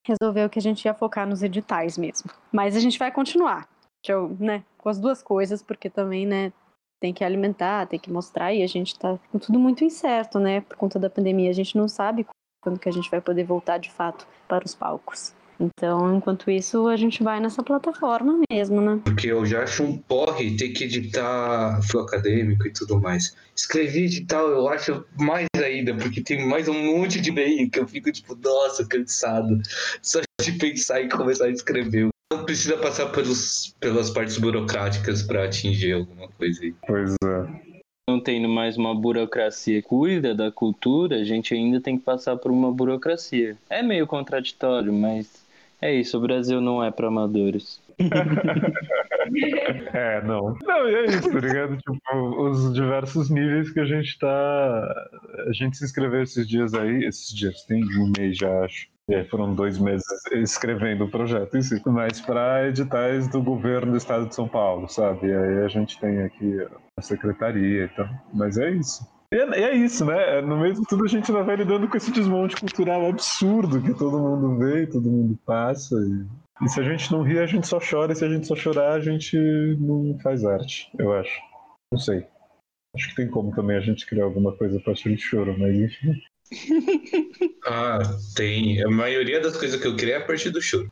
resolveu 0.05 0.49
que 0.49 0.59
a 0.59 0.61
gente 0.61 0.85
ia 0.85 0.93
focar 0.93 1.27
nos 1.27 1.43
editais 1.43 1.97
mesmo. 1.97 2.31
Mas 2.51 2.75
a 2.75 2.79
gente 2.79 2.97
vai 2.97 3.11
continuar, 3.11 3.67
eu, 4.07 4.35
né, 4.39 4.63
com 4.77 4.89
as 4.89 4.99
duas 4.99 5.21
coisas, 5.21 5.61
porque 5.61 5.89
também, 5.89 6.25
né, 6.25 6.53
tem 7.01 7.13
que 7.13 7.23
alimentar, 7.23 7.87
tem 7.87 7.99
que 7.99 8.11
mostrar 8.11 8.53
e 8.53 8.61
a 8.61 8.67
gente 8.67 8.97
tá 8.97 9.17
com 9.31 9.39
tudo 9.39 9.57
muito 9.57 9.83
incerto, 9.83 10.39
né, 10.39 10.61
por 10.61 10.77
conta 10.77 10.99
da 10.99 11.09
pandemia. 11.09 11.49
A 11.49 11.53
gente 11.53 11.77
não 11.77 11.87
sabe 11.87 12.25
quando 12.61 12.79
que 12.79 12.89
a 12.89 12.91
gente 12.91 13.09
vai 13.09 13.21
poder 13.21 13.43
voltar 13.43 13.77
de 13.77 13.89
fato 13.89 14.27
para 14.47 14.65
os 14.65 14.75
palcos. 14.75 15.33
Então, 15.59 16.15
enquanto 16.15 16.49
isso, 16.49 16.87
a 16.87 16.95
gente 16.95 17.21
vai 17.21 17.39
nessa 17.39 17.61
plataforma 17.61 18.39
mesmo, 18.49 18.79
né? 18.79 19.01
Porque 19.03 19.27
eu 19.27 19.45
já 19.45 19.63
acho 19.63 19.83
um 19.83 19.97
porre 19.97 20.55
ter 20.55 20.69
que 20.69 20.85
editar 20.85 21.81
fio 21.83 21.99
acadêmico 21.99 22.65
e 22.65 22.71
tudo 22.71 22.99
mais. 22.99 23.35
Escrever 23.53 24.05
edital 24.05 24.47
eu 24.47 24.69
acho 24.69 25.05
mais 25.19 25.47
ainda, 25.61 25.93
porque 25.95 26.21
tem 26.21 26.47
mais 26.47 26.69
um 26.69 26.73
monte 26.73 27.19
de 27.19 27.29
e-mail 27.29 27.69
que 27.69 27.79
eu 27.79 27.87
fico 27.87 28.09
tipo, 28.11 28.37
nossa, 28.41 28.85
cansado. 28.85 29.59
Só 30.01 30.21
de 30.41 30.51
pensar 30.53 31.01
em 31.01 31.09
começar 31.09 31.45
a 31.45 31.49
escrever. 31.49 32.07
Não 32.31 32.45
precisa 32.45 32.77
passar 32.77 33.07
pelos, 33.07 33.75
pelas 33.79 34.09
partes 34.09 34.37
burocráticas 34.37 35.23
para 35.23 35.43
atingir 35.43 35.93
alguma 35.93 36.29
coisa 36.29 36.63
aí. 36.63 36.73
Pois 36.87 37.15
é 37.23 37.69
não 38.09 38.19
tendo 38.19 38.49
mais 38.49 38.75
uma 38.75 38.95
burocracia 38.95 39.83
que 39.83 39.87
cuida 39.87 40.33
da 40.33 40.51
cultura, 40.51 41.17
a 41.17 41.23
gente 41.23 41.53
ainda 41.53 41.79
tem 41.79 41.95
que 41.95 42.03
passar 42.03 42.35
por 42.37 42.51
uma 42.51 42.71
burocracia. 42.71 43.55
É 43.69 43.83
meio 43.83 44.07
contraditório, 44.07 44.91
mas 44.91 45.45
é 45.81 45.93
isso, 45.93 46.17
o 46.17 46.21
Brasil 46.21 46.59
não 46.59 46.83
é 46.83 46.91
para 46.91 47.07
amadores. 47.07 47.81
é, 49.93 50.21
não. 50.23 50.55
Não, 50.63 50.87
é 50.87 51.05
isso, 51.05 51.31
tá 51.31 51.39
ligado? 51.39 51.77
Tipo, 51.77 51.99
os 52.49 52.73
diversos 52.73 53.29
níveis 53.29 53.71
que 53.71 53.79
a 53.79 53.85
gente 53.85 54.17
tá. 54.17 55.09
A 55.47 55.53
gente 55.53 55.77
se 55.77 55.85
inscreveu 55.85 56.23
esses 56.23 56.47
dias 56.47 56.73
aí, 56.73 57.03
esses 57.05 57.33
dias, 57.35 57.63
tem 57.65 57.83
um 57.97 58.11
mês 58.17 58.37
já, 58.37 58.63
acho. 58.63 58.87
E 59.09 59.23
foram 59.25 59.55
dois 59.55 59.79
meses 59.79 60.05
escrevendo 60.33 61.05
o 61.05 61.09
projeto 61.09 61.57
em 61.57 61.63
si, 61.63 61.81
mas 61.87 62.21
para 62.21 62.67
editais 62.67 63.27
do 63.27 63.41
governo 63.41 63.93
do 63.93 63.97
estado 63.97 64.27
de 64.27 64.35
São 64.35 64.47
Paulo, 64.47 64.87
sabe? 64.87 65.27
E 65.27 65.33
aí 65.33 65.65
a 65.65 65.67
gente 65.67 65.99
tem 65.99 66.21
aqui 66.21 66.67
a 66.95 67.01
secretaria 67.01 67.85
e 67.85 67.89
tal. 67.89 68.07
Mas 68.31 68.57
é 68.59 68.69
isso. 68.69 69.03
E 69.31 69.37
é, 69.37 69.61
é, 69.61 69.75
isso, 69.75 70.03
né? 70.05 70.41
No 70.41 70.57
meio 70.57 70.73
de 70.73 70.83
tudo 70.87 71.05
a 71.05 71.07
gente 71.07 71.31
vai 71.31 71.55
lidando 71.55 71.87
com 71.87 71.95
esse 71.95 72.11
desmonte 72.11 72.55
cultural 72.55 73.07
absurdo 73.07 73.81
que 73.81 73.93
todo 73.93 74.17
mundo 74.17 74.57
vê, 74.57 74.87
todo 74.87 75.09
mundo 75.09 75.37
passa. 75.45 75.95
E, 75.95 76.65
e 76.65 76.69
se 76.69 76.79
a 76.79 76.83
gente 76.83 77.11
não 77.11 77.21
rir, 77.21 77.37
a 77.37 77.45
gente 77.45 77.67
só 77.67 77.79
chora, 77.79 78.11
e 78.11 78.15
se 78.15 78.25
a 78.25 78.29
gente 78.29 78.47
só 78.47 78.55
chorar, 78.55 78.93
a 78.93 78.99
gente 78.99 79.37
não 79.79 80.17
faz 80.23 80.43
arte, 80.43 80.89
eu 80.97 81.13
acho. 81.13 81.39
Não 81.91 81.99
sei. 81.99 82.25
Acho 82.95 83.09
que 83.09 83.15
tem 83.15 83.27
como 83.29 83.53
também 83.55 83.77
a 83.77 83.81
gente 83.81 84.07
criar 84.07 84.23
alguma 84.23 84.51
coisa 84.57 84.79
a 84.79 84.81
partir 84.81 85.15
de 85.15 85.21
choro, 85.21 85.55
mas 85.57 85.75
enfim. 85.75 86.13
Ah, 87.67 87.99
tem. 88.35 88.81
A 88.83 88.89
maioria 88.89 89.39
das 89.39 89.55
coisas 89.55 89.79
que 89.79 89.85
eu 89.85 89.95
criei 89.95 90.15
é 90.15 90.17
a 90.17 90.25
partir 90.25 90.49
do 90.49 90.59
choro. 90.59 90.91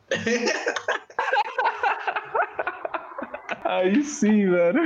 Aí 3.64 4.04
sim, 4.04 4.48
velho. 4.48 4.82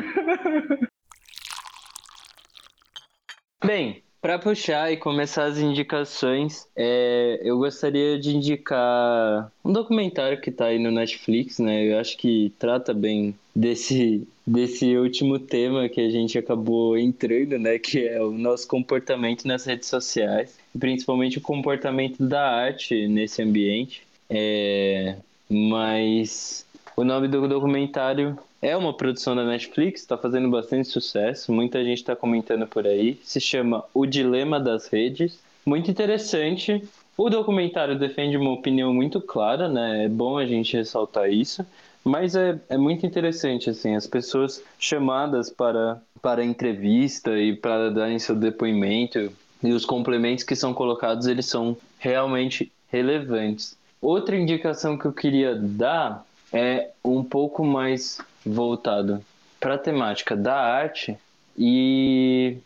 Bem, 3.64 4.02
para 4.20 4.40
puxar 4.40 4.92
e 4.92 4.96
começar 4.96 5.44
as 5.44 5.58
indicações, 5.58 6.66
é, 6.74 7.40
eu 7.44 7.58
gostaria 7.58 8.18
de 8.18 8.36
indicar 8.36 9.52
um 9.64 9.72
documentário 9.72 10.40
que 10.40 10.50
está 10.50 10.66
aí 10.66 10.80
no 10.80 10.90
Netflix, 10.90 11.60
né? 11.60 11.92
Eu 11.92 11.98
acho 11.98 12.16
que 12.16 12.52
trata 12.58 12.92
bem 12.92 13.34
desse, 13.54 14.26
desse 14.44 14.96
último 14.96 15.38
tema 15.38 15.88
que 15.88 16.00
a 16.00 16.10
gente 16.10 16.36
acabou 16.36 16.98
entrando, 16.98 17.56
né? 17.58 17.78
Que 17.78 18.06
é 18.06 18.20
o 18.20 18.32
nosso 18.32 18.66
comportamento 18.66 19.44
nas 19.44 19.64
redes 19.64 19.88
sociais, 19.88 20.58
principalmente 20.78 21.38
o 21.38 21.40
comportamento 21.40 22.20
da 22.20 22.48
arte 22.48 23.06
nesse 23.06 23.42
ambiente. 23.42 24.02
É, 24.28 25.16
mas 25.48 26.66
o 26.96 27.04
nome 27.04 27.28
do 27.28 27.46
documentário 27.46 28.36
é 28.62 28.76
uma 28.76 28.96
produção 28.96 29.34
da 29.34 29.44
Netflix, 29.44 30.02
está 30.02 30.16
fazendo 30.16 30.48
bastante 30.48 30.86
sucesso, 30.86 31.52
muita 31.52 31.82
gente 31.82 31.98
está 31.98 32.14
comentando 32.14 32.64
por 32.64 32.86
aí. 32.86 33.18
Se 33.24 33.40
chama 33.40 33.84
O 33.92 34.06
Dilema 34.06 34.60
das 34.60 34.86
Redes. 34.86 35.40
Muito 35.66 35.90
interessante. 35.90 36.88
O 37.18 37.28
documentário 37.28 37.98
defende 37.98 38.36
uma 38.36 38.52
opinião 38.52 38.94
muito 38.94 39.20
clara, 39.20 39.68
né? 39.68 40.04
É 40.04 40.08
bom 40.08 40.38
a 40.38 40.46
gente 40.46 40.76
ressaltar 40.76 41.28
isso. 41.28 41.66
Mas 42.04 42.36
é, 42.36 42.58
é 42.68 42.76
muito 42.76 43.04
interessante, 43.04 43.68
assim, 43.68 43.94
as 43.94 44.06
pessoas 44.06 44.62
chamadas 44.78 45.50
para, 45.50 46.00
para 46.20 46.44
entrevista 46.44 47.38
e 47.38 47.54
para 47.54 47.90
darem 47.90 48.18
seu 48.18 48.34
depoimento 48.34 49.30
e 49.62 49.72
os 49.72 49.84
complementos 49.84 50.42
que 50.42 50.56
são 50.56 50.74
colocados, 50.74 51.26
eles 51.26 51.46
são 51.46 51.76
realmente 51.98 52.72
relevantes. 52.88 53.76
Outra 54.00 54.36
indicação 54.36 54.98
que 54.98 55.04
eu 55.04 55.12
queria 55.12 55.54
dar 55.54 56.26
é 56.52 56.90
um 57.04 57.22
pouco 57.22 57.64
mais 57.64 58.18
voltado 58.44 59.24
para 59.60 59.74
a 59.74 59.78
temática 59.78 60.36
da 60.36 60.54
arte 60.54 61.16
e 61.56 62.56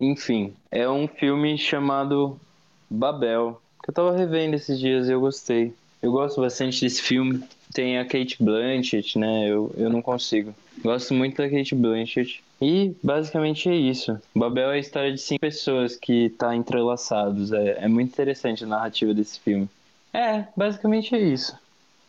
enfim, 0.00 0.54
é 0.70 0.88
um 0.88 1.06
filme 1.06 1.58
chamado 1.58 2.40
Babel, 2.88 3.60
que 3.82 3.90
eu 3.90 3.94
tava 3.94 4.16
revendo 4.16 4.56
esses 4.56 4.78
dias 4.78 5.08
e 5.08 5.12
eu 5.12 5.20
gostei. 5.20 5.74
Eu 6.02 6.10
gosto 6.10 6.40
bastante 6.40 6.80
desse 6.80 7.02
filme. 7.02 7.44
tem 7.74 7.98
a 7.98 8.04
Kate 8.04 8.42
Blanchett, 8.42 9.18
né? 9.18 9.46
Eu, 9.48 9.72
eu 9.76 9.90
não 9.90 10.00
consigo. 10.00 10.54
Gosto 10.82 11.12
muito 11.12 11.36
da 11.36 11.50
Kate 11.50 11.74
Blanchett. 11.74 12.42
E 12.60 12.94
basicamente 13.02 13.68
é 13.68 13.74
isso. 13.74 14.18
Babel 14.34 14.70
é 14.70 14.76
a 14.76 14.78
história 14.78 15.12
de 15.12 15.20
cinco 15.20 15.40
pessoas 15.40 15.96
que 15.96 16.30
tá 16.30 16.56
entrelaçados. 16.56 17.52
É, 17.52 17.84
é 17.84 17.88
muito 17.88 18.08
interessante 18.08 18.64
a 18.64 18.66
narrativa 18.66 19.12
desse 19.12 19.38
filme. 19.38 19.68
É, 20.12 20.44
basicamente 20.56 21.14
é 21.14 21.20
isso. 21.20 21.54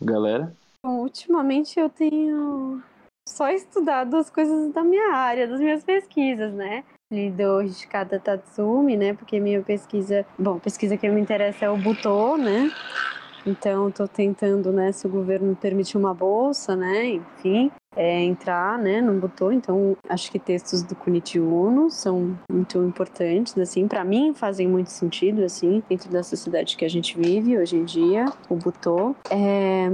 Galera? 0.02 0.54
Bom, 0.84 1.02
ultimamente 1.02 1.80
eu 1.80 1.90
tenho 1.90 2.82
só 3.30 3.52
estudado 3.52 4.18
as 4.18 4.32
coisas 4.32 4.74
da 4.74 4.84
minha 4.84 5.14
área, 5.14 5.48
das 5.48 5.60
minhas 5.60 5.84
pesquisas, 5.84 6.52
né? 6.56 6.84
Lido 7.12 7.62
Hishikata 7.62 8.20
Tatsumi, 8.20 8.98
né? 8.98 9.14
Porque 9.14 9.40
minha 9.40 9.62
pesquisa, 9.62 10.26
bom, 10.40 10.58
pesquisa 10.58 10.98
que 10.98 11.08
me 11.08 11.22
interessa 11.22 11.66
é 11.66 11.70
o 11.70 11.78
Butô, 11.78 12.36
né? 12.36 12.72
Então, 13.46 13.90
estou 13.90 14.08
tentando, 14.08 14.72
né, 14.72 14.92
se 14.92 15.08
o 15.08 15.10
governo 15.10 15.56
permitir 15.56 15.98
uma 15.98 16.14
bolsa, 16.14 16.76
né, 16.76 17.08
enfim, 17.08 17.72
é, 17.96 18.22
entrar, 18.24 18.78
né, 18.78 19.02
no 19.02 19.20
Butô. 19.20 19.52
Então, 19.52 19.98
acho 20.08 20.32
que 20.32 20.38
textos 20.38 20.84
do 20.84 20.96
Kunichi 20.96 21.40
Uno 21.40 21.90
são 21.90 22.38
muito 22.52 22.78
importantes, 22.84 23.58
assim, 23.58 23.88
para 23.88 24.04
mim 24.04 24.34
fazem 24.36 24.68
muito 24.68 24.92
sentido, 24.92 25.44
assim, 25.44 25.82
dentro 25.90 26.12
da 26.12 26.22
sociedade 26.22 26.78
que 26.78 26.86
a 26.86 26.90
gente 26.90 27.18
vive 27.18 27.58
hoje 27.58 27.78
em 27.78 27.84
dia, 27.84 28.26
o 28.48 28.56
Butô. 28.56 29.16
É, 29.32 29.90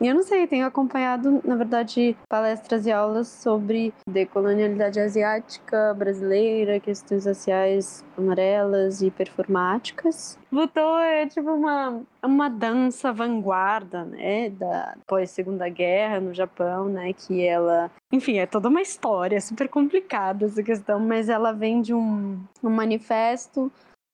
eu 0.00 0.14
não 0.14 0.22
sei, 0.22 0.46
tenho 0.46 0.66
acompanhado, 0.66 1.40
na 1.44 1.56
verdade, 1.56 2.16
palestras 2.28 2.86
e 2.86 2.92
aulas 2.92 3.28
sobre 3.28 3.92
decolonialidade 4.08 5.00
asiática, 5.00 5.94
brasileira, 5.94 6.78
questões 6.80 7.24
raciais 7.24 8.04
amarelas 8.16 9.02
e 9.02 9.10
performáticas. 9.10 10.38
Butô 10.50 10.98
é 10.98 11.26
tipo 11.26 11.50
uma, 11.50 12.02
uma 12.22 12.48
dança 12.48 13.12
vanguarda, 13.12 14.04
né, 14.04 14.50
da 14.50 14.96
pós-segunda 15.06 15.68
guerra 15.68 16.20
no 16.20 16.34
Japão, 16.34 16.88
né, 16.88 17.12
que 17.12 17.46
ela, 17.46 17.90
enfim, 18.12 18.38
é 18.38 18.46
toda 18.46 18.68
uma 18.68 18.82
história 18.82 19.40
super 19.40 19.68
complicada 19.68 20.46
essa 20.46 20.62
questão, 20.62 21.00
mas 21.00 21.28
ela 21.28 21.52
vem 21.52 21.80
de 21.80 21.94
um, 21.94 22.38
um 22.62 22.70
manifesto 22.70 23.70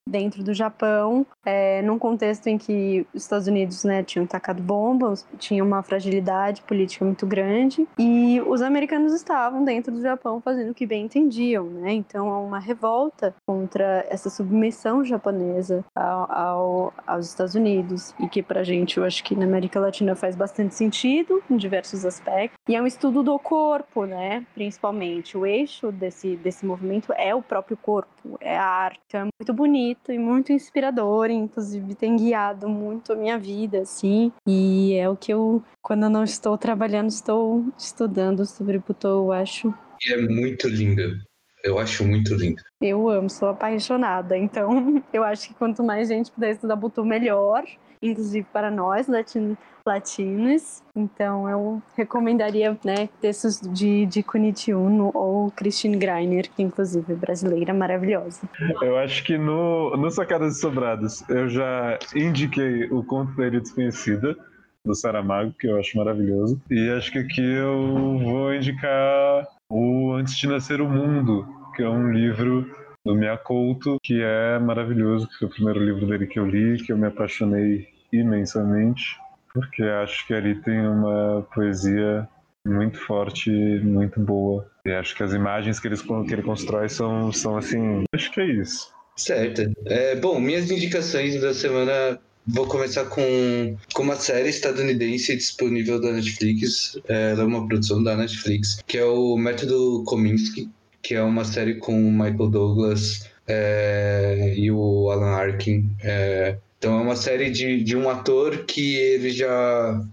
dentro 0.09 0.43
do 0.43 0.53
Japão, 0.53 1.25
é, 1.45 1.83
num 1.83 1.99
contexto 1.99 2.47
em 2.47 2.59
que 2.59 3.07
os 3.15 3.23
Estados 3.23 3.47
Unidos 3.47 3.85
né, 3.85 4.03
tinham 4.03 4.27
tacado 4.27 4.63
bombas, 4.63 5.27
tinha 5.39 5.63
uma 5.63 5.83
fragilidade 5.83 6.63
política 6.63 7.05
muito 7.05 7.27
grande, 7.27 7.87
e 7.99 8.41
os 8.47 8.63
americanos 8.63 9.13
estavam 9.13 9.65
dentro 9.65 9.93
do 9.93 10.01
Japão 10.01 10.41
fazendo 10.41 10.71
o 10.71 10.75
que 10.75 10.87
bem 10.87 11.05
entendiam, 11.05 11.65
né? 11.65 11.93
Então 11.93 12.31
há 12.31 12.39
uma 12.39 12.59
revolta 12.59 13.35
contra 13.47 14.07
essa 14.09 14.31
submissão 14.31 15.05
japonesa 15.05 15.85
ao, 15.95 16.33
ao, 16.33 16.95
aos 17.07 17.29
Estados 17.29 17.55
Unidos, 17.55 18.15
e 18.21 18.29
que 18.29 18.43
pra 18.43 18.63
gente, 18.63 18.99
eu 18.99 19.05
acho 19.05 19.23
que 19.25 19.35
na 19.35 19.45
América 19.45 19.81
Latina 19.81 20.15
faz 20.15 20.37
bastante 20.37 20.75
sentido, 20.75 21.43
em 21.51 21.57
diversos 21.57 22.05
aspectos, 22.05 22.59
e 22.69 22.77
é 22.77 22.83
um 22.83 22.87
estudo 22.87 23.23
do 23.23 23.39
corpo, 23.39 24.05
né? 24.05 24.45
Principalmente, 24.55 25.37
o 25.37 25.45
eixo 25.45 25.91
desse, 25.91 26.37
desse 26.37 26.65
movimento 26.65 27.13
é 27.17 27.35
o 27.35 27.43
próprio 27.43 27.77
corpo, 27.77 28.39
é 28.41 28.57
a 28.57 28.65
arte, 28.65 29.01
então 29.07 29.21
é 29.23 29.25
muito 29.25 29.53
bonito 29.53 30.13
e 30.13 30.19
muito 30.19 30.53
inspirador, 30.53 31.31
inclusive 31.33 31.95
tem 31.95 32.17
guiado 32.17 32.69
muito 32.69 33.13
a 33.13 33.17
minha 33.17 33.39
vida, 33.39 33.81
assim. 33.81 34.33
E 34.47 34.95
é 34.95 35.09
o 35.09 35.17
que 35.17 35.33
eu, 35.33 35.63
quando 35.81 36.05
eu 36.05 36.11
não 36.11 36.25
estou 36.25 36.57
trabalhando, 36.57 37.09
estou 37.09 37.65
estudando 37.79 38.45
sobre 38.47 38.79
Butô, 38.79 39.09
eu 39.09 39.33
acho. 39.33 39.75
E 40.07 40.13
é 40.13 40.17
muito 40.17 40.69
linda. 40.69 41.19
Eu 41.65 41.79
acho 41.79 42.05
muito 42.05 42.35
lindo. 42.35 42.61
Eu 42.81 43.09
amo, 43.09 43.31
sou 43.31 43.49
apaixonada. 43.49 44.37
Então, 44.37 45.03
eu 45.13 45.23
acho 45.23 45.49
que 45.49 45.55
quanto 45.55 45.83
mais 45.83 46.09
gente 46.09 46.31
puder 46.31 46.53
estudar 46.53 46.77
Butô, 46.77 47.05
melhor. 47.05 47.65
Inclusive 48.01 48.47
para 48.53 48.71
nós, 48.71 49.07
latinos 49.07 49.57
latinos. 49.87 50.83
Então 50.95 51.49
eu 51.49 51.83
recomendaria 51.97 52.77
né, 52.85 53.09
textos 53.21 53.61
de, 53.61 54.07
de 54.07 54.23
Kunichi 54.23 54.75
Uno 54.75 55.11
ou 55.15 55.51
Christine 55.51 55.97
Greiner, 55.97 56.51
que 56.51 56.63
inclusive 56.63 57.13
é 57.13 57.17
brasileira, 57.17 57.73
maravilhosa. 57.73 58.41
Eu 58.81 58.97
acho 58.99 59.25
que 59.25 59.37
no, 59.39 59.97
no 59.97 60.11
Sacadas 60.11 60.57
e 60.57 60.61
Sobrados 60.61 61.29
eu 61.29 61.49
já 61.49 61.99
indiquei 62.15 62.85
o 62.91 63.03
conto 63.03 63.35
da 63.37 63.47
Ilha 63.47 63.61
Desconhecida, 63.61 64.37
do 64.85 64.95
Saramago, 64.95 65.55
que 65.59 65.69
eu 65.69 65.79
acho 65.79 65.97
maravilhoso. 65.97 66.61
E 66.71 66.91
acho 66.91 67.13
que 67.13 67.19
aqui 67.19 67.41
eu 67.41 68.19
vou 68.19 68.55
indicar 68.55 69.47
o 69.71 70.13
Antes 70.13 70.37
de 70.37 70.49
Nascer 70.49 70.81
o 70.81 70.89
Mundo, 70.89 71.47
que 71.77 71.83
é 71.83 71.89
um 71.89 72.11
livro 72.13 72.69
do 73.05 73.15
Miyakoto, 73.15 73.99
que 74.03 74.21
é 74.23 74.59
maravilhoso, 74.59 75.29
que 75.29 75.39
foi 75.39 75.49
o 75.49 75.51
primeiro 75.51 75.85
livro 75.85 76.07
dele 76.07 76.27
que 76.27 76.39
eu 76.39 76.47
li, 76.47 76.83
que 76.83 76.93
eu 76.93 76.99
me 76.99 77.07
apaixonei 77.07 77.89
imensamente 78.13 79.22
porque 79.53 79.83
acho 79.83 80.27
que 80.27 80.35
ali 80.35 80.55
tem 80.63 80.81
uma 80.87 81.47
poesia 81.55 82.29
muito 82.65 82.99
forte, 82.99 83.51
muito 83.51 84.21
boa. 84.21 84.71
E 84.85 84.91
acho 84.91 85.15
que 85.15 85.23
as 85.23 85.33
imagens 85.33 85.79
que, 85.79 85.89
eles, 85.89 86.03
que 86.03 86.33
ele 86.33 86.43
constrói 86.43 86.89
são, 86.89 87.33
são 87.33 87.57
assim. 87.57 88.05
Acho 88.15 88.33
que 88.33 88.41
é 88.41 88.47
isso. 88.47 88.93
Certo. 89.17 89.73
É, 89.87 90.17
bom, 90.17 90.41
minhas 90.41 90.71
indicações 90.71 91.41
da 91.41 91.55
semana. 91.55 92.19
Vou 92.45 92.67
começar 92.67 93.05
com, 93.05 93.77
com 93.95 94.03
uma 94.03 94.17
série 94.17 94.49
estadunidense 94.49 95.37
disponível 95.37 96.01
da 96.01 96.13
Netflix. 96.13 96.99
É, 97.09 97.31
ela 97.31 97.43
é 97.43 97.47
uma 97.47 97.69
produção 97.69 98.03
da 98.03 98.17
Netflix, 98.17 98.83
que 98.85 98.99
é 98.99 99.05
o 99.05 99.37
Método 99.37 100.03
Kominsky, 100.05 100.69
que 101.03 101.15
é 101.15 101.23
uma 101.23 101.45
série 101.45 101.77
com 101.77 101.95
o 101.95 102.11
Michael 102.11 102.51
Douglas 102.51 103.31
é, 103.47 104.55
e 104.57 104.73
o 104.73 105.09
Alan 105.11 105.37
Arkin. 105.37 105.89
É, 106.03 106.59
então 106.83 106.99
é 106.99 107.01
uma 107.01 107.15
série 107.15 107.49
de, 107.49 107.81
de 107.85 107.97
um 107.97 108.11
ator 108.11 108.65
que 108.65 108.97
ele 108.97 109.31
já, 109.31 110.05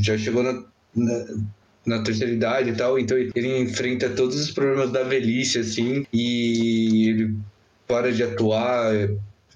já 0.00 0.16
chegou 0.16 0.42
na, 0.42 0.64
na, 0.94 1.26
na 1.84 2.02
terceira 2.02 2.32
idade 2.32 2.70
e 2.70 2.72
tal, 2.74 2.98
então 2.98 3.18
ele 3.18 3.58
enfrenta 3.58 4.08
todos 4.08 4.40
os 4.40 4.50
problemas 4.50 4.90
da 4.90 5.02
velhice, 5.02 5.58
assim, 5.58 6.06
e 6.10 7.10
ele 7.10 7.34
para 7.86 8.10
de 8.10 8.22
atuar 8.22 8.94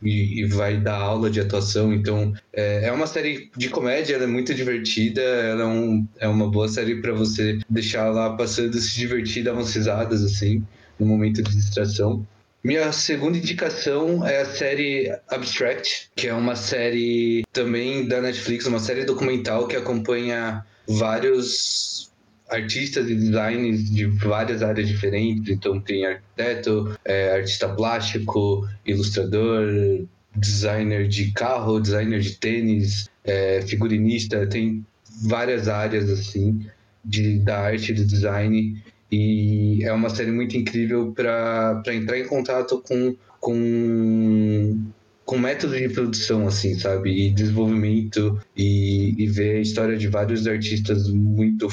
e, 0.03 0.43
e 0.43 0.45
vai 0.49 0.79
dar 0.79 0.99
aula 0.99 1.31
de 1.31 1.41
atuação. 1.41 1.95
Então 1.95 2.35
é, 2.53 2.89
é 2.89 2.93
uma 2.93 3.07
série 3.07 3.51
de 3.57 3.71
comédia, 3.71 4.17
ela 4.17 4.25
é 4.25 4.27
muito 4.27 4.53
divertida, 4.53 5.23
ela 5.23 5.63
é, 5.63 5.67
um, 5.67 6.07
é 6.19 6.29
uma 6.29 6.51
boa 6.51 6.69
série 6.69 7.01
para 7.01 7.15
você 7.15 7.59
deixar 7.71 8.11
lá 8.11 8.37
passando, 8.37 8.79
se 8.79 8.99
divertir, 8.99 9.45
dar 9.45 9.55
umas 9.55 9.75
risadas, 9.75 10.23
assim, 10.23 10.63
no 10.99 11.07
momento 11.07 11.43
de 11.43 11.57
distração. 11.57 12.23
Minha 12.63 12.93
segunda 12.93 13.39
indicação 13.39 14.27
é 14.27 14.43
a 14.43 14.45
série 14.45 15.11
Abstract, 15.29 16.11
que 16.15 16.29
é 16.29 16.35
uma 16.35 16.55
série 16.55 17.43
também 17.53 18.07
da 18.07 18.21
Netflix, 18.21 18.67
uma 18.67 18.79
série 18.79 19.05
documental 19.05 19.67
que 19.67 19.77
acompanha 19.77 20.65
vários 20.87 22.11
artistas 22.51 23.09
e 23.09 23.15
designers 23.15 23.91
de 23.91 24.05
várias 24.05 24.63
áreas 24.63 24.89
diferentes. 24.89 25.49
Então 25.49 25.81
tem 25.81 26.05
arquiteto, 26.05 26.99
é, 27.05 27.37
artista 27.37 27.69
plástico, 27.69 28.69
ilustrador, 28.85 30.05
designer 30.37 31.09
de 31.09 31.33
carro, 31.33 31.81
designer 31.81 32.21
de 32.21 32.37
tênis, 32.37 33.09
é, 33.25 33.63
figurinista, 33.63 34.47
tem 34.47 34.85
várias 35.23 35.67
áreas 35.67 36.11
assim 36.11 36.67
de, 37.05 37.39
da 37.39 37.59
arte 37.59 37.93
e 37.93 37.95
do 37.95 38.05
design 38.05 38.83
e 39.11 39.83
é 39.83 39.93
uma 39.93 40.09
série 40.09 40.31
muito 40.31 40.57
incrível 40.57 41.13
para 41.13 41.83
entrar 41.89 42.19
em 42.19 42.27
contato 42.27 42.81
com, 42.81 43.17
com, 43.41 44.93
com 45.25 45.39
método 45.39 45.77
de 45.77 45.89
produção, 45.89 46.47
assim, 46.47 46.79
sabe? 46.79 47.11
E 47.11 47.31
desenvolvimento 47.31 48.41
e, 48.57 49.15
e 49.19 49.27
ver 49.27 49.57
a 49.57 49.61
história 49.61 49.97
de 49.97 50.07
vários 50.07 50.47
artistas 50.47 51.09
muito, 51.09 51.69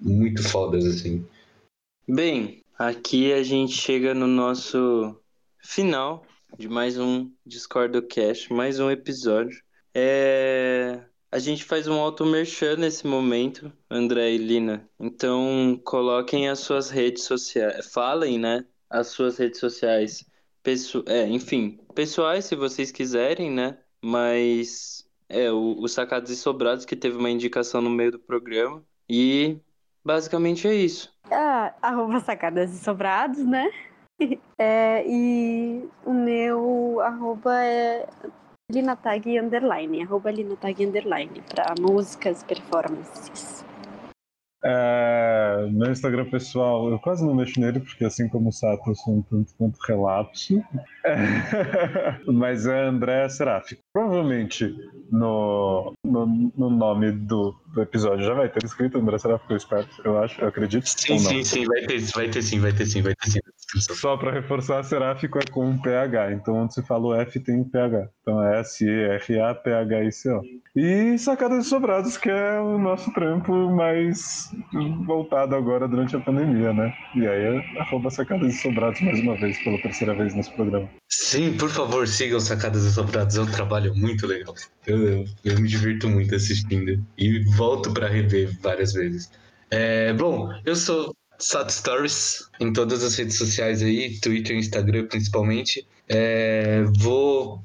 muito 0.00 0.42
fodas, 0.42 0.84
assim. 0.84 1.24
Bem, 2.08 2.62
aqui 2.78 3.32
a 3.32 3.42
gente 3.42 3.72
chega 3.72 4.12
no 4.12 4.26
nosso 4.26 5.16
final 5.62 6.26
de 6.58 6.68
mais 6.68 6.98
um 6.98 7.30
Discord 7.46 8.02
Cast, 8.02 8.52
mais 8.52 8.80
um 8.80 8.90
episódio. 8.90 9.62
É... 9.94 11.00
A 11.34 11.40
gente 11.40 11.64
faz 11.64 11.88
um 11.88 11.98
auto 11.98 12.24
merchan 12.24 12.76
nesse 12.76 13.04
momento, 13.08 13.72
André 13.90 14.34
e 14.34 14.38
Lina. 14.38 14.88
Então, 15.00 15.76
coloquem 15.84 16.48
as 16.48 16.60
suas 16.60 16.90
redes 16.90 17.24
sociais, 17.24 17.92
falem, 17.92 18.38
né, 18.38 18.64
as 18.88 19.08
suas 19.08 19.36
redes 19.36 19.58
sociais. 19.58 20.24
Pesso... 20.62 21.02
É, 21.08 21.26
enfim, 21.26 21.80
pessoais, 21.92 22.44
se 22.44 22.54
vocês 22.54 22.92
quiserem, 22.92 23.50
né? 23.50 23.76
Mas 24.00 25.10
é 25.28 25.50
o, 25.50 25.76
o 25.80 25.88
Sacados 25.88 26.30
e 26.30 26.36
Sobrados 26.36 26.84
que 26.84 26.94
teve 26.94 27.16
uma 27.16 27.30
indicação 27.30 27.80
no 27.80 27.90
meio 27.90 28.12
do 28.12 28.18
programa. 28.20 28.80
E 29.10 29.58
basicamente 30.04 30.68
é 30.68 30.74
isso. 30.76 31.12
Ah, 31.32 31.74
arroba 31.82 32.20
Sacadas 32.20 32.72
e 32.72 32.78
Sobrados, 32.78 33.44
né? 33.44 33.68
É, 34.56 35.04
e 35.04 35.88
o 36.06 36.12
meu 36.12 37.00
arroba 37.00 37.60
é 37.64 38.06
Linatag 38.72 39.38
underline, 39.38 40.02
arroba 40.02 40.30
Linatag 40.30 40.86
underline, 40.86 41.42
para 41.42 41.74
músicas, 41.78 42.42
performances. 42.42 43.62
É, 44.64 45.68
meu 45.70 45.92
Instagram 45.92 46.30
pessoal, 46.30 46.88
eu 46.88 46.98
quase 46.98 47.26
não 47.26 47.34
mexo 47.34 47.60
nele, 47.60 47.80
porque 47.80 48.06
assim 48.06 48.26
como 48.26 48.48
o 48.48 48.52
Sato, 48.52 48.88
eu 48.88 48.94
sou 48.94 49.18
um 49.18 49.22
tanto 49.22 49.54
quanto 49.56 49.76
relapso. 49.86 50.64
Mas 52.26 52.66
é 52.66 52.84
André 52.84 53.28
Seraf. 53.28 53.76
Provavelmente 53.92 54.74
no, 55.10 55.94
no, 56.04 56.26
no, 56.56 56.70
nome 56.70 57.12
do 57.12 57.54
do 57.74 57.82
episódio 57.82 58.24
já 58.24 58.32
vai 58.32 58.48
ter 58.48 58.64
escrito 58.64 58.98
André 58.98 59.18
Serafim, 59.18 59.44
eu 59.50 59.56
espero, 59.56 59.86
eu 60.04 60.22
acho, 60.22 60.40
eu 60.40 60.48
acredito. 60.48 60.86
Sim, 60.86 61.18
sim, 61.18 61.44
sim, 61.44 61.66
vai 61.66 61.82
ter, 61.82 62.00
vai 62.14 62.28
ter 62.28 62.42
sim, 62.42 62.60
vai 62.60 62.72
ter 62.72 62.86
sim, 62.86 63.02
vai 63.02 63.14
ter 63.14 63.30
sim. 63.30 63.40
Só 63.80 64.16
para 64.16 64.30
reforçar, 64.30 64.82
seráfico 64.84 65.38
é 65.38 65.42
com 65.50 65.66
um 65.66 65.78
PH, 65.78 66.32
então 66.32 66.54
onde 66.54 66.74
você 66.74 66.82
falou 66.82 67.14
F 67.14 67.40
tem 67.40 67.60
um 67.60 67.68
PH. 67.68 68.08
Então 68.22 68.42
é 68.42 68.60
S-E-R-A-P-H-I-C-O. 68.60 70.42
E 70.76 71.18
Sacadas 71.18 71.64
de 71.64 71.68
Sobrados, 71.68 72.16
que 72.16 72.30
é 72.30 72.60
o 72.60 72.78
nosso 72.78 73.12
trampo 73.12 73.52
mais 73.70 74.50
voltado 75.04 75.56
agora 75.56 75.88
durante 75.88 76.14
a 76.14 76.20
pandemia, 76.20 76.72
né? 76.72 76.94
E 77.16 77.26
aí 77.26 77.62
arroba 77.78 78.10
Sacadas 78.10 78.52
de 78.52 78.58
Sobrados 78.58 79.00
mais 79.00 79.20
uma 79.20 79.36
vez, 79.36 79.62
pela 79.62 79.80
terceira 79.82 80.14
vez 80.14 80.34
nesse 80.34 80.52
programa. 80.52 80.88
Sim, 81.08 81.56
por 81.56 81.70
favor, 81.70 82.08
sigam 82.08 82.40
Sacadas 82.40 82.84
Assobradas, 82.84 83.36
é 83.36 83.40
um 83.40 83.46
trabalho 83.46 83.94
muito 83.94 84.26
legal. 84.26 84.54
Eu, 84.86 85.08
eu, 85.08 85.24
eu 85.44 85.60
me 85.60 85.68
divirto 85.68 86.08
muito 86.08 86.34
assistindo 86.34 87.04
e 87.16 87.44
volto 87.56 87.92
para 87.92 88.08
rever 88.08 88.56
várias 88.60 88.92
vezes. 88.92 89.30
É, 89.70 90.12
bom, 90.12 90.50
eu 90.64 90.74
sou 90.74 91.14
Sat 91.38 91.70
Stories 91.70 92.48
em 92.60 92.72
todas 92.72 93.02
as 93.02 93.14
redes 93.16 93.36
sociais 93.36 93.82
aí, 93.82 94.18
Twitter 94.20 94.56
e 94.56 94.60
Instagram 94.60 95.06
principalmente. 95.06 95.86
É, 96.08 96.82
vou 96.98 97.62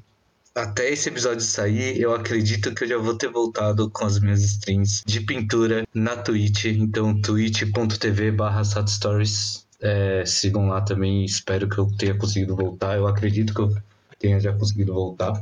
até 0.54 0.90
esse 0.90 1.08
episódio 1.08 1.40
sair, 1.40 2.00
eu 2.00 2.14
acredito 2.14 2.74
que 2.74 2.84
eu 2.84 2.88
já 2.88 2.98
vou 2.98 3.16
ter 3.16 3.30
voltado 3.30 3.88
com 3.90 4.04
as 4.04 4.18
minhas 4.18 4.42
streams 4.42 5.02
de 5.06 5.20
pintura 5.20 5.86
na 5.94 6.16
Twitch. 6.16 6.66
Então, 6.66 7.20
twitch.tv 7.20 8.32
barra 8.32 8.62
Stories. 8.64 9.59
É, 9.80 10.24
sigam 10.26 10.68
lá 10.68 10.80
também. 10.80 11.24
Espero 11.24 11.68
que 11.68 11.78
eu 11.78 11.88
tenha 11.96 12.16
conseguido 12.16 12.56
voltar. 12.56 12.96
Eu 12.96 13.06
acredito 13.06 13.54
que 13.54 13.60
eu 13.60 13.74
tenha 14.18 14.38
já 14.40 14.52
conseguido 14.52 14.92
voltar. 14.92 15.32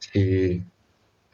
Se 0.00 0.62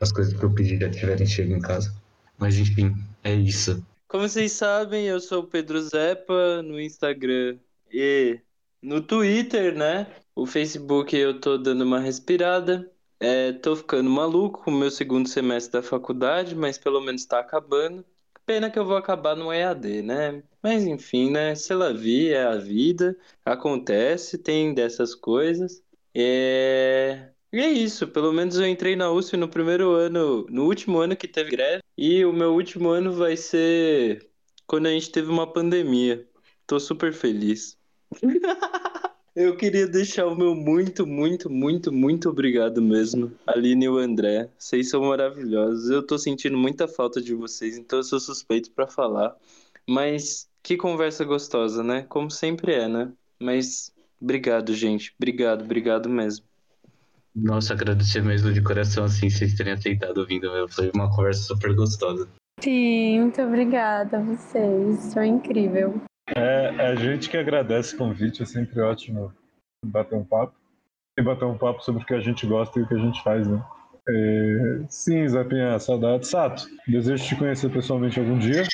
as 0.00 0.12
coisas 0.12 0.32
que 0.34 0.44
eu 0.44 0.52
pedi 0.52 0.78
já 0.78 0.90
tiverem 0.90 1.26
chego 1.26 1.54
em 1.54 1.60
casa. 1.60 1.94
Mas 2.38 2.56
enfim, 2.56 2.94
é 3.24 3.34
isso. 3.34 3.84
Como 4.06 4.28
vocês 4.28 4.52
sabem, 4.52 5.06
eu 5.06 5.20
sou 5.20 5.42
o 5.42 5.46
Pedro 5.46 5.82
Zepa 5.82 6.62
no 6.62 6.80
Instagram 6.80 7.58
e 7.92 8.40
no 8.80 9.00
Twitter, 9.02 9.74
né? 9.74 10.06
O 10.34 10.46
Facebook 10.46 11.16
eu 11.16 11.40
tô 11.40 11.58
dando 11.58 11.82
uma 11.82 12.00
respirada. 12.00 12.90
É, 13.20 13.52
tô 13.52 13.74
ficando 13.74 14.08
maluco 14.08 14.62
com 14.62 14.70
o 14.70 14.74
meu 14.74 14.90
segundo 14.90 15.28
semestre 15.28 15.72
da 15.72 15.82
faculdade, 15.82 16.54
mas 16.54 16.78
pelo 16.78 17.00
menos 17.00 17.26
tá 17.26 17.40
acabando. 17.40 18.04
Pena 18.46 18.70
que 18.70 18.78
eu 18.78 18.86
vou 18.86 18.96
acabar 18.96 19.36
no 19.36 19.52
EAD, 19.52 20.02
né? 20.02 20.42
Mas 20.62 20.84
enfim, 20.84 21.30
né? 21.30 21.54
Se 21.54 21.72
ela 21.72 21.92
vi, 21.94 22.28
é 22.30 22.44
a 22.44 22.56
vida. 22.56 23.16
Acontece, 23.44 24.38
tem 24.38 24.74
dessas 24.74 25.14
coisas. 25.14 25.82
É... 26.14 27.30
E 27.52 27.60
é 27.60 27.70
isso, 27.70 28.06
pelo 28.08 28.32
menos 28.32 28.58
eu 28.58 28.66
entrei 28.66 28.94
na 28.94 29.10
USP 29.10 29.36
no 29.36 29.48
primeiro 29.48 29.92
ano, 29.92 30.46
no 30.50 30.66
último 30.66 30.98
ano 30.98 31.16
que 31.16 31.26
teve 31.26 31.50
greve, 31.50 31.82
e 31.96 32.22
o 32.24 32.32
meu 32.32 32.52
último 32.52 32.90
ano 32.90 33.10
vai 33.12 33.38
ser 33.38 34.28
quando 34.66 34.86
a 34.86 34.90
gente 34.90 35.10
teve 35.10 35.30
uma 35.30 35.50
pandemia. 35.50 36.28
Tô 36.66 36.78
super 36.78 37.12
feliz. 37.12 37.78
Eu 39.34 39.56
queria 39.56 39.86
deixar 39.86 40.26
o 40.26 40.34
meu 40.34 40.52
muito, 40.52 41.06
muito, 41.06 41.48
muito, 41.48 41.92
muito 41.92 42.28
obrigado 42.28 42.82
mesmo, 42.82 43.30
Aline 43.46 43.84
e 43.84 43.88
o 43.88 43.96
André. 43.96 44.50
Vocês 44.58 44.90
são 44.90 45.04
maravilhosos. 45.04 45.90
Eu 45.90 46.04
tô 46.04 46.18
sentindo 46.18 46.58
muita 46.58 46.88
falta 46.88 47.22
de 47.22 47.32
vocês, 47.34 47.78
então 47.78 48.00
eu 48.00 48.02
sou 48.02 48.18
suspeito 48.18 48.72
pra 48.72 48.88
falar. 48.88 49.36
Mas 49.88 50.47
que 50.68 50.76
conversa 50.76 51.24
gostosa, 51.24 51.82
né? 51.82 52.04
Como 52.10 52.30
sempre 52.30 52.74
é, 52.74 52.86
né? 52.86 53.10
Mas 53.40 53.90
obrigado, 54.20 54.74
gente. 54.74 55.14
Obrigado, 55.18 55.64
obrigado 55.64 56.10
mesmo. 56.10 56.44
Nossa, 57.34 57.72
agradecer 57.72 58.22
mesmo 58.22 58.52
de 58.52 58.60
coração, 58.60 59.04
assim, 59.04 59.30
vocês 59.30 59.54
terem 59.54 59.72
aceitado 59.72 60.18
ouvindo, 60.18 60.52
meu. 60.52 60.68
Foi 60.68 60.90
uma 60.94 61.08
conversa 61.08 61.40
super 61.44 61.74
gostosa. 61.74 62.28
Sim, 62.60 63.20
muito 63.20 63.40
obrigada 63.40 64.18
a 64.18 64.20
vocês. 64.20 65.14
Foi 65.14 65.26
incrível. 65.26 66.02
É, 66.36 66.74
é 66.76 66.86
a 66.88 66.94
gente 66.96 67.30
que 67.30 67.38
agradece 67.38 67.94
o 67.94 67.98
convite, 67.98 68.42
é 68.42 68.46
sempre 68.46 68.78
ótimo 68.82 69.32
bater 69.82 70.16
um 70.16 70.24
papo. 70.24 70.54
E 71.18 71.22
bater 71.22 71.46
um 71.46 71.56
papo 71.56 71.82
sobre 71.82 72.02
o 72.02 72.06
que 72.06 72.12
a 72.12 72.20
gente 72.20 72.46
gosta 72.46 72.78
e 72.78 72.82
o 72.82 72.86
que 72.86 72.94
a 72.94 72.98
gente 72.98 73.22
faz, 73.22 73.48
né? 73.48 73.64
É, 74.06 74.80
sim, 74.90 75.26
Zapinha, 75.26 75.78
saudade. 75.78 76.26
Sato, 76.26 76.66
desejo 76.86 77.24
te 77.24 77.36
conhecer 77.36 77.70
pessoalmente 77.70 78.20
algum 78.20 78.38
dia. 78.38 78.64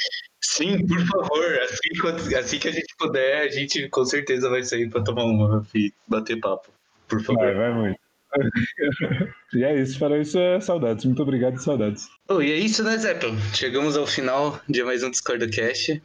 Sim, 0.46 0.86
por 0.86 1.00
favor, 1.06 1.58
assim, 1.62 2.36
assim 2.36 2.58
que 2.58 2.68
a 2.68 2.72
gente 2.72 2.94
puder, 2.98 3.42
a 3.42 3.48
gente 3.48 3.88
com 3.88 4.04
certeza 4.04 4.50
vai 4.50 4.62
sair 4.62 4.90
pra 4.90 5.02
tomar 5.02 5.24
uma 5.24 5.66
e 5.74 5.92
bater 6.06 6.38
papo. 6.38 6.70
Por 7.08 7.22
favor. 7.22 7.44
Vai, 7.44 7.54
vai 7.54 7.74
muito. 7.74 8.00
e 9.54 9.64
é 9.64 9.80
isso, 9.80 9.98
para 9.98 10.18
isso 10.18 10.38
é 10.38 10.60
saudades. 10.60 11.04
Muito 11.06 11.22
obrigado 11.22 11.56
e 11.56 11.62
saudades. 11.62 12.08
Oh, 12.28 12.42
e 12.42 12.52
é 12.52 12.56
isso, 12.56 12.84
né, 12.84 12.96
Zepa? 12.98 13.28
Chegamos 13.54 13.96
ao 13.96 14.06
final 14.06 14.60
de 14.68 14.84
mais 14.84 15.02
um 15.02 15.10
Discord 15.10 15.48
Cast. 15.48 16.02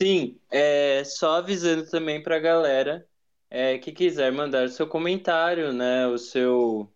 Sim, 0.00 0.38
é, 0.50 1.02
só 1.04 1.36
avisando 1.36 1.88
também 1.88 2.22
pra 2.22 2.38
galera 2.38 3.06
é, 3.50 3.76
que 3.78 3.92
quiser 3.92 4.32
mandar 4.32 4.68
seu 4.70 4.86
comentário, 4.86 5.72
né? 5.72 6.06
O 6.06 6.16
seu 6.16 6.90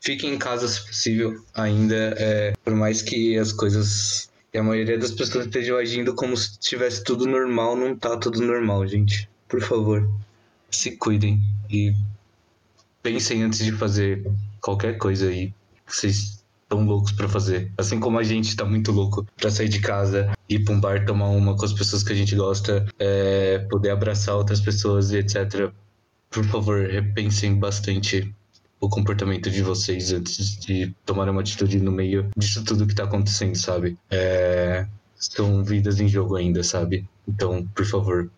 Fiquem 0.00 0.34
em 0.34 0.38
casa 0.38 0.68
se 0.68 0.86
possível 0.86 1.42
ainda. 1.54 2.14
é, 2.18 2.52
por 2.62 2.74
mais 2.74 3.02
que 3.02 3.38
as 3.38 3.52
coisas. 3.52 4.30
E 4.52 4.58
a 4.58 4.62
maioria 4.62 4.98
das 4.98 5.10
pessoas 5.10 5.46
estejam 5.46 5.76
agindo 5.76 6.14
como 6.14 6.36
se 6.36 6.58
tivesse 6.58 7.02
tudo 7.02 7.26
normal, 7.26 7.74
não 7.74 7.96
tá 7.96 8.16
tudo 8.16 8.40
normal, 8.40 8.86
gente. 8.86 9.28
Por 9.48 9.60
favor, 9.60 10.08
se 10.70 10.96
cuidem 10.96 11.40
e 11.70 11.92
pensem 13.04 13.42
antes 13.42 13.58
de 13.62 13.70
fazer 13.70 14.26
qualquer 14.62 14.96
coisa 14.96 15.28
aí 15.28 15.52
que 15.86 15.94
vocês 15.94 16.42
estão 16.62 16.84
loucos 16.86 17.12
pra 17.12 17.28
fazer. 17.28 17.70
Assim 17.76 18.00
como 18.00 18.18
a 18.18 18.22
gente 18.22 18.56
tá 18.56 18.64
muito 18.64 18.90
louco 18.90 19.26
pra 19.36 19.50
sair 19.50 19.68
de 19.68 19.78
casa, 19.78 20.32
ir 20.48 20.64
pra 20.64 20.74
um 20.74 20.80
bar 20.80 21.04
tomar 21.04 21.28
uma 21.28 21.54
com 21.54 21.64
as 21.66 21.72
pessoas 21.74 22.02
que 22.02 22.12
a 22.12 22.16
gente 22.16 22.34
gosta, 22.34 22.86
é, 22.98 23.58
poder 23.70 23.90
abraçar 23.90 24.34
outras 24.34 24.58
pessoas 24.58 25.12
e 25.12 25.18
etc. 25.18 25.70
Por 26.30 26.44
favor, 26.46 26.88
repensem 26.88 27.56
bastante 27.56 28.34
o 28.80 28.88
comportamento 28.88 29.50
de 29.50 29.62
vocês 29.62 30.10
antes 30.10 30.58
de 30.58 30.94
tomar 31.04 31.28
uma 31.28 31.42
atitude 31.42 31.78
no 31.78 31.92
meio 31.92 32.30
disso 32.34 32.64
tudo 32.64 32.86
que 32.86 32.94
tá 32.94 33.04
acontecendo, 33.04 33.54
sabe? 33.54 33.98
É, 34.10 34.86
são 35.14 35.62
vidas 35.62 36.00
em 36.00 36.08
jogo 36.08 36.36
ainda, 36.36 36.64
sabe? 36.64 37.06
Então, 37.28 37.68
por 37.74 37.84
favor, 37.84 38.30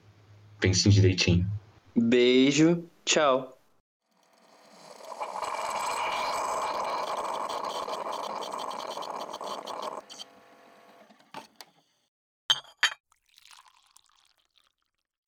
pensem 0.58 0.90
direitinho. 0.90 1.46
Beijo, 1.94 2.82
tchau. 3.04 3.55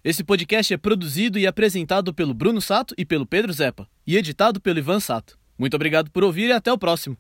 Esse 0.05 0.23
podcast 0.23 0.73
é 0.73 0.77
produzido 0.77 1.41
e 1.41 1.47
apresentado 1.47 2.15
pelo 2.15 2.33
Bruno 2.33 2.61
Sato 2.61 2.95
e 2.97 3.05
pelo 3.05 3.27
Pedro 3.27 3.53
Zepa, 3.53 3.89
e 4.07 4.17
editado 4.17 4.61
pelo 4.61 4.79
Ivan 4.79 5.01
Sato. 5.01 5.37
Muito 5.59 5.75
obrigado 5.75 6.09
por 6.09 6.23
ouvir 6.23 6.51
e 6.51 6.53
até 6.53 6.73
o 6.73 6.79
próximo. 6.79 7.19